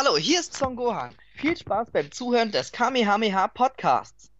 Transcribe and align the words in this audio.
Hallo, 0.00 0.16
hier 0.16 0.38
ist 0.38 0.56
Son 0.56 0.76
Gohan. 0.76 1.10
Viel 1.34 1.56
Spaß 1.56 1.90
beim 1.90 2.12
Zuhören 2.12 2.52
des 2.52 2.70
Kamehameha 2.70 3.48
Podcasts. 3.48 4.30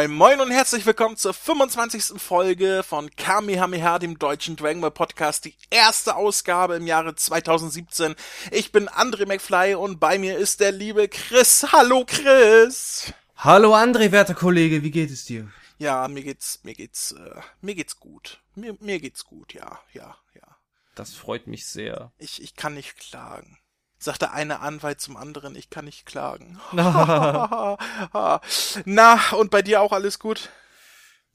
Moin 0.00 0.12
Moin 0.12 0.40
und 0.40 0.50
herzlich 0.50 0.86
willkommen 0.86 1.18
zur 1.18 1.34
25. 1.34 2.18
Folge 2.18 2.82
von 2.82 3.14
Kamehameha, 3.16 3.98
dem 3.98 4.18
deutschen 4.18 4.56
Dragon 4.56 4.80
Ball 4.80 4.90
Podcast, 4.90 5.44
die 5.44 5.54
erste 5.68 6.16
Ausgabe 6.16 6.76
im 6.76 6.86
Jahre 6.86 7.14
2017. 7.14 8.14
Ich 8.50 8.72
bin 8.72 8.88
André 8.88 9.26
McFly 9.26 9.74
und 9.74 10.00
bei 10.00 10.18
mir 10.18 10.38
ist 10.38 10.60
der 10.60 10.72
liebe 10.72 11.06
Chris. 11.08 11.66
Hallo 11.72 12.06
Chris! 12.06 13.12
Hallo 13.36 13.74
André, 13.74 14.10
werter 14.10 14.32
Kollege, 14.32 14.82
wie 14.82 14.90
geht 14.90 15.10
es 15.10 15.26
dir? 15.26 15.50
Ja, 15.76 16.08
mir 16.08 16.22
geht's, 16.22 16.60
mir 16.62 16.72
geht's, 16.72 17.12
äh, 17.12 17.42
mir 17.60 17.74
geht's 17.74 18.00
gut. 18.00 18.40
Mir, 18.54 18.78
mir 18.80 19.00
geht's 19.00 19.26
gut, 19.26 19.52
ja, 19.52 19.80
ja, 19.92 20.16
ja. 20.34 20.56
Das 20.94 21.12
freut 21.12 21.46
mich 21.46 21.66
sehr. 21.66 22.10
Ich, 22.16 22.42
ich 22.42 22.56
kann 22.56 22.72
nicht 22.72 22.96
klagen 22.96 23.59
sagt 24.00 24.22
der 24.22 24.32
eine 24.32 24.60
Anwalt 24.60 25.00
zum 25.00 25.16
anderen, 25.16 25.54
ich 25.54 25.70
kann 25.70 25.84
nicht 25.84 26.06
klagen. 26.06 26.58
Na, 28.84 29.20
und 29.36 29.50
bei 29.50 29.62
dir 29.62 29.82
auch 29.82 29.92
alles 29.92 30.18
gut? 30.18 30.50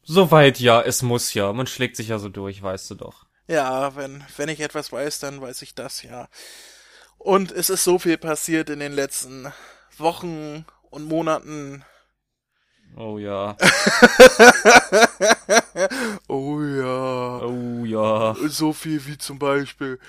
Soweit 0.04 0.60
ja, 0.60 0.82
es 0.82 1.02
muss 1.02 1.34
ja. 1.34 1.52
Man 1.54 1.68
schlägt 1.68 1.96
sich 1.96 2.10
ja 2.10 2.20
so 2.20 2.30
durch, 2.30 2.62
weißt 2.62 2.92
du 2.92 2.96
doch. 2.96 3.26
Ja, 3.48 3.96
wenn, 3.96 4.24
wenn 4.38 4.50
ich 4.50 4.60
etwas 4.60 4.92
weiß, 4.92 5.20
dann 5.20 5.42
weiß 5.42 5.62
ich 5.62 5.76
das, 5.76 6.04
ja. 6.04 6.28
Und 7.18 7.52
es 7.52 7.70
ist 7.70 7.84
so 7.84 7.98
viel 7.98 8.18
passiert 8.18 8.70
in 8.70 8.80
den 8.80 8.94
letzten 8.94 9.52
Wochen 9.98 10.66
und 10.90 11.06
Monaten. 11.06 11.84
Oh 12.96 13.18
ja. 13.18 13.58
oh 16.28 16.62
ja. 16.62 17.42
Oh 17.42 17.84
ja. 17.84 18.36
So 18.48 18.74
viel 18.74 19.06
wie 19.06 19.18
zum 19.18 19.40
Beispiel 19.40 20.00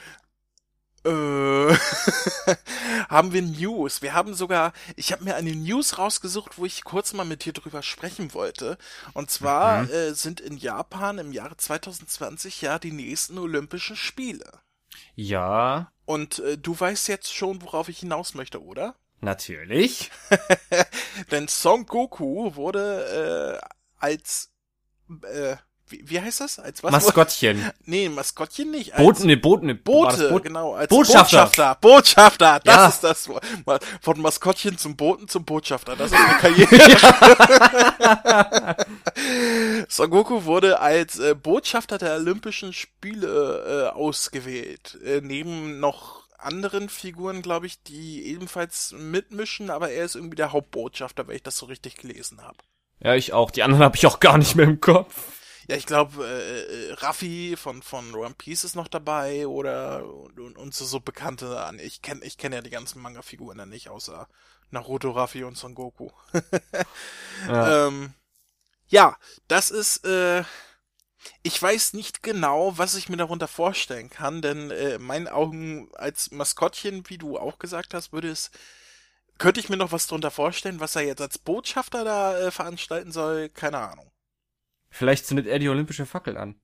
haben 3.09 3.33
wir 3.33 3.43
News. 3.43 4.03
Wir 4.03 4.15
haben 4.15 4.35
sogar, 4.35 4.73
ich 4.97 5.13
habe 5.13 5.25
mir 5.25 5.37
eine 5.37 5.55
News 5.55 5.99
rausgesucht, 5.99 6.59
wo 6.59 6.67
ich 6.67 6.85
kurz 6.85 7.13
mal 7.13 7.25
mit 7.25 7.45
dir 7.45 7.53
drüber 7.53 7.83
sprechen 7.83 8.35
wollte. 8.35 8.79
Und 9.13 9.31
zwar 9.31 9.83
mhm. 9.83 9.91
äh, 9.91 10.15
sind 10.15 10.41
in 10.41 10.57
Japan 10.57 11.19
im 11.19 11.33
Jahre 11.33 11.57
2020 11.57 12.63
ja 12.63 12.79
die 12.79 12.93
nächsten 12.93 13.39
Olympischen 13.39 13.97
Spiele. 13.97 14.61
Ja. 15.15 15.93
Und 16.05 16.39
äh, 16.41 16.59
du 16.59 16.79
weißt 16.79 17.09
jetzt 17.09 17.35
schon, 17.35 17.63
worauf 17.63 17.89
ich 17.89 17.99
hinaus 17.99 18.35
möchte, 18.35 18.63
oder? 18.63 18.97
Natürlich. 19.21 20.11
Denn 21.31 21.49
Son 21.49 21.87
Goku 21.87 22.55
wurde 22.55 23.61
äh, 23.63 23.67
als 23.99 24.53
äh, 25.23 25.57
wie, 25.89 26.03
wie 26.09 26.21
heißt 26.21 26.41
das? 26.41 26.59
Als 26.59 26.83
was? 26.83 26.91
Maskottchen. 26.93 27.71
Nee, 27.85 28.09
Maskottchen 28.09 28.71
nicht. 28.71 28.95
Als 28.95 29.03
Boten, 29.03 29.27
ne, 29.27 29.37
Boten, 29.37 29.67
ne, 29.67 29.75
Bote, 29.75 30.29
Boot? 30.29 30.43
genau. 30.43 30.75
Als 30.75 30.89
Botschafter. 30.89 31.45
Botschafter, 31.47 31.79
Botschafter, 31.81 32.61
das 32.65 32.75
ja. 32.75 32.89
ist 32.89 33.05
das. 33.05 33.29
Von 34.01 34.21
Maskottchen 34.21 34.77
zum 34.79 34.97
Boten 34.97 35.29
zum 35.29 35.45
Botschafter, 35.45 35.95
das 35.97 36.11
ist 36.11 36.19
eine 36.19 36.39
Karriere. 36.41 36.97
Son 39.89 40.11
Goku 40.11 40.45
wurde 40.45 40.81
als 40.81 41.19
äh, 41.19 41.35
Botschafter 41.35 41.99
der 41.99 42.15
Olympischen 42.17 42.73
Spiele 42.73 43.91
äh, 43.93 43.97
ausgewählt. 43.97 44.99
Äh, 45.05 45.21
neben 45.23 45.79
noch 45.81 46.27
anderen 46.39 46.89
Figuren, 46.89 47.43
glaube 47.43 47.67
ich, 47.67 47.83
die 47.83 48.27
ebenfalls 48.27 48.95
mitmischen, 48.99 49.71
aber 49.71 49.91
er 49.91 50.05
ist 50.05 50.15
irgendwie 50.15 50.37
der 50.37 50.53
Hauptbotschafter, 50.53 51.29
wenn 51.29 51.37
ich 51.37 51.43
das 51.43 51.59
so 51.59 51.67
richtig 51.67 51.97
gelesen 51.97 52.43
habe. 52.43 52.59
Ja, 53.01 53.15
ich 53.15 53.33
auch. 53.33 53.51
Die 53.51 53.63
anderen 53.63 53.85
habe 53.85 53.97
ich 53.97 54.07
auch 54.07 54.21
gar 54.21 54.39
nicht 54.39 54.55
mehr 54.55 54.67
im 54.67 54.81
Kopf. 54.81 55.36
Ja, 55.69 55.77
ich 55.77 55.87
glaube, 55.87 56.25
äh, 56.25 56.91
äh, 56.91 56.93
Raffi 56.95 57.57
von 57.57 57.83
von 57.83 58.15
One 58.15 58.35
Piece 58.39 58.65
ist 58.65 58.77
noch 58.77 58.89
dabei 58.89 59.47
oder 59.49 60.05
und, 60.07 60.57
und 60.57 60.75
so, 60.75 60.85
so 60.85 61.01
bekannte 61.01 61.61
an. 61.61 61.79
Ich 61.81 62.03
kenne 62.03 62.25
ich 62.25 62.39
kenne 62.39 62.57
ja 62.57 62.63
die 62.63 62.71
ganzen 62.71 63.03
Manga-Figuren 63.03 63.59
dann 63.59 63.69
nicht, 63.69 63.89
außer 63.89 64.29
Naruto, 64.71 65.11
Raffi 65.11 65.43
und 65.45 65.57
Son 65.59 65.75
Goku. 65.75 66.11
ja. 67.49 67.89
Ähm, 67.89 68.15
ja, 68.89 69.17
das 69.49 69.71
ist 69.71 70.05
äh, 70.07 70.45
ich 71.43 71.61
weiß 71.61 71.95
nicht 71.95 72.23
genau, 72.23 72.79
was 72.79 72.95
ich 72.95 73.09
mir 73.09 73.17
darunter 73.17 73.49
vorstellen 73.49 74.11
kann, 74.11 74.43
denn 74.43 74.71
äh, 74.71 74.95
in 74.97 75.03
meinen 75.03 75.29
Augen 75.29 75.91
als 75.95 76.31
Maskottchen, 76.31 77.09
wie 77.09 77.19
du 77.19 77.39
auch 77.39 77.59
gesagt 77.59 77.95
hast, 77.95 78.13
würde 78.13 78.31
es 78.31 78.51
könnte 79.39 79.61
ich 79.61 79.69
mir 79.69 79.77
noch 79.77 79.93
was 79.93 80.07
darunter 80.07 80.31
vorstellen, 80.31 80.81
was 80.81 80.97
er 80.97 81.03
jetzt 81.03 81.21
als 81.23 81.39
Botschafter 81.39 82.05
da 82.05 82.39
äh, 82.39 82.51
veranstalten 82.51 83.13
soll, 83.13 83.49
keine 83.51 83.79
Ahnung. 83.79 84.11
Vielleicht 84.97 85.27
zündet 85.27 85.47
er 85.47 85.59
die 85.59 85.69
olympische 85.69 86.07
Fackel 86.07 86.39
an. 86.39 86.59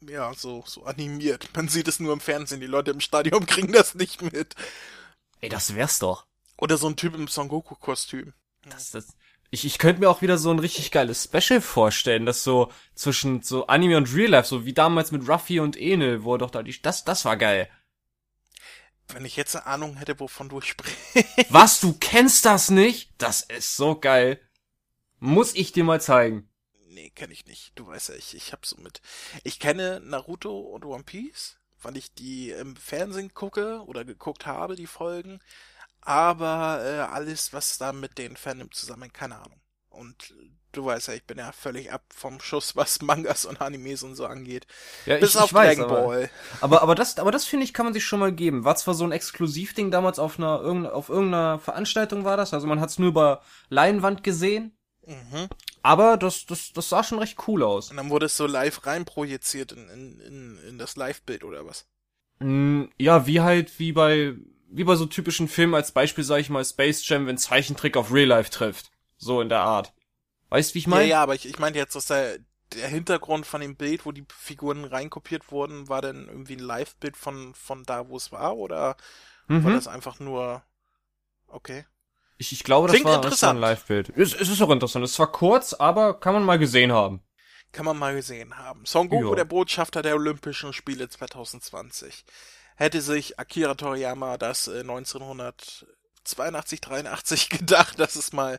Ja, 0.00 0.32
so, 0.32 0.62
so 0.64 0.84
animiert. 0.84 1.48
Man 1.56 1.66
sieht 1.66 1.88
es 1.88 1.98
nur 1.98 2.12
im 2.12 2.20
Fernsehen. 2.20 2.60
Die 2.60 2.68
Leute 2.68 2.92
im 2.92 3.00
Stadion 3.00 3.46
kriegen 3.46 3.72
das 3.72 3.96
nicht 3.96 4.22
mit. 4.22 4.54
Ey, 5.40 5.48
das 5.48 5.74
wär's 5.74 5.98
doch. 5.98 6.26
Oder 6.56 6.76
so 6.76 6.86
ein 6.86 6.94
Typ 6.94 7.16
im 7.16 7.26
Son 7.26 7.48
Goku-Kostüm. 7.48 8.32
Das, 8.70 8.92
das, 8.92 9.16
ich, 9.50 9.64
ich 9.64 9.78
könnte 9.78 10.00
mir 10.00 10.08
auch 10.08 10.22
wieder 10.22 10.38
so 10.38 10.52
ein 10.52 10.60
richtig 10.60 10.92
geiles 10.92 11.24
Special 11.24 11.60
vorstellen, 11.60 12.26
das 12.26 12.44
so 12.44 12.70
zwischen 12.94 13.42
so 13.42 13.66
Anime 13.66 13.96
und 13.96 14.14
Real 14.14 14.30
Life, 14.30 14.48
so 14.48 14.64
wie 14.64 14.72
damals 14.72 15.10
mit 15.10 15.28
Ruffy 15.28 15.58
und 15.58 15.76
Enel, 15.76 16.22
wo 16.22 16.36
er 16.36 16.38
doch 16.38 16.50
da 16.52 16.62
die, 16.62 16.80
das, 16.80 17.02
das 17.02 17.24
war 17.24 17.36
geil. 17.36 17.68
Wenn 19.08 19.24
ich 19.24 19.34
jetzt 19.34 19.56
eine 19.56 19.66
Ahnung 19.66 19.96
hätte, 19.96 20.20
wovon 20.20 20.48
du 20.48 20.60
sprichst. 20.60 20.96
Was, 21.50 21.80
du 21.80 21.92
kennst 21.98 22.44
das 22.44 22.70
nicht? 22.70 23.10
Das 23.18 23.42
ist 23.42 23.76
so 23.76 23.98
geil. 23.98 24.40
Muss 25.18 25.56
ich 25.56 25.72
dir 25.72 25.82
mal 25.82 26.00
zeigen 26.00 26.48
nee, 26.94 27.10
kenne 27.10 27.32
ich 27.32 27.46
nicht. 27.46 27.72
Du 27.74 27.86
weißt 27.86 28.10
ja, 28.10 28.14
ich, 28.14 28.34
ich 28.34 28.52
hab 28.52 28.64
so 28.64 28.76
mit. 28.76 29.00
Ich 29.42 29.58
kenne 29.58 30.00
Naruto 30.00 30.58
und 30.58 30.84
One 30.84 31.04
Piece, 31.04 31.58
weil 31.82 31.96
ich 31.96 32.14
die 32.14 32.50
im 32.50 32.76
Fernsehen 32.76 33.34
gucke 33.34 33.84
oder 33.86 34.04
geguckt 34.04 34.46
habe, 34.46 34.76
die 34.76 34.86
Folgen. 34.86 35.40
Aber 36.00 36.82
äh, 36.84 37.00
alles, 37.00 37.52
was 37.52 37.78
da 37.78 37.92
mit 37.92 38.18
den 38.18 38.36
Fandom 38.36 38.70
zusammen, 38.72 39.12
keine 39.12 39.36
Ahnung. 39.36 39.60
Und 39.88 40.34
du 40.72 40.84
weißt 40.84 41.08
ja, 41.08 41.14
ich 41.14 41.24
bin 41.24 41.38
ja 41.38 41.52
völlig 41.52 41.92
ab 41.92 42.02
vom 42.14 42.40
Schuss, 42.40 42.76
was 42.76 43.00
Mangas 43.00 43.44
und 43.44 43.60
Animes 43.60 44.02
und 44.02 44.14
so 44.14 44.26
angeht. 44.26 44.66
Ja, 45.06 45.16
Bis 45.18 45.34
ich, 45.34 45.40
auf 45.40 45.46
ich 45.46 45.54
weiß, 45.54 45.76
Dragon 45.76 45.90
Ball. 45.90 46.30
Aber, 46.60 46.82
aber 46.82 46.94
das, 46.94 47.18
aber 47.18 47.30
das 47.30 47.44
finde 47.44 47.64
ich, 47.64 47.74
kann 47.74 47.86
man 47.86 47.94
sich 47.94 48.04
schon 48.04 48.20
mal 48.20 48.32
geben. 48.32 48.64
War 48.64 48.76
zwar 48.76 48.94
so 48.94 49.04
ein 49.04 49.12
Exklusivding 49.12 49.90
damals 49.90 50.18
auf 50.18 50.38
einer, 50.38 50.60
auf 50.94 51.08
irgendeiner 51.08 51.58
Veranstaltung 51.58 52.24
war 52.24 52.36
das, 52.36 52.52
also 52.54 52.66
man 52.66 52.80
hat 52.80 52.90
es 52.90 52.98
nur 52.98 53.08
über 53.08 53.42
Leinwand 53.68 54.22
gesehen. 54.22 54.76
Mhm. 55.06 55.48
Aber 55.82 56.16
das, 56.16 56.46
das, 56.46 56.72
das 56.72 56.88
sah 56.88 57.04
schon 57.04 57.18
recht 57.18 57.36
cool 57.46 57.62
aus. 57.62 57.90
Und 57.90 57.98
dann 57.98 58.10
wurde 58.10 58.26
es 58.26 58.36
so 58.36 58.46
live 58.46 58.86
reinprojiziert 58.86 59.72
in, 59.72 59.88
in, 59.88 60.20
in, 60.20 60.58
in 60.68 60.78
das 60.78 60.96
Live-Bild 60.96 61.44
oder 61.44 61.66
was? 61.66 61.86
Mm, 62.38 62.84
ja, 62.98 63.26
wie 63.26 63.40
halt, 63.40 63.78
wie 63.78 63.92
bei, 63.92 64.34
wie 64.70 64.84
bei 64.84 64.96
so 64.96 65.06
typischen 65.06 65.48
Filmen 65.48 65.74
als 65.74 65.92
Beispiel, 65.92 66.24
sag 66.24 66.38
ich 66.38 66.50
mal, 66.50 66.64
Space 66.64 67.06
Jam, 67.06 67.26
wenn 67.26 67.38
Zeichentrick 67.38 67.96
auf 67.96 68.12
Real 68.12 68.28
Life 68.28 68.50
trifft. 68.50 68.90
So 69.18 69.40
in 69.40 69.48
der 69.48 69.60
Art. 69.60 69.92
Weißt 70.48 70.74
wie 70.74 70.78
ich 70.78 70.86
meine? 70.86 71.04
Ja, 71.04 71.10
ja, 71.10 71.22
aber 71.22 71.34
ich, 71.34 71.46
ich 71.46 71.58
meinte 71.58 71.78
jetzt, 71.78 71.94
dass 71.94 72.06
der, 72.06 72.38
der 72.72 72.88
Hintergrund 72.88 73.46
von 73.46 73.60
dem 73.60 73.76
Bild, 73.76 74.06
wo 74.06 74.12
die 74.12 74.24
Figuren 74.28 74.84
reinkopiert 74.84 75.50
wurden, 75.50 75.88
war 75.88 76.02
denn 76.02 76.28
irgendwie 76.28 76.56
ein 76.56 76.60
Live-Bild 76.60 77.16
von, 77.16 77.54
von 77.54 77.84
da, 77.84 78.08
wo 78.08 78.16
es 78.16 78.32
war, 78.32 78.56
oder 78.56 78.96
mhm. 79.48 79.64
war 79.64 79.72
das 79.72 79.86
einfach 79.88 80.18
nur, 80.18 80.62
okay. 81.46 81.84
Ich, 82.36 82.52
ich 82.52 82.64
glaube, 82.64 82.88
das 82.88 83.04
war, 83.04 83.20
das 83.20 83.42
war 83.42 83.50
ein 83.50 83.58
Live-Bild. 83.58 84.10
Es, 84.16 84.34
es 84.34 84.48
ist 84.48 84.60
auch 84.60 84.70
interessant. 84.70 85.04
Es 85.04 85.18
war 85.18 85.30
kurz, 85.30 85.72
aber 85.72 86.18
kann 86.18 86.34
man 86.34 86.44
mal 86.44 86.58
gesehen 86.58 86.92
haben. 86.92 87.22
Kann 87.72 87.84
man 87.84 87.98
mal 87.98 88.14
gesehen 88.14 88.56
haben. 88.56 88.84
Son 88.86 89.08
Goku, 89.08 89.22
jo. 89.22 89.34
der 89.34 89.44
Botschafter 89.44 90.02
der 90.02 90.14
Olympischen 90.14 90.72
Spiele 90.72 91.08
2020. 91.08 92.24
Hätte 92.76 93.00
sich 93.00 93.38
Akira 93.38 93.74
Toriyama 93.74 94.36
das 94.36 94.68
äh, 94.68 94.80
1982, 94.80 96.80
83 96.80 97.48
gedacht, 97.50 97.98
dass 97.98 98.16
es 98.16 98.32
mal 98.32 98.58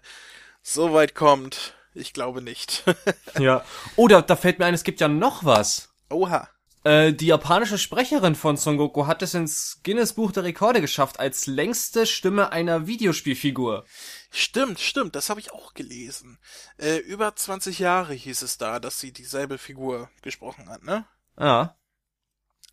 so 0.61 0.93
weit 0.93 1.15
kommt? 1.15 1.73
Ich 1.93 2.13
glaube 2.13 2.41
nicht. 2.41 2.83
ja. 3.39 3.63
Oh, 3.95 4.07
da, 4.07 4.21
da 4.21 4.35
fällt 4.35 4.59
mir 4.59 4.65
ein, 4.65 4.73
es 4.73 4.83
gibt 4.83 4.99
ja 4.99 5.07
noch 5.07 5.45
was. 5.45 5.93
Oha. 6.09 6.49
Äh, 6.85 7.13
die 7.13 7.25
japanische 7.25 7.79
Sprecherin 7.79 8.35
von 8.35 8.57
Son 8.57 8.77
Goku 8.77 9.07
hat 9.07 9.23
es 9.23 9.33
ins 9.33 9.81
Guinness 9.83 10.13
Buch 10.13 10.31
der 10.31 10.43
Rekorde 10.43 10.81
geschafft 10.81 11.19
als 11.19 11.47
längste 11.47 12.05
Stimme 12.05 12.51
einer 12.51 12.85
Videospielfigur. 12.85 13.85
Stimmt, 14.29 14.79
stimmt, 14.79 15.15
das 15.15 15.31
habe 15.31 15.39
ich 15.39 15.51
auch 15.51 15.73
gelesen. 15.73 16.37
Äh, 16.77 16.97
über 16.97 17.35
20 17.35 17.79
Jahre 17.79 18.13
hieß 18.13 18.43
es 18.43 18.59
da, 18.59 18.79
dass 18.79 18.99
sie 18.99 19.11
dieselbe 19.11 19.57
Figur 19.57 20.11
gesprochen 20.21 20.69
hat, 20.69 20.83
ne? 20.83 21.05
Ja. 21.39 21.75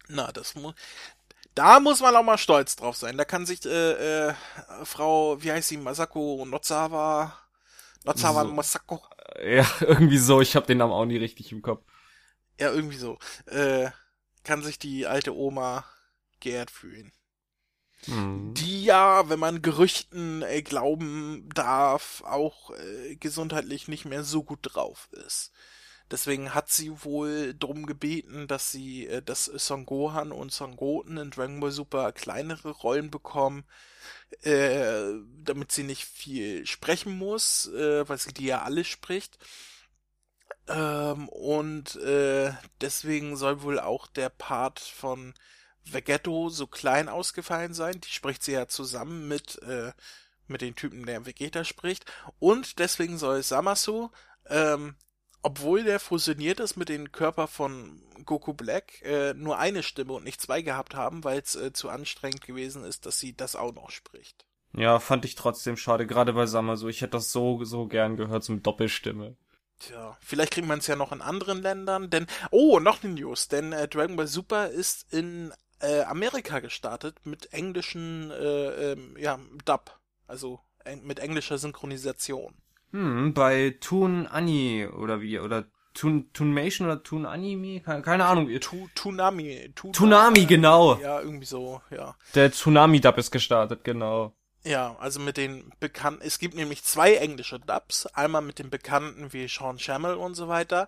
Na, 0.09 0.31
das 0.31 0.56
muss. 0.56 0.75
Da 1.55 1.81
muss 1.81 2.00
man 2.00 2.14
auch 2.14 2.23
mal 2.23 2.37
stolz 2.37 2.76
drauf 2.76 2.97
sein. 2.99 3.17
Da 3.17 3.25
kann 3.25 3.47
sich 3.47 3.64
äh, 3.64 4.29
äh, 4.29 4.35
Frau, 4.85 5.43
wie 5.43 5.53
heißt 5.53 5.70
sie, 5.70 5.79
Masako 5.79 6.44
Nozawa, 6.47 7.35
Nozawa 8.05 8.43
so. 8.43 8.53
Masako. 8.53 9.03
Ja, 9.43 9.67
irgendwie 9.81 10.19
so. 10.19 10.43
Ich 10.43 10.55
habe 10.55 10.67
den 10.67 10.79
Namen 10.79 10.93
auch 10.93 11.06
nie 11.06 11.17
richtig 11.17 11.50
im 11.50 11.62
Kopf. 11.62 11.82
Ja, 12.61 12.70
irgendwie 12.70 12.99
so. 12.99 13.19
Äh, 13.47 13.91
kann 14.44 14.62
sich 14.62 14.78
die 14.78 15.06
alte 15.06 15.34
Oma 15.34 15.84
geehrt 16.40 16.70
fühlen. 16.70 17.12
Mhm. 18.06 18.54
Die 18.54 18.84
ja, 18.84 19.28
wenn 19.28 19.38
man 19.38 19.62
Gerüchten 19.62 20.42
äh, 20.42 20.62
glauben 20.62 21.48
darf, 21.54 22.22
auch 22.26 22.70
äh, 22.70 23.16
gesundheitlich 23.16 23.88
nicht 23.88 24.04
mehr 24.04 24.24
so 24.24 24.42
gut 24.42 24.60
drauf 24.62 25.08
ist. 25.26 25.52
Deswegen 26.10 26.52
hat 26.52 26.68
sie 26.68 27.04
wohl 27.04 27.54
drum 27.58 27.86
gebeten, 27.86 28.46
dass 28.46 28.70
sie, 28.70 29.06
äh, 29.06 29.22
dass 29.22 29.44
Son 29.44 29.86
Gohan 29.86 30.32
und 30.32 30.52
Son 30.52 30.76
Goten 30.76 31.16
in 31.16 31.30
Dragon 31.30 31.60
Ball 31.60 31.70
Super 31.70 32.12
kleinere 32.12 32.70
Rollen 32.70 33.10
bekommen, 33.10 33.64
äh, 34.42 35.12
damit 35.42 35.72
sie 35.72 35.84
nicht 35.84 36.04
viel 36.04 36.66
sprechen 36.66 37.16
muss, 37.16 37.68
äh, 37.68 38.08
weil 38.08 38.18
sie 38.18 38.34
die 38.34 38.46
ja 38.46 38.62
alle 38.62 38.84
spricht. 38.84 39.38
Ähm, 40.69 41.29
und 41.29 41.97
äh, 41.97 42.53
deswegen 42.81 43.37
soll 43.37 43.62
wohl 43.62 43.81
auch 43.81 44.06
der 44.06 44.29
Part 44.29 44.81
von 44.81 45.35
Vegetto 45.85 46.49
so 46.49 46.67
klein 46.67 47.09
ausgefallen 47.09 47.75
sein. 47.75 48.00
Die 48.00 48.11
spricht 48.11 48.43
sie 48.43 48.53
ja 48.53 48.69
zusammen 48.69 49.26
mit, 49.29 49.61
äh, 49.62 49.93
mit 50.47 50.61
den 50.61 50.76
Typen, 50.76 51.06
der 51.06 51.26
Vegeta 51.26 51.64
spricht. 51.64 52.05
Und 52.38 52.79
deswegen 52.79 53.19
soll 53.19 53.43
Samasu, 53.43 54.11
ähm, 54.49 54.94
obwohl 55.43 55.82
der 55.82 55.99
fusioniert 55.99 56.61
ist 56.61 56.76
mit 56.76 56.88
dem 56.88 57.11
Körper 57.11 57.49
von 57.49 58.00
Goku 58.25 58.53
Black, 58.53 59.03
äh, 59.03 59.35
nur 59.35 59.59
eine 59.59 59.82
Stimme 59.82 60.12
und 60.12 60.25
nicht 60.25 60.41
zwei 60.41 60.62
gehabt 60.62 60.94
haben, 60.94 61.25
weil 61.25 61.41
es 61.41 61.56
äh, 61.56 61.73
zu 61.73 61.88
anstrengend 61.88 62.43
gewesen 62.43 62.85
ist, 62.85 63.06
dass 63.06 63.19
sie 63.19 63.37
das 63.37 63.56
auch 63.56 63.75
noch 63.75 63.91
spricht. 63.91 64.47
Ja, 64.75 65.00
fand 65.00 65.25
ich 65.25 65.35
trotzdem 65.35 65.76
schade, 65.76 66.06
gerade 66.06 66.32
bei 66.32 66.47
Samasu. 66.47 66.88
Ich 66.88 67.03
hätte 67.03 67.12
das 67.12 67.32
so, 67.32 67.62
so 67.64 67.87
gern 67.87 68.17
gehört 68.17 68.44
zum 68.44 68.62
Doppelstimme. 68.62 69.37
Tja, 69.82 70.17
vielleicht 70.20 70.52
kriegt 70.52 70.69
man 70.69 70.79
es 70.79 70.87
ja 70.87 70.94
noch 70.94 71.11
in 71.11 71.20
anderen 71.20 71.61
Ländern, 71.61 72.08
denn, 72.08 72.26
oh, 72.52 72.79
noch 72.79 73.02
eine 73.02 73.14
News, 73.14 73.49
denn 73.49 73.73
äh, 73.73 73.88
Dragon 73.88 74.14
Ball 74.14 74.29
Super 74.29 74.69
ist 74.69 75.12
in 75.12 75.52
äh, 75.81 76.02
Amerika 76.02 76.61
gestartet 76.61 77.17
mit 77.25 77.52
englischen, 77.52 78.31
äh, 78.31 78.93
ähm, 78.93 79.17
ja, 79.19 79.40
Dub, 79.64 79.99
also 80.29 80.61
eng 80.84 81.05
mit 81.05 81.19
englischer 81.19 81.58
Synchronisation. 81.58 82.55
Hm, 82.93 83.34
bei 83.34 83.76
Toon 83.81 84.29
Ani 84.29 84.87
oder 84.87 85.20
wie, 85.20 85.40
oder 85.40 85.64
Toon, 85.94 86.32
Toonmation 86.32 86.87
oder 86.87 87.02
Toon 87.02 87.26
Anime? 87.26 87.81
Keine, 87.81 88.02
keine 88.02 88.25
Ahnung. 88.26 88.49
Tu, 88.61 88.88
Toonami. 88.94 89.73
Toonami, 89.75 89.93
Toonami, 89.93 90.46
genau. 90.46 90.94
Ja, 91.00 91.20
irgendwie 91.20 91.46
so, 91.46 91.82
ja. 91.90 92.14
Der 92.35 92.52
Tsunami-Dub 92.52 93.19
ist 93.19 93.31
gestartet, 93.31 93.85
genau. 93.85 94.32
Ja, 94.64 94.97
also 95.00 95.19
mit 95.19 95.38
den 95.38 95.73
bekannten, 95.81 96.23
es 96.25 96.38
gibt 96.38 96.55
nämlich 96.55 96.85
zwei 96.85 97.17
englische 97.17 97.59
Dubs, 97.59 98.06
einmal 98.06 98.43
mit 98.43 98.61
den 98.61 98.70
bekannten 98.70 99.32
wie 99.32 99.49
Sean 99.49 99.81
Shamel 99.81 100.14
und 100.14 100.37
so 100.37 100.47
weiter, 100.47 100.87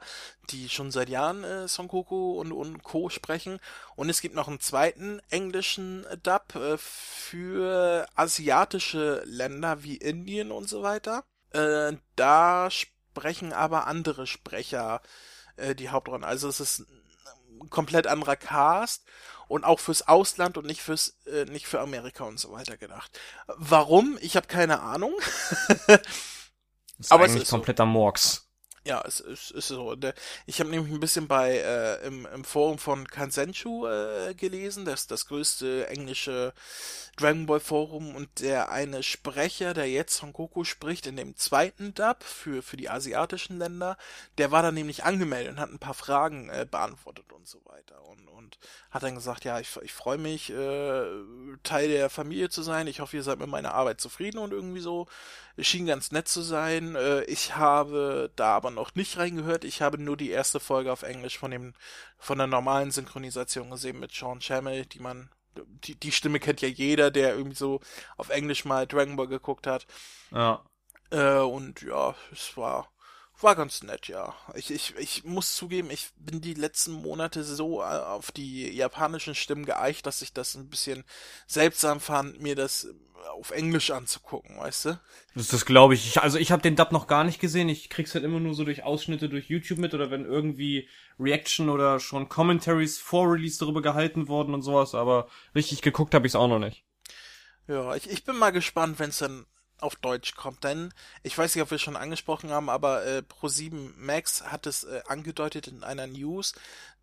die 0.51 0.69
schon 0.69 0.93
seit 0.93 1.09
Jahren 1.09 1.43
äh, 1.43 1.67
Son 1.67 1.89
Goku 1.89 2.39
und, 2.39 2.53
und 2.53 2.85
Co. 2.85 3.09
sprechen, 3.09 3.59
und 3.97 4.09
es 4.11 4.21
gibt 4.21 4.37
noch 4.37 4.47
einen 4.47 4.61
zweiten 4.61 5.21
englischen 5.29 6.07
Dub 6.23 6.55
äh, 6.55 6.79
für 6.79 8.07
asiatische 8.15 9.25
Länder 9.25 9.83
wie 9.83 9.97
Indien 9.97 10.53
und 10.53 10.69
so 10.69 10.85
weiter. 10.85 11.25
Äh, 11.51 11.95
da 12.15 12.71
sprechen 12.71 13.53
aber 13.53 13.89
andere 13.89 14.29
Sprecher 14.29 15.03
äh, 15.57 15.75
die 15.75 15.89
Hauptrollen, 15.89 16.23
also 16.23 16.49
es 16.49 16.61
ist 16.61 16.87
ein 17.61 17.71
komplett 17.71 18.07
anderer 18.07 18.37
Cast 18.37 19.05
und 19.55 19.63
auch 19.63 19.79
fürs 19.79 20.09
Ausland 20.09 20.59
und 20.59 20.67
nicht 20.67 20.83
fürs 20.83 21.17
äh, 21.27 21.45
nicht 21.45 21.69
für 21.69 21.79
Amerika 21.81 22.25
und 22.25 22.41
so 22.41 22.51
weiter 22.51 22.77
gedacht. 22.77 23.17
Warum? 23.47 24.19
Ich 24.21 24.35
habe 24.35 24.49
keine 24.49 24.81
Ahnung. 24.81 25.15
ist 26.99 27.13
Aber 27.13 27.23
eigentlich 27.23 27.37
es 27.37 27.43
ist 27.45 27.51
kompletter 27.51 27.85
so. 27.85 27.89
Murks. 27.89 28.44
Ja, 28.87 29.03
es 29.07 29.21
ist, 29.21 29.51
ist 29.51 29.69
so. 29.69 29.97
Ich 30.45 30.61
habe 30.61 30.69
nämlich 30.69 30.93
ein 30.93 31.01
bisschen 31.01 31.27
bei 31.27 31.57
äh, 31.57 32.07
im, 32.07 32.27
im 32.27 32.45
Forum 32.45 32.77
von 32.77 33.09
Kansenshu 33.09 33.87
äh, 33.87 34.35
gelesen, 34.35 34.85
das 34.85 35.03
ist 35.03 35.11
das 35.11 35.27
größte 35.27 35.87
englische 35.89 36.53
Dragon 37.17 37.47
Ball 37.47 37.61
Forum 37.61 38.15
und 38.15 38.41
der 38.41 38.71
eine 38.71 39.03
Sprecher, 39.03 39.73
der 39.73 39.89
jetzt 39.91 40.17
Son 40.17 40.35
Goku 40.35 40.65
spricht 40.65 41.07
in 41.07 41.17
dem 41.17 41.35
zweiten 41.35 41.95
Dub 41.95 42.23
für 42.23 42.61
für 42.63 42.77
die 42.77 42.91
asiatischen 42.91 43.59
Länder, 43.59 43.97
der 44.37 44.51
war 44.51 44.63
dann 44.63 44.75
nämlich 44.75 45.05
angemeldet 45.05 45.53
und 45.53 45.61
hat 45.61 45.71
ein 45.71 45.79
paar 45.79 45.95
Fragen 45.95 46.51
äh, 46.51 46.67
beantwortet 46.71 47.33
und 47.33 47.49
so 47.49 47.65
weiter 47.65 48.03
und 48.07 48.29
und 48.29 48.59
hat 48.91 49.03
dann 49.03 49.15
gesagt, 49.15 49.45
ja, 49.45 49.59
ich, 49.61 49.77
ich 49.83 49.93
freue 49.93 50.19
mich 50.19 50.51
äh, 50.51 51.05
Teil 51.63 51.89
der 51.89 52.11
Familie 52.11 52.51
zu 52.51 52.63
sein. 52.63 52.87
Ich 52.87 53.01
hoffe, 53.01 53.17
ihr 53.17 53.23
seid 53.23 53.39
mit 53.39 53.49
meiner 53.49 53.73
Arbeit 53.75 54.01
zufrieden 54.01 54.39
und 54.39 54.53
irgendwie 54.53 54.81
so. 54.81 55.07
Schien 55.59 55.87
ganz 55.87 56.11
nett 56.11 56.29
zu 56.29 56.43
sein. 56.43 56.97
Äh, 56.97 57.23
ich 57.25 57.57
habe 57.57 58.31
da 58.37 58.57
aber 58.57 58.71
noch 58.71 58.95
nicht 58.95 59.17
reingehört. 59.17 59.65
Ich 59.65 59.83
habe 59.83 59.99
nur 59.99 60.17
die 60.17 60.31
erste 60.31 60.61
Folge 60.61 60.93
auf 60.93 61.03
Englisch 61.03 61.39
von 61.39 61.51
dem, 61.51 61.75
von 62.19 62.39
der 62.39 62.47
normalen 62.47 62.91
Synchronisation 62.91 63.71
gesehen 63.71 64.01
mit 64.01 64.13
Sean 64.13 64.41
Chamel, 64.41 64.87
die 64.87 64.99
man, 65.01 65.31
die, 65.55 65.95
die 65.95 66.13
Stimme 66.13 66.41
kennt 66.41 66.61
ja 66.61 66.69
jeder, 66.69 67.11
der 67.11 67.37
irgendwie 67.37 67.57
so 67.57 67.81
auf 68.17 68.31
Englisch 68.31 68.65
mal 68.65 68.87
Dragon 68.87 69.17
Ball 69.17 69.29
geguckt 69.29 69.67
hat. 69.67 69.87
Ja. 70.33 70.65
Äh, 71.11 71.39
und 71.39 71.83
ja, 71.83 72.15
es 72.33 72.57
war, 72.57 72.89
war 73.41 73.57
ganz 73.57 73.83
nett, 73.83 74.09
ja. 74.09 74.35
Ich, 74.55 74.71
ich, 74.71 74.95
ich 74.97 75.25
muss 75.25 75.55
zugeben, 75.55 75.91
ich 75.91 76.11
bin 76.17 76.41
die 76.41 76.55
letzten 76.55 76.93
Monate 76.93 77.45
so 77.45 77.81
äh, 77.81 77.85
auf 77.85 78.33
die 78.33 78.71
japanischen 78.71 79.35
Stimmen 79.35 79.65
geeicht, 79.65 80.07
dass 80.07 80.23
ich 80.23 80.33
das 80.33 80.55
ein 80.55 80.69
bisschen 80.69 81.05
seltsam 81.47 82.01
fand, 82.01 82.41
mir 82.41 82.55
das 82.55 82.89
auf 83.31 83.51
Englisch 83.51 83.91
anzugucken, 83.91 84.59
weißt 84.59 84.85
du? 84.87 85.01
Das, 85.35 85.49
das 85.49 85.65
glaube 85.65 85.95
ich. 85.95 86.07
ich. 86.07 86.23
Also 86.23 86.39
ich 86.39 86.53
habe 86.53 86.63
den 86.63 86.77
Dub 86.77 86.93
noch 86.93 87.07
gar 87.07 87.25
nicht 87.25 87.41
gesehen. 87.41 87.69
Ich 87.69 87.89
krieg's 87.89 88.15
halt 88.15 88.25
immer 88.25 88.41
nur 88.41 88.55
so 88.55 88.65
durch 88.65 88.83
Ausschnitte 88.85 89.29
durch 89.29 89.49
YouTube 89.49 89.79
mit 89.79 89.95
oder 89.95 90.11
wenn 90.11 90.25
irgendwie 90.25 90.89
Reaction 91.19 91.69
oder 91.69 92.01
schon 92.01 92.29
Commentaries 92.29 92.99
vor 92.99 93.33
Release 93.33 93.59
darüber 93.59 93.83
gehalten 93.83 94.29
worden 94.29 94.55
und 94.55 94.63
sowas. 94.63 94.95
Aber 94.95 95.29
richtig 95.55 95.83
geguckt 95.83 96.15
habe 96.15 96.27
ich's 96.27 96.37
auch 96.37 96.49
noch 96.49 96.59
nicht. 96.59 96.85
Ja, 97.67 97.95
ich, 97.97 98.11
ich 98.11 98.25
bin 98.25 98.37
mal 98.37 98.51
gespannt, 98.51 98.99
wenn's 98.99 99.19
dann 99.19 99.47
auf 99.81 99.97
Deutsch 99.97 100.35
kommt. 100.35 100.65
Denn 100.65 100.93
ich 101.23 101.37
weiß 101.37 101.55
nicht, 101.55 101.63
ob 101.63 101.71
wir 101.71 101.77
es 101.77 101.83
schon 101.83 101.97
angesprochen 101.97 102.51
haben, 102.51 102.69
aber 102.69 103.05
äh, 103.07 103.23
Pro7 103.29 103.93
Max 103.97 104.43
hat 104.43 104.67
es 104.67 104.85
äh, 104.85 105.03
angedeutet 105.07 105.69
in 105.69 105.85
einer 105.85 106.07
News, 106.07 106.55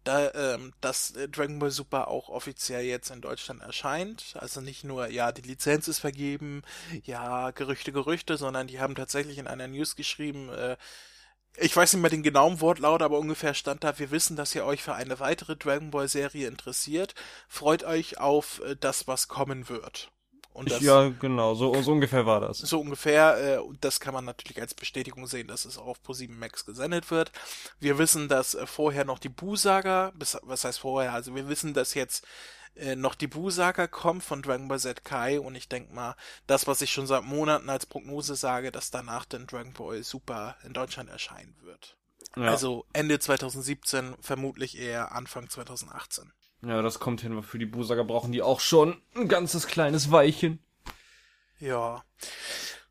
da, 0.04 0.32
ähm, 0.34 0.74
dass 0.82 1.12
äh, 1.12 1.30
Dragon 1.30 1.60
Ball 1.60 1.72
Super 1.72 2.08
auch 2.08 2.30
offiziell 2.30 2.84
jetzt 2.84 3.12
in 3.12 3.22
Deutschland 3.22 3.62
erscheint. 3.62 4.36
Also 4.40 4.62
nicht 4.62 4.84
nur, 4.84 5.08
ja, 5.08 5.32
die 5.32 5.44
Lizenz 5.44 5.88
ist 5.88 6.00
vergeben, 6.00 6.64
ja, 7.04 7.52
Gerüchte, 7.52 7.92
Gerüchte, 7.92 8.38
sondern 8.38 8.68
die 8.68 8.80
haben 8.80 8.96
tatsächlich 8.96 9.38
in 9.38 9.48
einer 9.48 9.68
News 9.68 9.96
geschrieben, 9.96 10.50
äh, 10.50 10.78
ich 11.58 11.76
weiß 11.76 11.94
nicht 11.94 12.02
mehr 12.02 12.10
den 12.10 12.24
genauen 12.24 12.62
Wortlaut, 12.62 13.02
aber 13.02 13.20
ungefähr 13.20 13.54
stand 13.54 13.84
da, 13.84 14.00
wir 14.00 14.10
wissen, 14.12 14.38
dass 14.38 14.56
ihr 14.56 14.66
euch 14.66 14.82
für 14.82 14.94
eine 14.96 15.20
weitere 15.20 15.58
Dragon 15.58 15.92
Ball 15.92 16.08
Serie 16.08 16.48
interessiert. 16.48 17.14
Freut 17.48 17.84
euch 17.84 18.20
auf 18.20 18.62
äh, 18.62 18.76
das, 18.80 19.08
was 19.08 19.28
kommen 19.28 19.70
wird. 19.70 20.12
Und 20.54 20.70
das, 20.70 20.82
ja, 20.82 21.10
genau, 21.10 21.56
so, 21.56 21.74
so 21.82 21.94
ungefähr 21.94 22.26
war 22.26 22.42
das. 22.42 22.58
So 22.58 22.80
ungefähr, 22.80 23.56
äh, 23.56 23.58
und 23.60 23.84
das 23.84 24.00
kann 24.00 24.14
man 24.14 24.26
natürlich 24.26 24.60
als 24.60 24.74
Bestätigung 24.74 25.26
sehen, 25.28 25.48
dass 25.48 25.66
es 25.66 25.78
auch 25.78 25.88
auf 25.88 26.00
Pro7 26.06 26.32
Max 26.32 26.66
gesendet 26.66 27.10
wird. 27.10 27.32
Wir 27.80 27.98
wissen, 27.98 28.28
dass 28.28 28.56
äh, 28.56 28.68
vorher 28.68 29.06
noch 29.06 29.20
die 29.20 29.30
Bu-Saga, 29.30 30.12
was 30.16 30.64
heißt 30.64 30.80
vorher, 30.80 31.14
also 31.14 31.36
wir 31.36 31.48
wissen, 31.48 31.74
dass 31.74 31.94
jetzt 31.94 32.26
äh, 32.76 32.96
noch 32.96 33.16
die 33.16 33.28
Bu-Saga 33.28 33.88
kommt 33.88 34.24
von 34.24 34.42
Dragon 34.42 34.68
Ball 34.68 34.80
Z 34.80 35.04
Kai 35.04 35.40
und 35.40 35.56
ich 35.56 35.70
denke 35.70 35.94
mal, 35.94 36.16
das, 36.48 36.68
was 36.68 36.82
ich 36.82 36.92
schon 36.92 37.08
seit 37.08 37.24
Monaten 37.24 37.70
als 37.70 37.86
Prognose 37.86 38.36
sage, 38.36 38.72
dass 38.72 38.92
danach 38.92 39.26
dann 39.26 39.48
Dragon 39.48 39.74
Ball 39.74 40.04
Super 40.04 40.56
in 40.64 40.74
Deutschland 40.74 41.10
erscheinen 41.10 41.56
wird. 41.62 41.98
Ja. 42.36 42.44
Also 42.44 42.86
Ende 42.94 43.20
2017, 43.20 44.16
vermutlich 44.22 44.78
eher 44.78 45.12
Anfang 45.12 45.50
2018. 45.50 46.32
Ja, 46.62 46.82
das 46.82 47.00
kommt 47.00 47.22
hin, 47.22 47.42
für 47.44 47.58
die 47.58 47.66
Busager 47.66 48.04
brauchen 48.04 48.32
die 48.32 48.42
auch 48.42 48.60
schon 48.60 49.02
ein 49.16 49.28
ganzes 49.28 49.68
kleines 49.68 50.12
Weilchen. 50.12 50.64
Ja. 51.60 52.04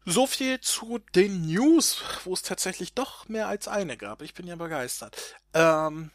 So 0.04 0.26
viel 0.26 0.60
zu 0.60 0.98
den 1.14 1.46
News, 1.46 2.02
wo 2.24 2.32
es 2.32 2.42
tatsächlich 2.42 2.94
doch 2.94 3.28
mehr 3.28 3.48
als 3.48 3.68
eine 3.68 3.96
gab. 3.96 4.22
Ich 4.22 4.34
bin 4.34 4.46
ja 4.46 4.56
begeistert. 4.56 5.36
Ähm, 5.54 6.10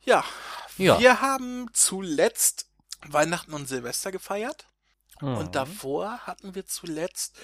ja, 0.00 0.24
ja. 0.76 0.98
wir 0.98 1.20
haben 1.20 1.68
zuletzt 1.72 2.68
Weihnachten 3.06 3.52
und 3.52 3.68
Silvester 3.68 4.10
gefeiert. 4.10 4.68
Mhm. 5.20 5.36
Und 5.36 5.54
davor 5.54 6.26
hatten 6.26 6.54
wir 6.54 6.66
zuletzt 6.66 7.38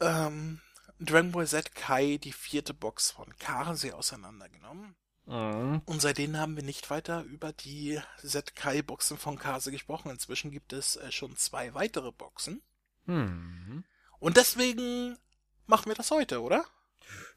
ähm, 0.00 0.60
Dragon 0.98 1.32
Ball 1.32 1.46
Z 1.46 1.74
Kai, 1.74 2.18
die 2.22 2.32
vierte 2.32 2.72
Box 2.72 3.10
von 3.10 3.36
Karase 3.38 3.94
auseinandergenommen. 3.94 4.96
Mhm. 5.26 5.82
Und 5.84 6.00
seitdem 6.00 6.36
haben 6.36 6.56
wir 6.56 6.62
nicht 6.62 6.88
weiter 6.90 7.22
über 7.24 7.52
die 7.52 8.00
ZK-Boxen 8.24 9.18
von 9.18 9.38
Kase 9.38 9.70
gesprochen. 9.70 10.10
Inzwischen 10.10 10.50
gibt 10.50 10.72
es 10.72 10.96
äh, 10.96 11.10
schon 11.10 11.36
zwei 11.36 11.74
weitere 11.74 12.12
Boxen. 12.12 12.62
Mhm. 13.06 13.84
Und 14.18 14.36
deswegen 14.36 15.18
machen 15.66 15.86
wir 15.86 15.94
das 15.94 16.10
heute, 16.10 16.40
oder? 16.42 16.64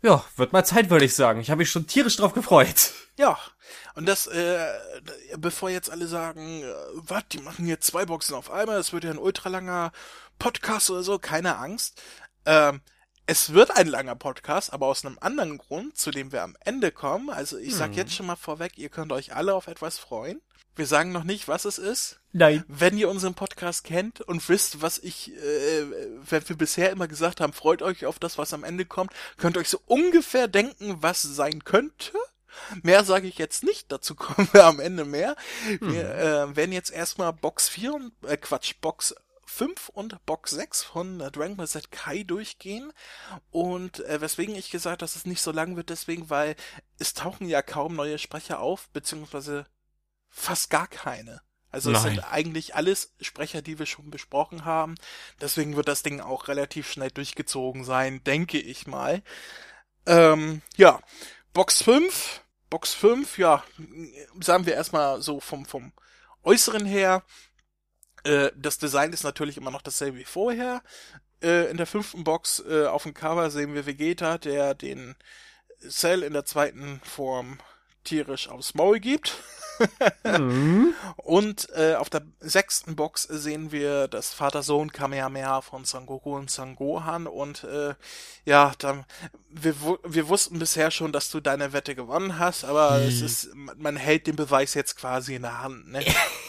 Ja, 0.01 0.24
wird 0.38 0.53
mal 0.53 0.63
Zeit, 0.63 0.89
würde 0.89 1.05
ich 1.05 1.15
sagen. 1.15 1.41
Ich 1.41 1.50
habe 1.51 1.60
mich 1.60 1.69
schon 1.69 1.88
tierisch 1.88 2.15
drauf 2.15 2.34
gefreut. 2.34 2.93
Ja, 3.17 3.38
und 3.96 4.05
das, 4.05 4.27
äh, 4.27 4.79
bevor 5.38 5.69
jetzt 5.69 5.89
alle 5.89 6.08
sagen, 6.08 6.63
äh, 6.63 6.74
was, 6.93 7.27
die 7.31 7.39
machen 7.39 7.65
hier 7.65 7.81
zwei 7.81 8.05
Boxen 8.05 8.34
auf 8.34 8.50
einmal, 8.50 8.77
das 8.77 8.93
wird 8.93 9.03
ja 9.03 9.12
ein 9.12 9.17
ultralanger 9.17 9.91
Podcast 10.38 10.89
oder 10.89 11.03
so, 11.03 11.19
keine 11.19 11.58
Angst. 11.58 12.01
Ähm, 12.46 12.81
es 13.29 13.53
wird 13.53 13.77
ein 13.77 13.86
langer 13.86 14.15
Podcast, 14.15 14.74
aber 14.74 14.88
aus 14.88 15.05
einem 15.05 15.19
anderen 15.21 15.59
Grund, 15.59 15.95
zu 15.95 16.09
dem 16.09 16.31
wir 16.31 16.41
am 16.41 16.57
Ende 16.62 16.91
kommen. 16.91 17.29
Also 17.29 17.59
ich 17.59 17.75
sag 17.75 17.89
hm. 17.89 17.93
jetzt 17.93 18.15
schon 18.15 18.25
mal 18.25 18.36
vorweg, 18.36 18.75
ihr 18.79 18.89
könnt 18.89 19.12
euch 19.12 19.36
alle 19.36 19.53
auf 19.53 19.67
etwas 19.67 20.00
freuen. 20.00 20.41
Wir 20.75 20.88
sagen 20.88 21.12
noch 21.12 21.24
nicht, 21.24 21.48
was 21.48 21.65
es 21.65 21.77
ist. 21.77 22.19
Nein. 22.31 22.63
Wenn 22.67 22.98
ihr 22.98 23.07
unseren 23.07 23.36
Podcast 23.36 23.83
kennt 23.83 24.21
und 24.21 24.50
wisst, 24.50 24.81
was 24.81 24.98
ich, 24.98 25.31
äh, 25.31 25.86
wenn 26.27 26.50
wir 26.50 26.57
bisher 26.57 26.89
immer 26.89 27.07
gesagt 27.07 27.39
haben, 27.39 27.53
freut 27.53 27.83
euch 27.83 28.07
auf 28.07 28.17
das, 28.17 28.39
was 28.39 28.51
am 28.51 28.63
Ende 28.63 28.86
kommt, 28.86 29.12
könnt 29.38 29.57
ihr 29.57 29.59
euch 29.59 29.69
so 29.69 29.81
ungefähr 29.86 30.48
denken, 30.48 30.98
was 31.03 31.21
sein 31.21 31.63
könnte. 31.63 32.13
Mehr 32.81 33.03
sage 33.03 33.27
ich 33.27 33.38
jetzt 33.38 33.63
nicht, 33.63 33.91
dazu 33.91 34.15
kommen 34.15 34.50
wir 34.53 34.65
am 34.65 34.79
Ende 34.79 35.05
mehr. 35.05 35.36
Wir 35.79 36.15
äh, 36.15 36.55
werden 36.55 36.71
jetzt 36.71 36.89
erstmal 36.89 37.31
Box 37.31 37.69
4 37.69 37.93
und, 37.93 38.12
äh, 38.27 38.38
Quatsch, 38.38 38.74
Box 38.81 39.13
5 39.49 39.89
und 39.89 40.25
Box 40.25 40.51
6 40.51 40.83
von 40.83 41.19
Dragon 41.19 41.57
Ball 41.57 41.67
Z 41.67 41.91
Kai 41.91 42.23
durchgehen. 42.23 42.93
Und 43.51 43.99
äh, 44.05 44.21
weswegen 44.21 44.55
ich 44.55 44.69
gesagt, 44.69 45.01
dass 45.01 45.15
es 45.15 45.25
nicht 45.25 45.41
so 45.41 45.51
lang 45.51 45.75
wird, 45.75 45.89
deswegen, 45.89 46.29
weil 46.29 46.55
es 46.99 47.13
tauchen 47.13 47.47
ja 47.47 47.61
kaum 47.61 47.95
neue 47.95 48.19
Sprecher 48.19 48.59
auf, 48.59 48.89
beziehungsweise 48.89 49.65
fast 50.29 50.69
gar 50.69 50.87
keine. 50.87 51.41
Also 51.71 51.91
es 51.91 52.01
sind 52.01 52.19
eigentlich 52.31 52.73
alles 52.73 53.13
Sprecher, 53.21 53.61
die 53.61 53.77
wir 53.77 53.85
schon 53.85 54.09
besprochen 54.09 54.65
haben. 54.65 54.95
Deswegen 55.39 55.75
wird 55.75 55.87
das 55.87 56.01
Ding 56.01 56.19
auch 56.19 56.47
relativ 56.47 56.91
schnell 56.91 57.11
durchgezogen 57.11 57.83
sein, 57.83 58.23
denke 58.23 58.59
ich 58.59 58.87
mal. 58.87 59.21
Ähm, 60.07 60.61
ja, 60.77 60.99
Box 61.53 61.83
5. 61.83 62.41
Box 62.71 62.93
5, 62.93 63.37
ja, 63.37 63.63
sagen 64.39 64.65
wir 64.65 64.73
erstmal 64.73 65.21
so 65.21 65.39
vom, 65.39 65.65
vom 65.65 65.91
Äußeren 66.43 66.85
her. 66.85 67.23
Äh, 68.23 68.51
das 68.55 68.77
Design 68.77 69.13
ist 69.13 69.23
natürlich 69.23 69.57
immer 69.57 69.71
noch 69.71 69.81
dasselbe 69.81 70.17
wie 70.19 70.25
vorher. 70.25 70.81
Äh, 71.41 71.69
in 71.69 71.77
der 71.77 71.88
fünften 71.88 72.23
Box 72.23 72.63
äh, 72.69 72.85
auf 72.85 73.03
dem 73.03 73.13
Cover 73.13 73.49
sehen 73.49 73.73
wir 73.73 73.85
Vegeta, 73.85 74.38
der 74.38 74.75
den 74.75 75.15
Cell 75.88 76.23
in 76.23 76.33
der 76.33 76.45
zweiten 76.45 77.01
Form 77.03 77.59
tierisch 78.03 78.49
aufs 78.49 78.73
Maul 78.73 78.99
gibt. 78.99 79.38
mhm. 80.25 80.93
Und 81.15 81.69
äh, 81.75 81.95
auf 81.95 82.09
der 82.09 82.23
sechsten 82.39 82.95
Box 82.97 83.23
sehen 83.23 83.71
wir 83.71 84.09
das 84.09 84.33
Vater-Sohn 84.33 84.91
Kamehameha 84.91 85.61
von 85.61 85.85
Son 85.85 86.05
Goku 86.05 86.35
und 86.35 86.51
Son 86.51 86.75
Gohan 86.75 87.27
und 87.27 87.63
äh, 87.63 87.93
ja, 88.43 88.73
dann, 88.79 89.05
wir, 89.49 89.75
wir 90.03 90.27
wussten 90.27 90.59
bisher 90.59 90.91
schon, 90.91 91.13
dass 91.13 91.29
du 91.29 91.39
deine 91.39 91.71
Wette 91.71 91.95
gewonnen 91.95 92.39
hast, 92.39 92.65
aber 92.65 92.97
mhm. 92.97 93.07
es 93.07 93.21
ist, 93.21 93.49
man 93.55 93.95
hält 93.95 94.27
den 94.27 94.35
Beweis 94.35 94.73
jetzt 94.73 94.97
quasi 94.97 95.35
in 95.35 95.43
der 95.43 95.61
Hand, 95.61 95.88
ne? 95.88 96.03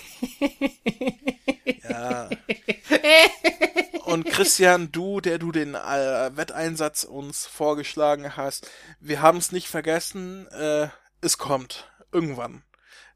Und 4.05 4.27
Christian, 4.27 4.91
du, 4.91 5.21
der 5.21 5.39
du 5.39 5.53
den 5.53 5.75
äh, 5.75 6.37
Wetteinsatz 6.37 7.05
uns 7.05 7.47
vorgeschlagen 7.47 8.37
hast, 8.37 8.69
wir 8.99 9.23
haben 9.23 9.39
es 9.39 9.53
nicht 9.53 9.69
vergessen, 9.69 10.49
äh, 10.49 10.89
es 11.21 11.39
kommt. 11.39 11.89
Irgendwann. 12.13 12.65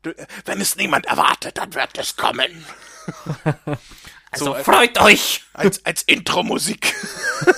Du, 0.02 0.14
wenn 0.44 0.60
es 0.60 0.76
niemand 0.76 1.06
erwartet, 1.06 1.58
dann 1.58 1.74
wird 1.74 1.98
es 1.98 2.14
kommen. 2.16 2.64
Also 4.34 4.46
so, 4.46 4.64
freut 4.64 5.00
euch! 5.00 5.42
Als, 5.52 5.84
als 5.86 6.02
Intro-Musik. 6.02 6.94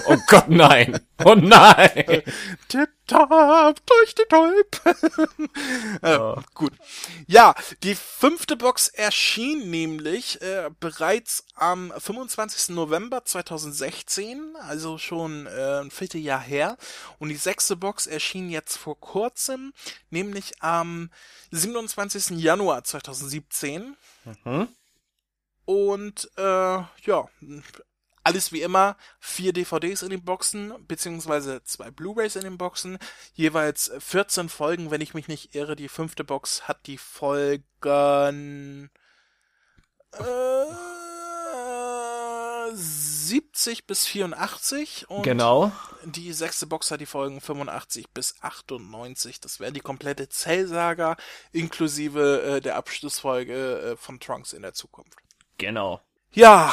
Oh 0.06 0.16
Gott, 0.26 0.49
nein. 0.49 1.00
Oh 1.25 1.35
nein. 1.35 2.23
Tipp-Tap 2.68 3.80
durch 3.87 4.14
die 4.14 4.25
Tulp. 4.28 4.80
äh, 6.02 6.16
oh. 6.16 6.40
Gut. 6.54 6.73
Ja, 7.26 7.54
die 7.83 7.95
fünfte 7.95 8.56
Box 8.56 8.88
erschien 8.88 9.71
nämlich 9.71 10.40
äh, 10.42 10.71
bereits 10.78 11.45
am 11.54 11.92
25. 11.97 12.75
November 12.75 13.25
2016, 13.25 14.56
also 14.61 14.99
schon 14.99 15.47
äh, 15.47 15.80
ein 15.80 15.90
Vierteljahr 15.90 16.40
her. 16.40 16.76
Und 17.18 17.30
die 17.30 17.37
sechste 17.37 17.76
Box 17.76 18.06
erschien 18.06 18.50
jetzt 18.50 18.76
vor 18.76 19.00
kurzem, 19.00 19.73
nämlich 20.11 20.62
am 20.62 21.11
27. 21.50 22.38
Januar 22.38 22.85
2017. 22.85 23.97
Mhm. 24.45 24.68
Und 25.67 26.31
äh, 26.37 26.43
ja, 26.43 27.29
alles 28.23 28.51
wie 28.51 28.63
immer, 28.63 28.97
vier 29.21 29.53
DVDs 29.53 30.03
in 30.03 30.11
den 30.11 30.25
Boxen, 30.25 30.75
beziehungsweise 30.89 31.63
zwei 31.65 31.91
Blu-rays 31.91 32.37
in 32.37 32.43
den 32.43 32.59
Boxen, 32.59 32.99
jeweils 33.35 33.93
14 33.99 34.49
Folgen, 34.49 34.91
wenn 34.91 35.01
ich 35.01 35.15
mich 35.15 35.29
nicht 35.29 35.55
irre. 35.55 35.77
Die 35.77 35.89
fünfte 35.89 36.25
Box 36.25 36.67
hat 36.67 36.87
die 36.87 36.99
Folgen 36.99 38.91
äh, 40.13 40.25
70 42.73 43.87
bis 43.87 44.07
84 44.07 45.09
und 45.09 45.23
genau. 45.23 45.73
die 46.05 46.33
sechste 46.33 46.67
Box 46.67 46.91
hat 46.91 47.01
die 47.01 47.07
Folgen 47.07 47.41
85 47.41 48.11
bis 48.11 48.35
98. 48.41 49.41
Das 49.41 49.61
wäre 49.61 49.73
die 49.73 49.81
komplette 49.81 50.29
Zellsaga 50.29 51.17
inklusive 51.53 52.43
äh, 52.43 52.61
der 52.61 52.77
Abschlussfolge 52.77 53.93
äh, 53.93 53.97
von 53.97 54.21
Trunks 54.21 54.53
in 54.53 54.63
der 54.63 54.75
Zukunft. 54.75 55.25
Genau. 55.59 56.01
Ja. 56.33 56.73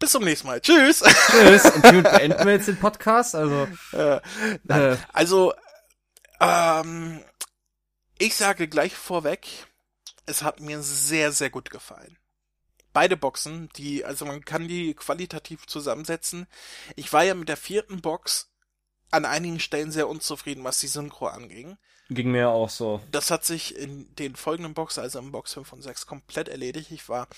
Bis 0.00 0.10
zum 0.10 0.24
nächsten 0.24 0.48
Mal. 0.48 0.60
Tschüss. 0.60 1.02
Tschüss. 1.30 1.64
Und 1.74 1.82
hiermit 1.82 2.10
beenden 2.10 2.44
wir 2.44 2.54
jetzt 2.54 2.68
den 2.68 2.78
Podcast. 2.78 3.34
Also, 3.34 3.68
äh, 3.92 4.20
äh. 4.68 4.96
also 5.12 5.54
ähm, 6.40 7.22
ich 8.18 8.34
sage 8.34 8.66
gleich 8.66 8.94
vorweg, 8.94 9.46
es 10.26 10.42
hat 10.42 10.60
mir 10.60 10.82
sehr, 10.82 11.32
sehr 11.32 11.50
gut 11.50 11.70
gefallen. 11.70 12.18
Beide 12.92 13.16
Boxen, 13.16 13.68
die, 13.76 14.04
also 14.04 14.26
man 14.26 14.44
kann 14.44 14.68
die 14.68 14.94
qualitativ 14.94 15.66
zusammensetzen. 15.66 16.46
Ich 16.96 17.12
war 17.12 17.22
ja 17.22 17.34
mit 17.34 17.48
der 17.48 17.56
vierten 17.56 18.02
Box 18.02 18.50
an 19.10 19.24
einigen 19.24 19.60
Stellen 19.60 19.92
sehr 19.92 20.08
unzufrieden, 20.08 20.64
was 20.64 20.80
die 20.80 20.88
Synchro 20.88 21.28
anging. 21.28 21.78
Ging 22.14 22.30
mir 22.30 22.50
auch 22.50 22.70
so. 22.70 23.00
Das 23.10 23.30
hat 23.30 23.44
sich 23.44 23.76
in 23.76 24.14
den 24.16 24.36
folgenden 24.36 24.74
Boxen, 24.74 25.02
also 25.02 25.18
im 25.18 25.32
Box 25.32 25.54
5 25.54 25.72
und 25.72 25.82
6, 25.82 26.06
komplett 26.06 26.48
erledigt. 26.48 26.90
Ich 26.90 27.08
war 27.08 27.28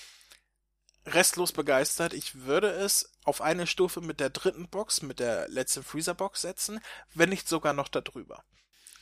restlos 1.05 1.51
begeistert. 1.51 2.13
Ich 2.13 2.45
würde 2.45 2.69
es 2.69 3.11
auf 3.23 3.41
eine 3.41 3.67
Stufe 3.67 4.01
mit 4.01 4.19
der 4.19 4.29
dritten 4.29 4.67
Box, 4.67 5.01
mit 5.01 5.19
der 5.19 5.47
letzten 5.49 5.83
Freezer-Box 5.83 6.41
setzen, 6.41 6.79
wenn 7.13 7.29
nicht 7.29 7.47
sogar 7.47 7.73
noch 7.73 7.87
darüber. 7.87 8.43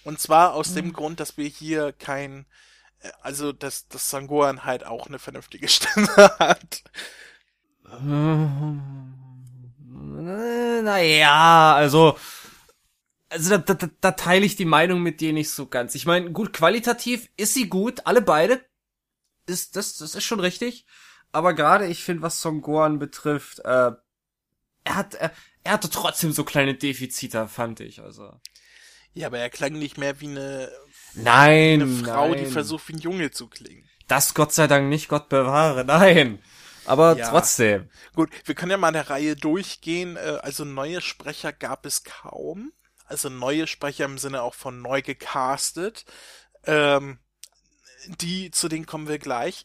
Und 0.03 0.19
zwar 0.19 0.53
aus 0.53 0.71
mhm. 0.71 0.75
dem 0.75 0.93
Grund, 0.93 1.19
dass 1.19 1.37
wir 1.37 1.47
hier 1.47 1.93
kein, 1.93 2.45
äh, 2.99 3.09
also 3.21 3.51
dass, 3.53 3.87
dass 3.87 4.09
Sangohan 4.09 4.65
halt 4.65 4.85
auch 4.85 5.07
eine 5.07 5.19
vernünftige 5.19 5.67
Stimme 5.69 6.15
hat. 6.39 6.83
Naja, 10.81 11.75
also 11.75 12.17
also 13.33 13.57
da, 13.57 13.73
da, 13.73 13.89
da 13.99 14.11
teile 14.11 14.45
ich 14.45 14.55
die 14.55 14.65
Meinung 14.65 15.01
mit 15.01 15.19
dir 15.19 15.33
nicht 15.33 15.49
so 15.49 15.67
ganz. 15.67 15.95
Ich 15.95 16.05
meine, 16.05 16.31
gut, 16.31 16.53
qualitativ 16.53 17.29
ist 17.35 17.53
sie 17.55 17.67
gut, 17.67 18.05
alle 18.05 18.21
beide. 18.21 18.63
Ist, 19.47 19.75
das, 19.75 19.97
das 19.97 20.15
ist 20.15 20.23
schon 20.23 20.39
richtig. 20.39 20.85
Aber 21.31 21.53
gerade, 21.53 21.87
ich 21.87 22.03
finde, 22.03 22.21
was 22.21 22.39
Song 22.39 22.61
Gohan 22.61 22.99
betrifft, 22.99 23.59
äh, 23.59 23.91
er 24.85 24.95
hat, 24.95 25.15
er, 25.15 25.31
er 25.63 25.73
hatte 25.73 25.89
trotzdem 25.89 26.31
so 26.31 26.43
kleine 26.43 26.75
Defizite, 26.75 27.47
fand 27.47 27.79
ich, 27.79 28.01
also. 28.01 28.39
Ja, 29.13 29.27
aber 29.27 29.39
er 29.39 29.49
klang 29.49 29.73
nicht 29.73 29.97
mehr 29.97 30.21
wie 30.21 30.27
eine, 30.27 30.71
nein, 31.15 31.81
eine 31.81 31.87
Frau, 31.87 32.29
nein. 32.29 32.43
die 32.43 32.51
versucht, 32.51 32.87
wie 32.89 32.93
ein 32.93 32.99
Junge 32.99 33.31
zu 33.31 33.47
klingen. 33.47 33.87
Das 34.07 34.33
Gott 34.33 34.53
sei 34.53 34.67
Dank 34.67 34.89
nicht, 34.89 35.07
Gott 35.07 35.29
bewahre, 35.29 35.83
nein. 35.85 36.39
Aber 36.85 37.17
ja. 37.17 37.29
trotzdem. 37.29 37.89
Gut, 38.13 38.29
wir 38.45 38.55
können 38.55 38.71
ja 38.71 38.77
mal 38.77 38.89
eine 38.89 39.09
Reihe 39.09 39.35
durchgehen. 39.35 40.17
Äh, 40.17 40.39
also 40.41 40.65
neue 40.65 41.01
Sprecher 41.01 41.53
gab 41.53 41.85
es 41.85 42.03
kaum 42.03 42.73
also 43.05 43.29
neue 43.29 43.67
Sprecher 43.67 44.05
im 44.05 44.17
Sinne 44.17 44.41
auch 44.41 44.53
von 44.53 44.81
neu 44.81 45.01
gecastet. 45.01 46.05
Ähm, 46.65 47.19
die, 48.07 48.51
zu 48.51 48.67
denen 48.67 48.85
kommen 48.85 49.07
wir 49.07 49.19
gleich. 49.19 49.63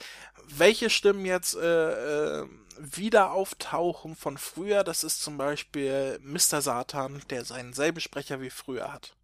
Welche 0.49 0.91
Stimmen 0.91 1.25
jetzt 1.25 1.57
äh, 1.57 2.41
äh, 2.41 2.47
wieder 2.79 3.33
auftauchen 3.33 4.15
von 4.17 4.39
früher, 4.39 4.85
das 4.85 5.05
ist 5.05 5.23
zum 5.23 5.37
Beispiel 5.37 6.19
Mr. 6.23 6.63
Satan, 6.63 7.23
der 7.31 7.45
seinen 7.45 7.73
selben 7.73 8.01
Sprecher 8.01 8.41
wie 8.41 8.51
früher 8.51 8.93
hat. 8.93 9.15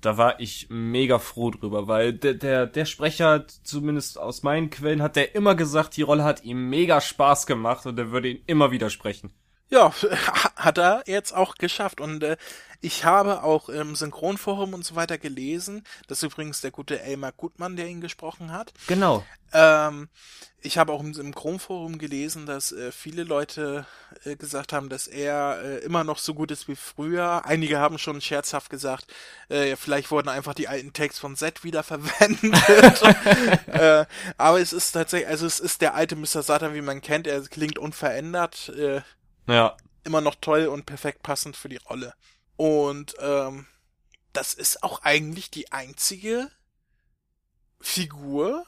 Da 0.00 0.16
war 0.16 0.38
ich 0.38 0.68
mega 0.70 1.18
froh 1.18 1.50
drüber, 1.50 1.88
weil 1.88 2.12
der, 2.12 2.34
der, 2.34 2.66
der 2.66 2.84
Sprecher, 2.84 3.46
zumindest 3.64 4.16
aus 4.16 4.44
meinen 4.44 4.70
Quellen, 4.70 5.02
hat 5.02 5.16
der 5.16 5.34
immer 5.34 5.56
gesagt, 5.56 5.96
die 5.96 6.02
Rolle 6.02 6.22
hat 6.22 6.44
ihm 6.44 6.68
mega 6.70 7.00
Spaß 7.00 7.46
gemacht 7.46 7.84
und 7.84 7.98
er 7.98 8.12
würde 8.12 8.28
ihn 8.28 8.42
immer 8.46 8.70
wieder 8.70 8.90
sprechen. 8.90 9.32
Ja, 9.70 9.92
hat 10.56 10.78
er 10.78 11.02
jetzt 11.06 11.32
auch 11.32 11.54
geschafft. 11.56 12.00
Und 12.00 12.22
äh, 12.22 12.36
ich 12.80 13.04
habe 13.04 13.42
auch 13.42 13.68
im 13.68 13.96
Synchronforum 13.96 14.72
und 14.72 14.84
so 14.84 14.94
weiter 14.94 15.18
gelesen, 15.18 15.84
das 16.06 16.18
ist 16.18 16.32
übrigens 16.32 16.60
der 16.60 16.70
gute 16.70 17.00
Elmar 17.00 17.32
Gutmann, 17.32 17.76
der 17.76 17.88
ihn 17.88 18.00
gesprochen 18.00 18.52
hat. 18.52 18.72
Genau. 18.86 19.24
Ähm, 19.52 20.08
ich 20.60 20.78
habe 20.78 20.92
auch 20.92 21.00
im 21.00 21.14
Synchronforum 21.14 21.98
gelesen, 21.98 22.46
dass 22.46 22.70
äh, 22.70 22.92
viele 22.92 23.24
Leute 23.24 23.86
äh, 24.24 24.36
gesagt 24.36 24.72
haben, 24.72 24.88
dass 24.88 25.08
er 25.08 25.60
äh, 25.62 25.78
immer 25.78 26.04
noch 26.04 26.18
so 26.18 26.34
gut 26.34 26.50
ist 26.50 26.68
wie 26.68 26.76
früher. 26.76 27.44
Einige 27.44 27.78
haben 27.78 27.98
schon 27.98 28.20
scherzhaft 28.20 28.70
gesagt, 28.70 29.06
äh, 29.48 29.74
vielleicht 29.74 30.10
wurden 30.10 30.28
einfach 30.28 30.54
die 30.54 30.68
alten 30.68 30.92
Tags 30.92 31.18
von 31.18 31.36
Z 31.36 31.64
wieder 31.64 31.82
verwendet. 31.84 33.02
äh, 33.68 34.04
aber 34.36 34.60
es 34.60 34.72
ist 34.72 34.92
tatsächlich, 34.92 35.28
also 35.28 35.46
es 35.46 35.58
ist 35.58 35.80
der 35.80 35.94
alte 35.94 36.14
Mr. 36.14 36.42
Satan, 36.42 36.74
wie 36.74 36.80
man 36.80 37.00
kennt. 37.00 37.26
Er 37.26 37.40
klingt 37.42 37.78
unverändert. 37.78 38.72
Äh, 39.48 39.54
ja. 39.54 39.76
Immer 40.04 40.20
noch 40.20 40.36
toll 40.36 40.66
und 40.66 40.86
perfekt 40.86 41.22
passend 41.22 41.56
für 41.56 41.68
die 41.68 41.76
Rolle. 41.76 42.14
Und 42.56 43.14
ähm, 43.20 43.66
das 44.32 44.54
ist 44.54 44.82
auch 44.82 45.02
eigentlich 45.02 45.50
die 45.50 45.72
einzige 45.72 46.50
Figur, 47.80 48.64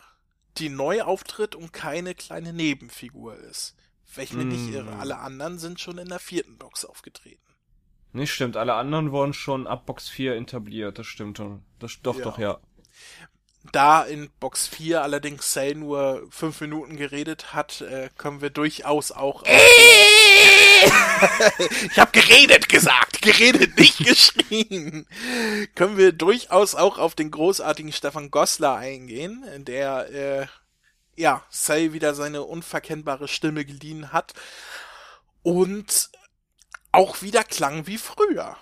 die 0.58 0.68
neu 0.68 1.02
auftritt 1.02 1.54
und 1.54 1.72
keine 1.72 2.14
kleine 2.14 2.52
Nebenfigur 2.52 3.36
ist. 3.36 3.74
Welch 4.14 4.32
mir 4.32 4.44
mm. 4.44 4.48
nicht 4.48 4.74
irre. 4.74 4.96
Alle 4.96 5.18
anderen 5.18 5.58
sind 5.58 5.80
schon 5.80 5.98
in 5.98 6.08
der 6.08 6.18
vierten 6.18 6.58
Box 6.58 6.84
aufgetreten. 6.84 7.42
Nicht 8.12 8.32
stimmt, 8.32 8.56
alle 8.56 8.74
anderen 8.74 9.12
wurden 9.12 9.32
schon 9.32 9.68
ab 9.68 9.86
Box 9.86 10.08
4 10.08 10.34
etabliert, 10.34 10.98
das 10.98 11.06
stimmt 11.06 11.36
schon. 11.36 11.62
Das, 11.78 12.00
doch, 12.02 12.18
ja. 12.18 12.24
doch, 12.24 12.38
ja. 12.38 12.58
Da 13.72 14.02
in 14.02 14.30
Box 14.40 14.66
4 14.66 15.02
allerdings 15.02 15.52
Cell 15.52 15.76
nur 15.76 16.26
fünf 16.30 16.60
Minuten 16.60 16.96
geredet 16.96 17.52
hat, 17.52 17.82
äh, 17.82 18.10
können 18.16 18.40
wir 18.40 18.50
durchaus 18.50 19.12
auch. 19.12 19.44
ich 21.90 21.98
habe 21.98 22.12
geredet 22.12 22.68
gesagt, 22.68 23.22
geredet, 23.22 23.78
nicht 23.78 23.98
geschrien. 24.04 25.06
können 25.74 25.96
wir 25.96 26.12
durchaus 26.12 26.74
auch 26.74 26.98
auf 26.98 27.14
den 27.14 27.30
großartigen 27.30 27.92
Stefan 27.92 28.30
Goslar 28.30 28.78
eingehen, 28.78 29.44
der 29.64 30.10
äh, 30.10 30.46
ja 31.20 31.42
Cell 31.50 31.92
wieder 31.92 32.14
seine 32.14 32.42
unverkennbare 32.42 33.28
Stimme 33.28 33.64
geliehen 33.64 34.12
hat 34.12 34.32
und 35.42 36.10
auch 36.92 37.22
wieder 37.22 37.44
klang 37.44 37.86
wie 37.86 37.98
früher. 37.98 38.56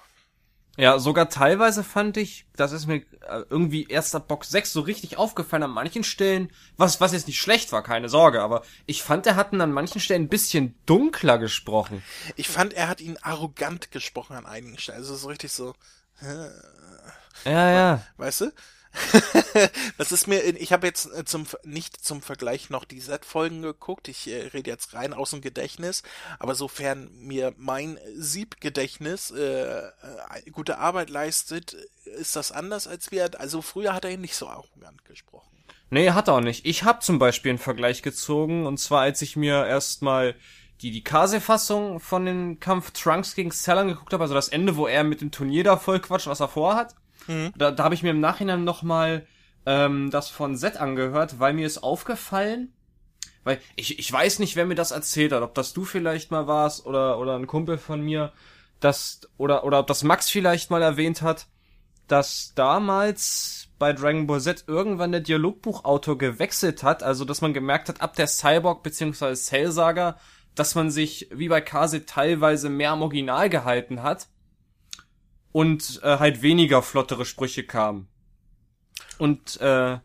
Ja, 0.78 1.00
sogar 1.00 1.28
teilweise 1.28 1.82
fand 1.82 2.16
ich, 2.16 2.47
das 2.54 2.70
ist 2.70 2.87
mir 2.87 2.99
äh, 2.99 3.42
irgendwie 3.50 3.88
erst 3.88 4.14
ab 4.14 4.28
Box 4.28 4.49
6 4.50 4.73
so 4.73 4.80
richtig 4.80 5.18
aufgefallen 5.18 5.64
an 5.64 5.73
manchen 5.73 6.04
Stellen, 6.04 6.52
was, 6.76 7.00
was 7.00 7.12
jetzt 7.12 7.26
nicht 7.26 7.40
schlecht 7.40 7.73
war, 7.73 7.82
keine 7.82 8.08
Sorge, 8.08 8.40
aber 8.40 8.62
ich 8.87 9.02
fand, 9.02 9.26
er 9.26 9.35
hat 9.35 9.52
an 9.52 9.73
manchen 9.73 10.00
Stellen 10.00 10.23
ein 10.23 10.28
bisschen 10.28 10.78
dunkler 10.87 11.38
gesprochen. 11.38 12.00
Ich 12.37 12.49
fand, 12.49 12.75
er 12.75 12.87
hat 12.87 13.00
ihn 13.00 13.18
arrogant 13.23 13.90
gesprochen 13.90 14.37
an 14.37 14.47
einigen 14.47 14.78
Stellen, 14.78 14.99
also 14.99 15.16
so 15.16 15.26
richtig 15.26 15.50
so, 15.50 15.75
ja, 17.44 17.70
ja. 17.73 18.02
Weißt 18.16 18.42
du? 18.42 18.52
das 19.99 20.12
ist 20.12 20.26
mir, 20.26 20.42
ich 20.45 20.73
habe 20.73 20.87
jetzt 20.87 21.07
äh, 21.12 21.25
zum 21.25 21.47
nicht 21.64 22.04
zum 22.04 22.23
Vergleich 22.23 22.71
noch 22.71 22.85
die 22.85 22.99
Z-Folgen 22.99 23.62
geguckt. 23.62 24.09
Ich 24.09 24.28
äh, 24.28 24.49
rede 24.52 24.71
jetzt 24.71 24.95
rein 24.95 25.12
aus 25.12 25.30
dem 25.30 25.40
Gedächtnis, 25.40 26.02
aber 26.38 26.54
sofern 26.54 27.11
mir 27.14 27.54
mein 27.57 27.99
Siebgedächtnis 28.14 29.30
äh, 29.30 29.78
äh, 29.78 29.90
gute 30.52 30.78
Arbeit 30.78 31.11
leistet, 31.11 31.75
ist 32.04 32.37
das 32.37 32.52
anders 32.52 32.87
als 32.87 33.11
wir. 33.11 33.30
Also 33.38 33.62
früher 33.62 33.95
hat 33.95 34.04
er 34.04 34.12
ihn 34.12 34.21
nicht 34.21 34.37
so 34.37 34.49
arrogant 34.49 35.04
gesprochen. 35.04 35.49
Nee, 35.90 36.11
hat 36.11 36.28
er 36.28 36.35
auch 36.35 36.40
nicht. 36.40 36.66
Ich 36.66 36.85
habe 36.85 37.00
zum 37.00 37.18
Beispiel 37.18 37.50
einen 37.50 37.59
Vergleich 37.59 38.02
gezogen 38.02 38.66
und 38.66 38.78
zwar 38.78 39.02
als 39.02 39.23
ich 39.23 39.37
mir 39.37 39.66
erstmal 39.66 40.35
die 40.80 40.90
die 40.92 41.02
Kase-Fassung 41.02 41.99
von 41.99 42.25
dem 42.25 42.61
Kampf 42.61 42.92
Trunks 42.92 43.35
gegen 43.35 43.50
Cell 43.50 43.78
angeguckt 43.78 44.12
habe, 44.12 44.23
also 44.23 44.35
das 44.35 44.49
Ende, 44.49 44.76
wo 44.76 44.87
er 44.87 45.02
mit 45.02 45.21
dem 45.21 45.33
Turnier 45.33 45.64
da 45.64 45.76
voll 45.76 45.99
quatscht, 45.99 46.28
was 46.28 46.40
er 46.40 46.49
vorhat. 46.49 46.95
Mhm. 47.28 47.52
Da, 47.56 47.70
da 47.70 47.85
habe 47.85 47.94
ich 47.94 48.02
mir 48.02 48.11
im 48.11 48.20
Nachhinein 48.20 48.64
nochmal 48.64 49.26
ähm, 49.66 50.11
das 50.11 50.28
von 50.28 50.56
Z 50.56 50.78
angehört, 50.78 51.38
weil 51.38 51.52
mir 51.52 51.66
ist 51.66 51.78
aufgefallen, 51.78 52.73
weil 53.44 53.61
ich, 53.76 53.99
ich 53.99 54.12
weiß 54.12 54.40
nicht, 54.40 54.56
wer 54.56 54.66
mir 54.66 54.75
das 54.75 54.90
erzählt 54.90 55.32
hat, 55.32 55.43
ob 55.43 55.54
das 55.54 55.73
du 55.73 55.84
vielleicht 55.84 56.30
mal 56.30 56.47
warst 56.47 56.86
oder, 56.86 57.19
oder 57.19 57.36
ein 57.36 57.47
Kumpel 57.47 57.78
von 57.78 58.00
mir, 58.00 58.32
das, 58.80 59.21
oder, 59.36 59.64
oder 59.64 59.78
ob 59.80 59.86
das 59.86 60.02
Max 60.02 60.30
vielleicht 60.30 60.71
mal 60.71 60.82
erwähnt 60.82 61.23
hat, 61.23 61.47
dass 62.06 62.52
damals 62.54 63.69
bei 63.78 63.93
Dragon 63.93 64.26
Ball 64.26 64.41
Z 64.41 64.64
irgendwann 64.67 65.12
der 65.12 65.21
Dialogbuchautor 65.21 66.19
gewechselt 66.19 66.82
hat, 66.82 67.02
also 67.02 67.25
dass 67.25 67.43
man 67.43 67.52
gemerkt 67.52 67.88
hat, 67.88 68.00
ab 68.00 68.17
der 68.17 68.26
Cyborg 68.26 68.82
bzw. 68.82 69.34
Cell 69.34 69.71
Saga, 69.71 70.19
dass 70.54 70.75
man 70.75 70.91
sich 70.91 71.28
wie 71.30 71.49
bei 71.49 71.60
Kase 71.60 72.06
teilweise 72.06 72.71
mehr 72.71 72.93
am 72.93 73.02
Original 73.02 73.49
gehalten 73.50 74.02
hat 74.02 74.28
und 75.52 76.00
äh, 76.02 76.19
halt 76.19 76.43
weniger 76.43 76.82
flottere 76.82 77.25
Sprüche 77.25 77.65
kamen. 77.65 78.08
Und 79.19 79.61
äh, 79.61 79.99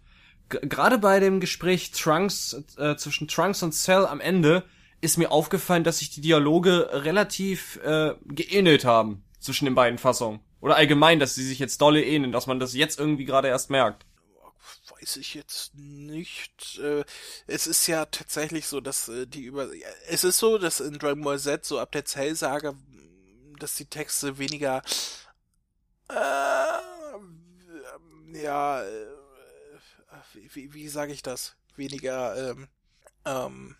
gerade 0.49 0.97
bei 0.97 1.19
dem 1.19 1.39
Gespräch 1.39 1.91
Trunks 1.91 2.55
äh, 2.77 2.95
zwischen 2.95 3.27
Trunks 3.27 3.63
und 3.63 3.73
Cell 3.73 4.05
am 4.05 4.19
Ende 4.19 4.63
ist 5.01 5.17
mir 5.17 5.31
aufgefallen, 5.31 5.83
dass 5.83 5.99
sich 5.99 6.11
die 6.11 6.21
Dialoge 6.21 6.89
relativ 6.91 7.77
äh, 7.83 8.15
geähnelt 8.25 8.85
haben 8.85 9.23
zwischen 9.39 9.65
den 9.65 9.75
beiden 9.75 9.99
Fassungen. 9.99 10.39
Oder 10.61 10.77
allgemein, 10.77 11.19
dass 11.19 11.35
sie 11.35 11.45
sich 11.45 11.59
jetzt 11.59 11.81
dolle 11.81 12.03
ähneln, 12.03 12.31
dass 12.31 12.47
man 12.47 12.59
das 12.59 12.73
jetzt 12.73 12.97
irgendwie 12.97 13.25
gerade 13.25 13.49
erst 13.49 13.69
merkt. 13.69 14.05
Weiß 14.89 15.17
ich 15.17 15.33
jetzt 15.33 15.75
nicht. 15.75 16.79
Äh, 16.81 17.03
es 17.47 17.67
ist 17.67 17.85
ja 17.87 18.05
tatsächlich 18.05 18.67
so, 18.67 18.79
dass 18.79 19.09
äh, 19.09 19.27
die 19.27 19.43
über. 19.43 19.67
Es 20.07 20.23
ist 20.23 20.37
so, 20.39 20.57
dass 20.57 20.79
in 20.79 20.97
Dragon 20.99 21.21
Ball 21.21 21.37
Z 21.37 21.65
so 21.65 21.79
ab 21.79 21.91
der 21.91 22.05
Zell-Sage, 22.05 22.75
dass 23.59 23.75
die 23.75 23.85
Texte 23.85 24.37
weniger 24.37 24.81
äh, 26.09 26.83
ja, 28.37 28.83
äh, 28.83 29.07
wie, 30.53 30.73
wie 30.73 30.87
sage 30.87 31.13
ich 31.13 31.21
das? 31.21 31.55
Weniger, 31.75 32.51
ähm, 32.51 32.67
ähm, 33.25 33.75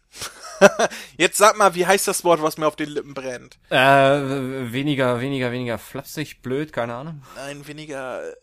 jetzt 1.18 1.38
sag 1.38 1.58
mal, 1.58 1.76
wie 1.76 1.86
heißt 1.86 2.08
das 2.08 2.24
Wort, 2.24 2.42
was 2.42 2.58
mir 2.58 2.68
auf 2.68 2.76
den 2.76 2.90
Lippen 2.90 3.14
brennt? 3.14 3.60
Äh, 3.70 4.72
weniger, 4.72 5.20
weniger, 5.20 5.52
weniger 5.52 5.78
flapsig, 5.78 6.42
blöd, 6.42 6.72
keine 6.72 6.96
Ahnung. 6.96 7.24
Nein, 7.36 7.68
weniger 7.68 8.30
äh, 8.30 8.34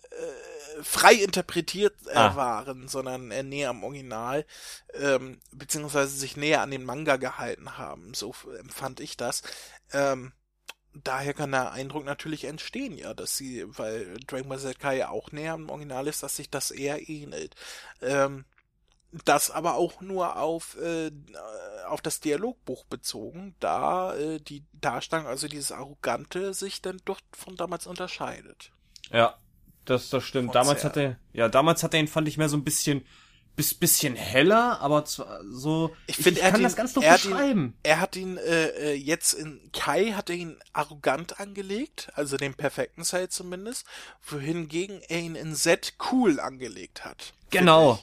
frei 0.82 1.14
interpretiert 1.14 1.94
äh, 2.06 2.16
ah. 2.16 2.36
waren, 2.36 2.88
sondern 2.88 3.30
äh, 3.30 3.42
näher 3.42 3.70
am 3.70 3.84
Original, 3.84 4.44
ähm, 4.94 5.40
beziehungsweise 5.52 6.16
sich 6.16 6.36
näher 6.36 6.62
an 6.62 6.70
den 6.70 6.84
Manga 6.84 7.16
gehalten 7.16 7.78
haben. 7.78 8.14
So 8.14 8.34
empfand 8.58 9.00
ich 9.00 9.16
das. 9.16 9.42
Ähm, 9.92 10.32
daher 10.92 11.34
kann 11.34 11.52
der 11.52 11.72
Eindruck 11.72 12.04
natürlich 12.04 12.44
entstehen, 12.44 12.96
ja, 12.96 13.14
dass 13.14 13.36
sie, 13.36 13.64
weil 13.66 14.18
Dragon 14.26 14.48
Ball 14.48 14.58
Z 14.58 14.76
ja 14.82 15.10
auch 15.10 15.32
näher 15.32 15.54
am 15.54 15.70
Original 15.70 16.06
ist, 16.06 16.22
dass 16.22 16.36
sich 16.36 16.50
das 16.50 16.70
eher 16.70 17.08
ähnelt. 17.08 17.54
Ähm, 18.00 18.44
das 19.24 19.50
aber 19.50 19.74
auch 19.74 20.00
nur 20.00 20.36
auf, 20.36 20.76
äh, 20.78 21.10
auf 21.88 22.00
das 22.00 22.20
Dialogbuch 22.20 22.84
bezogen, 22.84 23.56
da 23.58 24.14
äh, 24.14 24.40
die 24.40 24.64
Darstellung, 24.72 25.26
also 25.26 25.48
dieses 25.48 25.72
Arrogante, 25.72 26.54
sich 26.54 26.80
dann 26.80 27.00
doch 27.04 27.20
von 27.32 27.56
damals 27.56 27.86
unterscheidet. 27.86 28.70
Ja, 29.10 29.36
das, 29.84 30.10
das 30.10 30.22
stimmt. 30.22 30.52
Von 30.52 30.54
damals 30.54 30.84
hatte, 30.84 31.18
ja, 31.32 31.48
damals 31.48 31.82
hat 31.82 31.94
er 31.94 32.00
ihn, 32.00 32.08
fand 32.08 32.28
ich, 32.28 32.38
mehr 32.38 32.48
so 32.48 32.56
ein 32.56 32.64
bisschen 32.64 33.04
bis 33.56 33.74
bisschen 33.74 34.16
heller, 34.16 34.80
aber 34.80 35.04
zwar 35.04 35.40
so. 35.44 35.94
Ich 36.06 36.16
finde, 36.16 36.40
er 36.40 36.50
kann 36.50 36.60
ihn, 36.60 36.64
das 36.64 36.76
ganz 36.76 36.94
doch 36.94 37.02
er 37.02 37.14
beschreiben. 37.14 37.64
Ihn, 37.64 37.74
er 37.82 38.00
hat 38.00 38.16
ihn 38.16 38.36
äh, 38.38 38.68
äh, 38.68 38.94
jetzt 38.94 39.34
in 39.34 39.70
Kai 39.72 40.12
hat 40.12 40.30
er 40.30 40.36
ihn 40.36 40.58
arrogant 40.72 41.40
angelegt, 41.40 42.10
also 42.14 42.36
den 42.36 42.54
perfekten 42.54 43.04
Style 43.04 43.28
zumindest, 43.28 43.84
wohingegen 44.22 45.02
er 45.08 45.20
ihn 45.20 45.34
in 45.34 45.54
Z 45.54 45.94
cool 46.10 46.40
angelegt 46.40 47.04
hat. 47.04 47.34
Genau. 47.50 47.98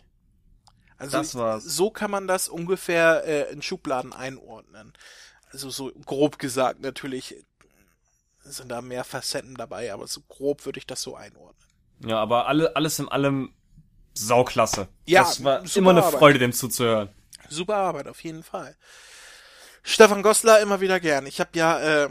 Also 0.98 1.18
das 1.18 1.36
war's. 1.36 1.64
so 1.64 1.92
kann 1.92 2.12
man 2.12 2.28
das 2.28 2.50
ungefähr 2.50 3.24
äh, 3.26 3.52
in 3.52 3.62
Schubladen 3.62 4.14
einordnen. 4.14 4.94
Also 5.52 5.70
so 5.70 5.92
grob 6.06 6.40
gesagt 6.40 6.82
natürlich 6.82 7.36
sind 8.44 8.70
da 8.70 8.82
mehr 8.82 9.04
Facetten 9.04 9.56
dabei, 9.56 9.94
aber 9.94 10.08
so 10.08 10.22
grob 10.28 10.66
würde 10.66 10.80
ich 10.80 10.88
das 10.88 11.02
so 11.02 11.16
einordnen. 11.16 11.68
Ja, 12.06 12.20
aber 12.20 12.48
alle, 12.48 12.76
alles 12.76 13.00
in 13.00 13.10
allem 13.10 13.54
sauklasse. 14.18 14.88
Ja, 15.06 15.24
das 15.24 15.44
war 15.44 15.64
immer 15.76 15.92
eine 15.92 16.04
Arbeit. 16.04 16.20
Freude, 16.20 16.40
dem 16.40 16.54
zuzuhören. 16.54 17.10
Super 17.50 17.78
Arbeit, 17.78 18.08
auf 18.08 18.24
jeden 18.24 18.44
Fall. 18.44 18.76
Stefan 19.84 20.22
Goslar 20.22 20.60
immer 20.60 20.82
wieder 20.82 21.00
gern. 21.00 21.26
Ich 21.28 21.40
habe 21.40 21.52
ja, 21.54 21.80
äh, 21.80 22.10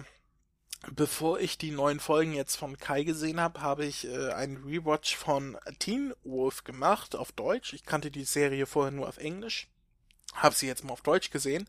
bevor 0.90 1.40
ich 1.40 1.58
die 1.58 1.72
neuen 1.72 2.00
Folgen 2.00 2.32
jetzt 2.32 2.56
von 2.56 2.78
Kai 2.78 3.02
gesehen 3.02 3.40
habe, 3.40 3.60
habe 3.60 3.84
ich 3.84 4.06
äh, 4.06 4.32
einen 4.32 4.64
Rewatch 4.64 5.16
von 5.16 5.58
Teen 5.78 6.14
Wolf 6.24 6.64
gemacht 6.64 7.14
auf 7.14 7.32
Deutsch. 7.32 7.74
Ich 7.74 7.84
kannte 7.84 8.10
die 8.10 8.24
Serie 8.24 8.66
vorher 8.66 8.92
nur 8.92 9.08
auf 9.08 9.18
Englisch, 9.18 9.68
habe 10.34 10.54
sie 10.54 10.66
jetzt 10.66 10.84
mal 10.84 10.92
auf 10.92 11.02
Deutsch 11.02 11.30
gesehen. 11.30 11.68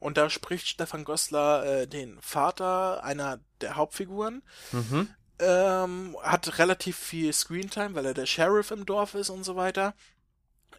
Und 0.00 0.16
da 0.16 0.28
spricht 0.28 0.66
Stefan 0.66 1.04
Goslar 1.04 1.64
äh, 1.64 1.86
den 1.86 2.20
Vater 2.20 3.04
einer 3.04 3.38
der 3.60 3.76
Hauptfiguren. 3.76 4.42
Mhm 4.72 5.08
ähm, 5.38 6.16
hat 6.22 6.58
relativ 6.58 6.96
viel 6.96 7.32
Screentime, 7.32 7.94
weil 7.94 8.06
er 8.06 8.14
der 8.14 8.26
Sheriff 8.26 8.70
im 8.70 8.86
Dorf 8.86 9.14
ist 9.14 9.30
und 9.30 9.44
so 9.44 9.56
weiter. 9.56 9.94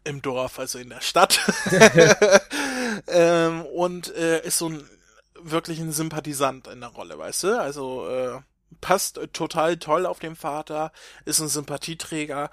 Im 0.03 0.21
Dorf, 0.21 0.59
also 0.59 0.77
in 0.77 0.89
der 0.89 1.01
Stadt. 1.01 1.39
ähm, 3.07 3.65
und 3.65 4.13
äh, 4.15 4.45
ist 4.45 4.59
so 4.59 4.69
ein 4.69 4.89
wirklich 5.37 5.79
ein 5.79 5.91
Sympathisant 5.91 6.67
in 6.67 6.81
der 6.81 6.89
Rolle, 6.89 7.17
weißt 7.17 7.43
du? 7.43 7.59
Also 7.59 8.07
äh, 8.07 8.39
passt 8.81 9.19
total 9.33 9.77
toll 9.77 10.05
auf 10.05 10.19
den 10.19 10.35
Vater, 10.35 10.91
ist 11.25 11.39
ein 11.39 11.47
Sympathieträger. 11.47 12.49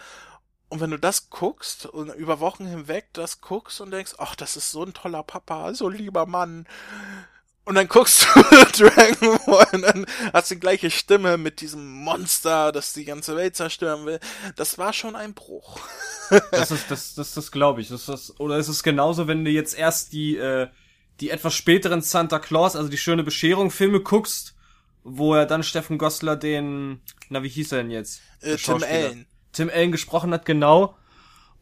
Und 0.68 0.80
wenn 0.80 0.90
du 0.90 0.98
das 0.98 1.30
guckst 1.30 1.86
und 1.86 2.14
über 2.14 2.40
Wochen 2.40 2.66
hinweg 2.66 3.08
das 3.12 3.40
guckst 3.40 3.80
und 3.80 3.90
denkst, 3.90 4.14
ach, 4.18 4.34
das 4.34 4.56
ist 4.56 4.70
so 4.70 4.82
ein 4.82 4.94
toller 4.94 5.22
Papa, 5.22 5.74
so 5.74 5.88
ein 5.88 5.96
lieber 5.96 6.26
Mann, 6.26 6.66
und 7.64 7.76
dann 7.76 7.88
guckst 7.88 8.26
du 8.34 8.84
Dragon 8.84 9.38
Ball 9.46 9.66
und 9.72 9.82
dann 9.82 10.06
hast 10.32 10.50
du 10.50 10.54
die 10.54 10.60
gleiche 10.60 10.90
Stimme 10.90 11.38
mit 11.38 11.60
diesem 11.60 11.86
Monster, 11.86 12.72
das 12.72 12.92
die 12.92 13.04
ganze 13.04 13.36
Welt 13.36 13.54
zerstören 13.56 14.04
will. 14.04 14.20
Das 14.56 14.78
war 14.78 14.92
schon 14.92 15.14
ein 15.14 15.34
Bruch. 15.34 15.78
das 16.50 16.70
ist, 16.70 16.90
das, 16.90 17.14
das, 17.14 17.34
das 17.34 17.52
glaube 17.52 17.80
ich. 17.80 17.88
Das 17.88 18.08
ist, 18.08 18.40
oder 18.40 18.56
ist 18.56 18.68
es 18.68 18.82
genauso, 18.82 19.28
wenn 19.28 19.44
du 19.44 19.50
jetzt 19.50 19.78
erst 19.78 20.12
die, 20.12 20.36
äh, 20.36 20.68
die 21.20 21.30
etwas 21.30 21.54
späteren 21.54 22.02
Santa 22.02 22.38
Claus, 22.38 22.74
also 22.74 22.88
die 22.88 22.98
schöne 22.98 23.22
Bescherung 23.22 23.70
Filme 23.70 24.00
guckst, 24.00 24.54
wo 25.04 25.34
er 25.34 25.46
dann 25.46 25.62
Steffen 25.62 25.98
Gosler 25.98 26.36
den, 26.36 27.00
na, 27.28 27.42
wie 27.42 27.48
hieß 27.48 27.72
er 27.72 27.78
denn 27.78 27.90
jetzt? 27.90 28.22
Äh, 28.40 28.56
Tim 28.56 28.82
Allen. 28.82 29.26
Tim 29.52 29.70
Allen 29.72 29.92
gesprochen 29.92 30.32
hat, 30.32 30.46
genau. 30.46 30.96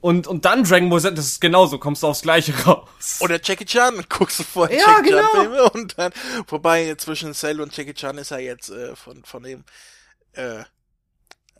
Und, 0.00 0.26
und 0.26 0.44
dann 0.46 0.64
Dragon 0.64 0.88
Ball 0.88 1.00
Z, 1.00 1.16
das 1.16 1.26
ist 1.26 1.40
genauso, 1.40 1.78
kommst 1.78 2.02
du 2.02 2.06
aufs 2.06 2.22
Gleiche 2.22 2.54
raus. 2.64 3.18
Oder 3.20 3.38
Jackie 3.42 3.66
Chan, 3.66 4.04
guckst 4.08 4.38
du 4.38 4.44
vorher 4.44 4.78
ja, 4.78 4.86
Jackie 4.96 5.10
genau. 5.10 5.20
Chan 5.20 5.40
Filme 5.42 5.70
und 5.72 5.98
dann, 5.98 6.12
wobei 6.48 6.94
zwischen 6.94 7.34
Cell 7.34 7.60
und 7.60 7.76
Jackie 7.76 7.94
Chan 7.94 8.16
ist 8.16 8.30
er 8.30 8.40
jetzt 8.40 8.70
äh, 8.70 8.96
von, 8.96 9.22
von 9.24 9.42
dem, 9.42 9.64
äh, 10.32 10.60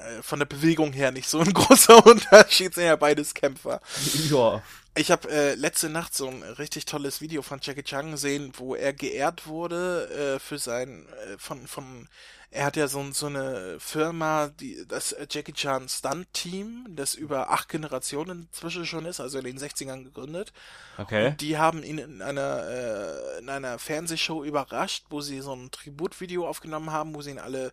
äh, 0.01 0.23
von 0.23 0.39
der 0.39 0.47
Bewegung 0.47 0.93
her 0.93 1.11
nicht 1.11 1.29
so 1.29 1.41
ein 1.41 1.53
großer 1.55 2.07
Unterschied, 2.07 2.75
sind 2.75 2.85
ja 2.85 2.97
beides 2.97 3.35
Kämpfer. 3.35 3.81
Ja. 4.31 4.63
Ich 4.97 5.13
habe 5.13 5.31
äh, 5.31 5.55
letzte 5.55 5.89
Nacht 5.89 6.17
so 6.17 6.27
ein 6.27 6.43
richtig 6.43 6.85
tolles 6.85 7.21
Video 7.21 7.43
von 7.43 7.61
Jackie 7.63 7.85
Chan 7.85 8.11
gesehen, 8.11 8.53
wo 8.57 8.75
er 8.75 8.93
geehrt 8.93 9.47
wurde 9.47 10.35
äh, 10.35 10.39
für 10.41 10.59
sein 10.59 11.07
äh, 11.27 11.39
von 11.39 11.69
von 11.69 12.09
er 12.53 12.65
hat 12.65 12.77
ja 12.77 12.89
so, 12.89 13.13
so 13.13 13.27
eine 13.27 13.79
Firma, 13.79 14.49
die 14.49 14.85
das 14.89 15.15
Jackie 15.31 15.53
Chan 15.53 15.89
Stunt 15.89 16.33
Team, 16.33 16.85
das 16.91 17.15
über 17.15 17.51
acht 17.51 17.69
Generationen 17.69 18.49
inzwischen 18.51 18.87
schon 18.87 19.07
ist, 19.07 19.21
also 19.21 19.39
in 19.39 19.45
den 19.45 19.59
60ern 19.59 20.03
gegründet. 20.03 20.53
Okay. 20.99 21.29
Und 21.29 21.41
die 21.41 21.59
haben 21.59 21.85
ihn 21.85 21.99
in 21.99 22.23
einer 22.23 22.67
äh, 22.69 23.39
in 23.39 23.49
einer 23.49 23.79
Fernsehshow 23.79 24.43
überrascht, 24.43 25.05
wo 25.11 25.21
sie 25.21 25.41
so 25.41 25.55
ein 25.55 25.71
Tributvideo 25.71 26.47
aufgenommen 26.47 26.91
haben, 26.91 27.15
wo 27.15 27.23
sie 27.23 27.31
ihn 27.31 27.39
alle 27.39 27.71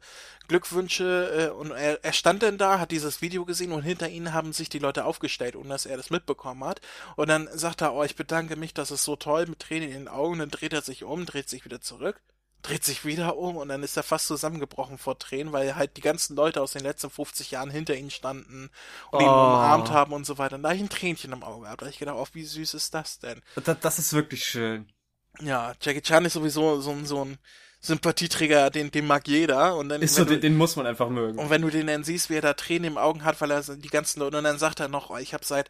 Glückwünsche 0.48 1.50
äh, 1.50 1.50
und 1.50 1.72
er, 1.72 2.04
er 2.04 2.14
stand 2.14 2.44
dann 2.44 2.60
da, 2.60 2.80
hat 2.80 2.92
dieses 2.92 3.22
Video 3.24 3.46
gesehen 3.46 3.72
und 3.72 3.82
hinter 3.82 4.10
ihnen 4.10 4.32
haben 4.32 4.54
sich 4.54 4.70
die 4.70 4.80
Leute 4.80 5.06
aufgestellt, 5.06 5.56
ohne 5.56 5.70
dass 5.70 5.88
er 5.88 5.98
das 5.98 6.12
mitbekommen 6.12 6.64
hat. 6.64 6.82
Und 7.16 7.30
dann 7.30 7.50
sagt 7.52 7.82
er, 7.82 7.96
oh, 7.96 8.04
ich 8.04 8.16
bedanke 8.16 8.56
mich, 8.56 8.76
das 8.76 8.92
ist 8.92 9.04
so 9.04 9.16
toll, 9.16 9.48
mit 9.48 9.60
Tränen 9.60 9.90
in 9.90 9.98
den 9.98 10.08
Augen, 10.08 10.38
dann 10.38 10.52
dreht 10.52 10.74
er 10.74 10.84
sich 10.84 11.04
um, 11.04 11.26
dreht 11.26 11.50
sich 11.50 11.66
wieder 11.66 11.82
zurück 11.82 12.22
dreht 12.68 12.84
sich 12.84 13.06
wieder 13.06 13.38
um 13.38 13.58
und 13.58 13.70
dann 13.70 13.84
ist 13.84 13.98
er 13.98 14.04
fast 14.04 14.28
zusammengebrochen 14.28 14.98
vor 14.98 15.18
Tränen, 15.18 15.54
weil 15.54 15.76
halt 15.76 15.96
die 15.98 16.02
ganzen 16.02 16.36
Leute 16.36 16.62
aus 16.62 16.74
den 16.74 16.84
letzten 16.84 17.10
50 17.10 17.52
Jahren 17.52 17.70
hinter 17.70 17.96
ihm 17.96 18.10
standen 18.10 18.70
und 19.12 19.20
oh. 19.20 19.22
ihn 19.22 19.28
umarmt 19.28 19.92
haben 19.92 20.14
und 20.14 20.26
so 20.26 20.38
weiter. 20.38 20.56
Und 20.56 20.64
da 20.64 20.74
ich 20.74 20.82
ein 20.82 20.90
Tränchen 20.90 21.32
im 21.32 21.44
Auge 21.44 21.68
habe, 21.68 21.86
da 21.86 21.90
ich 21.90 22.00
gedacht, 22.00 22.18
oh, 22.20 22.28
wie 22.34 22.44
süß 22.44 22.74
ist 22.74 22.94
das 22.94 23.20
denn? 23.20 23.42
Das, 23.64 23.80
das 23.80 24.00
ist 24.00 24.14
wirklich 24.14 24.46
schön. 24.46 24.92
Ja, 25.40 25.74
Jackie 25.82 26.02
Chan 26.02 26.26
ist 26.26 26.34
sowieso 26.34 26.82
so, 26.82 27.06
so 27.06 27.24
ein 27.24 27.38
Sympathieträger, 27.80 28.70
den, 28.70 28.92
den 28.92 29.06
mag 29.06 29.28
jeder. 29.28 29.76
Und 29.78 29.90
dann, 29.90 30.02
ist 30.02 30.16
so, 30.16 30.26
du, 30.26 30.32
den, 30.32 30.42
den, 30.42 30.58
muss 30.58 30.76
man 30.76 30.88
einfach 30.88 31.10
mögen. 31.10 31.38
Und 31.38 31.50
wenn 31.50 31.62
du 31.62 31.70
den 31.70 31.88
dann 31.88 32.04
siehst, 32.04 32.30
wie 32.30 32.36
er 32.36 32.42
da 32.42 32.54
Tränen 32.54 32.92
im 32.92 32.98
Augen 32.98 33.24
hat, 33.24 33.40
weil 33.40 33.52
er 33.52 33.62
die 33.62 33.90
ganzen 33.90 34.20
Leute, 34.20 34.38
und 34.38 34.44
dann 34.44 34.58
sagt 34.58 34.80
er 34.80 34.88
noch, 34.88 35.10
oh, 35.10 35.18
ich 35.18 35.34
habe 35.34 35.46
seit 35.46 35.70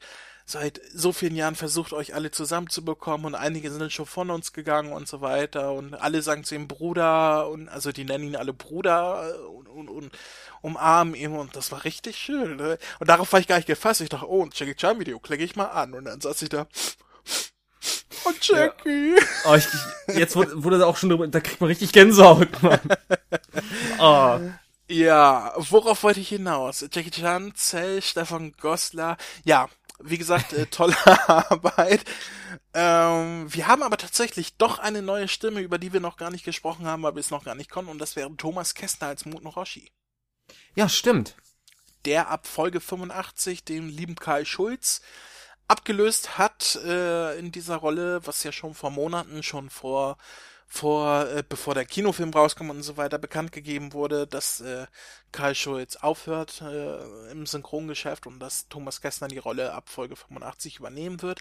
seit 0.50 0.80
so 0.94 1.12
vielen 1.12 1.36
Jahren 1.36 1.56
versucht, 1.56 1.92
euch 1.92 2.16
alle 2.16 2.32
zusammenzubekommen 2.32 3.26
und 3.26 3.36
einige 3.36 3.70
sind 3.70 3.92
schon 3.92 4.06
von 4.06 4.30
uns 4.30 4.54
gegangen 4.54 4.94
und 4.94 5.06
so 5.06 5.20
weiter 5.20 5.74
und 5.74 5.94
alle 5.94 6.22
sagen 6.22 6.46
zu 6.46 6.56
ihm 6.56 6.70
Bruder 6.70 7.50
und 7.50 7.68
also 7.68 7.92
die 7.92 8.06
nennen 8.06 8.24
ihn 8.24 8.36
alle 8.38 8.54
Bruder 8.54 9.36
und, 9.50 9.68
und, 9.68 9.90
und 9.90 10.12
umarmen 10.62 11.16
ihn 11.16 11.36
und 11.36 11.58
das 11.58 11.74
war 11.74 11.84
richtig 11.84 12.16
schön. 12.16 12.56
Ne? 12.56 12.78
Und 13.00 13.10
darauf 13.10 13.34
war 13.34 13.42
ich 13.42 13.48
gar 13.48 13.58
nicht 13.58 13.68
gefasst. 13.68 14.00
Ich 14.00 14.08
dachte, 14.08 14.30
oh, 14.30 14.42
ein 14.42 14.52
Jackie 14.54 14.76
Chan 14.76 14.98
Video, 15.02 15.20
klicke 15.20 15.44
ich 15.44 15.58
mal 15.58 15.66
an 15.66 15.94
und 15.94 16.06
dann 16.06 16.22
saß 16.22 16.42
ich 16.42 16.50
da. 16.50 16.66
Oh, 18.24 18.32
Jackie. 18.42 19.16
Ja. 19.16 19.52
Oh, 19.52 19.56
ich, 19.56 19.68
jetzt 20.16 20.38
wurde, 20.38 20.64
wurde 20.64 20.80
da 20.80 20.86
auch 20.86 20.96
schon 20.96 21.10
drüber, 21.10 21.28
da 21.28 21.42
kriegt 21.42 21.60
man 21.60 21.68
richtig 21.68 21.92
Gänsehaut, 21.92 22.64
Mann. 22.64 22.80
Oh. 24.00 24.40
Ja, 24.90 25.54
worauf 25.58 26.04
wollte 26.04 26.20
ich 26.20 26.30
hinaus? 26.30 26.86
Jackie 26.92 27.12
Chan, 27.12 27.54
Zell, 27.56 28.02
Stefan 28.02 28.54
Goslar. 28.54 29.18
Ja, 29.44 29.68
wie 30.00 30.18
gesagt, 30.18 30.54
äh, 30.54 30.68
tolle 30.68 30.96
Arbeit. 31.28 32.04
Ähm, 32.74 33.54
wir 33.54 33.68
haben 33.68 33.84
aber 33.84 33.98
tatsächlich 33.98 34.58
doch 34.58 34.80
eine 34.80 35.02
neue 35.02 35.28
Stimme, 35.28 35.62
über 35.62 35.78
die 35.78 35.94
wir 35.94 36.00
noch 36.00 36.18
gar 36.18 36.32
nicht 36.32 36.46
gesprochen 36.46 36.86
haben, 36.86 37.04
weil 37.04 37.16
wir 37.16 37.20
es 37.20 37.32
noch 37.32 37.44
gar 37.44 37.56
nicht 37.56 37.70
konnten, 37.70 37.92
und 37.92 38.00
das 38.00 38.16
wäre 38.16 38.36
Thomas 38.36 38.74
Kästner 38.74 39.08
als 39.08 39.26
Muten 39.26 39.48
Roshi. 39.48 39.92
Ja, 40.76 40.90
stimmt. 40.90 41.36
Der 42.06 42.30
ab 42.30 42.48
Folge 42.48 42.80
85 42.80 43.64
den 43.66 43.90
lieben 43.90 44.16
Karl 44.16 44.46
Schulz 44.46 45.02
abgelöst 45.68 46.38
hat 46.38 46.76
äh, 46.84 47.38
in 47.38 47.52
dieser 47.52 47.78
Rolle, 47.78 48.26
was 48.26 48.44
ja 48.44 48.52
schon 48.52 48.74
vor 48.74 48.90
Monaten, 48.90 49.44
schon 49.44 49.70
vor 49.70 50.18
vor, 50.68 51.28
äh, 51.30 51.44
bevor 51.48 51.74
der 51.74 51.86
Kinofilm 51.86 52.32
rauskommt 52.32 52.70
und 52.70 52.84
so 52.84 52.98
weiter, 52.98 53.18
bekannt 53.18 53.52
gegeben 53.52 53.94
wurde, 53.94 54.28
dass 54.28 54.60
äh, 54.60 54.86
Karl 55.32 55.56
Schulz 55.56 55.96
aufhört 55.96 56.62
äh, 56.62 57.32
im 57.32 57.46
Synchrongeschäft 57.46 58.28
und 58.28 58.40
dass 58.40 58.68
Thomas 58.68 59.02
Kästner 59.02 59.30
die 59.30 59.38
Rolle 59.38 59.74
ab 59.74 59.90
Folge 59.90 60.18
85 60.18 60.80
übernehmen 60.80 61.22
wird. 61.22 61.40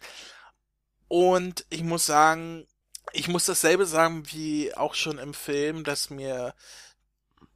Und 1.08 1.66
ich 1.70 1.82
muss 1.82 2.06
sagen, 2.06 2.66
ich 3.12 3.28
muss 3.28 3.46
dasselbe 3.46 3.84
sagen 3.84 4.24
wie 4.32 4.74
auch 4.74 4.94
schon 4.94 5.18
im 5.18 5.34
Film, 5.34 5.84
dass 5.84 6.10
mir 6.10 6.54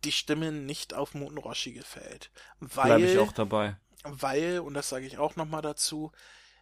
die 0.05 0.13
Stimme 0.13 0.53
nicht 0.53 0.95
auf 0.95 1.15
Muten 1.15 1.39
Roshi 1.39 1.73
gefällt. 1.73 2.31
Weil, 2.59 2.99
Bleib 2.99 3.11
ich 3.11 3.19
auch 3.19 3.33
dabei. 3.33 3.77
Weil, 4.03 4.61
und 4.61 4.75
das 4.75 4.89
sage 4.89 5.07
ich 5.07 5.19
auch 5.19 5.37
nochmal 5.37 5.63
dazu, 5.63 6.11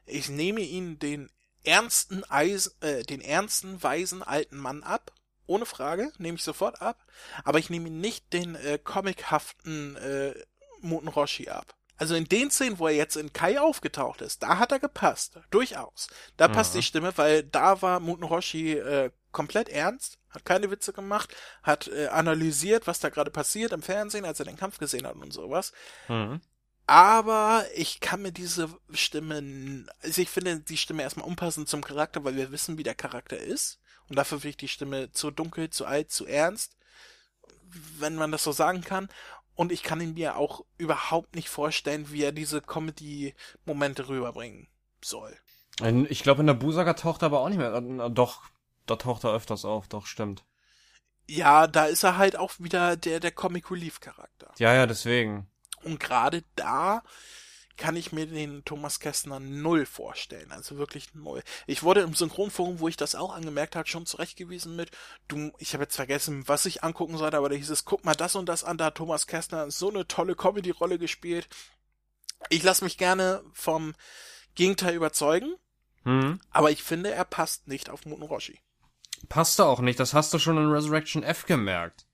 ich 0.07 0.29
nehme 0.29 0.61
ihn 0.61 0.99
den 0.99 1.31
ernsten, 1.65 2.25
Eis, 2.31 2.77
äh, 2.81 3.03
den 3.03 3.21
ernsten, 3.21 3.83
weisen 3.83 4.23
alten 4.23 4.59
Mann 4.59 4.83
ab. 4.83 5.13
Ohne 5.47 5.67
Frage, 5.67 6.13
nehme 6.19 6.37
ich 6.37 6.45
sofort 6.45 6.83
ab. 6.83 7.05
Aber 7.45 7.59
ich 7.59 7.71
nehme 7.71 7.91
nicht 7.91 8.33
den 8.33 8.55
äh, 8.55 8.79
comichaften 8.79 9.97
äh, 9.97 10.35
Muten 10.81 11.09
Roshi 11.09 11.49
ab. 11.49 11.75
Also 11.97 12.15
in 12.15 12.27
den 12.27 12.51
Szenen, 12.51 12.79
wo 12.79 12.87
er 12.87 12.95
jetzt 12.95 13.17
in 13.17 13.33
Kai 13.33 13.61
aufgetaucht 13.61 14.21
ist, 14.21 14.43
da 14.43 14.59
hat 14.59 14.71
er 14.71 14.79
gepasst. 14.79 15.41
Durchaus. 15.51 16.09
Da 16.37 16.47
passt 16.47 16.75
die 16.75 16.83
Stimme, 16.83 17.13
weil 17.17 17.43
da 17.43 17.83
war 17.83 17.99
Muten 17.99 18.23
Roshi 18.23 18.75
äh, 18.75 19.11
komplett 19.33 19.69
ernst, 19.69 20.19
hat 20.31 20.45
keine 20.45 20.71
Witze 20.71 20.93
gemacht, 20.93 21.35
hat 21.63 21.89
äh, 21.89 22.07
analysiert, 22.07 22.87
was 22.87 23.01
da 23.01 23.09
gerade 23.09 23.33
passiert 23.33 23.73
im 23.73 23.83
Fernsehen, 23.83 24.25
als 24.25 24.39
er 24.39 24.47
den 24.47 24.57
Kampf 24.57 24.79
gesehen 24.79 25.07
hat 25.07 25.17
und 25.17 25.33
sowas. 25.33 25.73
Mhm. 26.07 26.41
Aber 26.89 27.67
ich 27.75 28.01
kann 28.01 28.23
mir 28.23 28.33
diese 28.33 28.71
Stimme, 28.95 29.85
also 30.01 30.23
ich 30.23 30.31
finde 30.31 30.61
die 30.61 30.79
Stimme 30.79 31.03
erstmal 31.03 31.27
unpassend 31.27 31.69
zum 31.69 31.85
Charakter, 31.85 32.25
weil 32.25 32.37
wir 32.37 32.51
wissen, 32.51 32.79
wie 32.79 32.83
der 32.83 32.95
Charakter 32.95 33.37
ist. 33.37 33.79
Und 34.09 34.17
dafür 34.17 34.39
finde 34.39 34.49
ich 34.49 34.57
die 34.57 34.69
Stimme 34.69 35.13
zu 35.13 35.31
dunkel, 35.31 35.69
zu 35.69 35.85
alt, 35.85 36.11
zu 36.11 36.25
ernst, 36.25 36.79
wenn 37.99 38.15
man 38.15 38.33
das 38.33 38.43
so 38.43 38.53
sagen 38.53 38.81
kann. 38.81 39.11
Und 39.55 39.71
ich 39.71 39.83
kann 39.83 40.01
ihn 40.01 40.15
mir 40.15 40.37
auch 40.37 40.65
überhaupt 40.79 41.37
nicht 41.37 41.51
vorstellen, 41.51 42.11
wie 42.11 42.23
er 42.23 42.33
diese 42.33 42.63
Comedy-Momente 42.63 44.09
rüberbringen 44.09 44.67
soll. 45.05 45.37
Ich 46.09 46.23
glaube, 46.23 46.41
in 46.41 46.47
der 46.47 46.55
Busaga 46.55 46.95
taucht 46.95 47.21
er 47.21 47.27
aber 47.27 47.41
auch 47.41 47.51
nicht 47.51 47.59
mehr. 47.59 47.75
Äh, 47.75 48.11
doch, 48.11 48.45
da 48.87 48.97
taucht 48.97 49.25
er 49.25 49.35
öfters 49.35 49.67
auf, 49.67 49.89
doch, 49.89 50.07
stimmt. 50.07 50.43
Ja, 51.27 51.67
da 51.67 51.85
ist 51.85 52.03
er 52.03 52.17
halt 52.17 52.37
auch 52.37 52.53
wieder 52.59 52.97
der, 52.97 53.21
der 53.21 53.33
Comic 53.33 53.71
Relief 53.71 54.01
Charakter. 54.01 54.55
Ja, 54.57 54.73
ja, 54.73 54.87
deswegen. 54.87 55.51
Und 55.89 56.01
gerade 56.01 56.45
da 56.55 57.03
kann 57.79 57.97
ich 57.97 58.13
mir 58.13 58.27
den 58.27 58.65
Thomas 58.65 59.01
Kästner 59.01 59.41
null 59.41 59.87
vorstellen. 59.87 60.53
Also 60.53 60.77
wirklich 60.77 61.15
null. 61.15 61.43
Ich 61.67 61.83
wurde 61.83 62.01
im 62.01 62.13
Synchronforum, 62.13 62.81
wo 62.81 62.89
ich 62.89 62.97
das 62.97 63.15
auch 63.15 63.33
angemerkt 63.33 63.77
habe, 63.77 63.89
schon 63.89 64.05
zurechtgewiesen 64.05 64.77
mit, 64.77 64.91
du, 65.29 65.53
ich 65.59 65.73
habe 65.73 65.85
jetzt 65.85 65.97
vergessen, 65.97 66.47
was 66.47 66.67
ich 66.67 66.83
angucken 66.83 67.17
sollte, 67.17 67.39
aber 67.39 67.49
da 67.49 67.55
hieß 67.55 67.71
es, 67.71 67.85
guck 67.85 68.05
mal 68.05 68.15
das 68.15 68.35
und 68.35 68.47
das 68.47 68.65
an, 68.65 68.79
da 68.79 68.87
hat 68.87 68.97
Thomas 68.97 69.27
Kästner 69.27 69.71
so 69.71 69.89
eine 69.89 70.07
tolle 70.07 70.35
Comedy-Rolle 70.35 70.99
gespielt. 70.99 71.49
Ich 72.51 72.63
lasse 72.63 72.85
mich 72.85 72.99
gerne 72.99 73.43
vom 73.53 73.95
Gegenteil 74.55 74.95
überzeugen, 74.95 75.55
mhm. 76.05 76.41
aber 76.51 76.71
ich 76.71 76.83
finde, 76.83 77.13
er 77.13 77.25
passt 77.25 77.69
nicht 77.69 77.91
auf 77.91 78.05
Muten 78.05 78.25
Roshi. 78.25 78.61
Passt 79.29 79.59
er 79.61 79.67
auch 79.67 79.81
nicht, 79.81 80.01
das 80.01 80.15
hast 80.15 80.35
du 80.35 80.39
schon 80.39 80.59
in 80.59 80.71
Resurrection 80.71 81.23
F 81.23 81.47
gemerkt. 81.47 82.07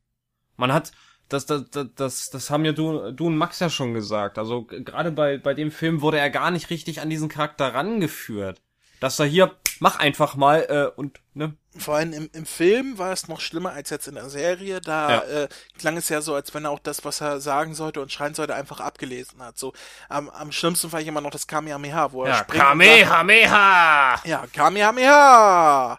Man 0.57 0.73
hat, 0.73 0.93
das, 1.29 1.47
das, 1.47 1.65
das, 1.97 2.31
das 2.31 2.51
haben 2.51 2.65
ja 2.65 2.73
du, 2.73 3.11
du 3.13 3.27
und 3.27 3.37
Max 3.37 3.61
ja 3.61 3.71
schon 3.71 3.95
gesagt. 3.95 4.39
Also 4.39 4.65
gerade 4.65 5.11
bei, 5.11 5.39
bei 5.39 5.55
dem 5.55 5.71
Film 5.71 6.01
wurde 6.01 6.19
er 6.19 6.31
gar 6.31 6.51
nicht 6.51 6.71
richtig 6.71 7.01
an 7.01 7.11
diesen 7.11 7.29
Charakter 7.29 7.75
rangeführt. 7.75 8.61
Dass 9.01 9.19
er 9.19 9.27
hier, 9.27 9.55
mach 9.81 9.99
einfach 9.99 10.37
mal 10.37 10.61
äh, 10.69 10.99
und, 10.99 11.21
ne? 11.35 11.57
Vor 11.77 11.97
allem 11.97 12.13
im, 12.13 12.31
im 12.33 12.47
Film 12.47 12.99
war 12.99 13.13
es 13.13 13.27
noch 13.27 13.41
schlimmer 13.41 13.73
als 13.73 13.91
jetzt 13.91 14.07
in 14.07 14.15
der 14.15 14.31
Serie. 14.31 14.81
Da 14.81 15.11
ja. 15.11 15.23
äh, 15.23 15.49
klang 15.77 15.97
es 15.97 16.09
ja 16.09 16.21
so, 16.21 16.35
als 16.35 16.55
wenn 16.55 16.65
er 16.65 16.71
auch 16.71 16.79
das, 16.79 17.05
was 17.05 17.21
er 17.21 17.41
sagen 17.41 17.75
sollte 17.75 18.01
und 18.01 18.13
schreien 18.13 18.35
sollte, 18.35 18.55
einfach 18.55 18.81
abgelesen 18.81 19.43
hat. 19.43 19.59
So 19.59 19.73
am, 20.09 20.31
am 20.31 20.53
schlimmsten 20.53 20.91
fand 20.91 21.03
ich 21.03 21.09
immer 21.09 21.21
noch 21.21 21.31
das 21.31 21.47
Kamehameha, 21.47 22.13
wo 22.13 22.25
er 22.25 22.29
ja, 22.31 22.37
springt. 22.37 22.63
Kamehameha! 22.63 24.21
Ja, 24.25 24.47
Kamehameha! 24.53 25.99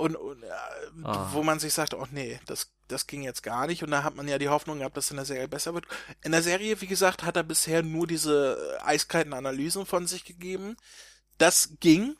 Und, 0.00 0.16
und 0.16 0.42
äh, 0.42 0.46
ah. 1.04 1.28
wo 1.32 1.42
man 1.42 1.58
sich 1.58 1.74
sagt, 1.74 1.94
oh 1.94 2.06
nee, 2.10 2.40
das, 2.46 2.70
das 2.88 3.06
ging 3.06 3.22
jetzt 3.22 3.42
gar 3.42 3.66
nicht. 3.66 3.82
Und 3.82 3.90
da 3.90 4.02
hat 4.02 4.16
man 4.16 4.26
ja 4.26 4.38
die 4.38 4.48
Hoffnung 4.48 4.78
gehabt, 4.78 4.96
dass 4.96 5.10
in 5.10 5.16
der 5.16 5.26
Serie 5.26 5.48
besser 5.48 5.74
wird. 5.74 5.86
In 6.22 6.32
der 6.32 6.42
Serie, 6.42 6.80
wie 6.80 6.86
gesagt, 6.86 7.22
hat 7.22 7.36
er 7.36 7.42
bisher 7.42 7.82
nur 7.82 8.06
diese 8.06 8.78
äh, 8.80 8.82
eiskalten 8.84 9.32
Analysen 9.32 9.86
von 9.86 10.06
sich 10.06 10.24
gegeben. 10.24 10.76
Das 11.38 11.76
ging. 11.80 12.16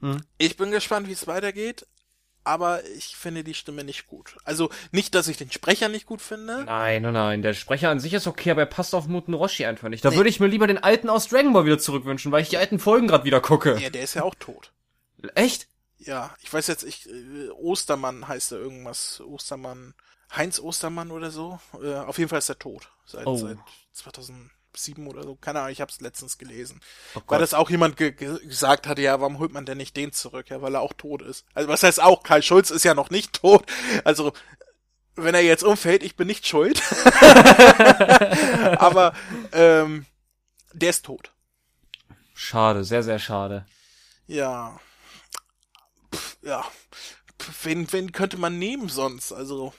Hm. 0.00 0.22
Ich 0.38 0.56
bin 0.56 0.70
gespannt, 0.70 1.08
wie 1.08 1.12
es 1.12 1.26
weitergeht 1.26 1.86
aber 2.44 2.84
ich 2.96 3.16
finde 3.16 3.42
die 3.42 3.54
Stimme 3.54 3.84
nicht 3.84 4.06
gut. 4.06 4.36
Also 4.44 4.70
nicht, 4.92 5.14
dass 5.14 5.28
ich 5.28 5.38
den 5.38 5.50
Sprecher 5.50 5.88
nicht 5.88 6.06
gut 6.06 6.20
finde. 6.20 6.64
Nein, 6.64 7.02
nein, 7.02 7.14
nein. 7.14 7.42
Der 7.42 7.54
Sprecher 7.54 7.88
an 7.88 8.00
sich 8.00 8.12
ist 8.12 8.26
okay, 8.26 8.50
aber 8.50 8.62
er 8.62 8.66
passt 8.66 8.94
auf 8.94 9.06
Muten 9.06 9.34
Roshi 9.34 9.64
einfach 9.64 9.88
nicht. 9.88 10.04
Da 10.04 10.10
nee. 10.10 10.16
würde 10.16 10.28
ich 10.28 10.40
mir 10.40 10.46
lieber 10.46 10.66
den 10.66 10.78
alten 10.78 11.08
aus 11.08 11.26
Dragon 11.28 11.54
Ball 11.54 11.64
wieder 11.64 11.78
zurückwünschen, 11.78 12.30
weil 12.30 12.42
ich 12.42 12.50
die 12.50 12.58
alten 12.58 12.78
Folgen 12.78 13.08
gerade 13.08 13.24
wieder 13.24 13.40
gucke. 13.40 13.78
Ja, 13.80 13.90
der 13.90 14.02
ist 14.02 14.14
ja 14.14 14.22
auch 14.22 14.34
tot. 14.34 14.72
Echt? 15.34 15.68
Ja, 16.04 16.34
ich 16.42 16.52
weiß 16.52 16.66
jetzt, 16.66 16.84
ich 16.84 17.08
äh, 17.08 17.48
Ostermann 17.50 18.28
heißt 18.28 18.52
er 18.52 18.58
irgendwas. 18.58 19.20
Ostermann, 19.20 19.94
Heinz 20.34 20.60
Ostermann 20.60 21.10
oder 21.10 21.30
so. 21.30 21.58
Äh, 21.82 21.94
auf 21.94 22.18
jeden 22.18 22.28
Fall 22.28 22.38
ist 22.38 22.48
er 22.48 22.58
tot. 22.58 22.90
Seit, 23.06 23.26
oh. 23.26 23.36
seit 23.36 23.58
2000 23.92 24.50
sieben 24.76 25.06
oder 25.06 25.22
so. 25.22 25.36
Keine 25.36 25.60
Ahnung, 25.60 25.72
ich 25.72 25.80
habe 25.80 25.90
es 25.90 26.00
letztens 26.00 26.38
gelesen. 26.38 26.80
Oh 27.14 27.20
weil 27.26 27.40
das 27.40 27.54
auch 27.54 27.70
jemand 27.70 27.96
ge 27.96 28.12
gesagt 28.12 28.86
hatte, 28.86 29.02
ja, 29.02 29.20
warum 29.20 29.38
holt 29.38 29.52
man 29.52 29.66
denn 29.66 29.78
nicht 29.78 29.96
den 29.96 30.12
zurück? 30.12 30.50
Ja, 30.50 30.62
weil 30.62 30.74
er 30.74 30.80
auch 30.80 30.92
tot 30.92 31.22
ist. 31.22 31.44
Also 31.54 31.68
was 31.68 31.82
heißt 31.82 32.02
auch, 32.02 32.22
Karl 32.22 32.42
Schulz 32.42 32.70
ist 32.70 32.84
ja 32.84 32.94
noch 32.94 33.10
nicht 33.10 33.32
tot. 33.40 33.64
Also 34.04 34.32
wenn 35.16 35.34
er 35.34 35.42
jetzt 35.42 35.62
umfällt, 35.62 36.02
ich 36.02 36.16
bin 36.16 36.26
nicht 36.26 36.46
schuld. 36.46 36.82
Aber 38.78 39.14
ähm, 39.52 40.06
der 40.72 40.90
ist 40.90 41.04
tot. 41.04 41.30
Schade, 42.34 42.82
sehr, 42.82 43.04
sehr 43.04 43.20
schade. 43.20 43.64
Ja. 44.26 44.80
Ja. 46.44 46.64
Wen, 47.62 47.90
wen 47.92 48.12
könnte 48.12 48.36
man 48.36 48.58
nehmen 48.58 48.88
sonst? 48.88 49.32
Also. 49.32 49.72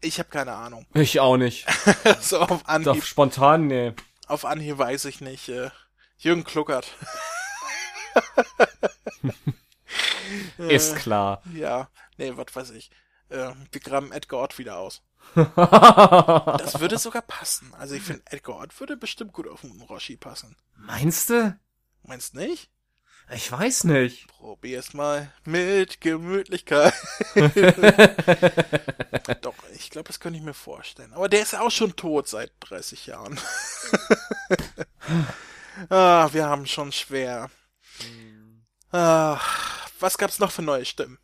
Ich 0.00 0.18
habe 0.18 0.28
keine 0.28 0.52
Ahnung. 0.52 0.86
Ich 0.94 1.18
auch 1.18 1.36
nicht. 1.36 1.66
so 2.20 2.40
auf 2.40 2.68
Anhieb. 2.68 2.84
Doch, 2.84 3.02
spontan, 3.02 3.66
nee. 3.66 3.94
Auf 4.26 4.44
Anhieb 4.44 4.78
weiß 4.78 5.06
ich 5.06 5.20
nicht. 5.20 5.48
Äh, 5.48 5.70
Jürgen 6.18 6.44
Kluckert. 6.44 6.94
Ist 10.58 10.96
klar. 10.96 11.42
Ja, 11.54 11.88
nee, 12.18 12.32
was 12.36 12.54
weiß 12.54 12.70
ich. 12.70 12.90
Äh, 13.30 13.52
wir 13.72 13.80
graben 13.80 14.12
Edgar 14.12 14.42
Ott 14.42 14.58
wieder 14.58 14.78
aus. 14.78 15.02
das 15.34 16.80
würde 16.80 16.98
sogar 16.98 17.22
passen. 17.22 17.72
Also 17.74 17.94
ich 17.94 18.02
finde, 18.02 18.22
Edgar 18.26 18.58
Ott 18.58 18.78
würde 18.78 18.96
bestimmt 18.96 19.32
gut 19.32 19.48
auf 19.48 19.64
einen 19.64 19.80
Roshi 19.80 20.16
passen. 20.16 20.56
Meinst 20.76 21.30
du? 21.30 21.58
Meinst 22.02 22.34
nicht? 22.34 22.70
Ich 23.30 23.50
weiß 23.50 23.84
nicht. 23.84 24.28
Probier's 24.28 24.92
mal 24.92 25.32
mit 25.44 26.00
Gemütlichkeit. 26.00 26.92
Doch, 29.40 29.54
ich 29.74 29.90
glaube, 29.90 30.08
das 30.08 30.20
könnte 30.20 30.38
ich 30.38 30.44
mir 30.44 30.54
vorstellen. 30.54 31.12
Aber 31.14 31.28
der 31.28 31.42
ist 31.42 31.54
auch 31.54 31.70
schon 31.70 31.96
tot 31.96 32.28
seit 32.28 32.52
30 32.60 33.06
Jahren. 33.06 33.38
ah, 35.88 36.28
wir 36.32 36.46
haben 36.46 36.66
schon 36.66 36.92
schwer. 36.92 37.50
Ah, 38.92 39.40
was 40.00 40.18
gab's 40.18 40.38
noch 40.38 40.52
für 40.52 40.62
neue 40.62 40.84
Stimmen? 40.84 41.18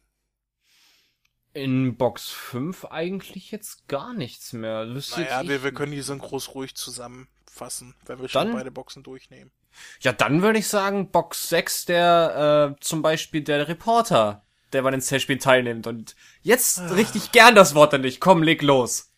In 1.53 1.97
Box 1.97 2.31
5 2.31 2.87
eigentlich 2.87 3.51
jetzt 3.51 3.89
gar 3.89 4.15
nichts 4.15 4.53
mehr. 4.53 4.87
naja, 4.87 5.47
wir, 5.47 5.63
wir 5.63 5.75
können 5.75 5.93
die 5.93 6.01
Synchros 6.01 6.55
ruhig 6.55 6.77
zusammenfassen, 6.77 7.95
wenn 8.07 8.21
wir 8.21 8.29
schon 8.29 8.53
beide 8.53 8.71
Boxen 8.71 9.03
durchnehmen. 9.03 9.51
Ja, 10.01 10.13
dann 10.13 10.43
würde 10.43 10.59
ich 10.59 10.69
sagen, 10.69 11.11
Box 11.11 11.49
6, 11.49 11.87
der 11.87 12.77
äh, 12.77 12.81
zum 12.81 13.03
Beispiel 13.03 13.43
der 13.43 13.69
Reporter, 13.69 14.45
der 14.73 14.83
bei 14.83 14.91
den 14.91 15.01
Zellspielen 15.01 15.41
teilnimmt. 15.41 15.87
Und 15.87 16.17
jetzt 16.43 16.79
ah. 16.79 16.89
richtig 16.89 17.33
gern 17.33 17.55
das 17.55 17.75
Wort 17.75 17.95
an 17.95 18.03
dich. 18.03 18.21
Komm, 18.21 18.43
leg 18.43 18.63
los. 18.63 19.13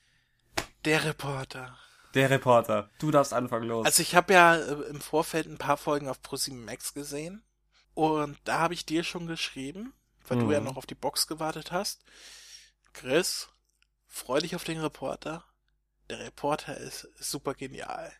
Der 0.85 1.05
Reporter. 1.05 1.79
Der 2.15 2.31
Reporter. 2.31 2.91
Du 2.99 3.11
darfst 3.11 3.33
anfangen, 3.33 3.69
los. 3.69 3.87
Also 3.87 4.03
ich 4.03 4.15
habe 4.15 4.33
ja 4.33 4.57
äh, 4.57 4.73
im 4.91 5.01
Vorfeld 5.01 5.47
ein 5.47 5.59
paar 5.59 5.77
Folgen 5.77 6.09
auf 6.09 6.23
ProSieben 6.23 6.65
Max 6.65 6.95
gesehen. 6.95 7.43
Und 7.95 8.39
da 8.45 8.59
habe 8.59 8.75
ich 8.75 8.87
dir 8.87 9.05
schon 9.05 9.27
geschrieben, 9.27 9.93
weil 10.27 10.39
mhm. 10.39 10.47
du 10.47 10.53
ja 10.53 10.61
mhm. 10.61 10.67
noch 10.67 10.77
auf 10.77 10.87
die 10.87 10.95
Box 10.95 11.27
gewartet 11.27 11.73
hast. 11.73 12.05
Chris, 12.93 13.49
freu 14.07 14.41
dich 14.41 14.57
auf 14.57 14.65
den 14.65 14.81
Reporter. 14.81 15.45
Der 16.11 16.19
Reporter 16.19 16.77
ist 16.77 17.09
super 17.19 17.55
genial 17.55 18.13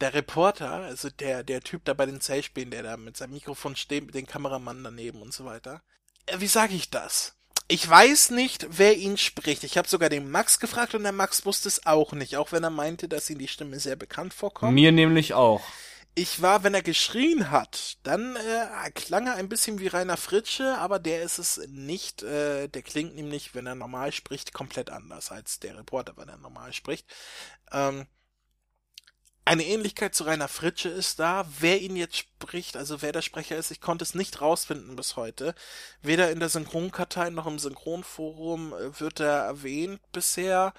der 0.00 0.14
Reporter, 0.14 0.70
also 0.70 1.10
der, 1.10 1.42
der 1.42 1.60
Typ 1.60 1.84
da 1.84 1.94
bei 1.94 2.06
den 2.06 2.20
Zellspielen, 2.20 2.70
der 2.70 2.82
da 2.82 2.96
mit 2.96 3.16
seinem 3.16 3.34
Mikrofon 3.34 3.76
steht, 3.76 4.06
mit 4.06 4.14
dem 4.14 4.26
Kameramann 4.26 4.84
daneben 4.84 5.22
und 5.22 5.32
so 5.32 5.44
weiter. 5.44 5.82
Äh, 6.26 6.40
wie 6.40 6.46
sage 6.46 6.74
ich 6.74 6.90
das? 6.90 7.34
Ich 7.66 7.88
weiß 7.88 8.30
nicht, 8.30 8.66
wer 8.70 8.96
ihn 8.96 9.16
spricht. 9.16 9.64
Ich 9.64 9.78
habe 9.78 9.88
sogar 9.88 10.10
den 10.10 10.30
Max 10.30 10.60
gefragt 10.60 10.94
und 10.94 11.02
der 11.02 11.12
Max 11.12 11.46
wusste 11.46 11.68
es 11.68 11.86
auch 11.86 12.12
nicht, 12.12 12.36
auch 12.36 12.52
wenn 12.52 12.62
er 12.62 12.70
meinte, 12.70 13.08
dass 13.08 13.30
ihm 13.30 13.38
die 13.38 13.48
Stimme 13.48 13.80
sehr 13.80 13.96
bekannt 13.96 14.34
vorkommt. 14.34 14.74
Mir 14.74 14.92
nämlich 14.92 15.32
auch. 15.32 15.62
Ich 16.16 16.42
war, 16.42 16.62
wenn 16.62 16.74
er 16.74 16.82
geschrien 16.82 17.50
hat, 17.50 17.96
dann 18.04 18.36
äh, 18.36 18.90
klang 18.92 19.26
er 19.26 19.34
ein 19.34 19.48
bisschen 19.48 19.80
wie 19.80 19.88
Rainer 19.88 20.16
Fritsche, 20.16 20.76
aber 20.78 20.98
der 20.98 21.22
ist 21.22 21.38
es 21.38 21.60
nicht. 21.68 22.22
Äh, 22.22 22.68
der 22.68 22.82
klingt 22.82 23.16
nämlich, 23.16 23.54
wenn 23.54 23.66
er 23.66 23.74
normal 23.74 24.12
spricht, 24.12 24.52
komplett 24.52 24.90
anders 24.90 25.32
als 25.32 25.58
der 25.58 25.76
Reporter, 25.76 26.16
wenn 26.16 26.28
er 26.28 26.36
normal 26.36 26.72
spricht. 26.72 27.06
Ähm, 27.72 28.06
eine 29.44 29.64
Ähnlichkeit 29.64 30.14
zu 30.14 30.24
Rainer 30.24 30.48
Fritsche 30.48 30.88
ist 30.88 31.18
da. 31.18 31.46
Wer 31.58 31.80
ihn 31.82 31.96
jetzt 31.96 32.16
spricht, 32.16 32.76
also 32.76 33.02
wer 33.02 33.12
der 33.12 33.22
Sprecher 33.22 33.56
ist, 33.56 33.70
ich 33.70 33.80
konnte 33.80 34.02
es 34.02 34.14
nicht 34.14 34.40
rausfinden 34.40 34.96
bis 34.96 35.16
heute. 35.16 35.54
Weder 36.02 36.30
in 36.30 36.40
der 36.40 36.48
Synchronkartei 36.48 37.30
noch 37.30 37.46
im 37.46 37.58
Synchronforum 37.58 38.72
äh, 38.72 39.00
wird 39.00 39.20
er 39.20 39.40
erwähnt 39.40 40.00
bisher. 40.12 40.72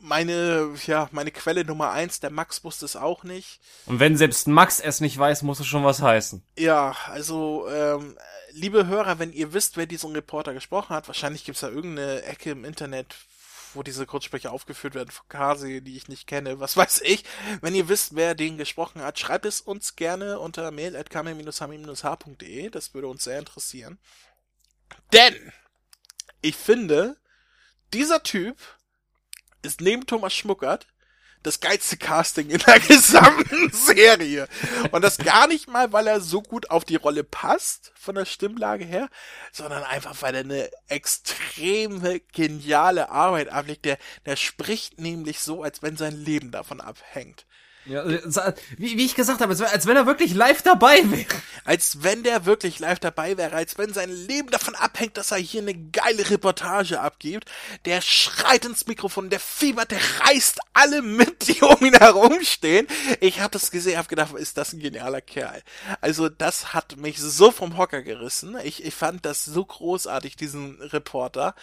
Meine, 0.00 0.74
ja, 0.86 1.08
meine 1.12 1.30
Quelle 1.30 1.64
Nummer 1.64 1.92
eins, 1.92 2.20
der 2.20 2.30
Max 2.30 2.64
wusste 2.64 2.84
es 2.84 2.96
auch 2.96 3.22
nicht. 3.22 3.60
Und 3.86 4.00
wenn 4.00 4.16
selbst 4.16 4.48
Max 4.48 4.80
es 4.80 5.00
nicht 5.00 5.16
weiß, 5.16 5.42
muss 5.42 5.60
es 5.60 5.66
schon 5.66 5.84
was 5.84 6.02
heißen. 6.02 6.42
Ja, 6.58 6.94
also, 7.06 7.68
ähm, 7.70 8.18
liebe 8.50 8.86
Hörer, 8.86 9.18
wenn 9.18 9.32
ihr 9.32 9.52
wisst, 9.52 9.76
wer 9.76 9.86
diesen 9.86 10.12
Reporter 10.12 10.52
gesprochen 10.52 10.94
hat, 10.94 11.06
wahrscheinlich 11.06 11.44
gibt's 11.44 11.60
da 11.60 11.68
irgendeine 11.68 12.22
Ecke 12.24 12.50
im 12.50 12.64
Internet, 12.64 13.14
wo 13.74 13.82
diese 13.82 14.06
Kurzsprecher 14.06 14.52
aufgeführt 14.52 14.94
werden 14.94 15.10
von 15.10 15.26
Kasi, 15.28 15.82
die 15.82 15.96
ich 15.96 16.08
nicht 16.08 16.26
kenne, 16.26 16.60
was 16.60 16.76
weiß 16.76 17.02
ich. 17.02 17.24
Wenn 17.60 17.74
ihr 17.74 17.88
wisst, 17.88 18.14
wer 18.14 18.34
den 18.34 18.58
gesprochen 18.58 19.02
hat, 19.02 19.18
schreibt 19.18 19.46
es 19.46 19.60
uns 19.60 19.96
gerne 19.96 20.38
unter 20.38 20.70
mail.kame-hami-h.de, 20.70 22.70
das 22.70 22.94
würde 22.94 23.08
uns 23.08 23.24
sehr 23.24 23.38
interessieren. 23.38 23.98
Denn 25.12 25.52
ich 26.40 26.56
finde, 26.56 27.16
dieser 27.92 28.22
Typ 28.22 28.58
ist 29.62 29.80
neben 29.80 30.06
Thomas 30.06 30.34
Schmuckert 30.34 30.86
das 31.44 31.60
geilste 31.60 31.96
Casting 31.96 32.50
in 32.50 32.58
der 32.58 32.80
gesamten 32.88 33.70
Serie. 33.70 34.48
Und 34.90 35.02
das 35.02 35.18
gar 35.18 35.46
nicht 35.46 35.68
mal, 35.68 35.92
weil 35.92 36.08
er 36.08 36.20
so 36.20 36.42
gut 36.42 36.70
auf 36.70 36.84
die 36.84 36.96
Rolle 36.96 37.22
passt, 37.22 37.92
von 37.94 38.16
der 38.16 38.24
Stimmlage 38.24 38.84
her, 38.84 39.08
sondern 39.52 39.84
einfach, 39.84 40.20
weil 40.20 40.34
er 40.34 40.40
eine 40.40 40.70
extreme, 40.88 42.20
geniale 42.32 43.10
Arbeit 43.10 43.50
ablegt. 43.50 43.84
Der, 43.84 43.98
der 44.26 44.36
spricht 44.36 44.98
nämlich 44.98 45.40
so, 45.40 45.62
als 45.62 45.82
wenn 45.82 45.96
sein 45.96 46.16
Leben 46.16 46.50
davon 46.50 46.80
abhängt. 46.80 47.46
Ja, 47.86 48.04
wie, 48.78 48.96
wie 48.96 49.04
ich 49.04 49.14
gesagt 49.14 49.40
habe, 49.40 49.52
als 49.52 49.86
wenn 49.86 49.96
er 49.96 50.06
wirklich 50.06 50.32
live 50.32 50.62
dabei 50.62 50.98
wäre. 51.10 51.26
Als 51.64 52.02
wenn 52.02 52.22
der 52.22 52.46
wirklich 52.46 52.78
live 52.78 52.98
dabei 52.98 53.36
wäre, 53.36 53.54
als 53.54 53.76
wenn 53.76 53.92
sein 53.92 54.10
Leben 54.10 54.50
davon 54.50 54.74
abhängt, 54.74 55.16
dass 55.18 55.32
er 55.32 55.38
hier 55.38 55.60
eine 55.60 55.74
geile 55.74 56.30
Reportage 56.30 57.00
abgibt. 57.00 57.50
Der 57.84 58.00
schreit 58.00 58.64
ins 58.64 58.86
Mikrofon, 58.86 59.28
der 59.28 59.40
fiebert, 59.40 59.90
der 59.90 60.00
reißt 60.20 60.60
alle 60.72 61.02
mit, 61.02 61.48
die 61.48 61.60
um 61.62 61.84
ihn 61.84 61.94
herumstehen. 61.94 62.86
Ich 63.20 63.40
habe 63.40 63.50
das 63.50 63.70
gesehen, 63.70 63.98
habe 63.98 64.08
gedacht, 64.08 64.34
ist 64.34 64.56
das 64.56 64.72
ein 64.72 64.80
genialer 64.80 65.20
Kerl. 65.20 65.62
Also 66.00 66.28
das 66.28 66.72
hat 66.72 66.96
mich 66.96 67.20
so 67.20 67.50
vom 67.50 67.76
Hocker 67.76 68.02
gerissen. 68.02 68.56
Ich, 68.64 68.84
ich 68.84 68.94
fand 68.94 69.26
das 69.26 69.44
so 69.44 69.64
großartig, 69.64 70.36
diesen 70.36 70.80
Reporter. 70.80 71.54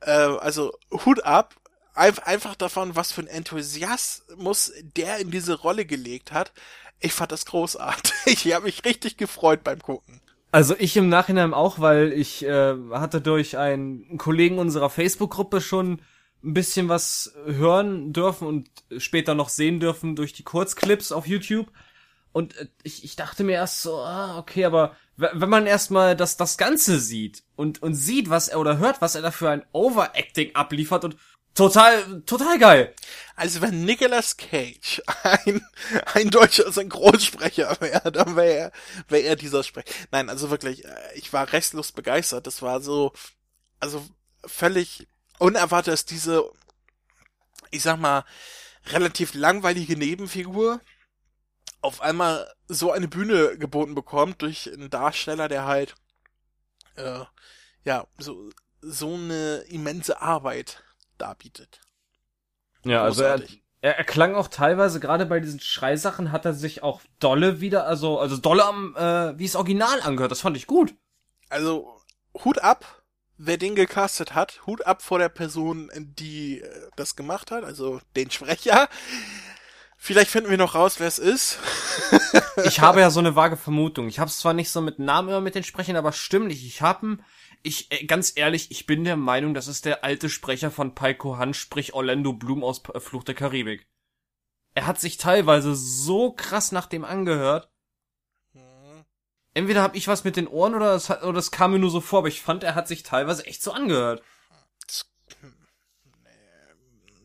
Äh, 0.00 0.10
also 0.10 0.72
Hut 0.90 1.22
ab 1.24 1.54
einfach 1.96 2.54
davon, 2.54 2.94
was 2.94 3.12
für 3.12 3.22
ein 3.22 3.26
Enthusiasmus 3.26 4.72
der 4.96 5.18
in 5.18 5.30
diese 5.30 5.54
Rolle 5.54 5.86
gelegt 5.86 6.32
hat. 6.32 6.52
Ich 7.00 7.12
fand 7.12 7.32
das 7.32 7.46
großartig. 7.46 8.12
Ich 8.26 8.52
habe 8.52 8.64
mich 8.64 8.84
richtig 8.84 9.16
gefreut 9.16 9.62
beim 9.62 9.80
Gucken. 9.80 10.20
Also 10.50 10.74
ich 10.78 10.96
im 10.96 11.08
Nachhinein 11.08 11.54
auch, 11.54 11.80
weil 11.80 12.12
ich 12.12 12.44
äh, 12.44 12.74
hatte 12.92 13.20
durch 13.20 13.56
einen 13.56 14.18
Kollegen 14.18 14.58
unserer 14.58 14.90
Facebook-Gruppe 14.90 15.60
schon 15.60 16.00
ein 16.42 16.54
bisschen 16.54 16.88
was 16.88 17.34
hören 17.44 18.12
dürfen 18.12 18.46
und 18.46 18.68
später 18.98 19.34
noch 19.34 19.48
sehen 19.48 19.80
dürfen 19.80 20.16
durch 20.16 20.32
die 20.32 20.44
Kurzclips 20.44 21.12
auf 21.12 21.26
YouTube. 21.26 21.70
Und 22.32 22.56
äh, 22.56 22.68
ich, 22.82 23.04
ich 23.04 23.16
dachte 23.16 23.44
mir 23.44 23.52
erst 23.52 23.82
so, 23.82 23.96
ah, 23.96 24.38
okay, 24.38 24.64
aber 24.64 24.96
wenn 25.16 25.48
man 25.48 25.66
erstmal 25.66 26.14
das, 26.14 26.36
das 26.36 26.58
Ganze 26.58 27.00
sieht 27.00 27.42
und, 27.56 27.82
und 27.82 27.94
sieht, 27.94 28.28
was 28.28 28.48
er 28.48 28.60
oder 28.60 28.78
hört, 28.78 29.00
was 29.00 29.14
er 29.14 29.22
da 29.22 29.30
für 29.30 29.48
ein 29.48 29.64
Overacting 29.72 30.54
abliefert 30.54 31.04
und 31.04 31.16
total, 31.56 32.22
total 32.22 32.58
geil. 32.58 32.94
Also 33.34 33.60
wenn 33.60 33.84
Nicolas 33.84 34.36
Cage 34.36 35.02
ein, 35.22 35.66
ein 36.14 36.30
deutscher 36.30 36.70
Synchronsprecher 36.70 37.76
wäre, 37.80 38.12
dann 38.12 38.36
wäre 38.36 38.54
er, 38.54 38.72
wär 39.08 39.24
er 39.24 39.36
dieser 39.36 39.64
Sprecher. 39.64 39.92
Nein, 40.10 40.30
also 40.30 40.50
wirklich, 40.50 40.84
äh, 40.84 41.14
ich 41.14 41.32
war 41.32 41.52
restlos 41.52 41.92
begeistert. 41.92 42.46
Das 42.46 42.62
war 42.62 42.80
so, 42.80 43.12
also 43.80 44.06
völlig 44.44 45.08
unerwartet, 45.38 45.92
dass 45.92 46.04
diese, 46.04 46.50
ich 47.70 47.82
sag 47.82 47.98
mal, 47.98 48.24
relativ 48.86 49.34
langweilige 49.34 49.96
Nebenfigur 49.96 50.80
auf 51.80 52.00
einmal 52.00 52.52
so 52.68 52.92
eine 52.92 53.08
Bühne 53.08 53.58
geboten 53.58 53.94
bekommt 53.94 54.42
durch 54.42 54.72
einen 54.72 54.90
Darsteller, 54.90 55.48
der 55.48 55.64
halt 55.64 55.94
äh, 56.96 57.24
ja 57.84 58.06
so 58.18 58.50
so 58.80 59.14
eine 59.14 59.64
immense 59.68 60.20
Arbeit 60.20 60.84
darbietet. 61.18 61.80
Ja, 62.84 63.02
also 63.02 63.22
er, 63.22 63.40
er, 63.80 63.98
er 63.98 64.04
klang 64.04 64.34
auch 64.34 64.48
teilweise, 64.48 65.00
gerade 65.00 65.26
bei 65.26 65.40
diesen 65.40 65.60
Schreisachen, 65.60 66.32
hat 66.32 66.44
er 66.44 66.54
sich 66.54 66.82
auch 66.82 67.00
dolle 67.18 67.60
wieder, 67.60 67.86
also, 67.86 68.18
also 68.18 68.36
dolle 68.36 68.64
am, 68.64 68.96
äh, 68.96 69.38
wie 69.38 69.44
es 69.44 69.56
Original 69.56 70.00
angehört. 70.02 70.32
Das 70.32 70.40
fand 70.40 70.56
ich 70.56 70.66
gut. 70.66 70.94
Also, 71.48 72.00
Hut 72.44 72.58
ab, 72.62 73.02
wer 73.38 73.56
den 73.56 73.74
gecastet 73.74 74.34
hat. 74.34 74.66
Hut 74.66 74.86
ab 74.86 75.02
vor 75.02 75.18
der 75.18 75.28
Person, 75.28 75.90
die 75.94 76.60
äh, 76.60 76.90
das 76.96 77.16
gemacht 77.16 77.50
hat, 77.50 77.64
also 77.64 78.00
den 78.14 78.30
Sprecher. 78.30 78.88
Vielleicht 79.98 80.30
finden 80.30 80.50
wir 80.50 80.58
noch 80.58 80.74
raus, 80.74 81.00
wer 81.00 81.08
es 81.08 81.18
ist. 81.18 81.58
ich 82.64 82.80
habe 82.80 83.00
ja 83.00 83.10
so 83.10 83.18
eine 83.18 83.34
vage 83.34 83.56
Vermutung. 83.56 84.08
Ich 84.08 84.18
habe 84.18 84.28
es 84.28 84.38
zwar 84.38 84.52
nicht 84.52 84.70
so 84.70 84.80
mit 84.80 84.98
Namen 84.98 85.28
immer 85.30 85.40
mit 85.40 85.54
den 85.54 85.64
Sprechern, 85.64 85.96
aber 85.96 86.12
stimmt 86.12 86.48
nicht. 86.48 86.64
Ich 86.64 86.82
habe 86.82 87.18
ich, 87.62 87.90
äh, 87.92 88.04
ganz 88.06 88.32
ehrlich, 88.36 88.70
ich 88.70 88.86
bin 88.86 89.04
der 89.04 89.16
Meinung, 89.16 89.54
das 89.54 89.68
ist 89.68 89.84
der 89.84 90.04
alte 90.04 90.28
Sprecher 90.28 90.70
von 90.70 90.94
Paiko 90.94 91.36
Han, 91.36 91.54
sprich 91.54 91.94
Orlando 91.94 92.32
Bloom 92.32 92.62
aus 92.64 92.82
äh, 92.92 93.00
Fluch 93.00 93.24
der 93.24 93.34
Karibik. 93.34 93.86
Er 94.74 94.86
hat 94.86 95.00
sich 95.00 95.16
teilweise 95.16 95.74
so 95.74 96.32
krass 96.32 96.70
nach 96.72 96.86
dem 96.86 97.04
angehört. 97.04 97.70
Mhm. 98.52 99.04
Entweder 99.54 99.82
habe 99.82 99.96
ich 99.96 100.08
was 100.08 100.24
mit 100.24 100.36
den 100.36 100.48
Ohren 100.48 100.74
oder 100.74 100.94
es, 100.94 101.08
hat, 101.08 101.22
oder 101.22 101.38
es 101.38 101.50
kam 101.50 101.72
mir 101.72 101.78
nur 101.78 101.90
so 101.90 102.00
vor, 102.00 102.20
aber 102.20 102.28
ich 102.28 102.42
fand, 102.42 102.62
er 102.62 102.74
hat 102.74 102.88
sich 102.88 103.02
teilweise 103.02 103.46
echt 103.46 103.62
so 103.62 103.72
angehört. 103.72 104.22
Das, 104.86 105.06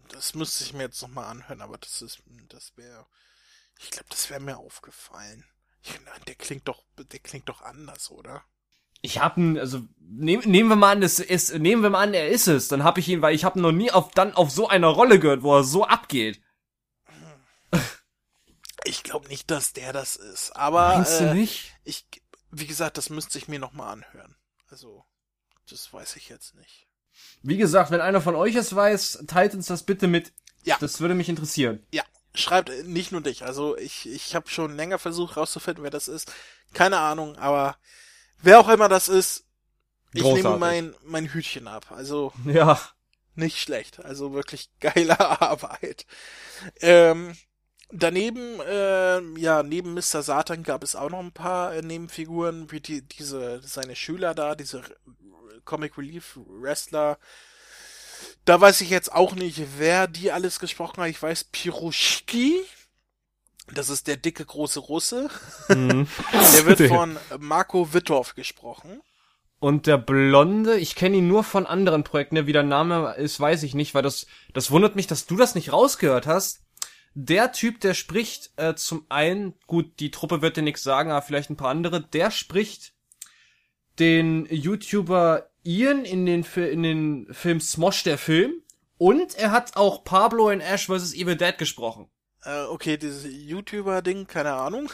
das 0.10 0.34
müsste 0.34 0.64
ich 0.64 0.74
mir 0.74 0.84
jetzt 0.84 1.02
nochmal 1.02 1.26
anhören, 1.26 1.62
aber 1.62 1.78
das 1.78 2.02
ist, 2.02 2.24
das 2.50 2.76
wäre, 2.78 3.06
ich 3.80 3.92
glaube, 3.92 4.08
das 4.10 4.30
wäre 4.30 4.40
mir 4.40 4.58
aufgefallen. 4.58 5.46
Ich, 5.84 6.00
der 6.28 6.36
klingt 6.36 6.68
doch, 6.68 6.84
der 6.98 7.20
klingt 7.20 7.50
doch 7.50 7.62
anders, 7.62 8.12
oder? 8.12 8.46
Ich 9.02 9.20
habe 9.20 9.60
also 9.60 9.82
nehm, 10.00 10.42
nehmen 10.42 10.70
wir 10.70 10.76
mal 10.76 10.92
an, 10.94 11.04
es 11.04 11.20
ist 11.20 11.58
nehmen 11.58 11.84
wir 11.84 11.90
mal 11.90 12.04
an, 12.04 12.14
er 12.14 12.30
ist 12.30 12.48
es, 12.48 12.68
dann 12.68 12.84
habe 12.84 13.00
ich 13.00 13.08
ihn, 13.08 13.22
weil 13.22 13.36
ich 13.36 13.44
habe 13.44 13.60
noch 13.60 13.72
nie 13.72 13.92
auf 13.92 14.12
dann 14.12 14.34
auf 14.34 14.52
so 14.52 14.68
einer 14.68 14.88
Rolle 14.88 15.20
gehört, 15.20 15.44
wo 15.44 15.58
er 15.58 15.64
so 15.64 15.86
abgeht. 15.86 16.42
Ich 18.84 19.04
glaube 19.04 19.28
nicht, 19.28 19.52
dass 19.52 19.74
der 19.74 19.94
das 19.94 20.16
ist, 20.16 20.56
aber 20.56 20.96
Meinst 20.96 21.20
du 21.20 21.26
äh, 21.26 21.34
nicht? 21.36 21.74
ich 21.84 22.08
wie 22.52 22.68
gesagt, 22.68 22.98
das 22.98 23.10
müsste 23.10 23.38
ich 23.38 23.48
mir 23.48 23.60
noch 23.60 23.74
mal 23.74 23.92
anhören. 23.92 24.36
Also, 24.70 25.06
das 25.70 25.92
weiß 25.92 26.18
ich 26.18 26.30
jetzt 26.30 26.56
nicht. 26.56 26.88
Wie 27.42 27.58
gesagt, 27.58 27.92
wenn 27.92 28.02
einer 28.02 28.22
von 28.22 28.36
euch 28.36 28.56
es 28.56 28.76
weiß, 28.76 29.24
teilt 29.28 29.54
uns 29.54 29.68
das 29.68 29.84
bitte 29.84 30.08
mit. 30.08 30.34
Ja. 30.64 30.78
Das 30.80 31.00
würde 31.00 31.16
mich 31.16 31.30
interessieren. 31.30 31.86
Ja, 31.92 32.04
schreibt 32.36 32.70
äh, 32.70 32.84
nicht 32.84 33.12
nur 33.12 33.22
dich. 33.22 33.44
Also, 33.44 33.78
ich 33.78 34.08
ich 34.08 34.36
habe 34.36 34.50
schon 34.50 34.76
länger 34.76 35.00
versucht 35.00 35.38
rauszufinden, 35.38 35.84
wer 35.84 35.92
das 35.92 36.08
ist. 36.08 36.32
Keine 36.74 37.00
Ahnung, 37.00 37.38
aber 37.38 37.78
Wer 38.42 38.60
auch 38.60 38.70
immer 38.70 38.90
das 38.90 39.10
ist, 39.10 39.46
ich 40.14 40.22
Großartig. 40.22 40.44
nehme 40.44 40.58
mein, 40.58 40.96
mein 41.04 41.26
Hütchen 41.28 41.68
ab. 41.68 41.92
Also. 41.92 42.34
Ja. 42.46 42.80
Nicht 43.36 43.60
schlecht. 43.60 44.04
Also 44.04 44.34
wirklich 44.34 44.70
geile 44.80 45.20
Arbeit. 45.42 46.06
Ähm, 46.82 47.34
daneben, 47.92 48.60
äh, 48.62 49.22
ja, 49.40 49.64
neben 49.64 49.94
Mr. 49.94 50.22
Satan 50.22 50.64
gab 50.64 50.84
es 50.84 50.96
auch 50.96 51.10
noch 51.10 51.20
ein 51.20 51.32
paar 51.32 51.74
äh, 51.74 51.82
Nebenfiguren, 51.82 52.72
wie 52.72 52.82
die, 52.82 53.02
diese, 53.04 53.62
seine 53.64 53.96
Schüler 53.96 54.34
da, 54.36 54.56
diese 54.56 54.84
Comic 55.64 55.98
Relief 55.98 56.38
Wrestler. 56.46 57.18
Da 58.46 58.60
weiß 58.60 58.82
ich 58.82 58.90
jetzt 58.90 59.14
auch 59.14 59.34
nicht, 59.34 59.62
wer 59.78 60.08
die 60.08 60.32
alles 60.32 60.60
gesprochen 60.60 61.02
hat. 61.02 61.10
Ich 61.10 61.22
weiß 61.22 61.46
Piroschki, 61.46 62.62
das 63.74 63.90
ist 63.90 64.08
der 64.08 64.18
dicke 64.18 64.46
große 64.46 64.80
Russe. 64.80 65.30
Mhm. 65.70 66.08
Der 66.56 66.66
wird 66.66 66.82
von 66.90 67.18
Marco 67.40 67.94
Wittorf 67.94 68.36
gesprochen. 68.36 69.02
Und 69.60 69.86
der 69.86 70.00
Blonde, 70.00 70.80
ich 70.80 70.96
kenne 70.96 71.18
ihn 71.18 71.28
nur 71.28 71.44
von 71.44 71.68
anderen 71.68 72.04
Projekten, 72.04 72.34
ne? 72.34 72.48
wie 72.48 72.52
der 72.52 72.64
Name 72.64 73.14
ist, 73.14 73.40
weiß 73.40 73.62
ich 73.62 73.76
nicht, 73.76 73.94
weil 73.94 74.02
das, 74.02 74.26
das 74.54 74.72
wundert 74.72 74.96
mich, 74.96 75.06
dass 75.06 75.28
du 75.28 75.38
das 75.38 75.54
nicht 75.54 75.72
rausgehört 75.72 76.26
hast. 76.26 76.62
Der 77.14 77.52
Typ, 77.52 77.80
der 77.80 77.94
spricht 77.94 78.52
äh, 78.56 78.74
zum 78.74 79.06
einen, 79.10 79.54
gut, 79.68 80.00
die 80.00 80.10
Truppe 80.10 80.42
wird 80.42 80.58
dir 80.58 80.64
nichts 80.64 80.82
sagen, 80.82 81.12
aber 81.12 81.22
vielleicht 81.22 81.52
ein 81.52 81.58
paar 81.58 81.70
andere, 81.70 82.02
der 82.02 82.32
spricht 82.32 82.94
den 84.00 84.48
YouTuber 84.50 85.52
Ian 85.64 86.06
in 86.06 86.26
den, 86.26 86.44
in 86.56 86.82
den 86.82 87.28
Film 87.32 87.62
Smosh 87.62 88.02
der 88.02 88.18
Film 88.18 88.64
und 88.98 89.36
er 89.36 89.52
hat 89.52 89.76
auch 89.76 90.04
Pablo 90.04 90.50
in 90.50 90.62
Ash 90.62 90.88
vs. 90.88 91.14
Evil 91.14 91.36
Dead 91.36 91.58
gesprochen. 91.58 92.10
Äh, 92.44 92.64
okay, 92.64 92.98
dieses 92.98 93.26
YouTuber-Ding, 93.26 94.26
keine 94.26 94.54
Ahnung. 94.54 94.90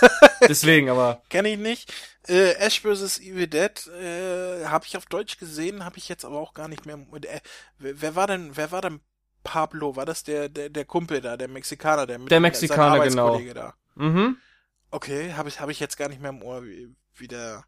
Deswegen, 0.40 0.90
aber. 0.90 1.22
Kenn 1.28 1.44
ich 1.44 1.58
nicht. 1.58 1.92
Äh, 2.28 2.52
Ash 2.52 2.80
vs. 2.80 3.20
Evil 3.20 3.48
Dead 3.48 3.86
äh, 3.88 4.66
habe 4.66 4.86
ich 4.86 4.96
auf 4.96 5.06
Deutsch 5.06 5.38
gesehen, 5.38 5.84
habe 5.84 5.98
ich 5.98 6.08
jetzt 6.08 6.24
aber 6.24 6.38
auch 6.38 6.54
gar 6.54 6.68
nicht 6.68 6.86
mehr. 6.86 6.98
Äh, 7.22 7.40
wer 7.78 8.14
war 8.14 8.26
denn, 8.26 8.56
wer 8.56 8.70
war 8.70 8.80
denn 8.80 9.00
Pablo? 9.42 9.96
War 9.96 10.06
das 10.06 10.22
der, 10.22 10.48
der, 10.48 10.68
der 10.68 10.84
Kumpel 10.84 11.20
da, 11.20 11.36
der 11.36 11.48
Mexikaner, 11.48 12.06
der 12.06 12.18
mit 12.18 12.30
Der 12.30 12.40
Mexikaner, 12.40 13.04
genau. 13.04 13.38
Da? 13.52 13.74
Mhm. 13.96 14.38
Okay, 14.90 15.32
habe 15.32 15.48
ich, 15.48 15.60
hab 15.60 15.70
ich 15.70 15.80
jetzt 15.80 15.96
gar 15.96 16.08
nicht 16.08 16.20
mehr 16.20 16.30
im 16.30 16.42
Ohr, 16.42 16.64
wie, 16.64 16.94
wie 17.14 17.26
der, 17.26 17.64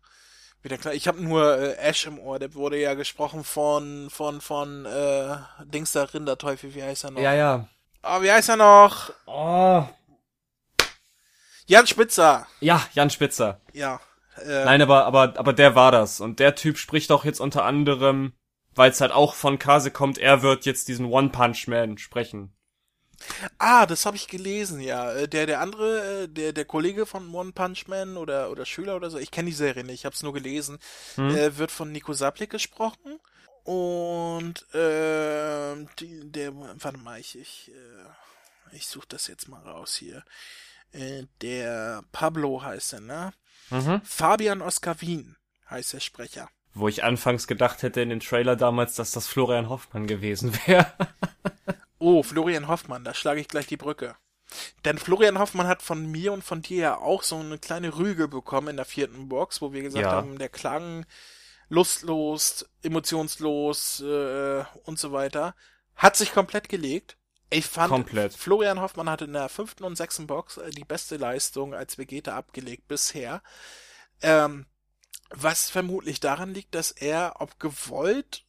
wie 0.62 0.68
der 0.68 0.78
klar. 0.78 0.94
Ich 0.94 1.08
habe 1.08 1.20
nur 1.20 1.58
äh, 1.58 1.74
Ash 1.78 2.06
im 2.06 2.20
Ohr, 2.20 2.38
der 2.38 2.54
wurde 2.54 2.78
ja 2.78 2.94
gesprochen 2.94 3.42
von, 3.42 4.08
von, 4.10 4.40
von, 4.40 4.86
äh, 4.86 5.36
Dings 5.64 5.90
da 5.90 6.04
Rinderteufel, 6.04 6.76
wie 6.76 6.84
heißt 6.84 7.04
er 7.04 7.10
noch? 7.10 7.20
Ja, 7.20 7.34
ja. 7.34 7.68
Oh, 8.02 8.22
wie 8.22 8.30
heißt 8.30 8.48
er 8.50 8.56
noch? 8.56 9.12
Oh. 9.26 9.85
Jan 11.66 11.87
Spitzer. 11.87 12.46
Ja, 12.61 12.87
Jan 12.92 13.11
Spitzer. 13.11 13.61
Ja. 13.72 14.00
Äh, 14.37 14.64
Nein, 14.64 14.82
aber, 14.82 15.04
aber, 15.06 15.35
aber 15.37 15.52
der 15.52 15.74
war 15.74 15.90
das. 15.90 16.20
Und 16.20 16.38
der 16.38 16.54
Typ 16.54 16.78
spricht 16.78 17.11
auch 17.11 17.24
jetzt 17.24 17.40
unter 17.40 17.64
anderem, 17.64 18.32
weil 18.74 18.90
es 18.90 19.00
halt 19.00 19.12
auch 19.12 19.35
von 19.35 19.59
Kase 19.59 19.90
kommt, 19.90 20.18
er 20.18 20.42
wird 20.42 20.64
jetzt 20.66 20.88
diesen 20.88 21.06
One 21.06 21.30
Punch 21.30 21.66
Man 21.66 21.98
sprechen. 21.98 22.52
Ah, 23.59 23.87
das 23.87 24.04
habe 24.04 24.16
ich 24.16 24.28
gelesen, 24.28 24.80
ja. 24.80 25.12
Äh, 25.12 25.28
der, 25.28 25.46
der 25.46 25.61
andere, 25.61 26.24
äh, 26.24 26.28
der, 26.28 26.52
der 26.52 26.64
Kollege 26.64 27.06
von 27.06 27.35
One 27.35 27.52
Punch 27.52 27.88
Man 27.88 28.16
oder, 28.16 28.50
oder 28.50 28.66
Schüler 28.66 28.94
oder 28.94 29.11
so, 29.11 29.18
ich 29.18 29.30
kenne 29.30 29.48
die 29.48 29.56
Serie 29.56 29.85
nicht, 29.85 30.00
ich 30.00 30.04
habe 30.04 30.14
es 30.14 30.22
nur 30.22 30.35
gelesen, 30.35 30.78
hm? 31.14 31.30
äh, 31.30 31.56
wird 31.56 31.70
von 31.70 31.90
Nico 31.90 32.12
Saplik 32.12 32.50
gesprochen. 32.50 33.18
Und 33.66 34.64
äh, 34.76 35.74
die, 35.98 36.31
der, 36.31 36.55
warte 36.55 36.98
mal, 36.98 37.18
ich, 37.18 37.37
ich, 37.37 37.72
äh, 37.72 38.76
ich 38.76 38.87
suche 38.87 39.09
das 39.09 39.26
jetzt 39.26 39.48
mal 39.48 39.61
raus 39.61 39.96
hier. 39.96 40.22
Äh, 40.92 41.24
der 41.42 42.05
Pablo 42.12 42.62
heißt 42.62 42.92
er, 42.92 43.00
ne? 43.00 43.33
Mhm. 43.70 44.00
Fabian 44.05 44.62
Oskar 44.62 45.00
Wien 45.00 45.35
heißt 45.68 45.94
der 45.94 46.00
Sprecher. 46.00 46.48
Wo 46.74 46.87
ich 46.87 47.02
anfangs 47.02 47.48
gedacht 47.48 47.83
hätte 47.83 48.00
in 48.00 48.11
den 48.11 48.20
Trailer 48.20 48.55
damals, 48.55 48.94
dass 48.94 49.11
das 49.11 49.26
Florian 49.26 49.68
Hoffmann 49.68 50.07
gewesen 50.07 50.57
wäre. 50.66 50.92
oh, 51.98 52.22
Florian 52.22 52.68
Hoffmann, 52.68 53.02
da 53.02 53.14
schlage 53.14 53.40
ich 53.40 53.48
gleich 53.48 53.66
die 53.66 53.76
Brücke. 53.76 54.14
Denn 54.85 54.98
Florian 54.98 55.40
Hoffmann 55.40 55.66
hat 55.66 55.83
von 55.83 56.07
mir 56.07 56.33
und 56.33 56.44
von 56.44 56.62
dir 56.62 56.79
ja 56.79 56.98
auch 56.98 57.24
so 57.24 57.37
eine 57.37 57.59
kleine 57.59 57.98
Rüge 57.98 58.29
bekommen 58.29 58.68
in 58.68 58.76
der 58.76 58.85
vierten 58.85 59.29
Box, 59.29 59.61
wo 59.61 59.72
wir 59.72 59.83
gesagt 59.83 60.05
ja. 60.05 60.12
haben, 60.12 60.38
der 60.38 60.50
Klang 60.50 61.05
lustlos, 61.68 62.66
emotionslos 62.83 64.00
äh, 64.00 64.64
und 64.85 64.98
so 64.98 65.12
weiter. 65.12 65.55
Hat 65.94 66.16
sich 66.16 66.33
komplett 66.33 66.68
gelegt. 66.68 67.16
Ich 67.50 67.66
fand, 67.66 67.90
komplett. 67.90 68.35
Florian 68.35 68.81
Hoffmann 68.81 69.09
hatte 69.09 69.24
in 69.24 69.33
der 69.33 69.48
fünften 69.48 69.85
und 69.85 69.96
sechsten 69.96 70.26
Box 70.26 70.57
äh, 70.57 70.70
die 70.70 70.85
beste 70.85 71.16
Leistung 71.16 71.74
als 71.74 71.98
Vegeta 71.98 72.37
abgelegt 72.37 72.88
bisher. 72.88 73.42
Ähm, 74.20 74.66
was 75.31 75.70
vermutlich 75.70 76.20
daran 76.20 76.55
liegt, 76.55 76.74
dass 76.74 76.92
er, 76.92 77.35
ob 77.40 77.59
gewollt 77.59 78.45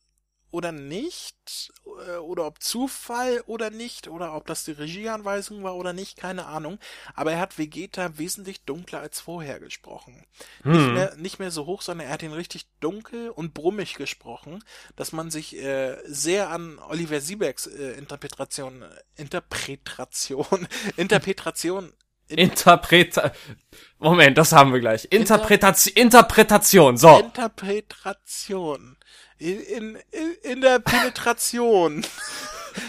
oder 0.57 0.71
nicht, 0.71 1.71
äh, 1.85 2.15
oder 2.17 2.47
ob 2.47 2.63
Zufall 2.63 3.43
oder 3.45 3.69
nicht, 3.69 4.07
oder 4.07 4.33
ob 4.33 4.47
das 4.47 4.65
die 4.65 4.71
Regieanweisung 4.71 5.61
war 5.61 5.75
oder 5.75 5.93
nicht, 5.93 6.17
keine 6.17 6.47
Ahnung. 6.47 6.79
Aber 7.13 7.31
er 7.31 7.39
hat 7.39 7.59
Vegeta 7.59 8.17
wesentlich 8.17 8.65
dunkler 8.65 9.01
als 9.01 9.19
vorher 9.19 9.59
gesprochen. 9.59 10.25
Hm. 10.63 10.71
Nicht, 10.71 10.93
mehr, 10.93 11.15
nicht 11.17 11.39
mehr 11.39 11.51
so 11.51 11.67
hoch, 11.67 11.83
sondern 11.83 12.07
er 12.07 12.13
hat 12.13 12.23
ihn 12.23 12.33
richtig 12.33 12.65
dunkel 12.79 13.29
und 13.29 13.53
brummig 13.53 13.93
gesprochen, 13.93 14.63
dass 14.95 15.11
man 15.11 15.29
sich 15.29 15.55
äh, 15.57 15.97
sehr 16.05 16.49
an 16.49 16.79
Oliver 16.79 17.21
Siebecks 17.21 17.67
äh, 17.67 17.91
Interpretation, 17.91 18.83
Interpretation, 19.15 20.67
Interpretation 20.97 21.93
in 22.29 22.39
Interpreta 22.39 23.31
Moment, 23.99 24.37
das 24.37 24.51
haben 24.51 24.73
wir 24.73 24.81
gleich. 24.81 25.07
Interpretation, 25.11 25.93
Interpretation, 25.95 26.97
so. 26.97 27.19
Interpretation 27.19 28.97
in, 29.39 29.97
in, 30.11 30.33
in 30.43 30.61
der 30.61 30.79
Penetration. 30.79 32.05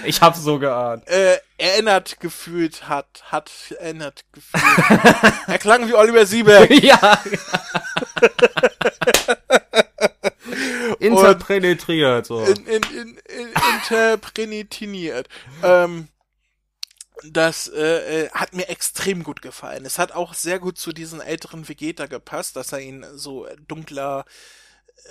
Ich 0.05 0.21
hab's 0.21 0.43
so 0.43 0.59
geahnt. 0.59 1.09
Äh, 1.09 1.39
erinnert 1.57 2.21
gefühlt 2.21 2.91
hat, 2.91 3.23
hat 3.25 3.51
erinnert 3.79 4.23
gefühlt. 4.33 4.63
er 5.47 5.59
klang 5.59 5.89
wie 5.89 5.95
Oliver 5.95 6.27
Siebeck. 6.27 6.71
ja. 6.83 7.23
Interpenetriert, 10.99 12.27
so. 12.27 12.45
In, 12.45 12.67
in, 12.67 12.83
in, 12.83 13.21
in, 13.29 13.53
interpenetiniert. 13.77 15.31
ähm, 15.63 16.09
das 17.25 17.69
äh, 17.69 18.25
äh, 18.25 18.31
hat 18.31 18.55
mir 18.55 18.69
extrem 18.69 19.25
gut 19.25 19.43
gefallen. 19.43 19.85
Es 19.85 19.99
hat 19.99 20.13
auch 20.13 20.35
sehr 20.35 20.59
gut 20.59 20.79
zu 20.79 20.93
diesen 20.93 21.21
älteren 21.21 21.69
Vegeta 21.69 22.07
gepasst, 22.07 22.57
dass 22.57 22.73
er 22.73 22.81
ihn 22.81 23.05
so 23.15 23.47
dunkler, 23.67 24.25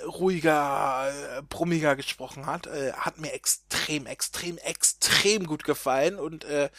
ruhiger, 0.06 1.10
äh, 1.38 1.42
brummiger 1.42 1.96
gesprochen 1.96 2.46
hat. 2.46 2.66
Äh, 2.66 2.92
hat 2.92 3.18
mir 3.18 3.32
extrem, 3.32 4.06
extrem, 4.06 4.58
extrem 4.58 5.46
gut 5.46 5.64
gefallen 5.64 6.18
und 6.18 6.44
äh, 6.44 6.70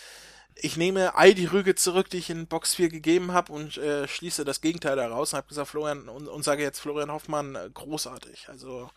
ich 0.62 0.78
nehme 0.78 1.16
all 1.16 1.34
die 1.34 1.46
Rüge 1.46 1.76
zurück, 1.76 2.10
die 2.10 2.18
ich 2.18 2.30
in 2.30 2.48
Box 2.48 2.76
4 2.76 2.90
gegeben 2.90 3.32
habe 3.32 3.54
und 3.54 3.78
äh, 3.78 4.08
schließe 4.08 4.44
das 4.46 4.62
Gegenteil 4.62 4.96
daraus 4.96 5.34
und 5.34 5.38
habe 5.38 5.48
gesagt, 5.48 5.70
Florian 5.70 6.10
und, 6.10 6.28
und 6.28 6.44
sage 6.44 6.64
jetzt 6.64 6.80
Florian 6.80 7.12
Hoffmann 7.12 7.56
äh, 7.56 7.70
großartig. 7.74 8.50
Also 8.50 8.90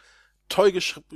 toll, 0.48 0.72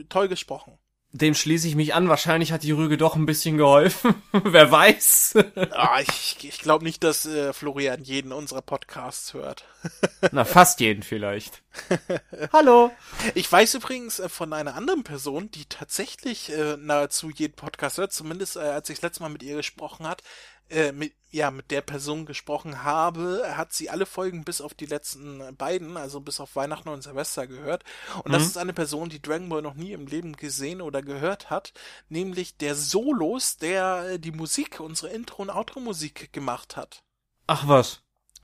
toll 0.08 0.28
gesprochen. 0.28 0.78
Dem 1.12 1.34
schließe 1.34 1.66
ich 1.68 1.76
mich 1.76 1.94
an. 1.94 2.08
Wahrscheinlich 2.08 2.52
hat 2.52 2.62
die 2.62 2.72
Rüge 2.72 2.98
doch 2.98 3.16
ein 3.16 3.26
bisschen 3.26 3.56
geholfen. 3.56 4.14
Wer 4.32 4.70
weiß. 4.70 5.38
ah, 5.70 6.00
ich 6.00 6.36
ich 6.42 6.58
glaube 6.58 6.84
nicht, 6.84 7.02
dass 7.04 7.24
äh, 7.26 7.52
Florian 7.52 8.02
jeden 8.02 8.32
unserer 8.32 8.62
Podcasts 8.62 9.32
hört. 9.32 9.64
Na, 10.32 10.44
fast 10.44 10.80
jeden 10.80 11.02
vielleicht. 11.02 11.62
Hallo. 12.52 12.90
Ich 13.34 13.50
weiß 13.50 13.74
übrigens 13.74 14.18
äh, 14.18 14.28
von 14.28 14.52
einer 14.52 14.74
anderen 14.74 15.04
Person, 15.04 15.50
die 15.50 15.64
tatsächlich 15.66 16.52
äh, 16.52 16.76
nahezu 16.76 17.30
jeden 17.30 17.54
Podcast 17.54 17.98
hört, 17.98 18.12
zumindest 18.12 18.56
äh, 18.56 18.60
als 18.60 18.90
ich 18.90 18.96
das 18.96 19.02
letzte 19.02 19.22
Mal 19.22 19.30
mit 19.30 19.42
ihr 19.42 19.56
gesprochen 19.56 20.06
hat, 20.06 20.22
äh, 20.68 20.92
mit, 20.92 21.12
ja, 21.30 21.50
mit 21.50 21.70
der 21.70 21.80
Person 21.80 22.26
gesprochen 22.26 22.82
habe, 22.82 23.44
hat 23.56 23.72
sie 23.72 23.90
alle 23.90 24.06
Folgen 24.06 24.44
bis 24.44 24.60
auf 24.60 24.74
die 24.74 24.86
letzten 24.86 25.54
beiden, 25.56 25.96
also 25.96 26.20
bis 26.20 26.40
auf 26.40 26.56
Weihnachten 26.56 26.88
und 26.88 27.02
Silvester 27.02 27.46
gehört. 27.46 27.84
Und 28.24 28.28
mhm. 28.28 28.32
das 28.32 28.46
ist 28.46 28.58
eine 28.58 28.72
Person, 28.72 29.08
die 29.08 29.20
Dragon 29.20 29.48
Ball 29.48 29.62
noch 29.62 29.74
nie 29.74 29.92
im 29.92 30.06
Leben 30.06 30.34
gesehen 30.34 30.80
oder 30.80 31.02
gehört 31.02 31.50
hat, 31.50 31.72
nämlich 32.08 32.56
der 32.56 32.74
Solos, 32.74 33.58
der 33.58 34.12
äh, 34.12 34.18
die 34.18 34.32
Musik, 34.32 34.80
unsere 34.80 35.12
Intro- 35.12 35.42
und 35.42 35.50
Outro-Musik 35.50 36.32
gemacht 36.32 36.76
hat. 36.76 37.02
Ach 37.46 37.68
was. 37.68 38.00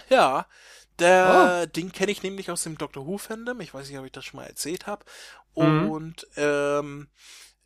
Ja, 0.08 0.46
der, 0.98 1.62
oh. 1.64 1.66
den 1.66 1.92
kenne 1.92 2.12
ich 2.12 2.22
nämlich 2.22 2.50
aus 2.50 2.62
dem 2.62 2.78
Doctor 2.78 3.06
Who 3.06 3.18
Fandom. 3.18 3.60
Ich 3.60 3.74
weiß 3.74 3.88
nicht, 3.88 3.98
ob 3.98 4.04
ich 4.04 4.12
das 4.12 4.24
schon 4.24 4.38
mal 4.38 4.46
erzählt 4.46 4.86
habe. 4.86 5.04
Mhm. 5.56 5.90
Und 5.90 6.26
ähm, 6.36 7.08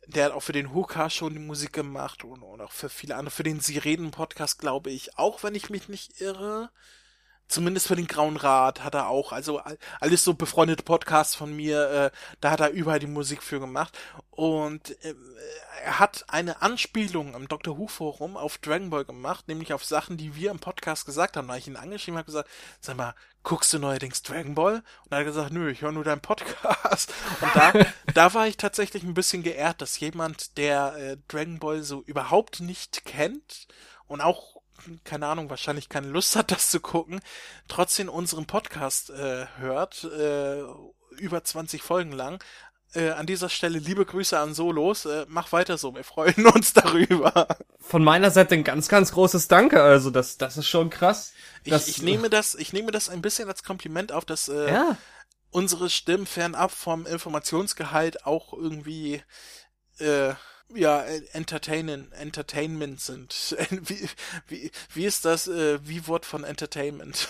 der 0.07 0.25
hat 0.25 0.31
auch 0.31 0.41
für 0.41 0.53
den 0.53 0.73
Hooker 0.73 1.09
schon 1.09 1.33
die 1.33 1.39
Musik 1.39 1.73
gemacht 1.73 2.23
und, 2.23 2.41
und 2.41 2.61
auch 2.61 2.71
für 2.71 2.89
viele 2.89 3.15
andere, 3.15 3.35
für 3.35 3.43
den 3.43 3.59
Sirenen-Podcast, 3.59 4.59
glaube 4.59 4.89
ich, 4.89 5.17
auch 5.17 5.43
wenn 5.43 5.55
ich 5.55 5.69
mich 5.69 5.89
nicht 5.89 6.21
irre. 6.21 6.69
Zumindest 7.49 7.87
für 7.87 7.95
den 7.95 8.07
Grauen 8.07 8.35
Rat 8.35 8.83
hat 8.83 8.93
er 8.93 9.07
auch, 9.07 9.31
also 9.31 9.61
alles 10.01 10.23
so 10.23 10.33
befreundete 10.33 10.83
Podcasts 10.83 11.33
von 11.35 11.55
mir, 11.55 11.89
äh, 11.89 12.11
da 12.41 12.51
hat 12.51 12.59
er 12.59 12.71
überall 12.71 12.99
die 12.99 13.07
Musik 13.07 13.41
für 13.41 13.59
gemacht. 13.59 13.97
Und 14.37 15.03
äh, 15.03 15.15
er 15.83 15.97
hat 15.97 16.25
eine 16.27 16.61
Anspielung 16.61 17.33
im 17.33 17.47
Dr. 17.47 17.75
Who 17.75 17.87
Forum 17.87 18.37
auf 18.37 18.59
Dragon 18.59 18.91
Ball 18.91 19.03
gemacht, 19.03 19.47
nämlich 19.47 19.73
auf 19.73 19.83
Sachen, 19.83 20.15
die 20.15 20.35
wir 20.35 20.51
im 20.51 20.59
Podcast 20.59 21.07
gesagt 21.07 21.35
haben. 21.35 21.47
Da 21.47 21.57
ich 21.57 21.67
ihn 21.67 21.75
angeschrieben 21.75 22.19
habe, 22.19 22.27
gesagt, 22.27 22.47
sag 22.79 22.97
mal, 22.97 23.15
guckst 23.41 23.73
du 23.73 23.79
neuerdings 23.79 24.21
Dragon 24.21 24.53
Ball? 24.53 24.75
Und 24.75 25.11
er 25.11 25.17
hat 25.17 25.25
gesagt, 25.25 25.51
nö, 25.51 25.71
ich 25.71 25.81
höre 25.81 25.91
nur 25.91 26.03
deinen 26.03 26.21
Podcast. 26.21 27.11
Und 27.41 27.55
da, 27.55 27.73
da 28.13 28.33
war 28.35 28.47
ich 28.47 28.57
tatsächlich 28.57 29.01
ein 29.01 29.15
bisschen 29.15 29.41
geehrt, 29.41 29.81
dass 29.81 29.99
jemand, 29.99 30.59
der 30.59 30.95
äh, 30.97 31.17
Dragon 31.27 31.57
Ball 31.57 31.81
so 31.81 32.03
überhaupt 32.03 32.59
nicht 32.59 33.05
kennt 33.05 33.67
und 34.05 34.21
auch 34.21 34.57
keine 35.03 35.25
Ahnung, 35.25 35.49
wahrscheinlich 35.49 35.89
keine 35.89 36.07
Lust 36.09 36.35
hat, 36.35 36.51
das 36.51 36.69
zu 36.69 36.79
gucken, 36.79 37.21
trotzdem 37.67 38.07
unseren 38.07 38.45
Podcast 38.45 39.09
äh, 39.09 39.47
hört, 39.57 40.03
äh, 40.03 40.61
über 41.17 41.43
20 41.43 41.81
Folgen 41.81 42.11
lang. 42.11 42.43
Äh, 42.93 43.09
an 43.11 43.25
dieser 43.25 43.49
Stelle 43.49 43.79
liebe 43.79 44.05
Grüße 44.05 44.37
an 44.39 44.53
Solos. 44.53 45.05
Äh, 45.05 45.25
mach 45.27 45.51
weiter 45.51 45.77
so, 45.77 45.93
wir 45.95 46.03
freuen 46.03 46.45
uns 46.53 46.73
darüber. 46.73 47.47
Von 47.79 48.03
meiner 48.03 48.31
Seite 48.31 48.55
ein 48.55 48.63
ganz, 48.63 48.87
ganz 48.87 49.11
großes 49.11 49.47
Danke. 49.47 49.81
Also 49.81 50.09
das, 50.09 50.37
das 50.37 50.57
ist 50.57 50.67
schon 50.67 50.89
krass. 50.89 51.33
Ich, 51.63 51.87
ich 51.87 52.01
nehme 52.01 52.29
das, 52.29 52.55
ich 52.55 52.73
nehme 52.73 52.91
das 52.91 53.09
ein 53.09 53.21
bisschen 53.21 53.49
als 53.49 53.63
Kompliment 53.63 54.11
auf, 54.11 54.25
dass 54.25 54.47
äh, 54.47 54.71
ja. 54.71 54.97
unsere 55.51 55.89
Stimmen 55.89 56.25
fernab 56.25 56.71
vom 56.71 57.05
Informationsgehalt 57.05 58.25
auch 58.25 58.53
irgendwie 58.53 59.21
äh, 59.99 60.33
ja, 60.73 61.01
Entertainen, 61.33 62.11
Entertainment 62.11 62.99
sind. 63.01 63.55
Wie, 63.81 64.09
wie, 64.47 64.71
wie 64.93 65.05
ist 65.05 65.25
das, 65.25 65.47
äh, 65.47 65.79
wie 65.87 66.07
Wort 66.07 66.25
von 66.25 66.43
Entertainment? 66.43 67.29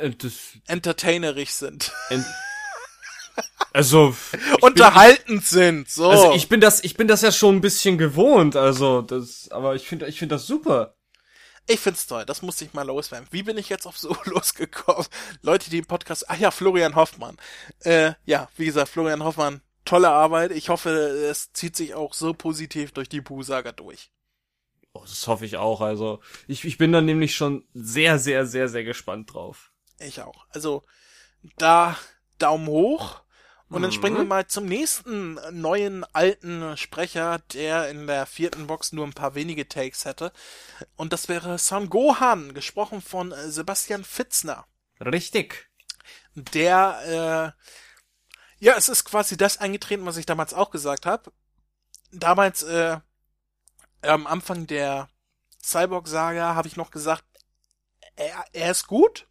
Äh, 0.00 0.10
das 0.10 0.34
Entertainerisch 0.66 1.50
sind. 1.50 1.92
Ent 2.08 2.24
also 3.72 4.14
unterhaltend 4.60 5.26
bin, 5.26 5.40
sind. 5.40 5.90
So. 5.90 6.08
Also 6.10 6.32
ich 6.34 6.48
bin 6.48 6.60
das, 6.60 6.82
ich 6.84 6.96
bin 6.96 7.08
das 7.08 7.22
ja 7.22 7.32
schon 7.32 7.56
ein 7.56 7.60
bisschen 7.60 7.98
gewohnt. 7.98 8.56
Also 8.56 9.02
das, 9.02 9.48
aber 9.50 9.74
ich 9.74 9.86
finde, 9.88 10.06
ich 10.06 10.18
finde 10.18 10.36
das 10.36 10.46
super. 10.46 10.96
Ich 11.66 11.80
find's 11.80 12.06
toll. 12.06 12.24
Das 12.26 12.42
musste 12.42 12.64
ich 12.64 12.74
mal 12.74 12.86
loswerden. 12.86 13.26
Wie 13.30 13.42
bin 13.42 13.56
ich 13.56 13.68
jetzt 13.68 13.86
auf 13.86 13.98
so 13.98 14.16
losgekommen? 14.24 15.06
Leute, 15.42 15.70
die 15.70 15.78
im 15.78 15.86
Podcast. 15.86 16.28
Ach 16.28 16.36
ja, 16.36 16.50
Florian 16.50 16.94
Hoffmann. 16.94 17.36
Äh, 17.80 18.12
ja, 18.26 18.48
wie 18.56 18.66
gesagt, 18.66 18.90
Florian 18.90 19.24
Hoffmann 19.24 19.62
tolle 19.84 20.10
Arbeit. 20.10 20.52
Ich 20.52 20.68
hoffe, 20.68 20.90
es 20.90 21.52
zieht 21.52 21.76
sich 21.76 21.94
auch 21.94 22.14
so 22.14 22.34
positiv 22.34 22.92
durch 22.92 23.08
die 23.08 23.20
Buu-Saga 23.20 23.72
durch. 23.72 24.10
Oh, 24.92 25.02
das 25.02 25.26
hoffe 25.26 25.44
ich 25.44 25.56
auch. 25.56 25.80
Also, 25.80 26.20
ich, 26.46 26.64
ich 26.64 26.78
bin 26.78 26.92
dann 26.92 27.04
nämlich 27.04 27.34
schon 27.34 27.66
sehr, 27.74 28.18
sehr, 28.18 28.46
sehr, 28.46 28.68
sehr 28.68 28.84
gespannt 28.84 29.34
drauf. 29.34 29.72
Ich 29.98 30.22
auch. 30.22 30.46
Also, 30.50 30.82
da 31.58 31.98
Daumen 32.38 32.68
hoch. 32.68 33.22
Und 33.74 33.82
dann 33.82 33.92
springen 33.92 34.16
wir 34.16 34.22
mhm. 34.22 34.28
mal 34.28 34.46
zum 34.46 34.66
nächsten 34.66 35.34
neuen 35.50 36.04
alten 36.12 36.76
Sprecher, 36.76 37.40
der 37.52 37.90
in 37.90 38.06
der 38.06 38.26
vierten 38.26 38.66
Box 38.66 38.92
nur 38.92 39.06
ein 39.06 39.12
paar 39.12 39.34
wenige 39.34 39.68
Takes 39.68 40.04
hätte. 40.04 40.32
Und 40.96 41.12
das 41.12 41.28
wäre 41.28 41.58
Son 41.58 41.90
Gohan, 41.90 42.54
gesprochen 42.54 43.02
von 43.02 43.34
Sebastian 43.48 44.04
Fitzner. 44.04 44.66
Richtig. 45.00 45.70
Der 46.34 47.54
äh, 47.56 47.64
ja, 48.64 48.74
es 48.76 48.88
ist 48.88 49.04
quasi 49.04 49.36
das 49.36 49.58
eingetreten, 49.58 50.06
was 50.06 50.16
ich 50.16 50.24
damals 50.24 50.54
auch 50.54 50.70
gesagt 50.70 51.04
habe. 51.04 51.30
Damals, 52.12 52.62
äh, 52.62 52.98
am 54.00 54.26
Anfang 54.26 54.66
der 54.66 55.08
Cyborg-Saga 55.62 56.54
habe 56.54 56.68
ich 56.68 56.76
noch 56.76 56.90
gesagt, 56.90 57.24
er, 58.16 58.44
er 58.52 58.70
ist 58.70 58.86
gut. 58.86 59.26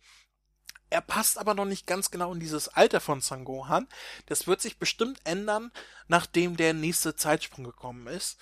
Er 0.94 1.02
passt 1.02 1.40
aber 1.40 1.56
noch 1.56 1.66
nicht 1.66 1.88
ganz 1.88 2.12
genau 2.12 2.32
in 2.34 2.40
dieses 2.40 2.68
Alter 2.68 3.00
von 3.00 3.20
Sangohan. 3.20 3.88
Das 4.28 4.46
wird 4.46 4.62
sich 4.62 4.78
bestimmt 4.78 5.20
ändern, 5.24 5.72
nachdem 6.08 6.56
der 6.56 6.76
nächste 6.76 7.16
Zeitsprung 7.16 7.64
gekommen 7.66 8.06
ist. 8.06 8.38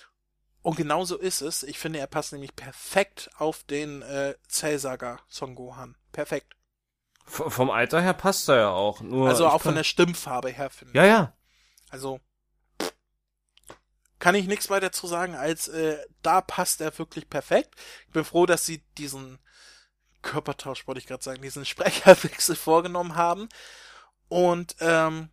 Und 0.60 0.76
genau 0.76 1.06
so 1.06 1.16
ist 1.16 1.40
es. 1.40 1.62
Ich 1.62 1.78
finde, 1.78 1.98
er 1.98 2.06
passt 2.06 2.32
nämlich 2.32 2.54
perfekt 2.54 3.30
auf 3.38 3.64
den 3.64 4.02
äh, 4.02 4.34
Cell-Saga 4.50 5.20
Son 5.28 5.54
Gohan. 5.54 5.96
Perfekt. 6.12 6.54
V 7.24 7.48
vom 7.48 7.70
Alter 7.70 8.02
her 8.02 8.12
passt 8.12 8.46
er 8.50 8.56
ja 8.56 8.68
auch. 8.68 9.00
Nur 9.00 9.30
also 9.30 9.48
auch 9.48 9.62
von 9.62 9.74
der 9.74 9.84
Stimmfarbe 9.84 10.50
her, 10.50 10.68
finde 10.68 10.90
ich. 10.90 10.96
Ja, 10.96 11.06
ja. 11.06 11.36
Also 11.88 12.20
kann 14.18 14.34
ich 14.34 14.46
nichts 14.46 14.68
weiter 14.68 14.92
zu 14.92 15.06
sagen, 15.06 15.36
als 15.36 15.68
äh, 15.68 15.96
da 16.20 16.42
passt 16.42 16.82
er 16.82 16.96
wirklich 16.98 17.30
perfekt. 17.30 17.74
Ich 18.08 18.12
bin 18.12 18.24
froh, 18.24 18.44
dass 18.44 18.66
sie 18.66 18.84
diesen 18.98 19.38
Körpertausch, 20.22 20.86
wollte 20.86 21.00
ich 21.00 21.06
gerade 21.06 21.22
sagen, 21.22 21.42
diesen 21.42 21.64
Sprecherwechsel 21.64 22.56
vorgenommen 22.56 23.16
haben. 23.16 23.48
Und 24.28 24.76
ähm, 24.80 25.28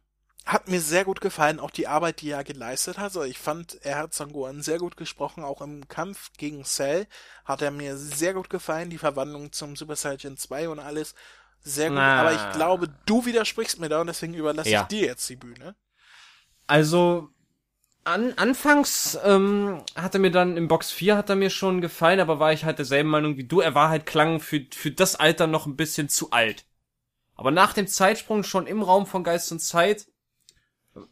hat 0.45 0.67
mir 0.67 0.81
sehr 0.81 1.05
gut 1.05 1.21
gefallen, 1.21 1.59
auch 1.59 1.69
die 1.69 1.87
Arbeit, 1.87 2.21
die 2.21 2.31
er 2.31 2.43
geleistet 2.43 2.97
hat. 2.97 3.03
Also 3.05 3.23
ich 3.23 3.37
fand, 3.37 3.77
er 3.83 3.97
hat 3.97 4.13
Sangohan 4.13 4.61
sehr 4.61 4.79
gut 4.79 4.97
gesprochen, 4.97 5.43
auch 5.43 5.61
im 5.61 5.87
Kampf 5.87 6.31
gegen 6.37 6.63
Cell 6.65 7.07
hat 7.45 7.61
er 7.61 7.71
mir 7.71 7.97
sehr 7.97 8.33
gut 8.33 8.49
gefallen, 8.49 8.89
die 8.89 8.97
Verwandlung 8.97 9.51
zum 9.51 9.75
Super 9.75 9.95
Saiyan 9.95 10.37
2 10.37 10.69
und 10.69 10.79
alles. 10.79 11.13
Sehr 11.61 11.89
gut, 11.89 11.97
Na. 11.97 12.21
aber 12.21 12.33
ich 12.33 12.55
glaube, 12.55 12.89
du 13.05 13.25
widersprichst 13.25 13.79
mir 13.79 13.89
da 13.89 14.01
und 14.01 14.07
deswegen 14.07 14.33
überlasse 14.33 14.69
ja. 14.69 14.81
ich 14.81 14.87
dir 14.87 15.05
jetzt 15.05 15.29
die 15.29 15.35
Bühne. 15.35 15.75
Also, 16.67 17.29
an, 18.03 18.33
anfangs 18.37 19.17
ähm, 19.23 19.81
hat 19.95 20.13
er 20.13 20.19
mir 20.19 20.31
dann 20.31 20.57
im 20.57 20.67
Box 20.67 20.91
4 20.91 21.17
hat 21.17 21.29
er 21.29 21.35
mir 21.35 21.49
schon 21.49 21.81
gefallen, 21.81 22.19
aber 22.19 22.39
war 22.39 22.53
ich 22.53 22.65
halt 22.65 22.77
derselben 22.77 23.09
Meinung 23.09 23.37
wie 23.37 23.43
du. 23.43 23.59
Er 23.59 23.75
war 23.75 23.89
halt 23.89 24.05
klang 24.05 24.39
für, 24.39 24.65
für 24.73 24.91
das 24.91 25.15
Alter 25.15 25.47
noch 25.47 25.65
ein 25.65 25.75
bisschen 25.75 26.09
zu 26.09 26.31
alt. 26.31 26.65
Aber 27.35 27.51
nach 27.51 27.73
dem 27.73 27.87
Zeitsprung 27.87 28.43
schon 28.43 28.67
im 28.67 28.81
Raum 28.81 29.05
von 29.05 29.23
Geist 29.23 29.51
und 29.51 29.59
Zeit 29.59 30.07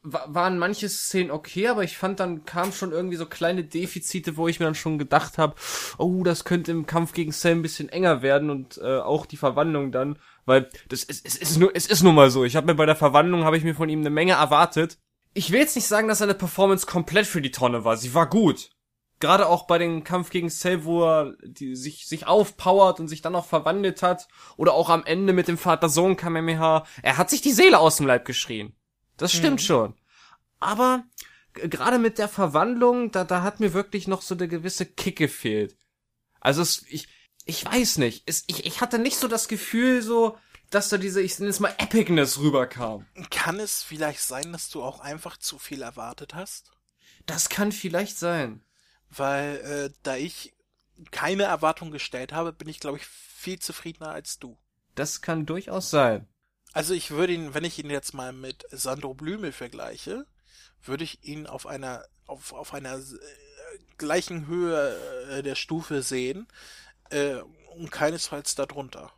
waren 0.03 0.57
manche 0.57 0.89
Szenen 0.89 1.31
okay, 1.31 1.67
aber 1.67 1.83
ich 1.83 1.97
fand 1.97 2.19
dann 2.19 2.45
kam 2.45 2.73
schon 2.73 2.91
irgendwie 2.91 3.15
so 3.15 3.25
kleine 3.25 3.63
Defizite, 3.63 4.35
wo 4.35 4.47
ich 4.47 4.59
mir 4.59 4.65
dann 4.65 4.75
schon 4.75 4.97
gedacht 4.97 5.38
habe, 5.38 5.55
oh, 5.97 6.23
das 6.23 6.43
könnte 6.43 6.71
im 6.71 6.85
Kampf 6.85 7.13
gegen 7.13 7.31
Cell 7.31 7.53
ein 7.53 7.61
bisschen 7.61 7.89
enger 7.89 8.21
werden 8.21 8.49
und 8.49 8.77
äh, 8.79 8.97
auch 8.97 9.25
die 9.25 9.38
Verwandlung 9.38 9.91
dann, 9.91 10.17
weil 10.45 10.69
das 10.89 11.03
ist, 11.03 11.25
es 11.25 11.38
ist 11.38 11.57
nur 11.57 11.75
es 11.75 11.88
ist 11.88 12.03
nun 12.03 12.15
mal 12.15 12.31
so. 12.31 12.43
Ich 12.43 12.55
habe 12.55 12.67
mir 12.67 12.75
bei 12.75 12.85
der 12.85 12.95
Verwandlung 12.95 13.43
habe 13.43 13.57
ich 13.57 13.63
mir 13.63 13.75
von 13.75 13.89
ihm 13.89 13.99
eine 13.99 14.09
Menge 14.09 14.33
erwartet. 14.33 14.97
Ich 15.38 15.51
will 15.51 15.59
jetzt 15.59 15.75
nicht 15.75 15.88
sagen, 15.88 16.07
dass 16.07 16.17
seine 16.17 16.33
Performance 16.33 16.88
komplett 16.88 17.27
für 17.27 17.41
die 17.41 17.51
Tonne 17.51 17.83
war. 17.83 17.95
Sie 17.95 18.15
war 18.15 18.27
gut. 18.27 18.71
Gerade 19.19 19.47
auch 19.47 19.67
bei 19.67 19.77
dem 19.77 20.03
Kampf 20.03 20.31
gegen 20.31 20.49
Cell, 20.49 20.83
wo 20.83 21.03
er 21.03 21.35
die, 21.43 21.75
sich, 21.75 22.07
sich 22.07 22.25
aufpowert 22.25 22.99
und 22.99 23.07
sich 23.07 23.21
dann 23.21 23.33
noch 23.33 23.45
verwandelt 23.45 24.01
hat. 24.01 24.27
Oder 24.57 24.73
auch 24.73 24.89
am 24.89 25.05
Ende 25.05 25.33
mit 25.33 25.47
dem 25.47 25.59
Vater-Sohn 25.59 26.17
Kamehameha. 26.17 26.85
Er 27.03 27.17
hat 27.17 27.29
sich 27.29 27.41
die 27.41 27.51
Seele 27.51 27.77
aus 27.77 27.97
dem 27.97 28.07
Leib 28.07 28.25
geschrien. 28.25 28.75
Das 29.15 29.31
stimmt 29.31 29.61
mhm. 29.61 29.65
schon. 29.65 29.95
Aber 30.59 31.03
gerade 31.53 31.99
mit 31.99 32.17
der 32.17 32.29
Verwandlung, 32.29 33.11
da, 33.11 33.23
da 33.23 33.43
hat 33.43 33.59
mir 33.59 33.73
wirklich 33.73 34.07
noch 34.07 34.23
so 34.23 34.33
eine 34.33 34.47
gewisse 34.47 34.88
Kick 34.88 35.17
gefehlt. 35.17 35.77
Also 36.39 36.63
es, 36.63 36.83
ich, 36.89 37.07
ich 37.45 37.63
weiß 37.63 37.99
nicht. 37.99 38.23
Es, 38.25 38.43
ich, 38.47 38.65
ich 38.65 38.81
hatte 38.81 38.97
nicht 38.97 39.17
so 39.17 39.27
das 39.27 39.47
Gefühl, 39.47 40.01
so, 40.01 40.38
dass 40.70 40.89
da 40.89 40.97
diese, 40.97 41.22
ich 41.22 41.38
nenne 41.39 41.49
es 41.49 41.59
mal 41.59 41.74
Epicness 41.78 42.39
rüberkam. 42.39 43.05
Kann 43.30 43.59
es 43.59 43.84
vielleicht 43.84 44.22
sein, 44.22 44.51
dass 44.51 44.70
du 44.70 44.84
auch 44.84 44.99
einfach 44.99 45.38
zu 45.38 45.57
viel 45.59 45.82
erwartet 45.82 46.34
hast? 46.34 46.72
Das 47.26 47.49
kann 47.49 47.72
vielleicht 47.72 48.18
sein. 48.18 48.63
Weil, 49.09 49.57
äh, 49.57 49.93
da 50.03 50.15
ich 50.15 50.53
keine 51.11 51.43
Erwartung 51.43 51.91
gestellt 51.91 52.34
habe, 52.34 52.51
bin 52.53 52.68
ich, 52.68 52.80
glaube 52.80 52.97
ich, 52.97 53.05
viel 53.05 53.59
zufriedener 53.59 54.09
als 54.09 54.39
du. 54.39 54.57
Das 54.95 55.22
kann 55.22 55.45
durchaus 55.45 55.89
sein. 55.89 56.28
Also 56.74 56.93
ich 56.93 57.11
würde 57.11 57.34
ihn, 57.34 57.53
wenn 57.53 57.63
ich 57.63 57.80
ihn 57.80 57.89
jetzt 57.89 58.13
mal 58.13 58.34
mit 58.34 58.65
Sandro 58.72 59.13
Blümel 59.13 59.51
vergleiche, 59.51 60.26
würde 60.84 61.03
ich 61.03 61.24
ihn 61.24 61.47
auf 61.47 61.65
einer, 61.65 62.03
auf, 62.26 62.53
auf 62.53 62.74
einer 62.74 62.97
äh, 62.97 63.03
gleichen 63.97 64.47
Höhe 64.47 64.97
äh, 65.30 65.43
der 65.43 65.55
Stufe 65.55 66.01
sehen 66.01 66.47
äh, 67.09 67.36
und 67.76 67.91
keinesfalls 67.91 68.55
darunter. 68.55 69.11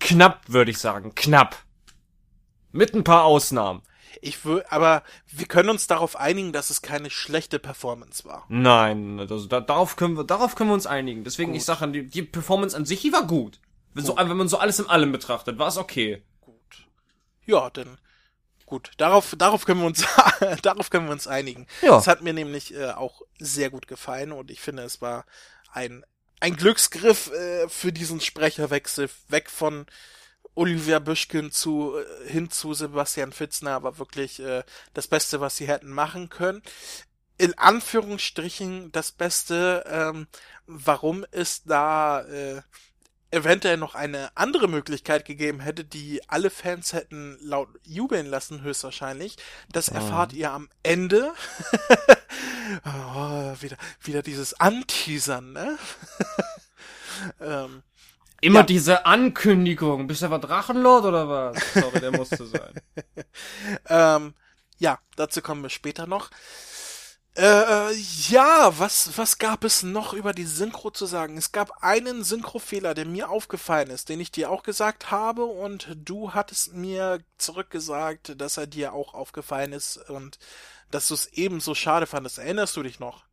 Knapp, 0.00 0.42
würde 0.48 0.70
ich 0.70 0.78
sagen. 0.78 1.14
Knapp. 1.14 1.56
Mit 2.72 2.94
ein 2.94 3.04
paar 3.04 3.24
Ausnahmen. 3.24 3.82
Ich 4.20 4.44
würde, 4.44 4.70
aber 4.72 5.02
wir 5.30 5.46
können 5.46 5.70
uns 5.70 5.86
darauf 5.86 6.16
einigen, 6.16 6.52
dass 6.52 6.70
es 6.70 6.82
keine 6.82 7.10
schlechte 7.10 7.58
Performance 7.58 8.24
war. 8.24 8.44
Nein, 8.48 9.20
also 9.20 9.46
da, 9.46 9.60
darauf 9.60 9.96
können 9.96 10.16
wir, 10.16 10.24
darauf 10.24 10.54
können 10.54 10.70
wir 10.70 10.74
uns 10.74 10.86
einigen. 10.86 11.24
Deswegen, 11.24 11.52
gut. 11.52 11.58
ich 11.58 11.64
sage, 11.64 11.86
die, 11.88 12.06
die 12.08 12.22
Performance 12.22 12.76
an 12.76 12.86
sich, 12.86 13.02
die 13.02 13.12
war 13.12 13.26
gut. 13.26 13.60
Wenn, 13.92 14.04
gut. 14.04 14.18
so, 14.18 14.28
wenn 14.28 14.36
man 14.36 14.48
so 14.48 14.58
alles 14.58 14.78
in 14.78 14.88
allem 14.88 15.12
betrachtet, 15.12 15.58
war 15.58 15.68
es 15.68 15.76
okay. 15.76 16.22
Gut. 16.40 16.86
Ja, 17.44 17.70
dann 17.70 17.98
gut. 18.66 18.92
Darauf, 18.96 19.34
darauf 19.38 19.64
können 19.64 19.80
wir 19.80 19.86
uns, 19.86 20.04
darauf 20.62 20.90
können 20.90 21.06
wir 21.06 21.12
uns 21.12 21.26
einigen. 21.26 21.66
Ja. 21.82 21.98
Es 21.98 22.06
hat 22.06 22.22
mir 22.22 22.32
nämlich 22.32 22.74
äh, 22.74 22.90
auch 22.90 23.22
sehr 23.38 23.70
gut 23.70 23.86
gefallen 23.86 24.32
und 24.32 24.50
ich 24.50 24.60
finde, 24.60 24.82
es 24.82 25.00
war 25.00 25.24
ein 25.72 26.04
ein 26.44 26.56
Glücksgriff 26.56 27.30
äh, 27.30 27.70
für 27.70 27.90
diesen 27.90 28.20
Sprecherwechsel 28.20 29.08
weg 29.28 29.48
von 29.48 29.86
Olivia 30.54 30.98
Büschken 30.98 31.50
zu 31.50 31.96
äh, 31.96 32.28
hin 32.28 32.50
zu 32.50 32.74
Sebastian 32.74 33.32
Fitzner 33.32 33.82
war 33.82 33.98
wirklich 33.98 34.40
äh, 34.40 34.62
das 34.92 35.08
Beste, 35.08 35.40
was 35.40 35.56
sie 35.56 35.66
hätten 35.66 35.88
machen 35.88 36.28
können. 36.28 36.60
In 37.38 37.56
Anführungsstrichen 37.56 38.92
das 38.92 39.10
Beste, 39.10 39.84
ähm, 39.88 40.26
warum 40.66 41.24
es 41.30 41.64
da 41.64 42.20
äh, 42.20 42.60
eventuell 43.34 43.76
noch 43.76 43.94
eine 43.94 44.30
andere 44.36 44.68
Möglichkeit 44.68 45.24
gegeben 45.24 45.60
hätte, 45.60 45.84
die 45.84 46.22
alle 46.28 46.50
Fans 46.50 46.92
hätten 46.92 47.36
laut 47.40 47.68
jubeln 47.82 48.26
lassen, 48.26 48.62
höchstwahrscheinlich. 48.62 49.36
Das 49.70 49.90
oh. 49.90 49.94
erfahrt 49.94 50.32
ihr 50.32 50.52
am 50.52 50.68
Ende. 50.82 51.32
oh, 52.84 53.52
wieder, 53.60 53.76
wieder 54.00 54.22
dieses 54.22 54.58
Anteasern, 54.58 55.52
ne? 55.52 55.78
ähm, 57.40 57.82
Immer 58.44 58.60
ja. 58.60 58.66
diese 58.66 59.06
Ankündigung. 59.06 60.06
Bist 60.06 60.20
du 60.20 60.26
aber 60.26 60.38
Drachenlord 60.38 61.06
oder 61.06 61.28
was? 61.28 61.72
Sorry, 61.72 62.00
der 62.00 62.12
musste 62.12 62.44
sein. 62.44 62.74
ähm, 63.88 64.34
ja, 64.76 64.98
dazu 65.16 65.40
kommen 65.40 65.62
wir 65.62 65.70
später 65.70 66.06
noch. 66.06 66.30
Äh, 67.36 67.92
ja, 68.28 68.78
was, 68.78 69.18
was 69.18 69.38
gab 69.38 69.64
es 69.64 69.82
noch 69.82 70.12
über 70.12 70.32
die 70.32 70.44
Synchro 70.44 70.90
zu 70.90 71.04
sagen? 71.06 71.36
Es 71.36 71.50
gab 71.50 71.82
einen 71.82 72.22
Synchrofehler, 72.22 72.94
der 72.94 73.06
mir 73.06 73.28
aufgefallen 73.28 73.90
ist, 73.90 74.08
den 74.08 74.20
ich 74.20 74.30
dir 74.30 74.50
auch 74.50 74.62
gesagt 74.62 75.10
habe 75.10 75.44
und 75.44 75.88
du 75.96 76.32
hattest 76.32 76.74
mir 76.74 77.20
zurückgesagt, 77.38 78.40
dass 78.40 78.56
er 78.56 78.68
dir 78.68 78.92
auch 78.92 79.14
aufgefallen 79.14 79.72
ist 79.72 79.96
und 80.10 80.38
dass 80.92 81.08
du 81.08 81.14
es 81.14 81.26
ebenso 81.32 81.74
schade 81.74 82.06
fandest. 82.06 82.38
Erinnerst 82.38 82.76
du 82.76 82.84
dich 82.84 83.00
noch? 83.00 83.24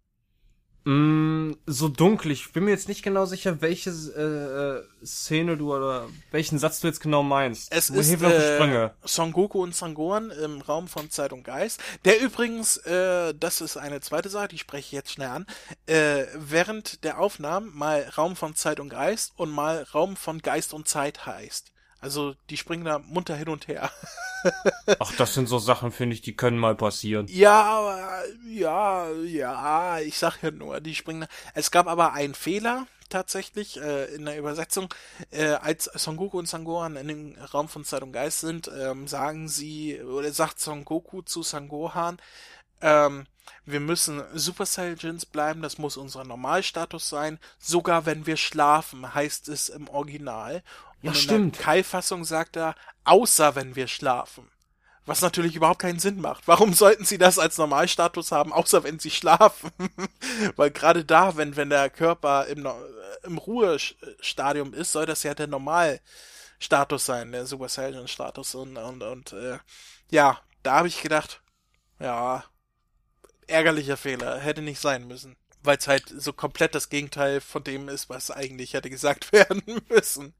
Mm, 0.83 1.51
so 1.67 1.89
dunkel. 1.89 2.31
Ich 2.31 2.51
bin 2.53 2.65
mir 2.65 2.71
jetzt 2.71 2.87
nicht 2.87 3.03
genau 3.03 3.25
sicher, 3.25 3.61
welche 3.61 3.91
äh, 3.91 4.79
äh, 4.79 5.05
Szene 5.05 5.55
du 5.55 5.75
oder 5.75 6.07
welchen 6.31 6.57
Satz 6.57 6.79
du 6.79 6.87
jetzt 6.87 7.01
genau 7.01 7.21
meinst. 7.21 7.71
Es 7.71 7.93
Wo 7.93 7.99
ist 7.99 8.21
äh, 8.21 8.89
Son 9.03 9.31
Goku 9.31 9.61
und 9.61 9.75
Sangohan 9.75 10.31
im 10.31 10.61
Raum 10.61 10.87
von 10.87 11.11
Zeit 11.11 11.33
und 11.33 11.43
Geist. 11.43 11.79
Der 12.03 12.19
übrigens, 12.19 12.77
äh, 12.77 13.33
das 13.39 13.61
ist 13.61 13.77
eine 13.77 14.01
zweite 14.01 14.29
Sache, 14.29 14.47
die 14.47 14.57
spreche 14.57 14.87
ich 14.87 14.91
jetzt 14.91 15.11
schnell 15.11 15.29
an, 15.29 15.45
äh, 15.85 16.25
während 16.35 17.03
der 17.03 17.19
Aufnahmen 17.19 17.71
mal 17.75 18.09
Raum 18.17 18.35
von 18.35 18.55
Zeit 18.55 18.79
und 18.79 18.89
Geist 18.89 19.33
und 19.35 19.51
mal 19.51 19.85
Raum 19.93 20.15
von 20.15 20.39
Geist 20.39 20.73
und 20.73 20.87
Zeit 20.87 21.27
heißt. 21.27 21.71
Also 22.01 22.35
die 22.49 22.57
springen 22.57 22.83
da 22.83 22.99
munter 22.99 23.35
hin 23.35 23.49
und 23.49 23.67
her. 23.67 23.91
Ach, 24.99 25.15
das 25.17 25.35
sind 25.35 25.47
so 25.47 25.59
Sachen, 25.59 25.91
finde 25.91 26.15
ich, 26.15 26.21
die 26.21 26.35
können 26.35 26.57
mal 26.57 26.75
passieren. 26.75 27.27
Ja, 27.29 28.23
ja, 28.47 29.11
ja, 29.11 29.99
ich 29.99 30.17
sag 30.17 30.41
ja 30.41 30.49
nur, 30.49 30.81
die 30.81 30.95
springen 30.95 31.21
da. 31.21 31.27
Es 31.53 31.69
gab 31.69 31.87
aber 31.87 32.13
einen 32.13 32.33
Fehler 32.33 32.87
tatsächlich 33.09 33.79
äh, 33.79 34.05
in 34.15 34.25
der 34.25 34.39
Übersetzung. 34.39 34.91
Äh, 35.29 35.51
als 35.51 35.85
Son 35.85 36.17
Goku 36.17 36.39
und 36.39 36.47
Sangohan 36.47 36.95
in 36.95 37.07
dem 37.07 37.35
Raum 37.53 37.69
von 37.69 37.85
Zeit 37.85 38.01
und 38.01 38.13
Geist 38.13 38.39
sind, 38.39 38.71
ähm, 38.75 39.07
sagen 39.07 39.47
sie, 39.47 40.01
oder 40.01 40.31
sagt 40.31 40.59
Son 40.59 40.85
Goku 40.85 41.21
zu 41.21 41.43
Sangohan, 41.43 42.17
ähm, 42.81 43.25
wir 43.65 43.79
müssen 43.79 44.23
Super 44.33 44.65
Saiyajins 44.65 45.25
bleiben, 45.25 45.61
das 45.61 45.77
muss 45.77 45.97
unser 45.97 46.23
Normalstatus 46.23 47.09
sein, 47.09 47.39
sogar 47.59 48.05
wenn 48.05 48.25
wir 48.25 48.37
schlafen, 48.37 49.13
heißt 49.13 49.49
es 49.49 49.69
im 49.69 49.87
Original. 49.89 50.63
Ja, 51.01 51.11
und 51.11 51.17
stimmt. 51.17 51.59
Kai-Fassung 51.59 52.25
sagt 52.25 52.55
er, 52.55 52.75
außer 53.03 53.55
wenn 53.55 53.75
wir 53.75 53.87
schlafen. 53.87 54.49
Was 55.05 55.21
natürlich 55.21 55.55
überhaupt 55.55 55.79
keinen 55.79 55.99
Sinn 55.99 56.21
macht. 56.21 56.47
Warum 56.47 56.73
sollten 56.73 57.05
sie 57.05 57.17
das 57.17 57.39
als 57.39 57.57
Normalstatus 57.57 58.31
haben, 58.31 58.53
außer 58.53 58.83
wenn 58.83 58.99
sie 58.99 59.09
schlafen? 59.09 59.71
Weil 60.55 60.69
gerade 60.69 61.03
da, 61.03 61.35
wenn, 61.37 61.55
wenn 61.55 61.71
der 61.71 61.89
Körper 61.89 62.45
im, 62.45 62.67
im 63.23 63.37
Ruhestadium 63.39 64.73
ist, 64.75 64.91
soll 64.91 65.07
das 65.07 65.23
ja 65.23 65.33
der 65.33 65.47
Normalstatus 65.47 67.05
sein, 67.05 67.31
der 67.31 67.47
Super 67.47 67.67
Saiyan 67.67 68.07
Status 68.07 68.53
und, 68.53 68.77
und, 68.77 69.01
und, 69.01 69.33
äh, 69.33 69.57
ja, 70.11 70.39
da 70.61 70.73
habe 70.77 70.87
ich 70.87 71.01
gedacht, 71.01 71.41
ja, 71.99 72.43
ärgerlicher 73.47 73.97
Fehler, 73.97 74.39
hätte 74.39 74.61
nicht 74.61 74.79
sein 74.79 75.07
müssen. 75.07 75.35
Weil 75.63 75.77
es 75.77 75.87
halt 75.87 76.11
so 76.15 76.31
komplett 76.33 76.75
das 76.75 76.89
Gegenteil 76.89 77.41
von 77.41 77.63
dem 77.63 77.89
ist, 77.89 78.09
was 78.09 78.31
eigentlich 78.31 78.73
hätte 78.73 78.89
gesagt 78.89 79.31
werden 79.31 79.63
müssen. 79.89 80.35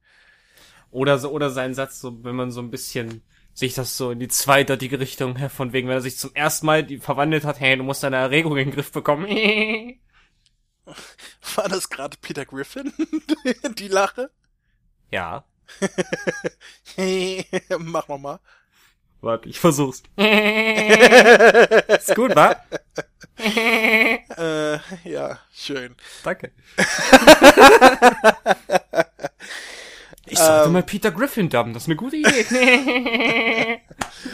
Oder 0.92 1.18
so, 1.18 1.32
oder 1.32 1.50
sein 1.50 1.74
Satz, 1.74 2.00
so, 2.00 2.24
wenn 2.24 2.36
man 2.36 2.52
so 2.52 2.62
ein 2.62 2.70
bisschen 2.70 3.24
sich 3.54 3.74
das 3.74 3.98
so 3.98 4.12
in 4.12 4.20
die 4.20 4.28
zweideutige 4.28 5.00
Richtung, 5.00 5.38
von 5.50 5.74
wegen, 5.74 5.88
wenn 5.88 5.98
er 5.98 6.02
sich 6.02 6.18
zum 6.18 6.34
ersten 6.34 6.66
Mal 6.66 6.84
die 6.84 7.00
verwandelt 7.00 7.44
hat, 7.44 7.60
hey, 7.60 7.78
du 7.78 7.84
musst 7.84 8.04
deine 8.04 8.18
Erregung 8.18 8.58
in 8.58 8.70
den 8.70 8.74
Griff 8.74 8.92
bekommen. 8.92 9.28
War 11.56 11.70
das 11.70 11.90
gerade 11.90 12.18
Peter 12.22 12.46
Griffin? 12.46 12.94
die 13.78 13.88
Lache? 13.88 14.32
Ja. 15.10 15.46
Mach 17.80 18.08
mal 18.08 18.18
mal. 18.18 18.40
Warte, 19.22 19.50
ich 19.50 19.60
versuch's. 19.60 20.02
Ist 20.16 22.16
gut, 22.16 22.36
wa? 22.36 22.56
äh, 23.38 24.80
ja, 25.04 25.40
schön. 25.54 25.96
Danke. 26.24 26.52
Ich 30.32 30.40
sollte 30.40 30.68
ähm, 30.68 30.72
mal 30.72 30.84
Peter 30.84 31.12
Griffin 31.12 31.50
dubben, 31.50 31.74
das 31.74 31.84
ist 31.84 31.90
eine 31.90 31.98
gute 31.98 32.16
Idee. 32.16 33.82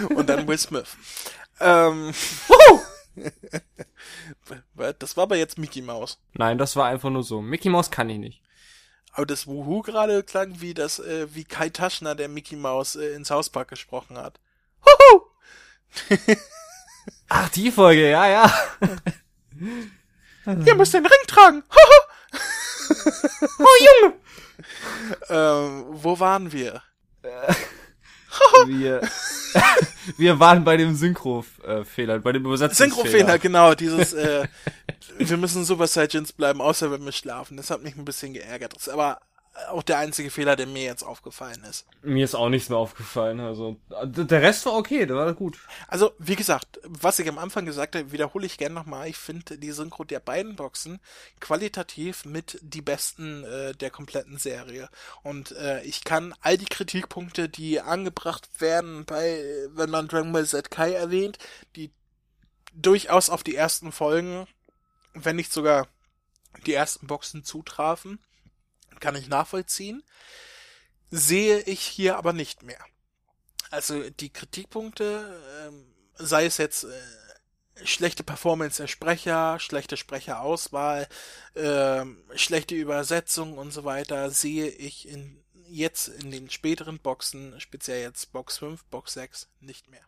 Und 0.15 0.29
dann 0.29 0.47
Will 0.47 0.59
Smith. 0.59 0.95
Ähm, 1.59 2.13
das 4.99 5.17
war 5.17 5.23
aber 5.23 5.37
jetzt 5.37 5.57
Mickey 5.57 5.81
Mouse. 5.81 6.19
Nein, 6.33 6.59
das 6.59 6.75
war 6.75 6.85
einfach 6.85 7.09
nur 7.09 7.23
so. 7.23 7.41
Mickey 7.41 7.69
Mouse 7.69 7.89
kann 7.89 8.11
ich 8.11 8.19
nicht. 8.19 8.43
Aber 9.11 9.25
das 9.25 9.47
Wuhu 9.47 9.81
gerade 9.81 10.21
klang 10.21 10.61
wie 10.61 10.75
das, 10.75 10.99
äh, 10.99 11.33
wie 11.33 11.45
Kai 11.45 11.69
Taschner, 11.69 12.13
der 12.13 12.27
Mickey 12.27 12.57
Mouse 12.57 12.95
äh, 12.95 13.15
ins 13.15 13.31
Hauspark 13.31 13.67
gesprochen 13.67 14.19
hat. 14.19 14.39
Huhu! 14.85 15.21
Ach, 17.27 17.49
die 17.49 17.71
Folge, 17.71 18.11
ja, 18.11 18.27
ja. 18.27 18.53
Ihr 20.45 20.75
müsst 20.75 20.93
den 20.93 21.07
Ring 21.07 21.27
tragen. 21.27 21.63
oh, 23.57 24.03
Junge! 24.03 24.13
ähm, 25.29 25.85
wo 25.89 26.19
waren 26.19 26.51
wir? 26.51 26.81
wir, 28.67 29.01
wir 30.17 30.39
waren 30.39 30.63
bei 30.63 30.77
dem 30.77 30.95
Synchro-Fehler, 30.95 32.19
bei 32.19 32.31
dem 32.31 32.45
Übersetzungsfehler. 32.45 32.95
Synchro-Fehler, 32.95 33.39
genau, 33.39 33.73
dieses, 33.73 34.13
äh, 34.13 34.47
wir 35.17 35.37
müssen 35.37 35.65
Super 35.65 35.87
Saiyans 35.87 36.33
bleiben, 36.33 36.61
außer 36.61 36.91
wenn 36.91 37.03
wir 37.03 37.11
schlafen. 37.11 37.57
Das 37.57 37.69
hat 37.69 37.83
mich 37.83 37.95
ein 37.95 38.05
bisschen 38.05 38.33
geärgert. 38.33 38.75
Aber 38.89 39.19
auch 39.69 39.83
der 39.83 39.97
einzige 39.97 40.29
Fehler, 40.29 40.55
der 40.55 40.67
mir 40.67 40.83
jetzt 40.83 41.03
aufgefallen 41.03 41.63
ist. 41.63 41.85
Mir 42.01 42.23
ist 42.23 42.35
auch 42.35 42.49
nichts 42.49 42.69
mehr 42.69 42.77
aufgefallen. 42.77 43.39
Also 43.39 43.77
der 43.89 44.41
Rest 44.41 44.65
war 44.65 44.73
okay, 44.73 45.05
der 45.05 45.15
war 45.15 45.33
gut. 45.33 45.57
Also 45.87 46.11
wie 46.19 46.35
gesagt, 46.35 46.79
was 46.83 47.19
ich 47.19 47.27
am 47.27 47.37
Anfang 47.37 47.65
gesagt 47.65 47.95
habe, 47.95 48.11
wiederhole 48.11 48.45
ich 48.45 48.57
gerne 48.57 48.75
nochmal. 48.75 49.07
Ich 49.07 49.17
finde 49.17 49.57
die 49.57 49.71
Synchro 49.71 50.03
der 50.03 50.19
beiden 50.19 50.55
Boxen 50.55 50.99
qualitativ 51.39 52.25
mit 52.25 52.59
die 52.61 52.81
besten 52.81 53.43
äh, 53.43 53.73
der 53.73 53.89
kompletten 53.89 54.37
Serie. 54.37 54.89
Und 55.23 55.51
äh, 55.53 55.81
ich 55.83 56.03
kann 56.03 56.33
all 56.41 56.57
die 56.57 56.65
Kritikpunkte, 56.65 57.49
die 57.49 57.81
angebracht 57.81 58.47
werden 58.59 59.05
bei, 59.05 59.43
wenn 59.69 59.89
man 59.89 60.07
Dragon 60.07 60.31
Ball 60.31 60.45
Z 60.45 60.71
Kai 60.71 60.93
erwähnt, 60.93 61.37
die 61.75 61.91
durchaus 62.73 63.29
auf 63.29 63.43
die 63.43 63.55
ersten 63.55 63.91
Folgen, 63.91 64.47
wenn 65.13 65.35
nicht 65.35 65.51
sogar 65.51 65.87
die 66.65 66.73
ersten 66.73 67.07
Boxen 67.07 67.43
zutrafen, 67.43 68.19
kann 68.99 69.15
ich 69.15 69.27
nachvollziehen. 69.27 70.03
Sehe 71.09 71.61
ich 71.61 71.81
hier 71.81 72.17
aber 72.17 72.33
nicht 72.33 72.63
mehr. 72.63 72.83
Also 73.69 74.09
die 74.09 74.31
Kritikpunkte, 74.31 75.41
ähm, 75.67 75.93
sei 76.15 76.45
es 76.45 76.57
jetzt 76.57 76.85
äh, 76.85 77.85
schlechte 77.85 78.23
Performance 78.23 78.81
der 78.81 78.87
Sprecher, 78.87 79.59
schlechte 79.59 79.97
Sprecherauswahl, 79.97 81.07
äh, 81.53 82.05
schlechte 82.35 82.75
Übersetzung 82.75 83.57
und 83.57 83.71
so 83.71 83.83
weiter, 83.83 84.29
sehe 84.31 84.67
ich 84.67 85.07
in, 85.07 85.43
jetzt 85.67 86.07
in 86.07 86.31
den 86.31 86.49
späteren 86.49 86.99
Boxen, 86.99 87.59
speziell 87.59 88.01
jetzt 88.01 88.31
Box 88.31 88.57
5, 88.57 88.85
Box 88.85 89.13
6, 89.13 89.49
nicht 89.59 89.89
mehr. 89.89 90.05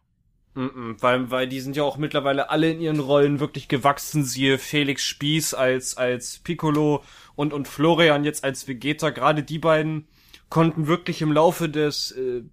Mm 0.55 0.65
-mm, 0.65 0.95
weil, 1.01 1.31
weil 1.31 1.47
die 1.47 1.61
sind 1.61 1.75
ja 1.75 1.83
auch 1.83 1.97
mittlerweile 1.97 2.49
alle 2.49 2.71
in 2.71 2.81
ihren 2.81 2.99
Rollen 2.99 3.39
wirklich 3.39 3.67
gewachsen. 3.67 4.23
Siehe 4.23 4.57
Felix 4.57 5.03
Spieß 5.03 5.53
als, 5.53 5.95
als 5.95 6.39
Piccolo 6.39 7.03
und, 7.35 7.53
und 7.53 7.67
Florian 7.67 8.23
jetzt 8.23 8.43
als 8.43 8.67
Vegeta. 8.67 9.11
Gerade 9.11 9.43
die 9.43 9.59
beiden 9.59 10.07
konnten 10.49 10.87
wirklich 10.87 11.21
im 11.21 11.31
Laufe 11.31 11.69
des, 11.69 12.11
äh, 12.11 12.43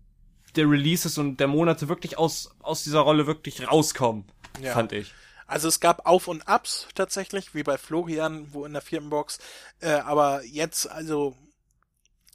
der 0.56 0.70
Releases 0.70 1.18
und 1.18 1.38
der 1.38 1.48
Monate 1.48 1.88
wirklich 1.88 2.18
aus, 2.18 2.54
aus 2.60 2.84
dieser 2.84 3.00
Rolle 3.00 3.26
wirklich 3.26 3.70
rauskommen. 3.70 4.24
Ja. 4.60 4.72
Fand 4.72 4.92
ich. 4.92 5.12
Also 5.46 5.68
es 5.68 5.80
gab 5.80 6.06
Auf 6.06 6.28
und 6.28 6.48
Abs 6.48 6.88
tatsächlich, 6.94 7.54
wie 7.54 7.62
bei 7.62 7.78
Florian, 7.78 8.52
wo 8.52 8.64
in 8.64 8.72
der 8.72 8.82
vierten 8.82 9.10
Box. 9.10 9.38
Äh, 9.80 9.90
aber 9.90 10.42
jetzt, 10.44 10.90
also, 10.90 11.36